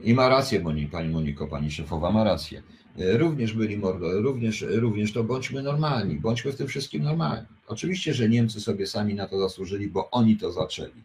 I 0.00 0.14
ma 0.14 0.28
rację 0.28 0.60
pani 0.92 1.08
Moniko, 1.08 1.46
pani 1.46 1.70
szefowa 1.70 2.10
ma 2.10 2.24
rację. 2.24 2.62
Również 2.96 3.52
byli 3.52 3.76
mordo, 3.76 4.20
również, 4.20 4.64
również 4.68 5.12
to 5.12 5.24
bądźmy 5.24 5.62
normalni, 5.62 6.14
bądźmy 6.14 6.52
w 6.52 6.56
tym 6.56 6.68
wszystkim 6.68 7.02
normalni. 7.02 7.46
Oczywiście, 7.66 8.14
że 8.14 8.28
Niemcy 8.28 8.60
sobie 8.60 8.86
sami 8.86 9.14
na 9.14 9.28
to 9.28 9.38
zasłużyli, 9.38 9.88
bo 9.88 10.10
oni 10.10 10.36
to 10.36 10.52
zaczęli. 10.52 11.02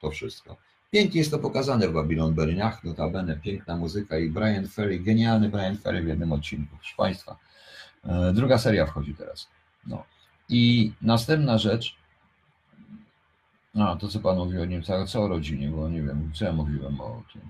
To 0.00 0.10
wszystko. 0.10 0.56
Pięknie 0.90 1.18
jest 1.18 1.30
to 1.30 1.38
pokazane 1.38 1.88
w 1.88 1.92
Babylon 1.92 2.34
Berniach, 2.34 2.84
notabene 2.84 3.36
piękna 3.36 3.76
muzyka 3.76 4.18
i 4.18 4.30
Brian 4.30 4.68
Ferry, 4.68 4.98
genialny 5.00 5.48
Brian 5.48 5.76
Ferry 5.76 6.02
w 6.02 6.08
jednym 6.08 6.32
odcinku, 6.32 6.76
proszę 6.76 6.94
Państwa. 6.96 7.36
E, 8.04 8.32
druga 8.32 8.58
seria 8.58 8.86
wchodzi 8.86 9.14
teraz. 9.14 9.48
No. 9.86 10.04
I 10.48 10.92
następna 11.02 11.58
rzecz, 11.58 11.96
a 13.74 13.96
to 13.96 14.08
co 14.08 14.20
Pan 14.20 14.36
mówił 14.36 14.62
o 14.62 14.64
Niemcach, 14.64 15.08
co 15.08 15.22
o 15.22 15.28
rodzinie, 15.28 15.68
bo 15.68 15.88
nie 15.88 16.02
wiem, 16.02 16.30
co 16.34 16.44
ja 16.44 16.52
mówiłem 16.52 17.00
o 17.00 17.22
tym. 17.32 17.42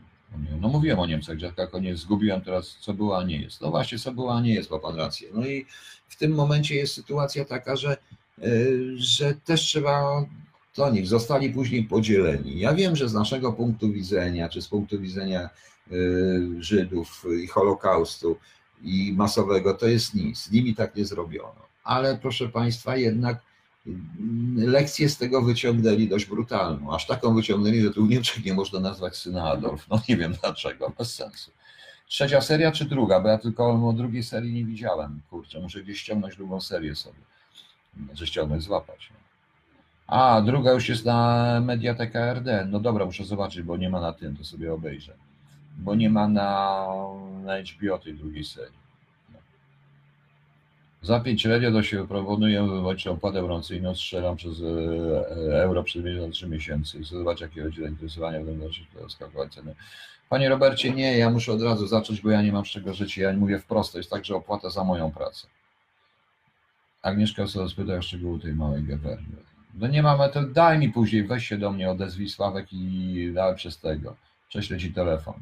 No 0.61 0.69
mówiłem 0.69 0.99
o 0.99 1.07
Niemcach, 1.07 1.39
że 1.39 1.53
jak 1.59 1.73
nie 1.81 1.97
zgubiłem 1.97 2.41
teraz, 2.41 2.77
co 2.81 2.95
było, 2.95 3.19
a 3.19 3.25
nie 3.25 3.43
jest. 3.43 3.61
No 3.61 3.71
właśnie, 3.71 3.99
co 3.99 4.13
było, 4.13 4.35
a 4.35 4.41
nie 4.41 4.55
jest, 4.55 4.71
ma 4.71 4.79
Pan 4.79 4.97
rację. 4.97 5.29
No 5.35 5.47
i 5.47 5.67
w 6.09 6.17
tym 6.17 6.33
momencie 6.33 6.75
jest 6.75 6.95
sytuacja 6.95 7.45
taka, 7.45 7.77
że, 7.77 7.97
e, 8.39 8.47
że 8.97 9.35
też 9.35 9.61
trzeba 9.61 10.25
do 10.77 10.91
nich, 10.91 11.07
zostali 11.07 11.51
później 11.51 11.85
podzieleni. 11.85 12.59
Ja 12.59 12.75
wiem, 12.75 12.97
że 12.97 13.09
z 13.09 13.15
naszego 13.15 13.53
punktu 13.53 13.93
widzenia, 13.93 14.49
czy 14.49 14.63
z 14.63 14.69
punktu 14.69 15.01
widzenia 15.01 15.41
e, 15.41 15.51
Żydów 16.59 17.25
i 17.45 17.47
Holokaustu 17.47 18.39
i 18.83 19.13
masowego, 19.17 19.75
to 19.75 19.87
jest 19.87 20.15
nic. 20.15 20.39
Z 20.39 20.51
nimi 20.51 20.75
tak 20.75 20.97
nie 20.97 21.05
zrobiono. 21.05 21.63
Ale 21.85 22.19
proszę 22.23 22.49
Państwa, 22.49 22.97
jednak 22.97 23.39
lekcję 24.57 25.09
z 25.09 25.19
tego 25.19 25.43
wyciągnęli 25.43 26.09
dość 26.09 26.27
brutalną. 26.27 26.95
Aż 26.95 27.07
taką 27.07 27.35
wyciągnęli, 27.35 27.81
że 27.81 27.91
tu 27.91 28.07
Niemczech 28.07 28.45
nie 28.45 28.55
można 28.55 28.81
nazwać 28.81 29.17
syna 29.17 29.51
Adolf. 29.51 29.87
No 29.91 30.01
nie 30.09 30.17
wiem 30.17 30.35
dlaczego, 30.43 30.93
bez 30.99 31.15
sensu. 31.15 31.51
Trzecia 32.07 32.41
seria 32.41 32.73
czy 32.73 32.85
druga? 32.85 33.21
Bo 33.21 33.29
ja 33.29 33.39
tylko 33.39 33.89
o 33.89 33.93
drugiej 33.93 34.23
serii 34.23 34.53
nie 34.53 34.65
widziałem. 34.65 35.21
Kurczę, 35.31 35.61
muszę 35.61 35.83
gdzieś 35.83 36.01
ściągnąć 36.01 36.37
drugą 36.37 36.61
serię 36.61 36.95
sobie. 36.95 37.19
Znaczy 38.07 38.27
ściągnąć, 38.27 38.63
złapać. 38.63 39.13
A, 40.07 40.43
druga 40.43 40.73
już 40.73 40.89
jest 40.89 41.05
na 41.05 41.61
Mediateka 41.65 42.35
RD. 42.35 42.67
No 42.71 42.81
dobra, 42.81 43.05
muszę 43.05 43.25
zobaczyć, 43.25 43.63
bo 43.63 43.77
nie 43.77 43.91
ma 43.91 44.01
na 44.01 44.13
tym, 44.13 44.37
to 44.37 44.45
sobie 44.45 44.73
obejrzę. 44.73 45.15
Bo 45.79 45.95
nie 45.95 46.11
ma 46.11 46.29
na, 46.29 46.87
na 47.45 47.53
HBO 47.63 47.99
tej 47.99 48.15
drugiej 48.15 48.45
serii. 48.45 48.82
Za 51.03 51.21
5 51.21 51.47
do 51.73 51.83
siebie 51.83 52.07
proponuję 52.07 52.63
wywołać 52.63 53.07
opłatę 53.07 53.43
broncyjną, 53.43 53.95
strzelam 53.95 54.37
przez 54.37 54.61
e, 54.61 54.65
e, 55.57 55.63
euro 55.63 55.83
przez 55.83 56.03
3 56.33 56.49
miesięcy 56.49 56.99
i 56.99 57.05
zobacz 57.05 57.41
jakie 57.41 57.63
chodzi 57.63 57.81
zainteresowania 57.81 58.41
będą 58.41 58.67
skakować 59.09 59.55
ceny. 59.55 59.75
Panie 60.29 60.49
Robercie, 60.49 60.91
nie, 60.91 61.19
ja 61.19 61.31
muszę 61.31 61.53
od 61.53 61.63
razu 61.63 61.87
zacząć, 61.87 62.21
bo 62.21 62.31
ja 62.31 62.43
nie 62.43 62.53
mam 62.53 62.67
z 62.67 62.69
czego 62.69 62.95
żyć. 62.95 63.17
Ja 63.17 63.33
mówię 63.33 63.59
wprost, 63.59 63.93
to 63.93 63.99
jest 63.99 64.11
także 64.11 64.35
opłata 64.35 64.71
za 64.71 64.85
moją 64.85 65.11
pracę. 65.11 65.47
Agnieszka 67.03 67.47
sobie 67.47 67.69
spyta 67.69 67.95
o 67.95 68.03
szczegóły 68.03 68.41
tej 68.41 68.55
małej 68.55 68.83
gewerny. 68.83 69.37
No 69.75 69.87
nie 69.87 70.03
mamy, 70.03 70.29
to 70.29 70.43
daj 70.43 70.79
mi 70.79 70.89
później, 70.89 71.27
weź 71.27 71.49
się 71.49 71.59
do 71.59 71.73
mnie, 71.73 71.91
odezwij 71.91 72.29
Sławek 72.29 72.73
i 72.73 73.33
dałem 73.35 73.57
przez 73.57 73.79
tego. 73.79 74.17
Prześlę 74.49 74.79
ci 74.79 74.93
telefon. 74.93 75.35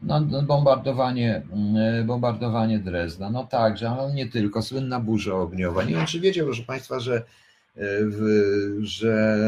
No, 0.00 0.20
no, 0.20 0.42
bombardowanie, 0.42 1.42
mm, 1.52 2.06
bombardowanie 2.06 2.78
Drezna, 2.78 3.30
no 3.30 3.44
także, 3.44 3.90
ale 3.90 4.14
nie 4.14 4.28
tylko, 4.28 4.62
słynna 4.62 5.00
burza 5.00 5.34
ogniowa. 5.34 5.84
Nie 5.84 5.94
wiem, 5.94 6.06
czy 6.06 6.20
wiecie, 6.20 6.44
proszę 6.44 6.62
Państwa, 6.62 7.00
że, 7.00 7.22
e, 7.76 7.80
że 8.80 9.38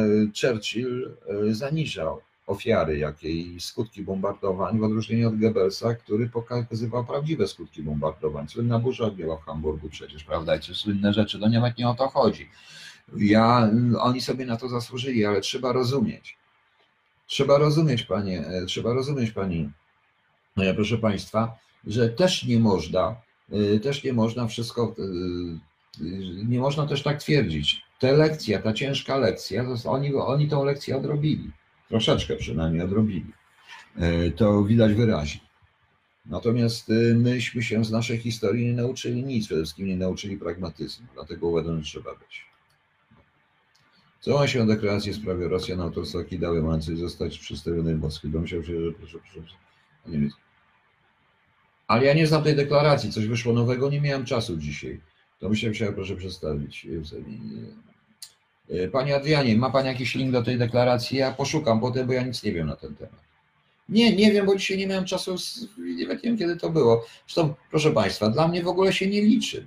Churchill 0.40 1.10
e, 1.48 1.54
zaniżał 1.54 2.20
ofiary, 2.46 2.98
jakie 2.98 3.30
i 3.30 3.60
skutki 3.60 4.02
bombardowań, 4.02 4.78
w 4.78 4.82
odróżnieniu 4.82 5.28
od 5.28 5.38
Goebbelsa, 5.38 5.94
który 5.94 6.28
pokazywał 6.28 7.04
prawdziwe 7.04 7.48
skutki 7.48 7.82
bombardowań. 7.82 8.48
Słynna 8.48 8.78
burza 8.78 9.04
ogniowa 9.04 9.36
w 9.36 9.44
Hamburgu 9.44 9.88
przecież, 9.88 10.24
prawda, 10.24 10.56
i 10.56 10.60
czy 10.60 10.74
słynne 10.74 11.12
rzeczy, 11.12 11.38
no 11.38 11.48
nie, 11.48 11.74
nie 11.78 11.88
o 11.88 11.94
to 11.94 12.08
chodzi. 12.08 12.48
Ja, 13.16 13.70
oni 13.98 14.20
sobie 14.20 14.46
na 14.46 14.56
to 14.56 14.68
zasłużyli, 14.68 15.24
ale 15.24 15.40
trzeba 15.40 15.72
rozumieć. 15.72 16.38
Trzeba 17.26 17.58
rozumieć, 17.58 18.02
panie, 18.02 18.46
e, 18.46 18.66
trzeba 18.66 18.92
rozumieć, 18.92 19.30
pani 19.30 19.70
proszę 20.74 20.98
Państwa, 20.98 21.58
że 21.86 22.08
też 22.08 22.44
nie 22.44 22.60
można, 22.60 23.16
y, 23.52 23.80
też 23.80 24.04
nie 24.04 24.12
można 24.12 24.46
wszystko, 24.46 24.94
y, 24.98 26.04
y, 26.04 26.44
nie 26.44 26.58
można 26.58 26.86
też 26.86 27.02
tak 27.02 27.20
twierdzić. 27.20 27.82
Ta 28.00 28.12
lekcja, 28.12 28.62
ta 28.62 28.72
ciężka 28.72 29.16
lekcja, 29.16 29.66
oni, 29.84 30.14
oni 30.14 30.48
tą 30.48 30.64
lekcję 30.64 30.96
odrobili. 30.96 31.50
Troszeczkę 31.88 32.36
przynajmniej 32.36 32.82
odrobili. 32.82 33.32
To 34.36 34.64
widać 34.64 34.94
wyraźnie. 34.94 35.40
Natomiast 36.26 36.92
myśmy 37.14 37.62
się 37.62 37.84
z 37.84 37.90
naszej 37.90 38.18
historii 38.18 38.66
nie 38.66 38.72
nauczyli 38.72 39.24
nic, 39.24 39.46
przede 39.46 39.60
wszystkim 39.60 39.86
nie 39.86 39.96
nauczyli 39.96 40.36
pragmatyzmu, 40.36 41.06
dlatego 41.14 41.64
że 41.64 41.82
trzeba 41.82 42.14
być. 42.14 42.44
Co 44.20 44.46
się 44.46 44.62
o 44.62 44.66
deklarację 44.66 45.12
w 45.12 45.16
sprawie 45.16 45.48
Rosjan 45.48 45.80
autorstwa 45.80 46.18
dały 46.32 46.62
mającej 46.62 46.96
zostać 46.96 47.38
przedstawiony 47.38 47.96
w 47.96 48.00
Moskwie? 48.00 48.28
Domyślał 48.28 48.64
się, 48.64 48.84
że 48.84 48.92
proszę, 48.92 49.18
proszę, 49.32 49.56
Ale 51.86 52.04
ja 52.04 52.14
nie 52.14 52.26
znam 52.26 52.42
tej 52.42 52.56
deklaracji, 52.56 53.12
coś 53.12 53.26
wyszło 53.26 53.52
nowego, 53.52 53.90
nie 53.90 54.00
miałem 54.00 54.24
czasu 54.24 54.56
dzisiaj. 54.56 55.00
To 55.40 55.48
myślę, 55.48 55.74
że 55.74 55.92
proszę 55.92 56.16
przedstawić. 56.16 56.86
E, 58.70 58.88
Panie 58.88 59.16
Adrianie, 59.16 59.56
ma 59.56 59.70
Pan 59.70 59.86
jakiś 59.86 60.14
link 60.14 60.32
do 60.32 60.42
tej 60.42 60.58
deklaracji? 60.58 61.18
Ja 61.18 61.32
poszukam 61.32 61.80
potem, 61.80 62.06
bo 62.06 62.12
ja 62.12 62.22
nic 62.22 62.42
nie 62.42 62.52
wiem 62.52 62.66
na 62.66 62.76
ten 62.76 62.94
temat. 62.94 63.20
Nie, 63.88 64.16
nie 64.16 64.32
wiem, 64.32 64.46
bo 64.46 64.56
dzisiaj 64.56 64.78
nie 64.78 64.86
miałem 64.86 65.04
czasu, 65.04 65.34
nie 65.78 66.06
wiem 66.06 66.38
kiedy 66.38 66.56
to 66.56 66.70
było. 66.70 67.06
Zresztą, 67.26 67.54
proszę 67.70 67.90
Państwa, 67.90 68.28
dla 68.28 68.48
mnie 68.48 68.62
w 68.62 68.68
ogóle 68.68 68.92
się 68.92 69.06
nie 69.06 69.22
liczy. 69.22 69.66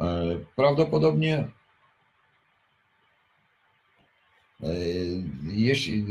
E, 0.00 0.38
prawdopodobnie 0.56 1.36
E, 1.38 1.48
jeśli 5.42 6.06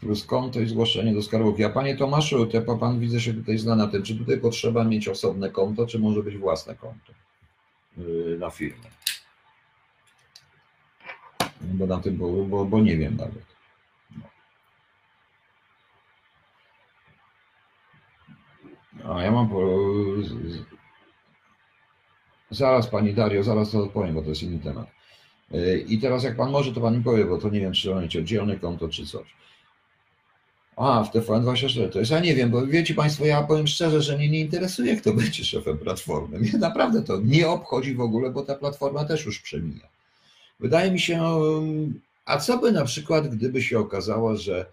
plus 0.00 0.24
konto 0.24 0.60
i 0.60 0.66
zgłoszenie 0.66 1.14
do 1.14 1.22
skarbówki. 1.22 1.64
A 1.64 1.70
panie 1.70 1.96
Tomaszu, 1.96 2.46
to 2.46 2.76
pan 2.76 3.00
widzę 3.00 3.20
się 3.20 3.34
tutaj 3.34 3.58
zna 3.58 3.76
na 3.76 3.88
tym, 3.88 4.02
czy 4.02 4.16
tutaj 4.16 4.40
potrzeba 4.40 4.84
mieć 4.84 5.08
osobne 5.08 5.50
konto, 5.50 5.86
czy 5.86 5.98
może 5.98 6.22
być 6.22 6.36
własne 6.36 6.74
konto 6.74 7.12
e, 7.98 8.00
na 8.38 8.50
firmę? 8.50 8.84
Bo 11.60 11.86
na 11.86 12.00
tym, 12.00 12.16
bo, 12.16 12.44
bo, 12.44 12.64
bo 12.64 12.80
nie 12.80 12.96
wiem 12.96 13.16
nawet. 13.16 13.46
No. 14.16 14.24
A 19.14 19.22
ja 19.22 19.30
mam. 19.30 19.50
Zaraz 22.50 22.86
pani 22.86 23.14
Dario, 23.14 23.42
zaraz 23.42 23.70
to 23.70 23.84
odpowiem, 23.84 24.14
bo 24.14 24.22
to 24.22 24.28
jest 24.28 24.42
inny 24.42 24.58
temat. 24.58 24.97
I 25.86 25.98
teraz 25.98 26.24
jak 26.24 26.36
pan 26.36 26.50
może, 26.50 26.72
to 26.72 26.80
pan 26.80 26.96
mi 26.96 27.04
powie, 27.04 27.24
bo 27.24 27.38
to 27.38 27.48
nie 27.48 27.60
wiem, 27.60 27.72
czy 27.72 27.94
mieć 27.94 28.16
oddzielone 28.16 28.56
konto, 28.56 28.88
czy 28.88 29.06
coś. 29.06 29.26
A, 30.76 31.04
w 31.04 31.12
TVN24 31.12 31.88
to 31.88 31.98
jest, 31.98 32.10
ja 32.10 32.20
nie 32.20 32.34
wiem, 32.34 32.50
bo 32.50 32.66
wiecie 32.66 32.94
Państwo, 32.94 33.24
ja 33.24 33.42
powiem 33.42 33.66
szczerze, 33.66 34.02
że 34.02 34.16
mnie 34.16 34.28
nie 34.28 34.40
interesuje, 34.40 34.96
kto 34.96 35.12
będzie 35.12 35.44
szefem 35.44 35.78
Platformy. 35.78 36.38
Mnie 36.38 36.52
naprawdę 36.58 37.02
to 37.02 37.20
nie 37.24 37.48
obchodzi 37.48 37.94
w 37.94 38.00
ogóle, 38.00 38.30
bo 38.30 38.42
ta 38.42 38.54
Platforma 38.54 39.04
też 39.04 39.26
już 39.26 39.40
przemija. 39.40 39.88
Wydaje 40.60 40.90
mi 40.90 41.00
się, 41.00 41.22
a 42.24 42.38
co 42.38 42.58
by 42.58 42.72
na 42.72 42.84
przykład, 42.84 43.28
gdyby 43.28 43.62
się 43.62 43.78
okazało, 43.78 44.36
że 44.36 44.66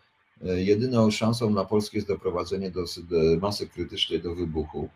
e, 0.46 0.62
jedyną 0.62 1.12
szansą 1.12 1.50
na 1.50 1.66
Polskę 1.66 1.98
jest 1.98 2.08
doprowadzenie 2.08 2.72
do, 2.72 2.82
do 2.82 3.40
masy 3.42 3.68
krytycznej 3.68 4.22
do 4.22 4.36
wybuchu 4.36 4.90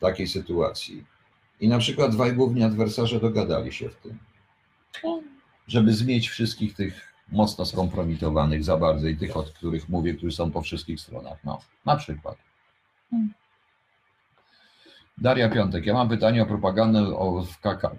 takiej 0.00 0.28
sytuacji 0.28 1.04
i 1.60 1.68
na 1.68 1.78
przykład 1.78 2.12
dwaj 2.12 2.32
główni 2.32 2.62
adwersarze 2.62 3.20
dogadali 3.20 3.72
się 3.72 3.88
w 3.88 3.96
tym 3.96 4.18
żeby 5.68 5.92
zmieć 5.92 6.28
wszystkich 6.28 6.74
tych 6.74 7.14
mocno 7.32 7.66
skompromitowanych 7.66 8.64
za 8.64 8.76
bardzo 8.76 9.08
i 9.08 9.16
tych, 9.16 9.36
od 9.36 9.50
których 9.50 9.88
mówię, 9.88 10.14
którzy 10.14 10.36
są 10.36 10.50
po 10.50 10.62
wszystkich 10.62 11.00
stronach. 11.00 11.38
No, 11.44 11.60
na 11.84 11.96
przykład. 11.96 12.36
Daria 15.18 15.48
Piątek. 15.48 15.86
Ja 15.86 15.94
mam 15.94 16.08
pytanie 16.08 16.42
o 16.42 16.46
propagandę 16.46 17.00
o, 17.00 17.44
w 17.44 17.58
KK, 17.58 17.96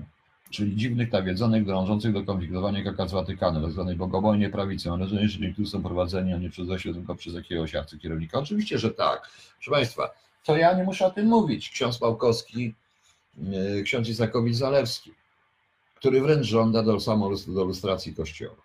czyli 0.49 0.76
dziwnych 0.76 1.11
nawiedzonych 1.11 1.65
dążących 1.65 2.14
do 2.14 2.24
konfliktowania 2.24 2.84
KK 2.84 3.07
z 3.07 3.11
Watykanem, 3.11 3.64
tak 3.64 3.72
zwanej 3.72 3.95
bogobojnie 3.95 4.49
prawicy. 4.49 4.90
Mam 4.90 4.99
wrażenie, 4.99 5.28
że 5.28 5.40
niektórzy 5.40 5.72
są 5.72 5.84
prowadzeni, 5.84 6.34
a 6.34 6.38
nie 6.38 6.49
przez 6.49 6.69
ośle, 6.69 6.94
tylko 6.94 7.15
przez 7.15 7.34
jakiegoś 7.34 7.76
arcykierownika. 7.76 8.40
Oczywiście, 8.40 8.78
że 8.78 8.91
tak. 8.91 9.30
Proszę 9.56 9.72
Państwa, 9.72 10.10
to 10.44 10.57
ja 10.57 10.74
nie 10.74 10.84
muszę 10.84 11.06
o 11.06 11.11
tym 11.11 11.28
mówić. 11.28 11.69
Ksiądz 11.69 11.98
Pałkowski, 11.98 12.74
yy, 13.38 13.84
ksiądz 13.84 14.10
Isakowicz-Zalewski 14.10 15.11
który 15.99 16.22
wręcz 16.22 16.45
żąda 16.45 16.84
do, 16.84 16.99
samo 16.99 17.32
do 17.48 17.64
lustracji 17.64 18.15
Kościoła. 18.15 18.56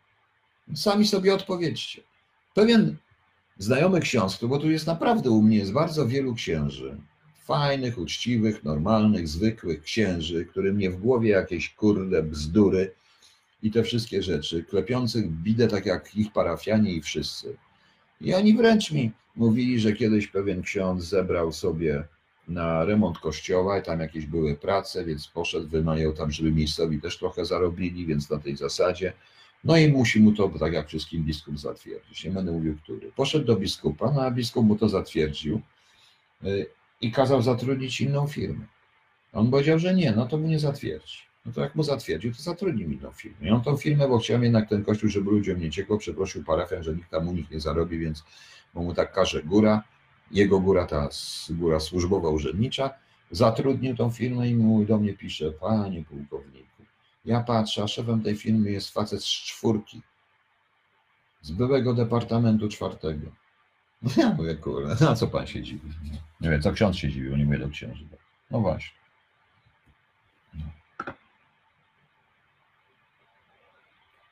Sami 0.74 1.06
sobie 1.06 1.34
odpowiedzcie. 1.34 2.02
Pewien 2.54 2.96
znajomych 3.59 4.02
książk, 4.02 4.44
bo 4.44 4.59
tu 4.59 4.70
jest 4.70 4.86
naprawdę 4.86 5.30
u 5.30 5.42
mnie 5.42 5.56
jest 5.56 5.72
bardzo 5.72 6.06
wielu 6.06 6.34
księży, 6.34 6.96
fajnych, 7.44 7.98
uczciwych, 7.98 8.64
normalnych, 8.64 9.28
zwykłych 9.28 9.82
księży, 9.82 10.44
którym 10.44 10.78
nie 10.78 10.90
w 10.90 11.00
głowie 11.00 11.30
jakieś 11.30 11.74
kurde 11.74 12.22
bzdury 12.22 12.94
i 13.62 13.70
te 13.70 13.82
wszystkie 13.82 14.22
rzeczy, 14.22 14.64
klepiących 14.64 15.30
bidę 15.30 15.68
tak 15.68 15.86
jak 15.86 16.16
ich 16.16 16.32
parafianie 16.32 16.92
i 16.92 17.02
wszyscy. 17.02 17.56
I 18.20 18.34
oni 18.34 18.54
wręcz 18.54 18.92
mi 18.92 19.12
mówili, 19.36 19.80
że 19.80 19.92
kiedyś 19.92 20.26
pewien 20.26 20.62
ksiądz 20.62 21.04
zebrał 21.04 21.52
sobie 21.52 22.04
na 22.48 22.85
remont 22.85 23.19
kościoła 23.19 23.78
i 23.78 23.82
tam 23.82 24.01
jakieś 24.01 24.27
były 24.27 24.56
prace, 24.56 25.05
więc 25.05 25.28
poszedł, 25.28 25.69
wynajął 25.69 26.12
tam, 26.12 26.31
żeby 26.31 26.52
miejscowi 26.52 27.01
też 27.01 27.19
trochę 27.19 27.44
zarobili, 27.44 28.06
więc 28.06 28.31
na 28.31 28.39
tej 28.39 28.56
zasadzie. 28.56 29.12
No 29.64 29.77
i 29.77 29.89
musi 29.89 30.20
mu 30.20 30.32
to, 30.32 30.48
tak 30.48 30.73
jak 30.73 30.89
wszystkim, 30.89 31.24
biskup 31.24 31.59
zatwierdzić. 31.59 32.24
Nie 32.24 32.31
będę 32.31 32.52
mówił, 32.52 32.77
który. 32.82 33.12
Poszedł 33.12 33.44
do 33.44 33.56
biskupa, 33.56 34.12
no 34.12 34.23
a 34.23 34.31
biskup 34.31 34.66
mu 34.66 34.77
to 34.77 34.89
zatwierdził 34.89 35.60
y, 36.44 36.66
i 37.01 37.12
kazał 37.12 37.43
zatrudnić 37.43 38.01
inną 38.01 38.27
firmę. 38.27 38.64
On 39.32 39.51
powiedział, 39.51 39.78
że 39.78 39.94
nie, 39.94 40.12
no 40.12 40.27
to 40.27 40.39
mu 40.39 40.48
nie 40.48 40.59
zatwierdzi. 40.59 41.19
No 41.47 41.52
to 41.52 41.60
jak 41.60 41.74
mu 41.74 41.82
zatwierdził, 41.82 42.35
to 42.35 42.43
zatrudnił 42.43 42.90
inną 42.90 43.12
firmę. 43.12 43.48
I 43.48 43.51
on 43.51 43.62
tą 43.62 43.77
firmę, 43.77 44.09
bo 44.09 44.19
chciał 44.19 44.43
jednak 44.43 44.69
ten 44.69 44.85
kościół, 44.85 45.10
żeby 45.10 45.31
ludziom 45.31 45.60
nie 45.60 45.70
ciekło, 45.70 45.98
przeprosił 45.98 46.44
parafian, 46.44 46.82
że 46.82 46.94
nikt 46.94 47.10
tam 47.10 47.28
u 47.28 47.32
nich 47.32 47.51
nie 47.51 47.60
zarobi, 47.60 47.98
więc 47.98 48.24
bo 48.74 48.82
mu 48.82 48.94
tak 48.94 49.12
każe 49.12 49.43
góra, 49.43 49.82
jego 50.32 50.60
góra, 50.60 50.86
ta 50.86 51.09
góra 51.50 51.80
służbowa, 51.80 52.28
urzędnicza, 52.28 52.90
zatrudnił 53.30 53.96
tą 53.96 54.10
firmę 54.10 54.48
i 54.48 54.54
mówi 54.54 54.86
do 54.86 54.98
mnie 54.98 55.14
pisze, 55.14 55.52
panie 55.52 56.04
pułkowniku, 56.04 56.82
ja 57.24 57.40
patrzę, 57.40 57.82
a 57.82 57.88
szefem 57.88 58.22
tej 58.22 58.36
firmy 58.36 58.70
jest 58.70 58.90
facet 58.90 59.24
z 59.24 59.28
czwórki, 59.28 60.02
z 61.42 61.50
byłego 61.50 61.94
departamentu 61.94 62.68
czwartego. 62.68 63.26
No 64.02 64.10
ja 64.16 64.34
mówię, 64.34 64.54
kurde, 64.54 65.04
na 65.04 65.14
co 65.14 65.26
pan 65.26 65.46
się 65.46 65.62
dziwi? 65.62 65.90
Nie 66.40 66.50
wiem, 66.50 66.62
co 66.62 66.72
ksiądz 66.72 66.96
się 66.96 67.10
dziwił, 67.10 67.36
nie 67.36 67.59
do 67.59 67.68
księży. 67.68 68.04
No 68.50 68.60
właśnie. 68.60 69.02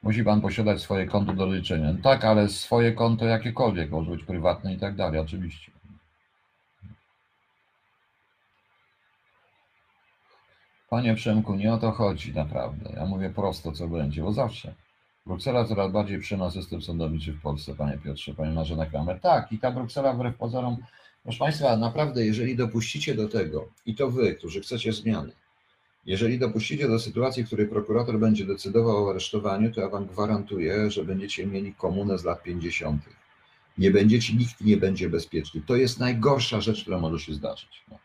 Musi 0.02 0.24
pan 0.24 0.40
posiadać 0.40 0.82
swoje 0.82 1.06
konto 1.06 1.32
do 1.32 1.54
liczenia. 1.54 1.94
Tak, 2.02 2.24
ale 2.24 2.48
swoje 2.48 2.92
konto 2.92 3.24
jakiekolwiek, 3.24 3.90
może 3.90 4.10
być 4.10 4.24
prywatne 4.24 4.74
i 4.74 4.78
tak 4.78 4.96
dalej, 4.96 5.20
oczywiście. 5.20 5.72
Panie 10.90 11.14
Przemku, 11.14 11.54
nie 11.54 11.72
o 11.72 11.78
to 11.78 11.90
chodzi 11.90 12.34
naprawdę. 12.34 12.92
Ja 12.96 13.06
mówię 13.06 13.30
prosto, 13.30 13.72
co 13.72 13.88
będzie, 13.88 14.22
bo 14.22 14.32
zawsze. 14.32 14.74
Bruksela 15.26 15.64
coraz 15.64 15.92
bardziej 15.92 16.20
przynosi 16.20 16.58
system 16.58 16.82
sądowniczy 16.82 17.32
w 17.32 17.40
Polsce, 17.40 17.74
panie 17.74 17.98
Piotrze, 17.98 18.34
panie 18.34 18.52
Marzena 18.52 18.86
Kramer. 18.86 19.20
Tak, 19.20 19.52
i 19.52 19.58
ta 19.58 19.70
Bruksela 19.70 20.12
wbrew 20.12 20.36
pozorom, 20.36 20.76
proszę 21.22 21.38
państwa, 21.38 21.76
naprawdę, 21.76 22.26
jeżeli 22.26 22.56
dopuścicie 22.56 23.14
do 23.14 23.28
tego, 23.28 23.68
i 23.86 23.94
to 23.94 24.10
wy, 24.10 24.34
którzy 24.34 24.60
chcecie 24.60 24.92
zmiany, 24.92 25.32
jeżeli 26.06 26.38
dopuścicie 26.38 26.88
do 26.88 26.98
sytuacji, 26.98 27.44
w 27.44 27.46
której 27.46 27.68
prokurator 27.68 28.18
będzie 28.18 28.44
decydował 28.44 29.06
o 29.06 29.10
aresztowaniu, 29.10 29.72
to 29.72 29.80
ja 29.80 29.88
wam 29.88 30.06
gwarantuję, 30.06 30.90
że 30.90 31.04
będziecie 31.04 31.46
mieli 31.46 31.74
komunę 31.74 32.18
z 32.18 32.24
lat 32.24 32.42
50. 32.42 33.02
Nie 33.78 33.90
będziecie, 33.90 34.34
nikt 34.34 34.60
nie 34.60 34.76
będzie 34.76 35.10
bezpieczny. 35.10 35.60
To 35.66 35.76
jest 35.76 36.00
najgorsza 36.00 36.60
rzecz, 36.60 36.82
która 36.82 36.98
może 36.98 37.18
się 37.18 37.34
zdarzyć. 37.34 37.84
No. 37.90 37.98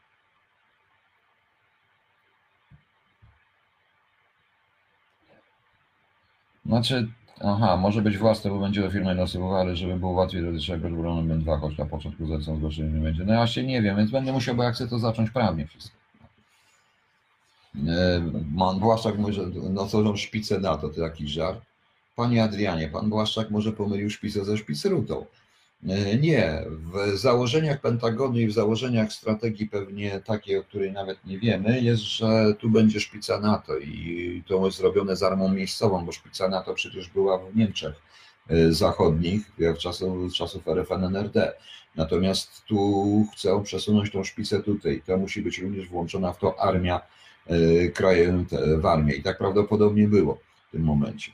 Znaczy, 6.65 7.07
aha, 7.41 7.77
może 7.77 8.01
być 8.01 8.17
własne, 8.17 8.51
bo 8.51 8.59
będzie 8.59 8.81
do 8.81 8.91
firmy 8.91 9.15
nasyłowa, 9.15 9.59
ale 9.59 9.75
żeby 9.75 9.95
było 9.95 10.11
łatwiej 10.11 10.53
do 10.53 10.59
czego 10.59 10.89
będę 10.89 11.37
dwa, 11.37 11.57
choć 11.57 11.77
na 11.77 11.85
początku 11.85 12.25
zlecą 12.25 12.57
zgłoszenie 12.57 12.89
nie 12.89 13.01
będzie. 13.01 13.23
No 13.25 13.33
ja 13.33 13.47
się 13.47 13.63
nie 13.63 13.81
wiem, 13.81 13.97
więc 13.97 14.11
będę 14.11 14.31
musiał, 14.31 14.55
bo 14.55 14.63
jak 14.63 14.75
chcę 14.75 14.87
to 14.87 14.99
zacząć 14.99 15.29
prawnie 15.29 15.67
wszystko. 15.67 15.97
Pan 18.57 18.79
Błaszczak 18.79 19.17
mówi, 19.17 19.33
że 19.33 19.45
nocorzą 19.69 20.15
szpicę 20.15 20.59
na 20.59 20.77
to, 20.77 20.89
to 20.89 21.01
jakiś 21.01 21.31
żart. 21.31 21.61
Panie 22.15 22.43
Adrianie, 22.43 22.87
pan 22.87 23.09
Błaszczak 23.09 23.51
może 23.51 23.71
pomylił 23.71 24.09
szpicę 24.09 24.45
ze 24.45 24.57
szpicrutą. 24.57 25.25
E, 25.84 26.18
nie, 26.18 26.65
w 26.69 27.18
założeniach 27.18 27.81
Pentagonu 27.81 28.39
i 28.39 28.47
w 28.47 28.53
założeniach 28.53 29.14
strategii 29.14 29.69
pewnie 29.69 30.19
takiej, 30.19 30.57
o 30.57 30.64
której 30.64 30.91
nawet 30.91 31.26
nie 31.26 31.39
wiemy, 31.39 31.81
jest, 31.81 32.03
że 32.03 32.53
tu 32.60 32.69
będzie 32.69 32.99
szpica 32.99 33.39
NATO 33.39 33.77
i 33.77 34.43
to 34.47 34.65
jest 34.65 34.77
zrobione 34.77 35.15
z 35.15 35.23
armą 35.23 35.49
miejscową, 35.49 36.06
bo 36.06 36.11
szpica 36.11 36.49
NATO 36.49 36.73
przecież 36.73 37.10
była 37.10 37.38
w 37.38 37.56
Niemczech 37.56 37.95
e, 38.49 38.72
zachodnich 38.72 39.52
w 39.57 39.77
czasów, 39.77 40.34
czasów 40.34 40.68
RFN-NRD. 40.68 41.53
Natomiast 41.95 42.65
tu 42.65 43.26
chcą 43.34 43.64
przesunąć 43.64 44.11
tą 44.11 44.23
szpicę 44.23 44.64
tutaj. 44.64 45.02
To 45.06 45.18
musi 45.18 45.41
być 45.41 45.60
również 45.60 45.88
włączona 45.88 46.34
w 46.34 46.38
to 46.38 46.60
armia 46.60 47.02
E, 47.47 47.89
krajem 47.89 48.45
w 48.77 48.85
armię. 48.85 49.14
I 49.14 49.23
tak 49.23 49.38
prawdopodobnie 49.38 50.07
było 50.07 50.39
w 50.68 50.72
tym 50.72 50.84
momencie. 50.84 51.31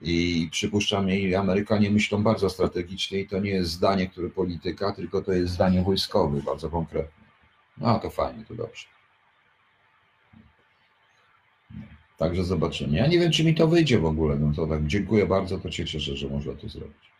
I 0.00 0.48
przypuszczam, 0.50 1.10
i 1.10 1.34
Amerykanie 1.34 1.90
myślą 1.90 2.22
bardzo 2.22 2.50
strategicznie 2.50 3.18
i 3.18 3.28
to 3.28 3.38
nie 3.38 3.50
jest 3.50 3.70
zdanie, 3.70 4.08
które 4.08 4.30
polityka, 4.30 4.92
tylko 4.92 5.22
to 5.22 5.32
jest 5.32 5.52
zdanie 5.52 5.82
wojskowe, 5.82 6.42
bardzo 6.42 6.70
konkretne. 6.70 7.24
No 7.78 7.98
to 7.98 8.10
fajnie, 8.10 8.44
to 8.44 8.54
dobrze. 8.54 8.86
Także 12.18 12.44
zobaczymy. 12.44 12.96
Ja 12.96 13.06
nie 13.06 13.18
wiem, 13.18 13.32
czy 13.32 13.44
mi 13.44 13.54
to 13.54 13.68
wyjdzie 13.68 13.98
w 13.98 14.04
ogóle. 14.04 14.36
No 14.36 14.52
to 14.54 14.66
tak, 14.66 14.86
dziękuję 14.86 15.26
bardzo, 15.26 15.58
to 15.58 15.70
się 15.70 15.84
cieszę, 15.84 16.16
że 16.16 16.28
można 16.28 16.54
to 16.54 16.68
zrobić. 16.68 17.12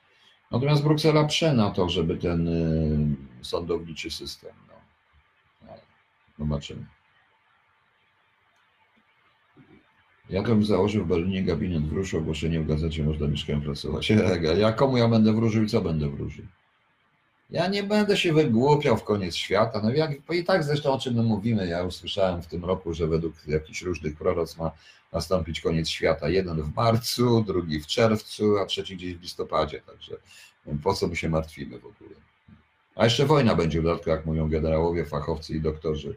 Natomiast 0.50 0.82
Bruksela 0.82 1.24
prze 1.24 1.54
na 1.54 1.70
to, 1.70 1.88
żeby 1.88 2.16
ten 2.16 2.48
y, 2.48 3.44
sądowniczy 3.44 4.10
system. 4.10 4.50
No. 4.68 4.74
no 6.38 6.44
zobaczymy. 6.44 6.86
Ja 10.32 10.42
bym 10.42 10.64
założył 10.64 11.04
w 11.04 11.08
Berlinie 11.08 11.42
gabinet 11.42 11.88
wróży, 11.88 12.18
ogłoszenie 12.18 12.60
w 12.60 12.66
gazecie, 12.66 13.04
można 13.04 13.26
mieszkałem 13.28 13.62
pracować. 13.62 14.12
Ja 14.58 14.72
komu 14.72 14.96
ja 14.96 15.08
będę 15.08 15.32
wróżył 15.32 15.62
i 15.64 15.68
co 15.68 15.80
będę 15.80 16.08
wróżył? 16.08 16.44
Ja 17.50 17.66
nie 17.66 17.82
będę 17.82 18.16
się 18.16 18.32
wygłupiał 18.32 18.96
w 18.96 19.04
koniec 19.04 19.36
świata. 19.36 19.80
No 19.82 19.90
jak, 19.90 20.10
i 20.30 20.44
tak 20.44 20.64
zresztą 20.64 20.92
o 20.92 20.98
czym 20.98 21.14
my 21.14 21.22
mówimy, 21.22 21.66
ja 21.66 21.82
usłyszałem 21.82 22.42
w 22.42 22.46
tym 22.46 22.64
roku, 22.64 22.94
że 22.94 23.06
według 23.06 23.34
jakichś 23.46 23.82
różnych 23.82 24.16
proroc 24.16 24.56
ma 24.56 24.70
nastąpić 25.12 25.60
koniec 25.60 25.88
świata. 25.88 26.28
Jeden 26.28 26.62
w 26.62 26.74
marcu, 26.74 27.44
drugi 27.46 27.80
w 27.80 27.86
czerwcu, 27.86 28.58
a 28.58 28.66
trzeci 28.66 28.96
gdzieś 28.96 29.14
w 29.14 29.22
listopadzie. 29.22 29.80
Także 29.86 30.16
po 30.82 30.94
co 30.94 31.06
my 31.06 31.16
się 31.16 31.28
martwimy 31.28 31.78
w 31.78 31.86
ogóle? 31.86 32.14
A 32.94 33.04
jeszcze 33.04 33.26
wojna 33.26 33.54
będzie 33.54 33.80
w 33.80 33.84
dodatku, 33.84 34.10
jak 34.10 34.26
mówią 34.26 34.48
generałowie, 34.48 35.04
fachowcy 35.04 35.54
i 35.54 35.60
doktorzy 35.60 36.16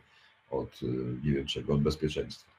od 0.52 0.84
y, 0.84 0.88
nie 1.24 1.32
wiem 1.32 1.46
czego, 1.46 1.74
od 1.74 1.82
bezpieczeństwa. 1.82 2.55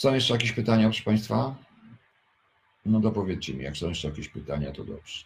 Są 0.00 0.14
jeszcze 0.14 0.34
jakieś 0.34 0.52
pytania, 0.52 0.84
proszę 0.84 1.02
Państwa? 1.02 1.54
No 2.86 3.00
dopowiedzcie 3.00 3.54
mi, 3.54 3.64
jak 3.64 3.76
są 3.76 3.88
jeszcze 3.88 4.08
jakieś 4.08 4.28
pytania, 4.28 4.72
to 4.72 4.84
dobrze. 4.84 5.24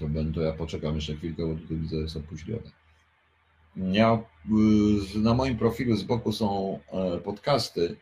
To 0.00 0.08
będę, 0.08 0.42
ja 0.42 0.52
poczekam 0.52 0.94
jeszcze 0.94 1.16
chwilkę, 1.16 1.46
bo 1.46 1.60
tutaj 1.60 1.76
widzę, 1.76 1.96
jest 1.96 2.16
opóźnione. 2.16 2.70
Ja, 3.76 4.22
y, 5.16 5.18
na 5.18 5.34
moim 5.34 5.58
profilu 5.58 5.96
z 5.96 6.02
boku 6.02 6.32
są 6.32 6.78
e, 6.92 7.18
podcasty 7.18 7.96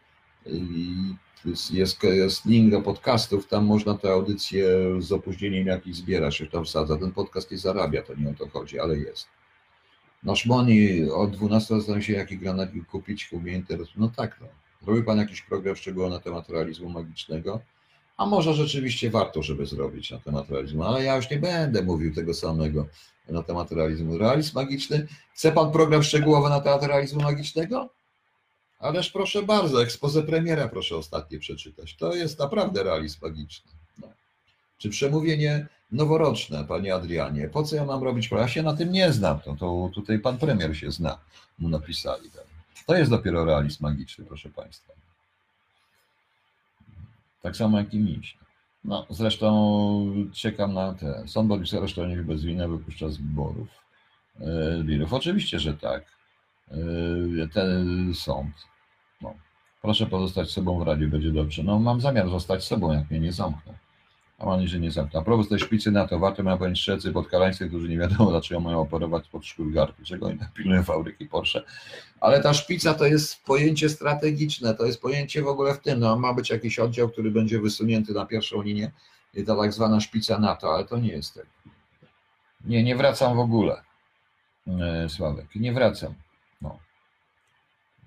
jest, 1.73 2.03
jest 2.03 2.45
link 2.45 2.71
do 2.71 2.83
podcastów, 2.83 3.49
tam 3.49 3.65
można 3.65 3.99
te 3.99 4.11
audycje 4.13 4.67
z 4.99 5.13
opóźnieniem 5.13 5.67
jakiś 5.67 5.97
zbiera 5.97 6.31
się 6.31 6.47
tam 6.47 6.65
wsadza. 6.65 6.97
Ten 6.97 7.13
podcast 7.13 7.51
nie 7.51 7.59
zarabia, 7.59 8.03
to 8.03 8.15
nie 8.15 8.31
o 8.31 8.35
to 8.35 8.49
chodzi, 8.49 8.79
ale 8.81 8.99
jest. 8.99 9.27
Nasz 10.23 10.47
Moni 10.47 11.11
od 11.11 11.31
12 11.31 11.75
zastanawiam 11.75 12.03
się, 12.03 12.13
jaki 12.13 12.39
granat 12.39 12.71
kupić, 12.91 13.31
interesuje. 13.47 13.97
No 13.97 14.09
tak, 14.17 14.41
no. 14.41 14.66
Robi 14.87 15.03
Pan 15.03 15.19
jakiś 15.19 15.43
program 15.43 15.77
szczegółowy 15.77 16.15
na 16.15 16.21
temat 16.21 16.49
realizmu 16.49 16.89
magicznego? 16.89 17.61
A 18.17 18.27
może 18.27 18.55
rzeczywiście 18.55 19.11
warto, 19.11 19.43
żeby 19.43 19.67
zrobić 19.67 20.11
na 20.11 20.19
temat 20.19 20.51
realizmu, 20.51 20.83
ale 20.83 21.05
ja 21.05 21.17
już 21.17 21.31
nie 21.31 21.39
będę 21.39 21.83
mówił 21.83 22.15
tego 22.15 22.35
samego 22.35 22.87
na 23.29 23.43
temat 23.43 23.73
realizmu. 23.73 24.19
Realizm 24.19 24.55
magiczny? 24.55 25.07
Chce 25.35 25.53
Pan 25.53 25.73
program 25.73 26.03
szczegółowy 26.03 26.49
na 26.49 26.61
temat 26.61 26.83
realizmu 26.83 27.23
magicznego? 27.23 27.89
Ależ 28.79 29.11
proszę 29.11 29.43
bardzo, 29.43 29.83
ekspozę 29.83 30.23
premiera 30.23 30.69
proszę 30.69 30.97
ostatnie 30.97 31.39
przeczytać. 31.39 31.97
To 31.97 32.15
jest 32.15 32.39
naprawdę 32.39 32.83
realizm 32.83 33.19
magiczny. 33.23 33.73
No. 33.99 34.09
Czy 34.79 34.91
przemówienie 34.91 35.67
noworoczne, 35.93 36.65
panie 36.65 36.95
Adrianie? 36.95 37.49
Po 37.49 37.63
co 37.63 37.77
ja 37.77 37.85
mam 37.85 38.03
robić? 38.03 38.31
Ja 38.31 38.49
się 38.49 38.63
na 38.63 38.77
tym 38.77 38.93
nie 38.93 39.13
znam. 39.13 39.41
To, 39.41 39.57
to 39.59 39.91
tutaj 39.95 40.19
pan 40.19 40.39
premier 40.39 40.77
się 40.77 40.91
zna. 40.91 41.19
Mu 41.59 41.69
napisali. 41.69 42.31
Tak. 42.31 42.46
To 42.87 42.95
jest 42.95 43.11
dopiero 43.11 43.45
realizm 43.45 43.83
magiczny, 43.83 44.25
proszę 44.25 44.49
Państwa. 44.49 44.93
Tak 47.43 47.57
samo 47.57 47.79
jak 47.79 47.95
i 47.95 47.99
miś. 47.99 48.39
No, 48.85 49.07
zresztą 49.11 50.31
czekam 50.33 50.75
na 50.75 50.95
te. 50.95 51.29
Sąd 51.29 51.49
wobec 51.49 51.75
aresztowanych 51.75 52.27
bez 52.27 52.45
winy 52.45 52.69
wypuszcza 52.69 53.09
z 53.09 53.17
wyborów. 53.17 53.69
Wirów. 54.85 55.13
E, 55.13 55.17
Oczywiście, 55.17 55.59
że 55.61 55.75
tak. 55.75 56.05
E, 56.71 57.49
ten 57.53 58.15
sąd. 58.15 58.55
No. 59.23 59.35
Proszę 59.83 60.07
pozostać 60.07 60.51
sobą 60.51 60.79
w 60.79 60.83
radiu, 60.83 61.09
będzie 61.09 61.31
dobrze. 61.31 61.63
No, 61.63 61.79
mam 61.79 62.01
zamiar 62.01 62.29
zostać 62.31 62.65
sobą, 62.65 62.93
jak 62.93 63.11
mnie 63.11 63.21
nie 63.21 63.33
zamkną. 63.33 63.75
A 64.39 64.47
mam 64.47 64.67
że 64.67 64.81
nie 64.81 64.91
zamknął. 64.91 65.23
A 65.23 65.25
propos 65.25 65.49
tej 65.49 65.59
szpicy 65.59 65.91
na 65.91 66.09
to, 66.09 66.19
warto 66.19 66.43
ma 66.43 66.57
powiedzieć 66.57 66.81
szczecy 66.81 67.13
podkalańscy, 67.13 67.69
którzy 67.69 67.89
nie 67.89 67.99
wiadomo 67.99 68.31
dlaczego 68.31 68.61
mają 68.61 68.81
operować 68.81 69.29
pod 69.29 69.47
szkurgarki, 69.47 70.05
czego 70.05 70.27
oni 70.27 70.39
pilnują 70.55 70.83
fabryki 70.83 71.27
Porsche. 71.27 71.63
Ale 72.21 72.43
ta 72.43 72.55
szpica 72.55 72.95
to 72.95 73.07
jest 73.07 73.45
pojęcie 73.45 73.89
strategiczne, 73.89 74.75
to 74.75 74.87
jest 74.87 75.01
pojęcie 75.01 75.43
w 75.43 75.47
ogóle 75.47 75.75
w 75.75 75.81
tym, 75.81 76.01
no 76.01 76.19
ma 76.19 76.35
być 76.35 76.51
jakiś 76.51 76.79
oddział, 76.79 77.09
który 77.09 77.31
będzie 77.31 77.61
wysunięty 77.61 78.13
na 78.13 78.27
pierwszą 78.27 78.63
linię 78.63 78.91
i 79.35 79.45
ta 79.45 79.57
tak 79.57 79.73
zwana 79.73 80.01
szpica 80.01 80.39
NATO, 80.39 80.75
ale 80.75 80.85
to 80.85 80.99
nie 80.99 81.11
jest 81.11 81.35
tak. 81.35 81.47
Nie, 82.65 82.85
nie 82.85 82.97
wracam 82.97 83.37
w 83.37 83.41
ogóle, 83.41 83.83
e, 84.67 85.09
Sławek, 85.09 85.55
nie 85.55 85.73
wracam. 85.73 86.15
No. 86.63 86.79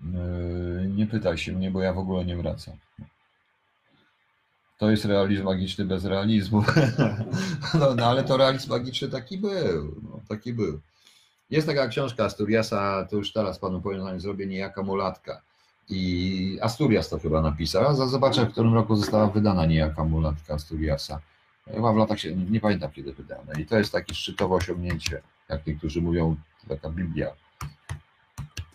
E, 0.03 0.85
nie 0.85 1.07
pytaj 1.07 1.37
się 1.37 1.51
mnie, 1.51 1.71
bo 1.71 1.81
ja 1.81 1.93
w 1.93 1.97
ogóle 1.97 2.25
nie 2.25 2.37
wracam. 2.37 2.75
To 4.79 4.91
jest 4.91 5.05
realizm 5.05 5.43
magiczny 5.43 5.85
bez 5.85 6.05
realizmu. 6.05 6.63
No, 7.79 7.95
no 7.95 8.05
ale 8.05 8.23
to 8.23 8.37
realizm 8.37 8.69
magiczny 8.69 9.07
taki 9.09 9.37
był. 9.37 9.95
No, 10.03 10.19
taki 10.29 10.53
był. 10.53 10.79
Jest 11.49 11.67
taka 11.67 11.87
książka 11.87 12.23
Asturiasa, 12.23 13.07
to 13.09 13.15
już 13.15 13.33
teraz 13.33 13.59
panu 13.59 13.81
powiem, 13.81 14.19
zrobię 14.19 14.47
niejaka 14.47 14.83
mulatka. 14.83 15.41
I 15.89 16.59
Asturias 16.61 17.09
to 17.09 17.19
chyba 17.19 17.41
napisał. 17.41 17.95
Zobaczę, 18.09 18.45
w 18.45 18.51
którym 18.51 18.73
roku 18.73 18.95
została 18.95 19.27
wydana 19.27 19.65
niejaka 19.65 20.03
mulatka 20.03 20.53
Asturiasa. 20.53 21.19
Chyba 21.71 21.93
w 21.93 21.97
latach 21.97 22.19
się, 22.19 22.35
nie 22.35 22.59
pamiętam 22.59 22.91
kiedy 22.91 23.13
wydane. 23.13 23.61
I 23.61 23.65
to 23.65 23.77
jest 23.77 23.91
takie 23.91 24.13
szczytowe 24.13 24.55
osiągnięcie, 24.55 25.21
jak 25.49 25.67
niektórzy 25.67 26.01
mówią, 26.01 26.35
taka 26.67 26.89
Biblia. 26.89 27.31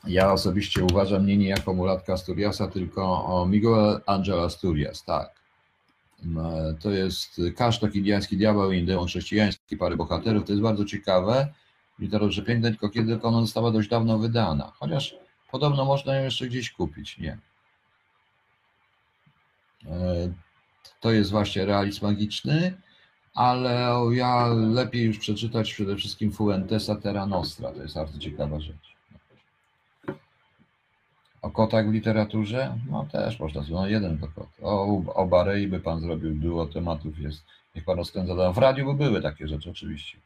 Ja 0.06 0.32
osobiście 0.32 0.84
uważam 0.84 1.26
nie 1.26 1.36
niejako 1.36 1.74
mulatka 1.74 2.12
Asturiasa, 2.12 2.68
tylko 2.68 3.46
Miguel 3.48 4.00
Angel 4.06 4.40
Asturias, 4.40 5.04
tak. 5.04 5.43
To 6.80 6.90
jest 6.90 7.40
kasztok, 7.56 7.94
indiański 7.94 8.36
diabeł 8.36 8.72
i 8.72 8.84
demon 8.84 9.06
chrześcijański, 9.06 9.76
pary 9.76 9.96
bohaterów. 9.96 10.44
To 10.44 10.52
jest 10.52 10.62
bardzo 10.62 10.84
ciekawe. 10.84 11.48
Literaturze 11.98 12.42
piękne, 12.42 12.70
tylko 12.70 12.88
kiedy 12.88 13.12
tylko 13.12 13.28
ona 13.28 13.40
została 13.40 13.70
dość 13.70 13.88
dawno 13.88 14.18
wydana. 14.18 14.72
Chociaż 14.74 15.16
podobno 15.50 15.84
można 15.84 16.14
ją 16.14 16.24
jeszcze 16.24 16.46
gdzieś 16.46 16.70
kupić. 16.72 17.18
Nie. 17.18 17.38
E, 19.86 20.32
to 21.00 21.12
jest 21.12 21.30
właśnie 21.30 21.66
realizm 21.66 22.06
magiczny, 22.06 22.74
ale 23.34 24.00
ja 24.12 24.46
lepiej 24.46 25.04
już 25.04 25.18
przeczytać 25.18 25.74
przede 25.74 25.96
wszystkim 25.96 26.32
Fuentesa 26.32 26.96
Terra 26.96 27.26
Nostra. 27.26 27.72
To 27.72 27.82
jest 27.82 27.94
bardzo 27.94 28.18
ciekawa 28.18 28.60
rzecz. 28.60 28.93
O 31.44 31.50
kotach 31.50 31.88
w 31.88 31.92
literaturze? 31.92 32.78
No 32.90 33.06
też 33.12 33.40
można 33.40 33.60
zrobić. 33.60 33.74
No 33.74 33.86
jeden 33.86 34.18
kot. 34.18 34.48
O, 34.62 35.02
o 35.14 35.26
Barei 35.26 35.68
by 35.68 35.80
pan 35.80 36.00
zrobił, 36.00 36.34
było 36.34 36.66
tematów 36.66 37.18
jest. 37.18 37.42
Niech 37.74 37.84
pan 37.84 37.96
rozkręca. 37.96 38.52
W 38.52 38.58
radiu 38.58 38.86
by 38.86 39.04
były 39.04 39.22
takie 39.22 39.48
rzeczy, 39.48 39.70
oczywiście. 39.70 40.18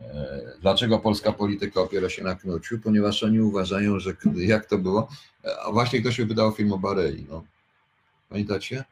E, 0.00 0.42
dlaczego 0.60 0.98
polska 0.98 1.32
polityka 1.32 1.80
opiera 1.80 2.08
się 2.08 2.24
na 2.24 2.34
knuciu? 2.34 2.78
Ponieważ 2.78 3.22
oni 3.22 3.40
uważają, 3.40 4.00
że 4.00 4.12
jak 4.34 4.66
to 4.66 4.78
było? 4.78 5.08
E, 5.44 5.60
a 5.60 5.72
właśnie 5.72 6.00
ktoś 6.00 6.18
by 6.18 6.26
wydał 6.26 6.52
film 6.52 6.72
o 6.72 6.78
Barei. 6.78 7.26
No. 7.30 7.44
Pamiętacie? 8.28 8.84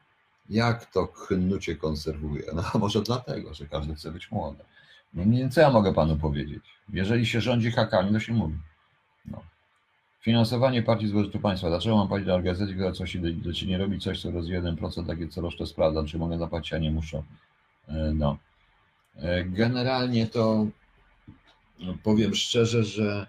Jak 0.49 0.85
to 0.85 1.07
knucie 1.07 1.75
konserwuje? 1.75 2.43
No 2.53 2.63
może 2.79 3.01
dlatego, 3.01 3.53
że 3.53 3.65
każdy 3.65 3.95
chce 3.95 4.11
być 4.11 4.31
młody. 4.31 4.63
No 5.13 5.23
nie, 5.23 5.49
co 5.49 5.61
ja 5.61 5.71
mogę 5.71 5.93
panu 5.93 6.17
powiedzieć? 6.17 6.63
Jeżeli 6.93 7.25
się 7.25 7.41
rządzi 7.41 7.71
hakami, 7.71 8.13
to 8.13 8.19
się 8.19 8.33
mówi. 8.33 8.57
No. 9.25 9.43
Finansowanie 10.25 10.83
partii 10.83 11.07
z 11.07 11.11
budżetu 11.11 11.39
państwa. 11.39 11.69
Dlaczego 11.69 11.97
mam 11.97 12.07
płacić 12.07 12.27
na 12.27 12.33
organizację, 12.33 12.75
która 12.75 12.91
coś 12.91 13.17
czy 13.55 13.67
nie 13.67 13.77
robi 13.77 13.99
coś, 13.99 14.21
co 14.21 14.31
rozwija 14.31 14.61
1%, 14.61 15.07
takie 15.07 15.27
co 15.27 15.41
rocznie 15.41 15.65
sprawdzam, 15.65 16.05
czy 16.05 16.17
mogę 16.17 16.37
zapłacić, 16.37 16.73
a 16.73 16.77
nie 16.77 16.91
muszę. 16.91 17.23
E, 17.87 18.11
no. 18.15 18.37
E, 19.15 19.43
generalnie 19.43 20.27
to 20.27 20.67
powiem 22.03 22.35
szczerze, 22.35 22.83
że 22.83 23.27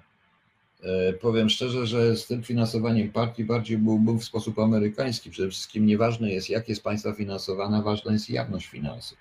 e, 0.82 1.12
powiem 1.12 1.48
szczerze, 1.48 1.86
że 1.86 2.16
z 2.16 2.27
tym 2.27 2.43
finansowaniem 2.43 3.12
partii 3.12 3.44
bardziej 3.44 3.78
byłbym 3.78 4.18
w 4.18 4.24
sposób 4.24 4.59
amerykański. 4.59 5.31
Przede 5.31 5.51
wszystkim 5.51 5.86
nieważne 5.86 6.31
jest, 6.31 6.51
jak 6.51 6.68
jest 6.68 6.82
państwa 6.82 7.12
finansowana, 7.12 7.82
ważna 7.82 8.12
jest 8.12 8.31
jawność 8.31 8.66
finansów. 8.66 9.18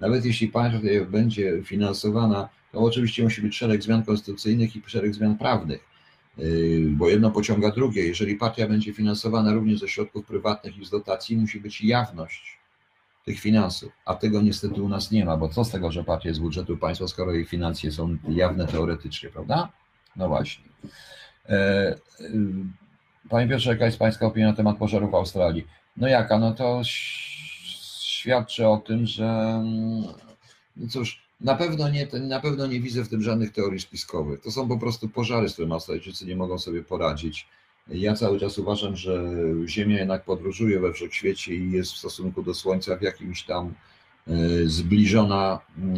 Nawet 0.00 0.24
jeśli 0.24 0.48
partia 0.48 1.04
będzie 1.10 1.62
finansowana, 1.62 2.48
to 2.72 2.78
oczywiście 2.78 3.22
musi 3.22 3.42
być 3.42 3.56
szereg 3.56 3.82
zmian 3.82 4.04
konstytucyjnych 4.04 4.76
i 4.76 4.82
szereg 4.86 5.14
zmian 5.14 5.38
prawnych 5.38 5.93
bo 6.90 7.08
jedno 7.08 7.30
pociąga 7.30 7.70
drugie. 7.70 8.06
Jeżeli 8.06 8.36
partia 8.36 8.68
będzie 8.68 8.92
finansowana 8.92 9.52
również 9.52 9.80
ze 9.80 9.88
środków 9.88 10.26
prywatnych 10.26 10.78
i 10.78 10.84
z 10.84 10.90
dotacji, 10.90 11.36
musi 11.36 11.60
być 11.60 11.84
jawność 11.84 12.58
tych 13.24 13.40
finansów, 13.40 13.92
a 14.04 14.14
tego 14.14 14.42
niestety 14.42 14.82
u 14.82 14.88
nas 14.88 15.10
nie 15.10 15.24
ma, 15.24 15.36
bo 15.36 15.48
co 15.48 15.64
z 15.64 15.70
tego, 15.70 15.92
że 15.92 16.04
partia 16.04 16.28
jest 16.28 16.40
z 16.40 16.42
budżetu 16.42 16.76
państwa, 16.76 17.08
skoro 17.08 17.32
jej 17.32 17.44
finanse 17.44 17.90
są 17.90 18.16
jawne 18.28 18.66
teoretycznie, 18.66 19.28
prawda? 19.28 19.68
No 20.16 20.28
właśnie. 20.28 20.64
E, 21.48 21.94
y, 22.20 22.30
panie 23.28 23.48
Piotrze, 23.48 23.70
jaka 23.70 23.84
jest 23.84 23.98
Pańska 23.98 24.26
opinia 24.26 24.46
na 24.46 24.56
temat 24.56 24.76
pożarów 24.76 25.10
w 25.10 25.14
Australii? 25.14 25.66
No 25.96 26.08
jaka? 26.08 26.38
No 26.38 26.54
to 26.54 26.80
świadczy 28.02 28.68
o 28.68 28.76
tym, 28.76 29.06
że 29.06 29.62
no 30.76 30.88
cóż, 30.88 31.23
na 31.44 31.54
pewno, 31.54 31.88
nie, 31.88 32.08
na 32.20 32.40
pewno 32.40 32.66
nie 32.66 32.80
widzę 32.80 33.04
w 33.04 33.08
tym 33.08 33.22
żadnych 33.22 33.52
teorii 33.52 33.80
spiskowych. 33.80 34.40
To 34.40 34.50
są 34.50 34.68
po 34.68 34.78
prostu 34.78 35.08
pożary, 35.08 35.48
z 35.48 35.52
którymi 35.52 35.72
Australijczycy 35.72 36.26
nie 36.26 36.36
mogą 36.36 36.58
sobie 36.58 36.82
poradzić. 36.82 37.48
Ja 37.88 38.14
cały 38.14 38.40
czas 38.40 38.58
uważam, 38.58 38.96
że 38.96 39.32
Ziemia 39.66 39.98
jednak 39.98 40.24
podróżuje 40.24 40.80
we 40.80 40.92
wszechświecie 40.92 41.54
i 41.54 41.72
jest 41.72 41.92
w 41.92 41.96
stosunku 41.98 42.42
do 42.42 42.54
Słońca 42.54 42.96
w 42.96 43.02
jakimś 43.02 43.42
tam 43.42 43.74
e, 44.26 44.32
zbliżona, 44.64 45.60
e, 45.78 45.92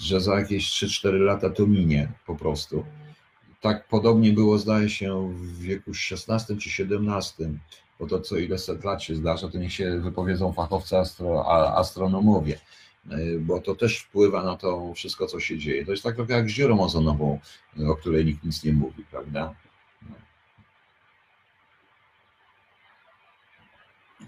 że 0.00 0.20
za 0.20 0.38
jakieś 0.38 0.70
3-4 0.70 1.20
lata 1.20 1.50
to 1.50 1.66
minie 1.66 2.12
po 2.26 2.36
prostu. 2.36 2.84
Tak 3.60 3.88
podobnie 3.88 4.32
było, 4.32 4.58
zdaje 4.58 4.90
się, 4.90 5.34
w 5.36 5.58
wieku 5.58 5.90
XVI 6.10 6.56
czy 6.56 6.82
XVII, 6.82 7.58
bo 8.00 8.06
to 8.06 8.20
co 8.20 8.36
ile 8.38 8.58
set 8.58 8.84
lat 8.84 9.02
się 9.02 9.14
zdarza, 9.14 9.48
to 9.48 9.58
niech 9.58 9.72
się 9.72 10.00
wypowiedzą 10.00 10.52
fachowcy 10.52 10.96
astro, 10.96 11.46
astronomowie. 11.76 12.58
E, 13.10 13.38
bo 13.38 13.60
to 13.60 13.74
też 13.74 13.98
wpływa 13.98 14.42
na 14.42 14.56
to 14.56 14.94
wszystko, 14.94 15.26
co 15.26 15.40
się 15.40 15.58
dzieje. 15.58 15.84
To 15.84 15.90
jest 15.90 16.02
tak 16.02 16.16
trochę 16.16 16.32
jak 16.32 16.50
z 16.50 16.52
dziurą 16.52 16.80
ozonową, 16.80 17.40
o 17.86 17.96
której 17.96 18.24
nikt 18.24 18.44
nic 18.44 18.64
nie 18.64 18.72
mówi, 18.72 19.04
prawda? 19.10 19.54
No. 20.02 20.16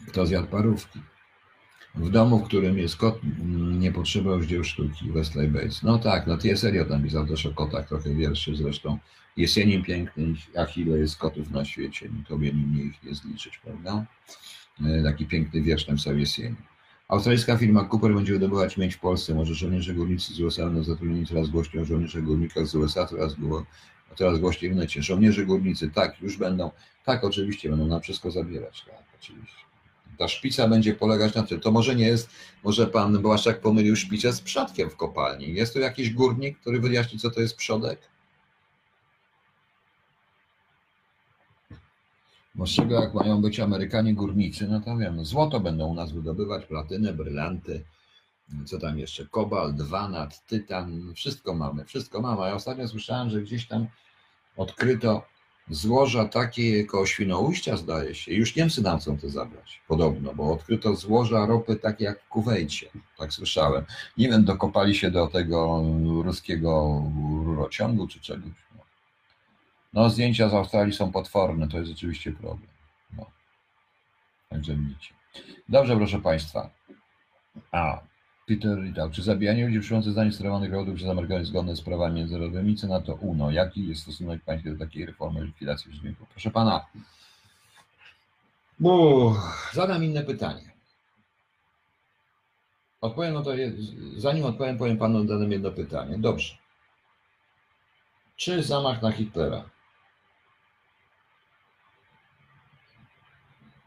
Kto 0.08 0.26
zjadł 0.26 0.48
parówki? 0.48 1.00
W 1.94 2.10
domu, 2.10 2.38
w 2.38 2.44
którym 2.46 2.78
jest 2.78 2.96
kot, 2.96 3.20
nie 3.78 3.92
potrzeba 3.92 4.30
już 4.30 4.46
dzieł 4.46 4.64
sztuki, 4.64 5.10
Wesley 5.10 5.48
Bates. 5.48 5.82
No 5.82 5.98
tak, 5.98 6.26
no 6.26 6.38
T.S. 6.38 6.64
Eliot 6.64 6.90
napisał 6.90 7.26
też 7.26 7.46
o 7.46 7.54
kotach 7.54 7.88
trochę 7.88 8.14
wierszy 8.14 8.56
zresztą. 8.56 8.98
Jesieniem 9.36 9.82
pięknych, 9.82 10.38
ach 10.58 10.78
ile 10.78 10.98
jest 10.98 11.16
kotów 11.16 11.50
na 11.50 11.64
świecie, 11.64 12.08
tobie 12.28 12.52
nie 12.52 12.82
ich 12.82 13.02
nie 13.02 13.14
zliczyć, 13.14 13.58
prawda? 13.58 14.06
E, 14.84 15.02
taki 15.02 15.26
piękny 15.26 15.62
wiersz 15.62 15.86
napisał 15.86 16.18
jesieni. 16.18 16.56
Australijska 17.08 17.56
firma 17.56 17.88
Cooper 17.92 18.14
będzie 18.14 18.32
wydobywać 18.32 18.76
miedź 18.76 18.94
w 18.94 19.00
Polsce. 19.00 19.34
Może 19.34 19.54
żołnierze 19.54 19.94
górnicy 19.94 20.34
z 20.34 20.40
USA 20.40 20.64
będą 20.64 20.82
zatrudnieni 20.82 21.26
coraz 21.26 21.48
głośniej 21.48 21.82
o 21.82 21.86
żołnierzach 21.86 22.22
górnikach 22.22 22.66
z 22.66 22.74
USA, 22.74 23.06
coraz, 23.06 23.34
coraz 24.16 24.38
głośniej 24.38 24.72
w 24.72 24.76
necie. 24.76 25.02
Żołnierze 25.02 25.46
górnicy, 25.46 25.90
tak, 25.94 26.20
już 26.20 26.36
będą. 26.36 26.70
Tak, 27.04 27.24
oczywiście, 27.24 27.70
będą 27.70 27.86
nam 27.86 28.00
wszystko 28.00 28.30
zabierać. 28.30 28.84
Tak, 28.84 29.04
oczywiście. 29.20 29.56
Ta 30.18 30.28
szpica 30.28 30.68
będzie 30.68 30.94
polegać 30.94 31.34
na 31.34 31.42
tym. 31.42 31.60
To 31.60 31.70
może 31.70 31.94
nie 31.94 32.06
jest, 32.06 32.30
może 32.64 32.86
pan 32.86 33.18
Błaszczak 33.22 33.60
pomylił 33.60 33.96
szpicę 33.96 34.32
z 34.32 34.40
przodkiem 34.40 34.90
w 34.90 34.96
kopalni. 34.96 35.54
Jest 35.54 35.72
tu 35.72 35.80
jakiś 35.80 36.10
górnik, 36.10 36.58
który 36.58 36.80
wyjaśni, 36.80 37.18
co 37.18 37.30
to 37.30 37.40
jest 37.40 37.56
przodek? 37.56 37.98
Bo 42.56 42.66
z 42.66 42.70
czego 42.70 43.00
jak 43.00 43.14
mają 43.14 43.40
być 43.42 43.60
Amerykanie 43.60 44.14
górnicy, 44.14 44.68
no 44.68 44.80
to 44.80 44.96
wiem, 44.96 45.24
złoto 45.24 45.60
będą 45.60 45.86
u 45.86 45.94
nas 45.94 46.12
wydobywać, 46.12 46.66
platynę, 46.66 47.12
brylanty, 47.12 47.84
co 48.64 48.78
tam 48.78 48.98
jeszcze, 48.98 49.26
kobalt, 49.26 49.82
wanat, 49.82 50.46
tytan, 50.46 51.12
wszystko 51.14 51.54
mamy, 51.54 51.84
wszystko 51.84 52.20
mamy. 52.20 52.42
Ja 52.42 52.54
ostatnio 52.54 52.88
słyszałem, 52.88 53.30
że 53.30 53.42
gdzieś 53.42 53.68
tam 53.68 53.86
odkryto 54.56 55.22
złoża 55.70 56.24
takie 56.24 56.84
koło 56.84 57.06
Świnoujścia 57.06 57.76
zdaje 57.76 58.14
się. 58.14 58.32
Już 58.32 58.56
Niemcy 58.56 58.82
nam 58.82 58.98
chcą 58.98 59.18
to 59.18 59.28
zabrać, 59.28 59.82
podobno, 59.88 60.34
bo 60.34 60.52
odkryto 60.52 60.94
złoża 60.94 61.46
ropy 61.46 61.76
takie 61.76 62.04
jak 62.04 62.22
w 62.22 62.28
Kuwejcie, 62.28 62.90
tak 63.18 63.32
słyszałem. 63.32 63.84
Nie 64.18 64.28
wiem, 64.28 64.44
dokopali 64.44 64.94
się 64.94 65.10
do 65.10 65.26
tego 65.26 65.84
ruskiego 66.24 67.02
rurociągu 67.44 68.08
czy 68.08 68.20
czegoś. 68.20 68.52
No, 68.76 68.82
zdjęcia 70.08 70.48
z 70.48 70.54
Australii 70.54 70.94
są 70.94 71.12
potworne, 71.12 71.68
to 71.68 71.78
jest 71.78 71.90
rzeczywiście 71.90 72.32
problem. 72.32 72.68
No. 73.16 73.26
Także. 74.50 74.76
Dobrze, 75.68 75.96
proszę 75.96 76.20
Państwa. 76.20 76.70
A, 77.72 78.00
Peter 78.46 78.78
Riddle. 78.78 79.10
Czy 79.10 79.22
zabijanie 79.22 79.66
ludzi 79.66 79.80
przyjmujących 79.80 80.12
zdanie 80.12 80.32
sterowanych 80.32 80.72
rodów 80.72 80.96
przez 80.96 81.08
Amerykanów 81.08 81.46
zgodne 81.46 81.76
z 81.76 81.82
prawami 81.82 82.14
międzynarodowymi? 82.14 82.76
Co 82.76 82.86
na 82.86 83.00
to 83.00 83.14
UNO? 83.14 83.50
Jaki 83.50 83.88
jest 83.88 84.02
stosunek 84.02 84.44
Pański 84.44 84.70
do 84.70 84.78
takiej 84.78 85.06
reformy 85.06 85.44
likwidacji 85.44 85.92
dźwięku? 85.92 86.26
Proszę 86.30 86.50
Pana. 86.50 86.86
Bo 88.78 89.34
zadam 89.72 90.04
inne 90.04 90.22
pytanie. 90.22 90.72
Odpowiem 93.00 93.34
no 93.34 93.42
to, 93.42 93.50
zanim 94.16 94.44
odpowiem, 94.44 94.78
powiem 94.78 94.98
panu 94.98 95.28
zadam 95.28 95.52
jedno 95.52 95.70
pytanie. 95.70 96.18
Dobrze. 96.18 96.56
Czy 98.36 98.62
zamach 98.62 99.02
na 99.02 99.12
Hitlera, 99.12 99.64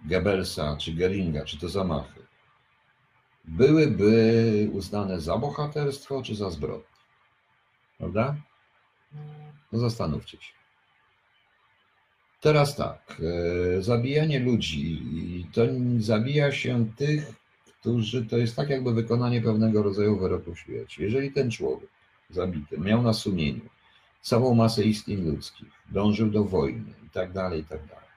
Goebbelsa 0.06 0.78
czy 0.78 0.94
Geringa, 0.94 1.46
czy 1.46 1.58
te 1.58 1.70
zamachy, 1.70 2.20
byłyby 3.46 4.70
uznane 4.74 5.22
za 5.22 5.38
bohaterstwo 5.38 6.24
czy 6.24 6.36
za 6.36 6.50
zbrodnię? 6.50 6.84
Prawda? 7.98 8.36
No 9.72 9.80
zastanówcie 9.80 10.38
się. 10.38 10.54
Teraz 12.42 12.76
tak, 12.76 13.22
e, 13.78 13.82
zabijanie 13.82 14.40
ludzi, 14.40 15.02
to 15.54 15.62
zabija 16.00 16.52
się 16.52 16.92
tych, 16.98 17.34
którzy, 17.80 18.26
to 18.26 18.38
jest 18.38 18.56
tak 18.56 18.70
jakby 18.70 18.94
wykonanie 18.94 19.42
pewnego 19.42 19.84
rodzaju 19.84 20.20
wyroku 20.20 20.56
śmierci. 20.56 21.04
Jeżeli 21.04 21.32
ten 21.32 21.52
człowiek 21.52 21.90
zabity 22.30 22.78
miał 22.78 23.02
na 23.02 23.14
sumieniu 23.14 23.70
całą 24.22 24.56
masę 24.56 24.84
istnień 24.84 25.22
ludzkich, 25.22 25.70
dążył 25.90 26.30
do 26.30 26.44
wojny 26.44 26.94
i 27.08 27.10
tak 27.10 27.32
dalej, 27.32 27.62
i 27.62 27.64
tak 27.64 27.86
dalej. 27.86 28.09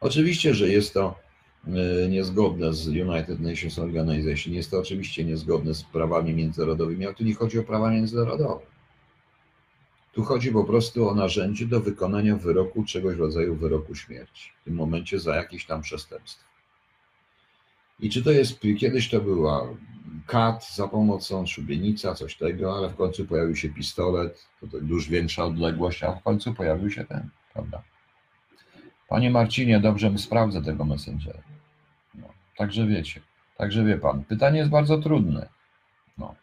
Oczywiście, 0.00 0.54
że 0.54 0.68
jest 0.68 0.94
to 0.94 1.18
e, 1.66 2.08
niezgodne 2.08 2.74
z 2.74 2.88
United 2.88 3.40
Nations 3.40 3.78
Organization, 3.78 4.54
jest 4.54 4.70
to 4.70 4.78
oczywiście 4.78 5.24
niezgodne 5.24 5.74
z 5.74 5.82
prawami 5.82 6.34
międzynarodowymi, 6.34 7.06
ale 7.06 7.14
tu 7.14 7.24
nie 7.24 7.34
chodzi 7.34 7.58
o 7.58 7.62
prawa 7.62 7.90
międzynarodowe. 7.90 8.66
Tu 10.12 10.22
chodzi 10.22 10.52
po 10.52 10.64
prostu 10.64 11.08
o 11.08 11.14
narzędzie 11.14 11.66
do 11.66 11.80
wykonania 11.80 12.36
wyroku, 12.36 12.84
czegoś 12.84 13.16
rodzaju 13.16 13.56
wyroku 13.56 13.94
śmierci. 13.94 14.50
W 14.60 14.64
tym 14.64 14.74
momencie 14.74 15.18
za 15.18 15.36
jakieś 15.36 15.66
tam 15.66 15.82
przestępstwo. 15.82 16.44
I 18.00 18.10
czy 18.10 18.22
to 18.22 18.30
jest, 18.30 18.60
kiedyś 18.60 19.10
to 19.10 19.20
była 19.20 19.68
kat 20.26 20.74
za 20.74 20.88
pomocą, 20.88 21.46
szubienica, 21.46 22.14
coś 22.14 22.36
tego, 22.36 22.76
ale 22.76 22.88
w 22.88 22.96
końcu 22.96 23.24
pojawił 23.24 23.56
się 23.56 23.68
pistolet, 23.68 24.46
To, 24.60 24.66
to 24.66 24.76
już 24.76 25.08
większa 25.08 25.44
odległość, 25.44 26.02
a 26.02 26.12
w 26.12 26.22
końcu 26.22 26.54
pojawił 26.54 26.90
się 26.90 27.04
ten, 27.04 27.28
prawda? 27.52 27.82
Panie 29.10 29.30
Marcinie, 29.30 29.80
dobrze 29.80 30.18
sprawdzę 30.18 30.62
tego 30.62 30.84
Messengera. 30.84 31.40
No, 32.14 32.28
także 32.56 32.86
wiecie, 32.86 33.20
także 33.58 33.84
wie 33.84 33.98
pan. 33.98 34.24
Pytanie 34.24 34.58
jest 34.58 34.70
bardzo 34.70 34.98
trudne. 34.98 35.48
No. 36.18 36.34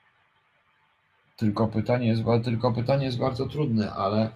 Tylko 1.37 1.67
pytanie 1.67 2.07
jest, 2.07 2.21
tylko 2.43 2.73
pytanie 2.73 3.05
jest 3.05 3.17
bardzo 3.17 3.45
trudne, 3.45 3.91
ale 3.93 4.29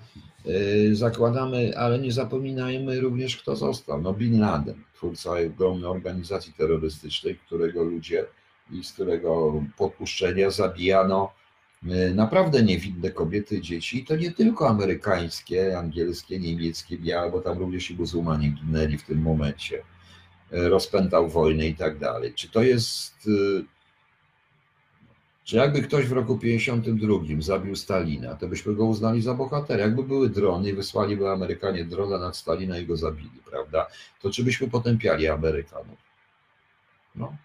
Yy, 0.45 0.95
zakładamy, 0.95 1.77
ale 1.77 1.99
nie 1.99 2.11
zapominajmy 2.11 2.99
również, 2.99 3.37
kto 3.37 3.55
został. 3.55 4.01
No 4.01 4.13
Bin 4.13 4.39
Laden, 4.39 4.83
twórca 4.93 5.31
ogromnej 5.31 5.89
organizacji 5.89 6.53
terrorystycznej, 6.53 7.35
którego 7.35 7.83
ludzie 7.83 8.25
i 8.71 8.83
z 8.83 8.93
którego 8.93 9.63
podpuszczenia 9.77 10.49
zabijano 10.49 11.31
naprawdę 12.15 12.63
niewinne 12.63 13.11
kobiety 13.11 13.61
dzieci. 13.61 13.99
I 13.99 14.05
to 14.05 14.15
nie 14.15 14.31
tylko 14.31 14.69
amerykańskie, 14.69 15.77
angielskie, 15.77 16.39
niemieckie, 16.39 16.97
białe, 16.97 17.31
bo 17.31 17.41
tam 17.41 17.57
również 17.57 17.91
i 17.91 17.95
muzułmanie 17.95 18.49
ginęli 18.49 18.97
w 18.97 19.03
tym 19.03 19.21
momencie. 19.21 19.83
Yy, 20.51 20.69
Rozpętał 20.69 21.29
wojnę 21.29 21.67
i 21.67 21.75
tak 21.75 21.99
dalej. 21.99 22.33
Czy 22.33 22.49
to 22.49 22.63
jest... 22.63 23.27
yy, 23.27 23.65
że 25.45 25.57
jakby 25.57 25.81
ktoś 25.81 26.05
w 26.05 26.11
roku 26.11 26.37
52 26.37 27.15
zabił 27.39 27.75
Stalina, 27.75 28.35
to 28.35 28.47
byśmy 28.47 28.75
go 28.75 28.85
uznali 28.85 29.21
za 29.21 29.33
bohatera. 29.33 29.83
Jakby 29.83 30.03
były 30.03 30.29
drony 30.29 30.69
i 30.69 30.73
wysłaliby 30.73 31.29
Amerykanie 31.29 31.85
drona 31.85 32.17
nad 32.17 32.37
Stalina 32.37 32.77
i 32.77 32.85
go 32.85 32.97
zabili, 32.97 33.41
prawda? 33.49 33.87
To 34.21 34.29
czy 34.29 34.43
byśmy 34.43 34.69
potępiali 34.69 35.27
Amerykanów? 35.27 35.97
No. 37.15 37.35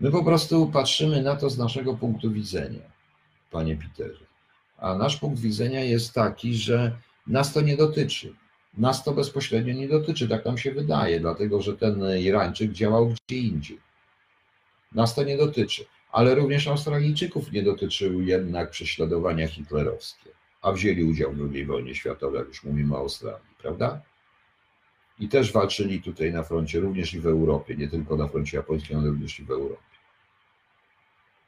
My 0.00 0.10
po 0.10 0.24
prostu 0.24 0.66
patrzymy 0.66 1.22
na 1.22 1.36
to 1.36 1.50
z 1.50 1.58
naszego 1.58 1.94
punktu 1.94 2.30
widzenia, 2.30 2.91
panie 3.52 3.76
Peterze. 3.76 4.24
A 4.78 4.94
nasz 4.94 5.16
punkt 5.16 5.40
widzenia 5.40 5.80
jest 5.80 6.12
taki, 6.12 6.54
że 6.54 6.96
nas 7.26 7.52
to 7.52 7.60
nie 7.60 7.76
dotyczy. 7.76 8.34
Nas 8.78 9.04
to 9.04 9.12
bezpośrednio 9.12 9.74
nie 9.74 9.88
dotyczy, 9.88 10.28
tak 10.28 10.44
nam 10.44 10.58
się 10.58 10.72
wydaje, 10.72 11.20
dlatego 11.20 11.62
że 11.62 11.76
ten 11.76 12.02
Irańczyk 12.18 12.72
działał 12.72 13.14
gdzie 13.28 13.38
indziej. 13.38 13.78
Nas 14.92 15.14
to 15.14 15.24
nie 15.24 15.36
dotyczy 15.36 15.84
ale 16.12 16.34
również 16.34 16.68
Australijczyków 16.68 17.52
nie 17.52 17.62
dotyczyły 17.62 18.24
jednak 18.24 18.70
prześladowania 18.70 19.48
hitlerowskie, 19.48 20.30
a 20.62 20.72
wzięli 20.72 21.04
udział 21.04 21.32
w 21.32 21.54
II 21.54 21.66
wojnie 21.66 21.94
światowej, 21.94 22.38
jak 22.38 22.48
już 22.48 22.64
mówimy 22.64 22.96
o 22.96 22.98
Australii, 22.98 23.54
prawda? 23.62 24.02
I 25.18 25.28
też 25.28 25.52
walczyli 25.52 26.02
tutaj 26.02 26.32
na 26.32 26.42
froncie, 26.42 26.80
również 26.80 27.14
i 27.14 27.20
w 27.20 27.26
Europie, 27.26 27.76
nie 27.76 27.88
tylko 27.88 28.16
na 28.16 28.28
froncie 28.28 28.56
japońskim, 28.56 28.98
ale 28.98 29.08
również 29.08 29.40
i 29.40 29.44
w 29.44 29.50
Europie. 29.50 29.91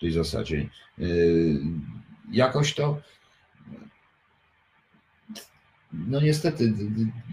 Tej 0.04 0.12
zasadzie 0.12 0.68
yy, 0.98 1.60
jakoś 2.32 2.74
to 2.74 3.00
no 5.92 6.20
niestety, 6.20 6.72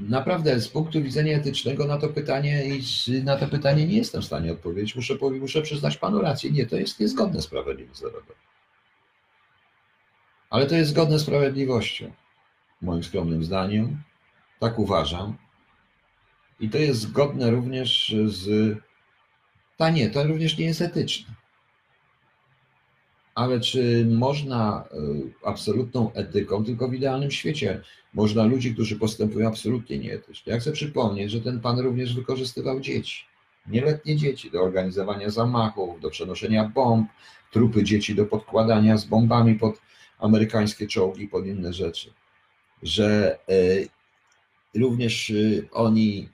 naprawdę 0.10 0.60
z 0.60 0.68
punktu 0.68 1.02
widzenia 1.02 1.38
etycznego 1.38 1.86
na 1.86 1.98
to 1.98 2.10
pytanie 2.10 2.64
na 3.24 3.38
to 3.38 3.48
pytanie 3.48 3.88
nie 3.88 3.98
jestem 3.98 4.22
w 4.22 4.26
stanie 4.26 4.52
odpowiedzieć. 4.52 4.96
Muszę, 4.96 5.18
muszę 5.40 5.62
przyznać 5.62 5.98
panu 5.98 6.22
rację. 6.22 6.52
Nie, 6.52 6.66
to 6.66 6.76
jest 6.76 7.00
niezgodne 7.00 7.42
z 7.42 7.48
prawem 7.48 7.78
międzynarodowym. 7.78 8.36
Ale 10.50 10.66
to 10.66 10.76
jest 10.76 10.92
zgodne 10.92 11.20
z 11.20 11.22
sprawiedliwością, 11.22 12.12
moim 12.82 13.04
skromnym 13.04 13.44
zdaniem. 13.44 14.04
Tak 14.60 14.80
uważam. 14.80 15.38
I 16.60 16.70
to 16.70 16.78
jest 16.78 17.00
zgodne 17.00 17.52
również 17.52 18.16
z. 18.26 18.78
A 19.78 19.90
nie, 19.90 20.10
to 20.10 20.24
również 20.24 20.58
nie 20.58 20.66
jest 20.66 20.82
etyczne. 20.82 21.41
Ale 23.36 23.60
czy 23.60 24.06
można 24.10 24.84
y, 24.94 25.48
absolutną 25.48 26.14
etyką, 26.14 26.66
tylko 26.66 26.88
w 26.88 26.94
idealnym 26.94 27.32
świecie, 27.32 27.82
można 28.14 28.44
ludzi, 28.44 28.74
którzy 28.74 29.00
postępują 29.00 29.48
absolutnie 29.48 30.00
nieetycznie. 30.00 30.54
Ja 30.54 30.60
chcę 30.60 30.72
przypomnieć, 30.72 31.32
że 31.32 31.42
ten 31.42 31.60
pan 31.60 31.80
również 31.80 32.16
wykorzystywał 32.16 32.80
dzieci, 32.80 33.26
nieletnie 33.68 34.16
dzieci 34.16 34.52
do 34.52 34.62
organizowania 34.62 35.30
zamachów, 35.30 36.02
do 36.02 36.10
przenoszenia 36.10 36.72
bomb, 36.76 37.10
trupy 37.52 37.84
dzieci 37.84 38.16
do 38.16 38.26
podkładania 38.26 38.98
z 38.98 39.06
bombami 39.06 39.56
pod 39.56 39.82
amerykańskie 40.20 40.88
czołgi, 40.88 41.28
pod 41.28 41.46
inne 41.46 41.74
rzeczy. 41.74 42.14
Że 42.84 43.40
y, 43.50 43.90
również 44.76 45.30
y, 45.30 45.68
oni 45.72 46.30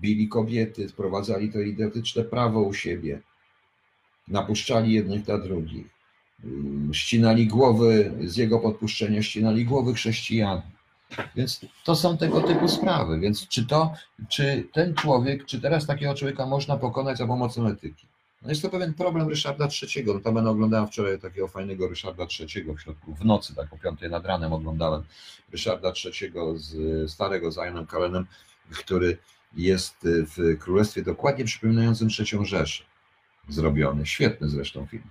bili 0.00 0.28
kobiety, 0.28 0.88
wprowadzali 0.88 1.52
to 1.52 1.60
idiotyczne 1.60 2.24
prawo 2.24 2.62
u 2.62 2.74
siebie, 2.74 3.20
napuszczali 4.28 4.92
jednych 4.92 5.28
na 5.28 5.38
drugich, 5.38 5.97
ścinali 6.92 7.46
głowy, 7.46 8.12
z 8.24 8.36
jego 8.36 8.58
podpuszczenia 8.58 9.22
ścinali 9.22 9.64
głowy 9.64 9.94
chrześcijan. 9.94 10.62
Więc 11.36 11.60
to 11.84 11.96
są 11.96 12.18
tego 12.18 12.40
typu 12.40 12.68
sprawy. 12.68 13.20
Więc 13.20 13.48
czy 13.48 13.66
to, 13.66 13.92
czy 14.28 14.68
ten 14.72 14.94
człowiek, 14.94 15.46
czy 15.46 15.60
teraz 15.60 15.86
takiego 15.86 16.14
człowieka 16.14 16.46
można 16.46 16.76
pokonać 16.76 17.18
za 17.18 17.26
pomocą 17.26 17.66
etyki? 17.66 18.06
No 18.42 18.48
jest 18.48 18.62
to 18.62 18.68
pewien 18.68 18.94
problem 18.94 19.28
Ryszarda 19.28 19.68
III. 19.82 20.06
Notabene 20.06 20.50
oglądałem 20.50 20.86
wczoraj 20.86 21.18
takiego 21.18 21.48
fajnego 21.48 21.88
Ryszarda 21.88 22.26
III 22.40 22.64
w 22.76 22.80
środku, 22.80 23.14
w 23.14 23.24
nocy, 23.24 23.54
tak 23.54 23.72
o 23.72 23.78
5 23.78 24.00
nad 24.10 24.26
ranem 24.26 24.52
oglądałem 24.52 25.02
Ryszarda 25.52 25.92
III 26.04 26.32
z 26.56 27.10
starego 27.10 27.52
z 27.52 27.56
Ianem 27.56 27.86
Kalenem, 27.86 28.26
który 28.70 29.18
jest 29.56 29.96
w 30.02 30.58
królestwie 30.58 31.02
dokładnie 31.02 31.44
przypominającym 31.44 32.08
trzecią 32.08 32.44
Rzeszę 32.44 32.84
zrobiony. 33.48 34.06
Świetny 34.06 34.48
zresztą 34.48 34.86
film. 34.86 35.02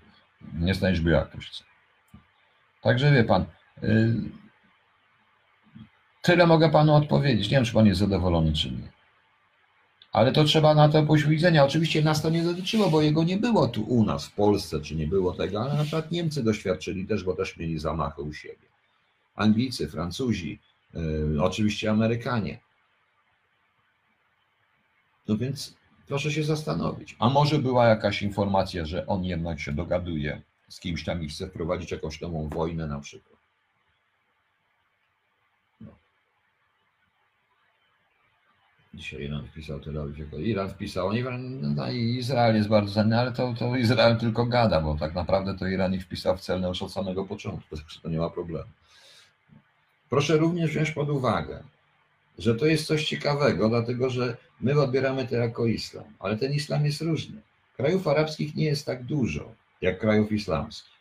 Nie 0.53 0.73
znajdźby 0.73 1.11
jakoś. 1.11 1.63
Także 2.81 3.11
wie 3.11 3.23
pan, 3.23 3.45
y, 3.83 4.13
tyle 6.21 6.47
mogę 6.47 6.69
panu 6.69 6.95
odpowiedzieć. 6.95 7.49
Nie 7.49 7.57
wiem, 7.57 7.65
czy 7.65 7.73
pan 7.73 7.85
jest 7.85 7.99
zadowolony, 7.99 8.53
czy 8.53 8.71
nie. 8.71 8.91
Ale 10.11 10.31
to 10.31 10.43
trzeba 10.43 10.75
na 10.75 10.89
to 10.89 11.03
pójść 11.03 11.25
widzenia. 11.25 11.65
Oczywiście 11.65 12.01
nas 12.01 12.21
to 12.21 12.29
nie 12.29 12.43
dotyczyło, 12.43 12.89
bo 12.89 13.01
jego 13.01 13.23
nie 13.23 13.37
było 13.37 13.67
tu 13.67 13.83
u 13.83 14.05
nas 14.05 14.25
w 14.25 14.31
Polsce, 14.31 14.81
czy 14.81 14.95
nie 14.95 15.07
było 15.07 15.33
tego, 15.33 15.61
ale 15.61 15.73
na 15.73 15.83
przykład 15.83 16.11
Niemcy 16.11 16.43
doświadczyli 16.43 17.07
też, 17.07 17.23
bo 17.23 17.35
też 17.35 17.57
mieli 17.57 17.79
zamachy 17.79 18.21
u 18.21 18.33
siebie. 18.33 18.67
Anglicy, 19.35 19.87
Francuzi, 19.87 20.59
y, 21.35 21.43
oczywiście 21.43 21.91
Amerykanie. 21.91 22.59
No 25.27 25.37
więc 25.37 25.75
proszę 26.07 26.31
się 26.31 26.43
zastanowić. 26.43 27.15
A 27.19 27.29
może 27.29 27.59
była 27.59 27.87
jakaś 27.87 28.21
informacja, 28.21 28.85
że 28.85 29.07
on 29.07 29.23
jednak 29.23 29.59
się 29.59 29.71
dogaduje 29.71 30.41
z 30.69 30.79
kimś 30.79 31.03
tam 31.03 31.23
i 31.23 31.29
chce 31.29 31.47
wprowadzić 31.47 31.91
jakąś 31.91 32.21
nową 32.21 32.49
wojnę 32.49 32.87
na 32.87 32.99
przykład. 32.99 33.39
No. 35.81 35.91
Dzisiaj 38.93 39.21
Iran 39.21 39.47
wpisał 39.47 39.79
tyle 39.79 40.05
jako 40.17 40.37
Iran 40.37 40.69
wpisał. 40.69 41.11
No 41.61 41.91
i 41.91 42.17
Izrael 42.17 42.55
jest 42.55 42.69
bardzo 42.69 42.93
cenny, 42.93 43.19
ale 43.19 43.31
to, 43.31 43.53
to 43.59 43.75
Izrael 43.75 44.17
tylko 44.17 44.45
gada, 44.45 44.81
bo 44.81 44.97
tak 44.97 45.15
naprawdę 45.15 45.57
to 45.57 45.67
Iran 45.67 45.93
ich 45.93 46.03
wpisał 46.03 46.37
w 46.37 46.41
celne 46.41 46.67
już 46.67 46.81
od 46.81 46.91
samego 46.91 47.25
początku, 47.25 47.75
także 47.77 48.01
to 48.01 48.09
nie 48.09 48.17
ma 48.17 48.29
problemu. 48.29 48.69
Proszę 50.09 50.37
również 50.37 50.69
wziąć 50.71 50.91
pod 50.91 51.09
uwagę, 51.09 51.63
że 52.37 52.55
to 52.55 52.65
jest 52.65 52.85
coś 52.85 53.05
ciekawego, 53.05 53.69
dlatego 53.69 54.09
że 54.09 54.37
my 54.61 54.81
odbieramy 54.81 55.27
to 55.27 55.35
jako 55.35 55.65
islam, 55.65 56.05
ale 56.19 56.37
ten 56.37 56.53
islam 56.53 56.85
jest 56.85 57.01
różny. 57.01 57.41
Krajów 57.77 58.07
arabskich 58.07 58.55
nie 58.55 58.65
jest 58.65 58.85
tak 58.85 59.03
dużo. 59.03 59.55
jak 59.81 59.99
krajów 59.99 60.31
islamskich. 60.31 60.97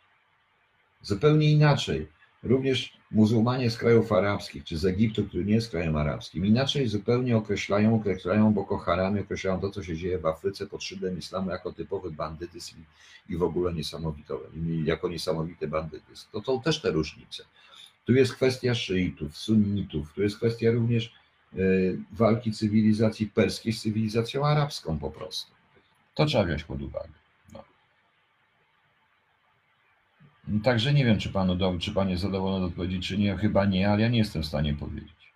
Zupełnie 1.01 1.51
inaczej. 1.51 2.07
Również 2.43 2.97
muzułmanie 3.11 3.71
z 3.71 3.77
krajów 3.77 4.11
arabskkich, 4.11 4.63
czy 4.63 4.77
z 4.77 4.85
Egiptu, 4.85 5.25
który 5.25 5.45
nie 5.45 5.53
jest 5.53 5.71
krajem 5.71 5.95
arabskim, 5.95 6.45
inaczej 6.45 6.87
zupełnie 6.87 7.37
określają, 7.37 7.95
określają 7.95 8.53
Boko 8.53 8.77
Haram, 8.77 9.19
określają 9.19 9.59
to, 9.59 9.69
co 9.69 9.83
się 9.83 9.97
dzieje 9.97 10.19
w 10.19 10.25
Afryce 10.25 10.67
pod 10.67 10.83
szyldem 10.83 11.17
islamu 11.17 11.49
jako 11.49 11.73
typowy 11.73 12.11
bandytyzm 12.11 12.75
i, 13.29 13.37
w 13.37 13.43
ogóle 13.43 13.73
niesamowity, 13.73 14.33
jako 14.83 15.09
niesamowity 15.09 15.67
bandytyzm. 15.67 16.27
To 16.31 16.41
są 16.41 16.61
też 16.61 16.81
te 16.81 16.91
różnice. 16.91 17.43
Tu 18.05 18.13
jest 18.13 18.33
kwestia 18.35 18.75
szyitów, 18.75 19.37
sunnitów, 19.37 20.13
tu 20.13 20.21
jest 20.21 20.37
kwestia 20.37 20.71
również 20.71 21.13
walki 22.11 22.51
cywilizacji 22.51 23.27
perskiej 23.27 23.73
z 23.73 23.81
cywilizacją 23.81 24.45
arabską 24.45 24.99
po 24.99 25.11
prostu. 25.11 25.51
To 26.15 26.25
trzeba 26.25 26.43
wziąć 26.43 26.63
pod 26.63 26.81
uwagę. 26.81 27.13
No. 27.53 27.63
Także 30.63 30.93
nie 30.93 31.05
wiem, 31.05 31.19
czy 31.19 31.29
panu 31.29 31.79
czy 31.79 31.91
pan 31.91 32.09
jest 32.09 32.21
zadowolony 32.21 32.65
z 32.65 32.69
odpowiedzi, 32.69 32.99
czy 32.99 33.17
nie. 33.17 33.37
Chyba 33.37 33.65
nie, 33.65 33.89
ale 33.89 34.01
ja 34.01 34.07
nie 34.07 34.17
jestem 34.17 34.43
w 34.43 34.45
stanie 34.45 34.73
powiedzieć. 34.73 35.33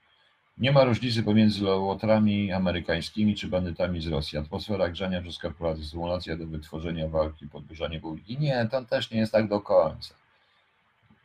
Nie 0.57 0.71
ma 0.71 0.83
różnicy 0.83 1.23
pomiędzy 1.23 1.65
łotrami 1.65 2.51
amerykańskimi 2.51 3.35
czy 3.35 3.47
bandytami 3.47 4.01
z 4.01 4.07
Rosji. 4.07 4.37
Atmosfera 4.37 4.89
grzania 4.89 5.21
przez 5.21 5.37
korporacje, 5.37 5.85
symulacja 5.85 6.37
do 6.37 6.47
wytworzenia 6.47 7.07
walki, 7.07 7.47
podburzanie 7.47 7.99
publiki. 7.99 8.37
Nie, 8.37 8.67
to 8.71 8.85
też 8.85 9.11
nie 9.11 9.19
jest 9.19 9.31
tak 9.31 9.47
do 9.47 9.61
końca. 9.61 10.13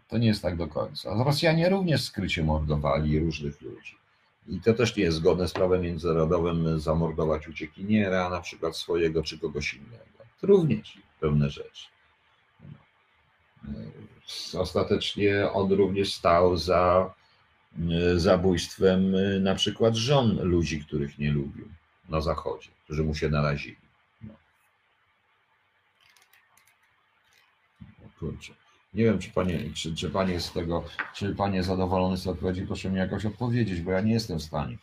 To 0.08 0.18
nie 0.18 0.26
jest 0.26 0.42
tak 0.42 0.56
do 0.56 0.66
końca. 0.66 1.24
Rosjanie 1.24 1.68
również 1.68 2.02
skrycie 2.02 2.44
mordowali 2.44 3.18
różnych 3.18 3.62
ludzi. 3.62 3.96
I 4.48 4.60
to 4.60 4.74
też 4.74 4.96
nie 4.96 5.04
jest 5.04 5.16
zgodne 5.16 5.48
z 5.48 5.52
prawem 5.52 5.82
międzynarodowym 5.82 6.80
zamordować 6.80 7.48
uciekiniera, 7.48 8.30
na 8.30 8.40
przykład 8.40 8.76
swojego 8.76 9.22
czy 9.22 9.38
kogoś 9.38 9.74
innego. 9.74 10.04
To 10.40 10.46
również 10.46 10.98
pewne 11.20 11.50
rzeczy. 11.50 11.86
Ostatecznie 14.58 15.50
on 15.52 15.72
również 15.72 16.14
stał 16.14 16.56
za 16.56 17.14
e, 17.90 18.18
zabójstwem 18.18 19.14
e, 19.14 19.40
na 19.40 19.54
przykład 19.54 19.94
żon 19.94 20.42
ludzi, 20.42 20.84
których 20.84 21.18
nie 21.18 21.30
lubił 21.30 21.68
na 22.08 22.20
zachodzie, 22.20 22.70
którzy 22.84 23.04
mu 23.04 23.14
się 23.14 23.28
narazili. 23.28 23.76
No. 24.22 24.34
Kurczę. 28.18 28.65
Nie 28.96 29.04
wiem, 29.04 29.18
czy 29.18 29.30
panie, 29.30 29.60
czy, 29.74 29.94
czy 29.94 30.10
jest 30.26 30.46
z 30.46 30.52
tego, 30.52 30.84
czy 31.14 31.34
panie 31.34 31.62
zadowolony 31.62 32.16
z 32.16 32.26
odpowiedzi, 32.26 32.66
proszę 32.66 32.90
mi 32.90 32.96
jakoś 32.96 33.26
odpowiedzieć, 33.26 33.80
bo 33.80 33.90
ja 33.90 34.00
nie 34.00 34.12
jestem 34.12 34.38
w 34.38 34.42
stanie. 34.42 34.78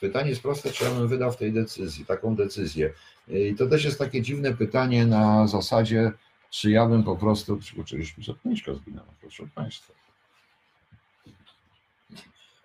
Pytanie 0.00 0.30
jest 0.30 0.42
proste, 0.42 0.70
czy 0.70 0.84
ja 0.84 0.90
bym 0.90 1.08
wydał 1.08 1.32
w 1.32 1.36
tej 1.36 1.52
decyzji, 1.52 2.06
taką 2.06 2.36
decyzję. 2.36 2.92
I 3.28 3.54
to 3.54 3.66
też 3.66 3.84
jest 3.84 3.98
takie 3.98 4.22
dziwne 4.22 4.54
pytanie 4.54 5.06
na 5.06 5.46
zasadzie, 5.46 6.12
czy 6.50 6.70
ja 6.70 6.86
bym 6.86 7.04
po 7.04 7.16
prostu, 7.16 7.58
oczywiście 7.80 8.22
zapomniczka 8.22 8.74
zginęła, 8.74 9.08
proszę 9.20 9.48
Państwa. 9.54 9.92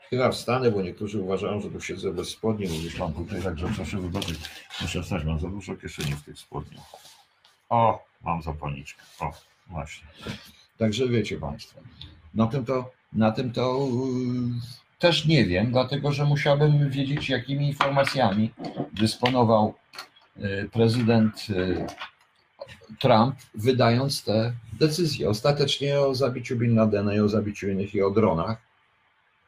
Chyba 0.10 0.32
wstanę, 0.32 0.72
bo 0.72 0.82
niektórzy 0.82 1.22
uważają, 1.22 1.62
że 1.62 1.70
tu 1.70 1.82
siedzę 1.82 2.14
bez 2.14 2.30
spodni, 2.30 2.68
mówisz 2.68 2.96
Pan 2.96 3.14
tutaj, 3.14 3.42
także 3.42 3.68
proszę 3.76 3.98
wybaczyć. 3.98 4.40
Muszę 4.82 5.04
wstać, 5.04 5.24
mam 5.24 5.40
za 5.40 5.48
dużo 5.48 5.76
kieszeni 5.76 6.12
w 6.12 6.24
tych 6.24 6.40
spodniach. 6.40 6.84
O, 7.70 8.06
mam 8.22 8.42
zapalniczkę. 8.42 9.02
O, 9.20 9.53
właśnie. 9.68 10.08
Także 10.78 11.08
wiecie 11.08 11.38
Państwo, 11.38 11.80
na 12.34 12.48
tym 12.48 12.66
to, 12.66 12.92
na 13.14 13.32
tym 13.32 13.52
to 13.52 13.80
yy, 13.80 14.60
też 15.00 15.26
nie 15.26 15.46
wiem, 15.46 15.72
dlatego 15.72 16.12
że 16.12 16.26
musiałbym 16.26 16.90
wiedzieć, 16.90 17.30
jakimi 17.30 17.68
informacjami 17.68 18.52
dysponował 18.94 19.74
yy, 20.38 20.70
prezydent 20.74 21.50
yy, 21.50 21.88
Trump, 23.00 23.36
wydając 23.56 24.24
te 24.24 24.54
decyzje. 24.80 25.30
Ostatecznie 25.30 26.00
o 26.00 26.16
zabiciu 26.16 26.56
Bin 26.56 26.76
Ladena 26.76 27.16
i 27.16 27.20
o 27.20 27.30
zabiciu 27.30 27.70
innych 27.70 27.96
i 27.96 28.02
o 28.02 28.12
dronach, 28.12 28.58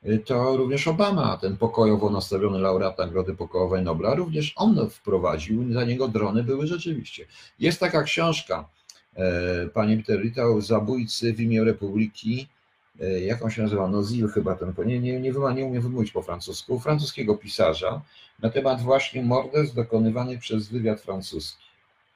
y, 0.06 0.20
to 0.20 0.58
również 0.58 0.88
Obama, 0.88 1.38
ten 1.38 1.58
pokojowo 1.58 2.10
nastawiony 2.10 2.60
laureat 2.60 2.98
Nagrody 2.98 3.36
Pokojowej 3.36 3.84
Nobla, 3.84 4.16
również 4.16 4.54
on 4.56 4.90
wprowadził, 4.90 5.74
za 5.74 5.84
niego 5.84 6.08
drony 6.08 6.44
były 6.44 6.68
rzeczywiście. 6.68 7.26
Jest 7.60 7.80
taka 7.80 8.04
książka, 8.04 8.70
pani 9.74 10.04
Pterritał, 10.04 10.62
Zabójcy 10.62 11.34
w 11.34 11.42
imię 11.42 11.64
Republiki, 11.64 12.48
e, 13.02 13.20
jak 13.20 13.44
on 13.44 13.52
się 13.52 13.62
nazywa, 13.62 13.88
Nozil 13.88 14.28
chyba 14.28 14.56
ten, 14.56 14.74
nie, 14.86 15.00
nie, 15.00 15.20
nie, 15.20 15.32
nie 15.56 15.66
umiem 15.66 15.82
wymówić 15.82 16.12
po 16.12 16.22
francusku, 16.22 16.80
francuskiego 16.80 17.38
pisarza 17.38 18.02
na 18.40 18.50
temat 18.50 18.82
właśnie 18.82 19.24
morderstw 19.24 19.76
dokonywanych 19.76 20.40
przez 20.40 20.70
wywiad 20.70 21.02
francuski 21.02 21.66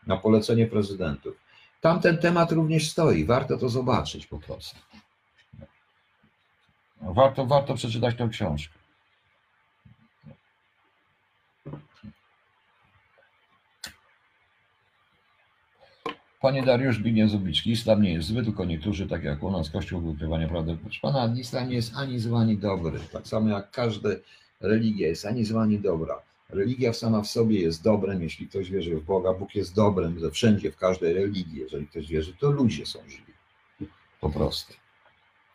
na 0.08 0.18
polecenie 0.18 0.68
prezydentów. 0.68 1.36
Tam 1.82 2.02
ten 2.02 2.18
temat 2.18 2.52
również 2.52 2.92
stoi, 2.92 3.26
warto 3.26 3.58
to 3.58 3.70
zobaczyć 3.70 4.28
po 4.28 4.40
prostu. 4.40 4.80
Warto, 7.02 7.46
warto 7.46 7.76
przeczytać 7.76 8.16
tę 8.16 8.30
książkę. 8.32 8.79
Panie 16.40 16.64
Dariusz 16.64 17.00
Bignie 17.00 17.28
Zubicki, 17.28 17.72
islam 17.72 18.02
nie 18.02 18.14
jest 18.14 18.28
zły, 18.28 18.44
tylko 18.44 18.66
niektórzy, 18.66 19.08
tak 19.08 19.24
jak 19.24 19.44
u 19.44 19.52
nas, 19.52 19.70
Kościół 19.70 20.02
wykrywania 20.02 20.48
prawdy. 20.48 20.78
Proszę 20.82 21.00
pana, 21.02 21.34
islam 21.38 21.70
nie 21.70 21.76
jest 21.76 21.96
ani 21.96 22.20
zły, 22.20 22.38
ani 22.38 22.58
dobry. 22.58 23.00
Tak 23.12 23.28
samo 23.28 23.50
jak 23.50 23.72
każda 23.72 24.10
religia 24.62 25.08
jest 25.08 25.26
ani 25.26 25.46
zła, 25.46 25.62
ani 25.62 25.80
dobra. 25.80 26.22
Religia 26.50 26.94
sama 26.94 27.22
w 27.22 27.28
sobie 27.28 27.62
jest 27.62 27.84
dobrem, 27.84 28.24
jeśli 28.24 28.48
ktoś 28.48 28.72
wierzy 28.72 28.96
w 28.96 29.04
Boga. 29.04 29.34
Bóg 29.34 29.56
jest 29.56 29.76
dobrem 29.76 30.20
ze 30.20 30.32
wszędzie, 30.32 30.72
w 30.72 30.78
każdej 30.78 31.14
religii. 31.14 31.60
Jeżeli 31.60 31.88
ktoś 31.88 32.08
wierzy, 32.08 32.34
to 32.34 32.52
ludzie 32.52 32.86
są 32.86 33.00
źli. 33.10 33.34
Po 34.22 34.30
prostu. 34.30 34.74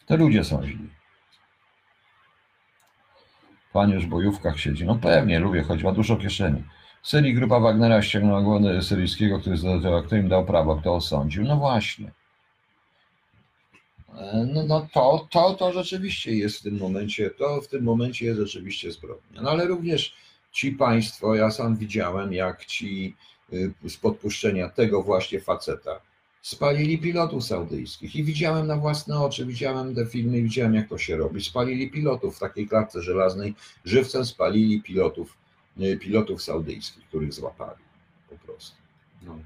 To 0.06 0.16
ludzie 0.16 0.44
są 0.44 0.66
źli. 0.66 0.88
Pan 3.72 3.90
już 3.90 4.06
w 4.06 4.08
bojówkach 4.08 4.60
siedzi. 4.60 4.84
No 4.84 4.94
pewnie, 4.94 5.40
lubię, 5.40 5.62
choć 5.62 5.82
ma 5.82 5.92
dużo 5.92 6.16
kieszeni. 6.16 6.62
Syrii 7.04 7.34
grupa 7.34 7.60
Wagnera 7.60 8.02
ściągnęła 8.02 8.42
głowę 8.42 8.82
syryjskiego, 8.82 9.38
który 9.40 9.56
zdecydował, 9.56 10.02
kto 10.02 10.16
im 10.16 10.28
dał 10.28 10.44
prawo, 10.44 10.76
kto 10.76 10.94
osądził. 10.94 11.44
No 11.44 11.56
właśnie. 11.56 12.12
E, 14.18 14.46
no, 14.54 14.62
no 14.66 14.88
to, 14.92 15.28
to, 15.30 15.54
to 15.54 15.72
rzeczywiście 15.72 16.34
jest 16.34 16.58
w 16.58 16.62
tym 16.62 16.78
momencie, 16.78 17.30
to 17.30 17.60
w 17.60 17.68
tym 17.68 17.84
momencie 17.84 18.26
jest 18.26 18.40
rzeczywiście 18.40 18.92
zbrodnia. 18.92 19.42
No 19.42 19.50
ale 19.50 19.66
również 19.66 20.14
ci 20.52 20.72
państwo, 20.72 21.34
ja 21.34 21.50
sam 21.50 21.76
widziałem, 21.76 22.32
jak 22.32 22.64
ci 22.64 23.14
y, 23.52 23.72
z 23.88 23.96
podpuszczenia 23.96 24.68
tego 24.68 25.02
właśnie 25.02 25.40
faceta 25.40 26.00
spalili 26.42 26.98
pilotów 26.98 27.44
saudyjskich 27.44 28.16
i 28.16 28.24
widziałem 28.24 28.66
na 28.66 28.76
własne 28.76 29.20
oczy, 29.20 29.46
widziałem 29.46 29.94
te 29.94 30.06
filmy, 30.06 30.42
widziałem 30.42 30.74
jak 30.74 30.88
to 30.88 30.98
się 30.98 31.16
robi. 31.16 31.44
Spalili 31.44 31.90
pilotów 31.90 32.36
w 32.36 32.40
takiej 32.40 32.68
klatce 32.68 33.02
żelaznej, 33.02 33.54
żywcem 33.84 34.24
spalili 34.24 34.82
pilotów, 34.82 35.43
pilotów 36.00 36.42
saudyjskich, 36.42 37.04
których 37.08 37.32
złapali 37.32 37.84
po 38.30 38.38
prostu. 38.38 38.76
No. 39.22 39.38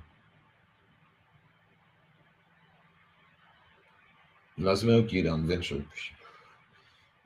Dla 4.59 4.77
zmyłki 4.77 5.17
Iran, 5.17 5.49
większość 5.49 6.19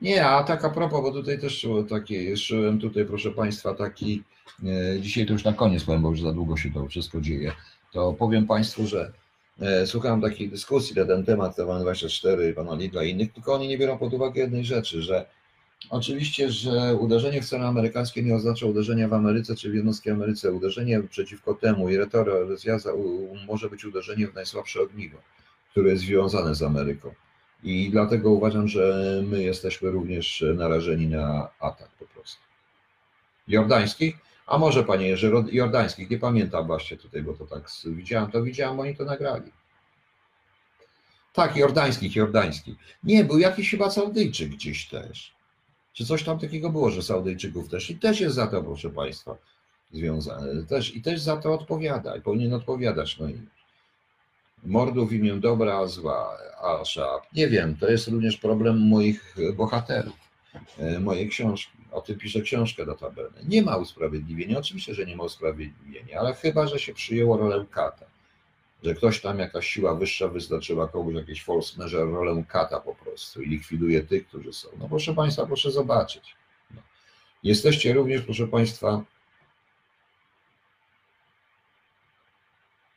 nie, 0.03 0.25
a 0.25 0.43
tak 0.43 0.65
a 0.65 0.69
propos, 0.69 1.01
bo 1.01 1.11
tutaj 1.11 1.39
też 1.39 1.67
takie, 1.89 2.23
jeszcze 2.23 2.77
tutaj 2.81 3.05
proszę 3.05 3.31
Państwa 3.31 3.73
taki, 3.73 4.23
e, 4.63 4.99
dzisiaj 4.99 5.25
to 5.25 5.33
już 5.33 5.43
na 5.43 5.53
koniec 5.53 5.83
powiem, 5.83 6.01
bo 6.01 6.09
już 6.09 6.21
za 6.21 6.33
długo 6.33 6.57
się 6.57 6.71
to 6.71 6.87
wszystko 6.87 7.21
dzieje, 7.21 7.51
to 7.91 8.13
powiem 8.13 8.47
Państwu, 8.47 8.87
że 8.87 9.11
e, 9.59 9.87
słuchałem 9.87 10.21
takiej 10.21 10.49
dyskusji 10.49 10.95
na 10.95 11.05
ten 11.05 11.25
temat, 11.25 11.57
TVN24, 11.57 12.53
pana 12.53 12.75
Lidla 12.75 13.03
i 13.03 13.09
innych, 13.09 13.33
tylko 13.33 13.53
oni 13.53 13.67
nie 13.67 13.77
biorą 13.77 13.97
pod 13.97 14.13
uwagę 14.13 14.41
jednej 14.41 14.65
rzeczy, 14.65 15.01
że 15.01 15.25
oczywiście, 15.89 16.51
że 16.51 16.95
uderzenie 16.95 17.41
w 17.41 17.49
cele 17.49 17.67
amerykańskie 17.67 18.23
nie 18.23 18.35
oznacza 18.35 18.65
uderzenia 18.65 19.07
w 19.07 19.13
Ameryce 19.13 19.55
czy 19.55 19.71
w 19.71 19.75
jednostki 19.75 20.09
Ameryce, 20.09 20.51
uderzenie 20.51 21.03
przeciwko 21.03 21.53
temu 21.53 21.89
i 21.89 21.97
retoria 21.97 22.33
może 23.47 23.69
być 23.69 23.85
uderzenie 23.85 24.27
w 24.27 24.33
najsłabsze 24.33 24.81
ogniwo, 24.81 25.17
które 25.71 25.89
jest 25.89 26.03
związane 26.03 26.55
z 26.55 26.61
Ameryką. 26.61 27.13
I 27.63 27.89
dlatego 27.89 28.31
uważam, 28.31 28.67
że 28.67 29.21
my 29.27 29.43
jesteśmy 29.43 29.91
również 29.91 30.43
narażeni 30.55 31.07
na 31.07 31.49
atak 31.59 31.89
po 31.99 32.05
prostu. 32.05 32.41
Jordańskich? 33.47 34.15
A 34.47 34.57
może 34.57 34.83
panie 34.83 35.07
Jerzy, 35.07 35.31
jordańskich, 35.51 36.09
nie 36.09 36.17
pamiętam 36.17 36.67
właśnie 36.67 36.97
tutaj, 36.97 37.21
bo 37.21 37.33
to 37.33 37.45
tak 37.45 37.63
widziałem, 37.85 38.31
to 38.31 38.43
widziałem, 38.43 38.79
oni 38.79 38.95
to 38.95 39.05
nagrali. 39.05 39.51
Tak, 41.33 41.57
jordańskich, 41.57 42.15
jordańskich. 42.15 42.75
Nie, 43.03 43.23
był 43.23 43.39
jakiś 43.39 43.71
chyba 43.71 43.89
Saudyjczyk 43.89 44.49
gdzieś 44.49 44.87
też. 44.89 45.33
Czy 45.93 46.05
coś 46.05 46.23
tam 46.23 46.39
takiego 46.39 46.69
było, 46.69 46.89
że 46.89 47.01
Saudyjczyków 47.01 47.69
też. 47.69 47.89
I 47.89 47.95
też 47.95 48.21
jest 48.21 48.35
za 48.35 48.47
to, 48.47 48.63
proszę 48.63 48.89
Państwa, 48.89 49.37
związane. 49.91 50.63
Też, 50.63 50.95
I 50.95 51.01
też 51.01 51.21
za 51.21 51.37
to 51.37 51.53
odpowiada 51.53 52.15
i 52.15 52.21
powinien 52.21 52.53
odpowiadać. 52.53 53.19
No 53.19 53.29
i 53.29 53.41
Mordu 54.65 55.05
w 55.05 55.13
imię 55.13 55.33
dobra, 55.33 55.77
a 55.77 55.87
zła, 55.87 56.37
Asza. 56.61 57.21
Nie 57.33 57.47
wiem, 57.47 57.75
to 57.75 57.91
jest 57.91 58.07
również 58.07 58.37
problem 58.37 58.87
moich 58.87 59.35
bohaterów, 59.55 60.15
e, 60.77 60.99
mojej 60.99 61.29
książki. 61.29 61.77
O 61.91 62.01
tym 62.01 62.17
piszę 62.17 62.41
książkę 62.41 62.85
notabene. 62.85 63.43
Nie 63.47 63.61
ma 63.61 63.77
usprawiedliwienia, 63.77 64.59
oczywiście, 64.59 64.93
że 64.93 65.05
nie 65.05 65.15
ma 65.15 65.23
usprawiedliwienia, 65.23 66.19
ale 66.19 66.33
chyba, 66.33 66.67
że 66.67 66.79
się 66.79 66.93
przyjęło 66.93 67.37
rolę 67.37 67.65
kata. 67.71 68.05
Że 68.83 68.93
ktoś 68.93 69.21
tam, 69.21 69.39
jakaś 69.39 69.67
siła 69.67 69.95
wyższa 69.95 70.27
wyznaczyła 70.27 70.87
komuś 70.87 71.15
jakieś 71.15 71.43
false 71.43 71.79
measure, 71.79 72.11
rolę 72.11 72.43
kata 72.47 72.79
po 72.79 72.95
prostu 72.95 73.41
i 73.41 73.49
likwiduje 73.49 74.03
tych, 74.03 74.27
którzy 74.27 74.53
są. 74.53 74.69
No 74.79 74.89
proszę 74.89 75.13
Państwa, 75.13 75.45
proszę 75.45 75.71
zobaczyć. 75.71 76.35
No. 76.71 76.81
Jesteście 77.43 77.93
również, 77.93 78.21
proszę 78.21 78.47
Państwa, 78.47 79.03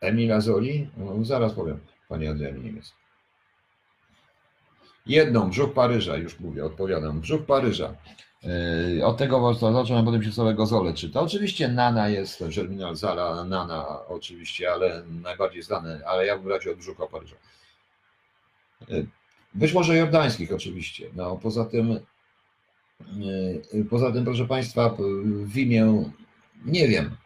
Emila 0.00 0.40
Zoli? 0.40 0.90
No, 0.96 1.24
zaraz 1.24 1.52
powiem, 1.52 1.80
Panie 2.08 2.30
Adrianie 2.30 2.58
Niemiec. 2.58 2.92
Jedną, 5.06 5.50
brzuch 5.50 5.74
Paryża, 5.74 6.16
już 6.16 6.40
mówię, 6.40 6.64
odpowiadam. 6.64 7.20
Brzuch 7.20 7.46
Paryża. 7.46 7.94
Yy, 8.46 9.06
od 9.06 9.16
tego 9.16 9.54
zacząłem, 9.54 10.04
potem 10.04 10.22
się 10.22 10.32
całego 10.32 10.66
Zole 10.66 10.94
czyta. 10.94 11.20
Oczywiście 11.20 11.68
Nana 11.68 12.08
jest, 12.08 12.44
Germinal 12.56 12.96
Zala, 12.96 13.44
Nana 13.44 14.06
oczywiście, 14.08 14.72
ale 14.72 15.02
najbardziej 15.22 15.62
znane, 15.62 16.00
ale 16.06 16.26
ja 16.26 16.38
bym 16.38 16.48
radził 16.48 16.72
od 16.72 16.78
brzucha 16.78 17.06
Paryża. 17.06 17.36
Yy, 18.88 19.06
być 19.54 19.72
może 19.72 19.96
jordańskich 19.96 20.52
oczywiście. 20.52 21.06
No, 21.16 21.36
poza 21.36 21.64
tym, 21.64 22.00
yy, 23.72 23.84
poza 23.90 24.12
tym, 24.12 24.24
proszę 24.24 24.46
Państwa, 24.46 24.96
w 25.44 25.58
imię, 25.58 26.10
nie 26.64 26.88
wiem, 26.88 27.16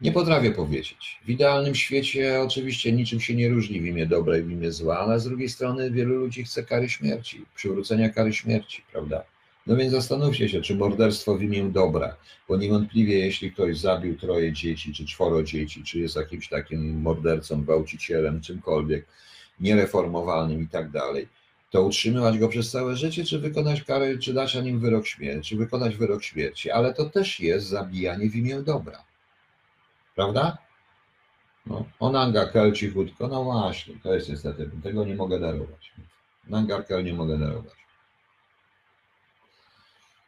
nie 0.00 0.12
potrafię 0.12 0.50
powiedzieć. 0.50 1.20
W 1.24 1.28
idealnym 1.28 1.74
świecie 1.74 2.40
oczywiście 2.40 2.92
niczym 2.92 3.20
się 3.20 3.34
nie 3.34 3.48
różni 3.48 3.80
w 3.80 3.86
imię 3.86 4.06
dobra 4.06 4.38
i 4.38 4.42
w 4.42 4.50
imię 4.50 4.72
zła, 4.72 4.98
ale 4.98 5.20
z 5.20 5.24
drugiej 5.24 5.48
strony 5.48 5.90
wielu 5.90 6.14
ludzi 6.14 6.44
chce 6.44 6.62
kary 6.62 6.88
śmierci, 6.88 7.44
przywrócenia 7.54 8.08
kary 8.08 8.32
śmierci, 8.32 8.82
prawda? 8.92 9.24
No 9.66 9.76
więc 9.76 9.92
zastanówcie 9.92 10.48
się, 10.48 10.60
czy 10.60 10.76
morderstwo 10.76 11.34
w 11.34 11.42
imię 11.42 11.64
dobra, 11.64 12.16
bo 12.48 12.56
niewątpliwie 12.56 13.18
jeśli 13.18 13.52
ktoś 13.52 13.78
zabił 13.78 14.18
troje 14.18 14.52
dzieci, 14.52 14.94
czy 14.94 15.06
czworo 15.06 15.42
dzieci, 15.42 15.82
czy 15.84 15.98
jest 15.98 16.16
jakimś 16.16 16.48
takim 16.48 17.00
mordercą, 17.00 17.62
gwałcicielem, 17.62 18.40
czymkolwiek, 18.40 19.06
niereformowalnym 19.60 20.62
i 20.62 20.68
tak 20.68 20.90
dalej, 20.90 21.28
to 21.70 21.82
utrzymywać 21.82 22.38
go 22.38 22.48
przez 22.48 22.70
całe 22.70 22.96
życie, 22.96 23.24
czy 23.24 23.38
wykonać 23.38 23.82
karę, 23.82 24.18
czy 24.18 24.34
dać 24.34 24.54
na 24.54 24.60
nim 24.60 24.80
wyrok 24.80 25.06
śmierci, 25.06 25.50
czy 25.50 25.56
wykonać 25.56 25.96
wyrok 25.96 26.22
śmierci, 26.22 26.70
ale 26.70 26.94
to 26.94 27.04
też 27.04 27.40
jest 27.40 27.66
zabijanie 27.66 28.30
w 28.30 28.36
imię 28.36 28.62
dobra. 28.62 29.04
Prawda? 30.14 30.58
No, 31.66 31.84
Onanga 32.00 32.46
Kel 32.46 32.72
cichutko, 32.72 33.28
no 33.28 33.44
właśnie, 33.44 33.94
to 34.02 34.14
jest 34.14 34.28
niestety, 34.28 34.70
tego 34.82 35.04
nie 35.04 35.14
mogę 35.14 35.40
darować. 35.40 35.92
Nangar 36.48 36.86
Kel 36.86 37.04
nie 37.04 37.14
mogę 37.14 37.38
darować. 37.38 37.81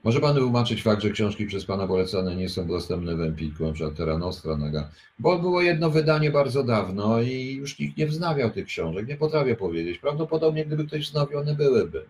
Może 0.04 0.20
Pan 0.20 0.34
wytłumaczyć 0.34 0.82
fakt, 0.82 1.02
że 1.02 1.10
książki 1.10 1.46
przez 1.46 1.64
Pana 1.64 1.86
polecane 1.86 2.36
nie 2.36 2.48
są 2.48 2.66
dostępne 2.66 3.16
w 3.16 3.20
Empiku, 3.20 3.66
na 3.66 3.72
przykład 3.72 3.96
Terra 3.96 4.18
Nostra, 4.18 4.56
Naga, 4.56 4.90
bo 5.18 5.38
było 5.38 5.62
jedno 5.62 5.90
wydanie 5.90 6.30
bardzo 6.30 6.62
dawno 6.62 7.20
i 7.20 7.54
już 7.54 7.78
nikt 7.78 7.96
nie 7.96 8.06
wznawiał 8.06 8.50
tych 8.50 8.66
książek, 8.66 9.08
nie 9.08 9.16
potrafię 9.16 9.56
powiedzieć. 9.56 9.98
Prawdopodobnie 9.98 10.66
gdyby 10.66 10.86
ktoś 10.86 11.06
wznawiał, 11.06 11.40
one 11.40 11.54
byłyby. 11.54 12.04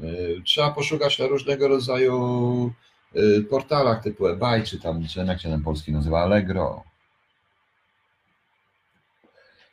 Yy, 0.00 0.42
trzeba 0.44 0.70
poszukać 0.70 1.18
na 1.18 1.26
różnego 1.26 1.68
rodzaju 1.68 2.72
yy, 3.14 3.42
portalach 3.42 4.02
typu 4.02 4.26
eBay, 4.26 4.62
czy 4.62 4.80
tam, 4.80 5.06
czy 5.06 5.20
jak 5.20 5.40
się 5.40 5.48
ten 5.48 5.62
polski 5.62 5.92
nazywa, 5.92 6.22
Allegro. 6.22 6.82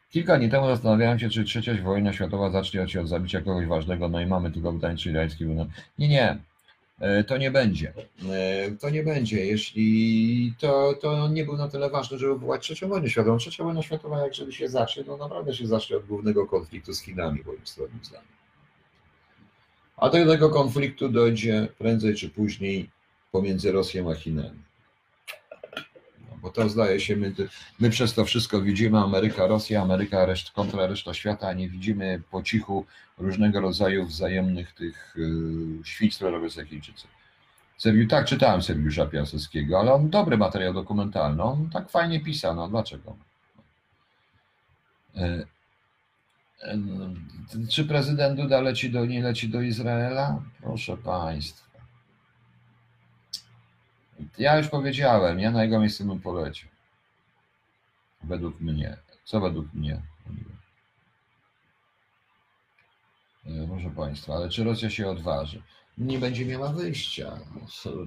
Kilka 0.09 0.37
dni 0.37 0.49
temu 0.49 0.67
zastanawiałem 0.67 1.19
się, 1.19 1.29
czy 1.29 1.43
trzecia 1.43 1.73
wojna 1.83 2.13
światowa 2.13 2.49
zacznie 2.49 2.87
się 2.87 3.01
od 3.01 3.07
zabicia 3.07 3.41
kogoś 3.41 3.65
ważnego, 3.65 4.09
no 4.09 4.21
i 4.21 4.25
mamy 4.25 4.51
tylko 4.51 4.73
pytanie, 4.73 4.97
czy 4.97 5.09
irański 5.09 5.45
był. 5.45 5.67
Nie, 5.99 6.07
nie, 6.07 6.37
E, 6.37 6.46
to 7.27 7.37
nie 7.37 7.51
będzie. 7.51 7.93
E, 8.29 8.71
to 8.71 8.89
nie 8.89 9.03
będzie, 9.03 9.45
jeśli 9.45 10.53
to, 10.59 10.93
to 11.01 11.27
nie 11.27 11.45
był 11.45 11.57
na 11.57 11.67
tyle 11.67 11.89
ważny, 11.89 12.17
żeby 12.17 12.33
wywołać 12.33 12.61
trzecią 12.61 12.89
wojnę 12.89 13.09
światową. 13.09 13.37
Trzecia 13.37 13.63
wojna 13.63 13.81
światowa, 13.81 14.21
jak 14.21 14.33
żeby 14.33 14.51
się 14.51 14.69
zacznie, 14.69 15.03
to 15.03 15.17
naprawdę 15.17 15.53
się 15.53 15.67
zacznie 15.67 15.97
od 15.97 16.05
głównego 16.05 16.47
konfliktu 16.47 16.93
z 16.93 17.01
Chinami, 17.01 17.43
moim 17.45 17.67
stronnym 17.67 17.99
zdaniem. 18.03 18.27
A 19.97 20.09
do 20.09 20.25
tego 20.25 20.49
konfliktu 20.49 21.09
dojdzie 21.09 21.67
prędzej 21.77 22.15
czy 22.15 22.29
później 22.29 22.89
pomiędzy 23.31 23.71
Rosją 23.71 24.11
a 24.11 24.15
Chinami. 24.15 24.66
Bo 26.41 26.49
to 26.49 26.69
zdaje 26.69 26.99
się, 26.99 27.15
my, 27.15 27.33
my 27.79 27.89
przez 27.89 28.13
to 28.13 28.25
wszystko 28.25 28.61
widzimy 28.61 28.99
Ameryka, 28.99 29.47
Rosja, 29.47 29.81
Ameryka 29.81 30.25
reszt, 30.25 30.51
kontra 30.51 30.87
reszta 30.87 31.13
świata, 31.13 31.47
a 31.47 31.53
nie 31.53 31.69
widzimy 31.69 32.21
po 32.31 32.43
cichu 32.43 32.85
różnego 33.17 33.61
rodzaju 33.61 34.05
wzajemnych 34.05 34.71
tych 34.71 35.15
yy, 35.17 35.85
świć, 35.85 36.15
które 36.15 36.31
robią 36.31 36.49
Chińczycy. 36.49 37.07
Serbiu, 37.77 38.07
tak, 38.07 38.25
czytałem 38.25 38.61
Serbiusza 38.61 39.05
Piaseckiego, 39.05 39.79
ale 39.79 39.93
on 39.93 40.09
dobry 40.09 40.37
materiał 40.37 40.73
dokumentalny, 40.73 41.43
on 41.43 41.69
tak 41.69 41.89
fajnie 41.89 42.19
pisał, 42.19 42.55
no 42.55 42.67
dlaczego? 42.67 43.15
Yy, 45.15 45.47
yy, 47.53 47.67
czy 47.69 47.85
prezydent 47.85 48.39
Duda 48.39 48.61
leci 48.61 48.89
do, 48.89 49.05
nie 49.05 49.23
leci 49.23 49.49
do 49.49 49.61
Izraela? 49.61 50.41
Proszę 50.61 50.97
Państwa. 50.97 51.66
Ja 54.37 54.57
już 54.57 54.67
powiedziałem, 54.67 55.39
ja 55.39 55.51
na 55.51 55.63
jego 55.63 55.79
miejscu 55.79 56.05
bym 56.05 56.19
polecił. 56.19 56.69
Według 58.23 58.59
mnie. 58.59 58.97
Co 59.25 59.39
według 59.39 59.73
mnie? 59.73 60.01
E, 63.45 63.67
proszę 63.67 63.89
Państwa, 63.95 64.35
ale 64.35 64.49
czy 64.49 64.63
Rosja 64.63 64.89
się 64.89 65.07
odważy? 65.07 65.61
Nie 65.97 66.19
będzie 66.19 66.45
miała 66.45 66.71
wyjścia. 66.71 67.39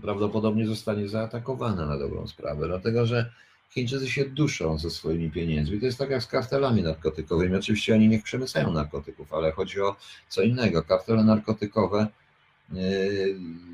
Prawdopodobnie 0.02 0.66
zostanie 0.66 1.08
zaatakowana 1.08 1.86
na 1.86 1.98
dobrą 1.98 2.26
sprawę, 2.26 2.66
dlatego 2.66 3.06
że 3.06 3.32
Chińczycy 3.70 4.10
się 4.10 4.24
duszą 4.24 4.78
ze 4.78 4.90
swoimi 4.90 5.30
pieniędzmi. 5.30 5.80
To 5.80 5.86
jest 5.86 5.98
tak 5.98 6.10
jak 6.10 6.22
z 6.22 6.26
kartelami 6.26 6.82
narkotykowymi. 6.82 7.56
Oczywiście 7.56 7.94
oni 7.94 8.08
nie 8.08 8.22
przemycają 8.22 8.72
narkotyków, 8.72 9.32
ale 9.32 9.52
chodzi 9.52 9.80
o 9.80 9.96
co 10.28 10.42
innego. 10.42 10.82
Kartele 10.82 11.24
narkotykowe 11.24 12.06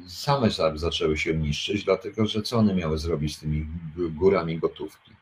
same 0.06 0.50
zaczęły 0.74 1.18
się 1.18 1.34
niszczyć, 1.34 1.84
dlatego 1.84 2.26
że 2.26 2.42
co 2.42 2.58
one 2.58 2.74
miały 2.74 2.98
zrobić 2.98 3.36
z 3.36 3.40
tymi 3.40 3.66
górami 3.96 4.58
gotówki? 4.58 5.12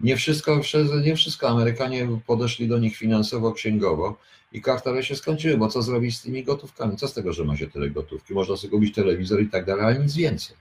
Nie 0.00 0.16
wszystko, 0.16 0.60
nie 1.04 1.16
wszystko 1.16 1.48
Amerykanie 1.48 2.08
podeszli 2.26 2.68
do 2.68 2.78
nich 2.78 2.96
finansowo, 2.96 3.52
księgowo 3.52 4.16
i 4.52 4.62
kartele 4.62 5.02
się 5.02 5.16
skończyły, 5.16 5.56
bo 5.56 5.68
co 5.68 5.82
zrobić 5.82 6.18
z 6.18 6.22
tymi 6.22 6.44
gotówkami? 6.44 6.96
Co 6.96 7.08
z 7.08 7.14
tego, 7.14 7.32
że 7.32 7.44
ma 7.44 7.56
się 7.56 7.66
tyle 7.66 7.90
gotówki? 7.90 8.34
Można 8.34 8.56
sobie 8.56 8.70
kupić 8.70 8.94
telewizor 8.94 9.42
i 9.42 9.48
tak 9.48 9.64
dalej, 9.64 9.84
ale 9.84 9.98
nic 9.98 10.14
więcej. 10.14 10.56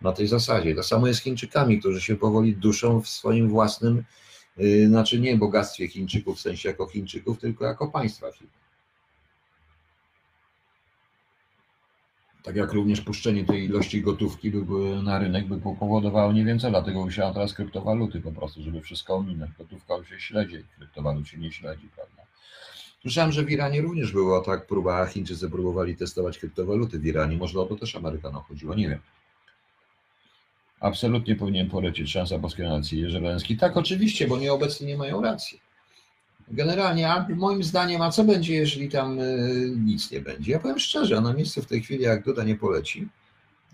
Na 0.00 0.12
tej 0.12 0.26
zasadzie. 0.26 0.74
To 0.74 0.82
samo 0.82 1.06
jest 1.06 1.20
z 1.20 1.22
Chińczykami, 1.22 1.78
którzy 1.80 2.00
się 2.00 2.16
powoli 2.16 2.56
duszą 2.56 3.00
w 3.00 3.08
swoim 3.08 3.48
własnym, 3.48 4.04
yy, 4.56 4.88
znaczy 4.88 5.20
nie 5.20 5.36
bogactwie 5.36 5.88
Chińczyków 5.88 6.38
w 6.38 6.40
sensie 6.40 6.68
jako 6.68 6.86
Chińczyków, 6.86 7.38
tylko 7.38 7.64
jako 7.64 7.88
państwa 7.88 8.32
Chin. 8.32 8.48
Tak 12.42 12.56
jak 12.56 12.72
również 12.72 13.00
puszczenie 13.00 13.44
tej 13.44 13.64
ilości 13.64 14.02
gotówki 14.02 14.50
by, 14.50 15.02
na 15.02 15.18
rynek 15.18 15.46
by 15.46 15.60
powodowało 15.60 16.32
nie 16.32 16.44
wiem 16.44 16.58
co, 16.58 16.70
dlatego 16.70 17.04
wysiadają 17.04 17.34
teraz 17.34 17.54
kryptowaluty 17.54 18.20
po 18.20 18.32
prostu, 18.32 18.62
żeby 18.62 18.80
wszystko 18.80 19.16
ominąć. 19.16 19.50
Gotówka 19.58 19.94
się 20.04 20.20
śledzi, 20.20 20.64
kryptowalut 20.76 21.28
się 21.28 21.38
nie 21.38 21.52
śledzi, 21.52 21.88
prawda? 21.96 22.22
Słyszałem, 23.02 23.32
że 23.32 23.44
w 23.44 23.50
Iranie 23.50 23.80
również 23.80 24.12
była 24.12 24.40
tak 24.40 24.66
próba, 24.66 25.06
Chińczycy 25.06 25.50
próbowali 25.50 25.96
testować 25.96 26.38
kryptowaluty 26.38 26.98
w 26.98 27.06
Iranie, 27.06 27.36
może 27.36 27.60
o 27.60 27.66
to 27.66 27.76
też 27.76 27.96
Amerykanom 27.96 28.42
chodziło, 28.42 28.74
nie 28.74 28.88
wiem. 28.88 29.00
Absolutnie 30.80 31.36
powinien 31.36 31.70
polecieć 31.70 32.10
szansa 32.10 32.38
polskiej 32.38 32.66
nacji 32.66 33.00
Jerzy 33.00 33.20
Tak, 33.60 33.76
oczywiście, 33.76 34.28
bo 34.28 34.38
nieobecni 34.38 34.86
nie 34.86 34.96
mają 34.96 35.22
racji. 35.22 35.67
Generalnie, 36.50 37.10
a 37.10 37.26
moim 37.36 37.62
zdaniem, 37.62 38.02
a 38.02 38.10
co 38.10 38.24
będzie, 38.24 38.54
jeżeli 38.54 38.88
tam 38.88 39.18
y, 39.18 39.72
nic 39.84 40.10
nie 40.10 40.20
będzie? 40.20 40.52
Ja 40.52 40.58
powiem 40.58 40.78
szczerze, 40.78 41.18
a 41.18 41.20
na 41.20 41.32
miejscu 41.32 41.62
w 41.62 41.66
tej 41.66 41.82
chwili, 41.82 42.02
jak 42.02 42.24
Duda 42.24 42.44
nie 42.44 42.56
poleci, 42.56 43.08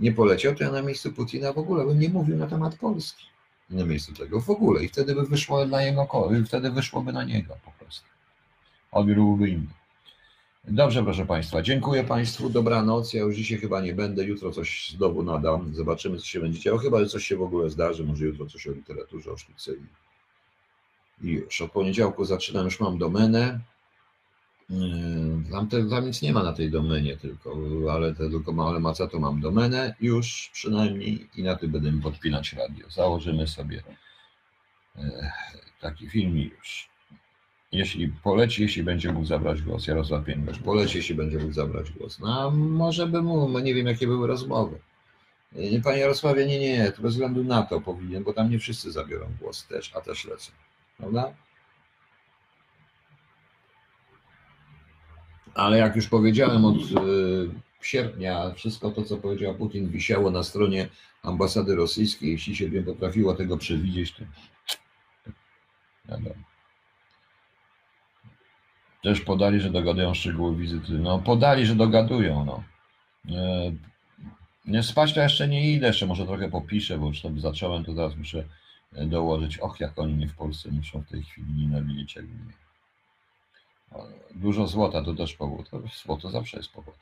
nie 0.00 0.12
poleciał, 0.12 0.54
to 0.54 0.64
ja 0.64 0.70
na 0.70 0.82
miejscu 0.82 1.12
Putina 1.12 1.52
w 1.52 1.58
ogóle 1.58 1.86
bym 1.86 1.98
nie 1.98 2.08
mówił 2.08 2.36
na 2.36 2.46
temat 2.46 2.74
Polski. 2.76 3.24
Na 3.70 3.84
miejscu 3.84 4.12
tego 4.12 4.40
w 4.40 4.50
ogóle. 4.50 4.84
I 4.84 4.88
wtedy 4.88 5.14
by 5.14 5.26
wyszło 5.26 5.66
na 5.66 5.82
jego, 5.82 6.08
wtedy 6.46 6.70
wyszłoby 6.70 7.12
na 7.12 7.24
niego 7.24 7.56
po 7.64 7.84
prostu. 7.84 8.06
Odbiór 8.92 9.16
byłby 9.16 9.48
inny. 9.48 9.66
Dobrze, 10.68 11.02
proszę 11.02 11.26
Państwa. 11.26 11.62
Dziękuję 11.62 12.04
Państwu. 12.04 12.50
Dobranoc. 12.50 13.12
Ja 13.12 13.20
już 13.20 13.36
dzisiaj 13.36 13.58
chyba 13.58 13.80
nie 13.80 13.94
będę. 13.94 14.24
Jutro 14.24 14.50
coś 14.50 14.94
znowu 14.96 15.22
nadam. 15.22 15.74
Zobaczymy, 15.74 16.18
co 16.18 16.24
się 16.24 16.40
będzie 16.40 16.60
działo. 16.60 16.78
Chyba, 16.78 17.00
że 17.00 17.06
coś 17.06 17.24
się 17.24 17.36
w 17.36 17.42
ogóle 17.42 17.70
zdarzy. 17.70 18.04
Może 18.04 18.24
jutro 18.24 18.46
coś 18.46 18.66
o 18.66 18.72
literaturze, 18.72 19.32
o 19.32 19.36
sztuce 19.36 19.72
już 21.32 21.60
od 21.60 21.72
poniedziałku 21.72 22.24
zaczynam, 22.24 22.64
już 22.64 22.80
mam 22.80 22.98
domenę. 22.98 23.60
Yy, 24.70 25.50
tam, 25.50 25.68
te, 25.68 25.84
tam 25.90 26.06
nic 26.06 26.22
nie 26.22 26.32
ma 26.32 26.42
na 26.42 26.52
tej 26.52 26.70
domenie, 26.70 27.16
tylko, 27.16 27.56
ale 27.92 28.14
te, 28.14 28.30
tylko 28.30 28.68
ale 28.68 28.80
maca 28.80 29.06
to 29.06 29.18
mam 29.18 29.40
domenę 29.40 29.94
już 30.00 30.50
przynajmniej 30.52 31.28
i 31.36 31.42
na 31.42 31.56
tym 31.56 31.70
będę 31.70 32.02
podpinać 32.02 32.52
radio. 32.52 32.90
Założymy 32.90 33.46
sobie 33.46 33.82
yy, 34.96 35.02
taki 35.80 36.08
film 36.08 36.38
i 36.38 36.50
już. 36.58 36.88
Jeśli 37.72 38.08
poleci, 38.08 38.62
jeśli 38.62 38.82
będzie 38.82 39.12
mógł 39.12 39.26
zabrać 39.26 39.62
głos, 39.62 39.86
Jarosław 39.86 40.24
Piękność, 40.24 40.58
poleci, 40.58 40.96
jeśli 40.96 41.14
będzie 41.14 41.38
mógł 41.38 41.52
zabrać 41.52 41.90
głos. 41.90 42.18
No 42.18 42.50
może 42.50 43.06
by 43.06 43.22
mógł, 43.22 43.58
nie 43.58 43.74
wiem 43.74 43.86
jakie 43.86 44.06
były 44.06 44.26
rozmowy. 44.26 44.78
Yy, 45.52 45.82
panie 45.82 45.98
Jarosławie, 45.98 46.46
nie, 46.46 46.58
nie, 46.58 46.92
to 46.92 47.02
bez 47.02 47.12
względu 47.12 47.44
na 47.44 47.62
to 47.62 47.80
powinien, 47.80 48.24
bo 48.24 48.32
tam 48.32 48.50
nie 48.50 48.58
wszyscy 48.58 48.92
zabiorą 48.92 49.26
głos 49.40 49.66
też, 49.66 49.92
a 49.96 50.00
też 50.00 50.24
lecą. 50.24 50.52
Prawda? 50.98 51.34
Ale 55.54 55.78
jak 55.78 55.96
już 55.96 56.08
powiedziałem, 56.08 56.64
od 56.64 56.76
y, 56.76 57.50
sierpnia 57.82 58.50
wszystko 58.54 58.90
to, 58.90 59.02
co 59.02 59.16
powiedział 59.16 59.54
Putin, 59.54 59.88
wisiało 59.88 60.30
na 60.30 60.42
stronie 60.42 60.88
ambasady 61.22 61.76
rosyjskiej. 61.76 62.30
Jeśli 62.30 62.56
się 62.56 62.70
nie 62.70 62.82
potrafiło 62.82 63.34
tego 63.34 63.58
przewidzieć, 63.58 64.12
to 64.12 64.24
wiadomo. 66.08 66.34
Też 69.02 69.20
podali, 69.20 69.60
że 69.60 69.70
dogadują 69.70 70.14
szczegóły 70.14 70.56
wizyty. 70.56 70.92
No, 70.92 71.18
podali, 71.18 71.66
że 71.66 71.74
dogadują. 71.74 72.44
No. 72.44 72.64
E, 73.36 73.72
nie 74.64 74.82
spać 74.82 75.14
to 75.14 75.20
jeszcze 75.20 75.48
nie 75.48 75.72
idę, 75.72 75.86
jeszcze 75.86 76.06
może 76.06 76.26
trochę 76.26 76.50
popiszę, 76.50 76.98
bo 76.98 77.06
już 77.06 77.20
to 77.20 77.30
zacząłem, 77.36 77.84
to 77.84 77.94
teraz 77.94 78.16
muszę 78.16 78.44
dołożyć. 78.94 79.58
Och, 79.58 79.80
jak 79.80 79.98
oni 79.98 80.14
mnie 80.14 80.28
w 80.28 80.34
Polsce 80.34 80.70
muszą 80.70 81.02
w 81.02 81.08
tej 81.08 81.22
chwili 81.22 81.52
nienawidzieć, 81.52 82.16
jak 82.16 82.24
mnie. 82.24 82.52
E, 83.92 83.98
Dużo 84.34 84.66
złota 84.66 85.04
to 85.04 85.14
też 85.14 85.34
powód. 85.34 85.70
To 85.70 85.82
Złoto 86.02 86.30
zawsze 86.30 86.56
jest 86.56 86.72
powód. 86.72 86.94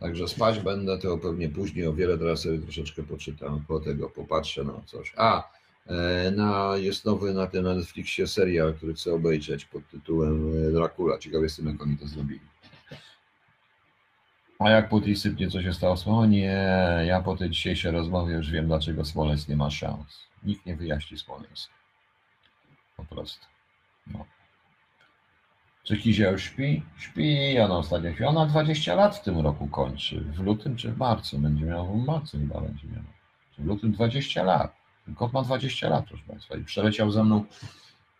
Także 0.00 0.28
spać 0.28 0.60
będę, 0.60 0.98
to 0.98 1.18
pewnie 1.18 1.48
później 1.48 1.86
o 1.86 1.92
wiele, 1.92 2.18
teraz 2.18 2.40
sobie 2.40 2.58
troszeczkę 2.58 3.02
poczytam, 3.02 3.64
po 3.68 3.80
tego 3.80 4.10
popatrzę 4.10 4.64
na 4.64 4.80
coś. 4.86 5.12
A, 5.16 5.50
e, 5.86 6.30
na, 6.30 6.76
jest 6.76 7.04
nowy 7.04 7.34
na 7.34 7.46
tym 7.46 7.64
Netflixie 7.64 8.26
serial, 8.26 8.74
który 8.74 8.94
chcę 8.94 9.14
obejrzeć 9.14 9.64
pod 9.64 9.88
tytułem 9.88 10.52
e, 10.68 10.72
Dracula. 10.72 11.18
Ciekaw 11.18 11.42
jestem, 11.42 11.66
jak 11.66 11.82
oni 11.82 11.96
to 11.96 12.06
zrobili. 12.06 12.40
A 14.58 14.70
jak 14.70 14.88
Putin 14.88 15.16
sypnie, 15.16 15.50
co 15.50 15.62
się 15.62 15.72
stało? 15.72 15.96
O 16.06 16.26
nie, 16.26 16.66
ja 17.06 17.22
po 17.22 17.36
tej 17.36 17.50
dzisiejszej 17.50 17.92
rozmowie 17.92 18.34
już 18.34 18.50
wiem, 18.50 18.66
dlaczego 18.66 19.04
Smoleńsk 19.04 19.48
nie 19.48 19.56
ma 19.56 19.70
szans. 19.70 20.26
Nikt 20.44 20.66
nie 20.66 20.76
wyjaśni 20.76 21.18
Smoleńsk. 21.18 21.70
Po 22.96 23.04
prostu. 23.04 23.46
No. 24.06 24.24
Czy 25.84 25.96
Kizia 25.96 26.30
już 26.30 26.42
śpi? 26.42 26.82
Śpi, 26.98 27.58
ona 27.58 27.78
ostatnio 27.78 28.12
śpi. 28.12 28.24
Ona 28.24 28.46
20 28.46 28.94
lat 28.94 29.16
w 29.16 29.22
tym 29.22 29.40
roku 29.40 29.68
kończy. 29.68 30.20
W 30.20 30.40
lutym 30.40 30.76
czy 30.76 30.92
w 30.92 30.98
marcu? 30.98 31.38
Będzie 31.38 31.64
miała 31.64 31.84
w 31.84 31.96
marcu 31.96 32.38
chyba 32.38 32.60
będzie 32.60 32.86
miała. 32.86 33.14
W 33.58 33.66
lutym 33.66 33.92
20 33.92 34.42
lat. 34.42 34.76
Kot 35.16 35.32
ma 35.32 35.42
20 35.42 35.88
lat, 35.88 36.04
proszę 36.08 36.24
Państwa. 36.28 36.56
I 36.56 36.64
przeleciał 36.64 37.10
ze 37.10 37.24
mną 37.24 37.44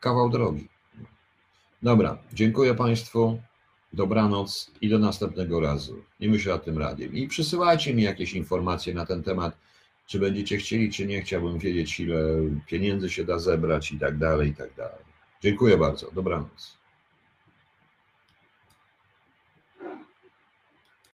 Kawał 0.01 0.31
drogi. 0.31 0.69
Dobra, 1.83 2.19
dziękuję 2.33 2.75
Państwu. 2.75 3.41
Dobranoc 3.93 4.71
i 4.81 4.89
do 4.89 4.99
następnego 4.99 5.61
razu. 5.61 6.03
Nie 6.21 6.29
myślę 6.29 6.55
o 6.55 6.59
tym 6.59 6.79
radiem. 6.79 7.15
I 7.15 7.29
przysyłajcie 7.29 7.95
mi 7.95 8.03
jakieś 8.03 8.33
informacje 8.33 8.95
na 8.95 9.07
ten 9.07 9.23
temat, 9.23 9.57
czy 10.07 10.19
będziecie 10.19 10.57
chcieli, 10.57 10.93
czy 10.93 11.07
nie. 11.07 11.23
Chciałbym 11.23 11.59
wiedzieć, 11.59 12.01
ile 12.01 12.19
pieniędzy 12.67 13.11
się 13.11 13.25
da 13.25 13.39
zebrać 13.39 13.93
i 13.93 13.99
tak 13.99 14.19
dalej, 14.19 14.51
i 14.51 14.55
tak 14.55 14.75
dalej. 14.75 15.05
Dziękuję 15.43 15.79
bardzo. 15.79 16.11
Dobranoc. 16.11 16.84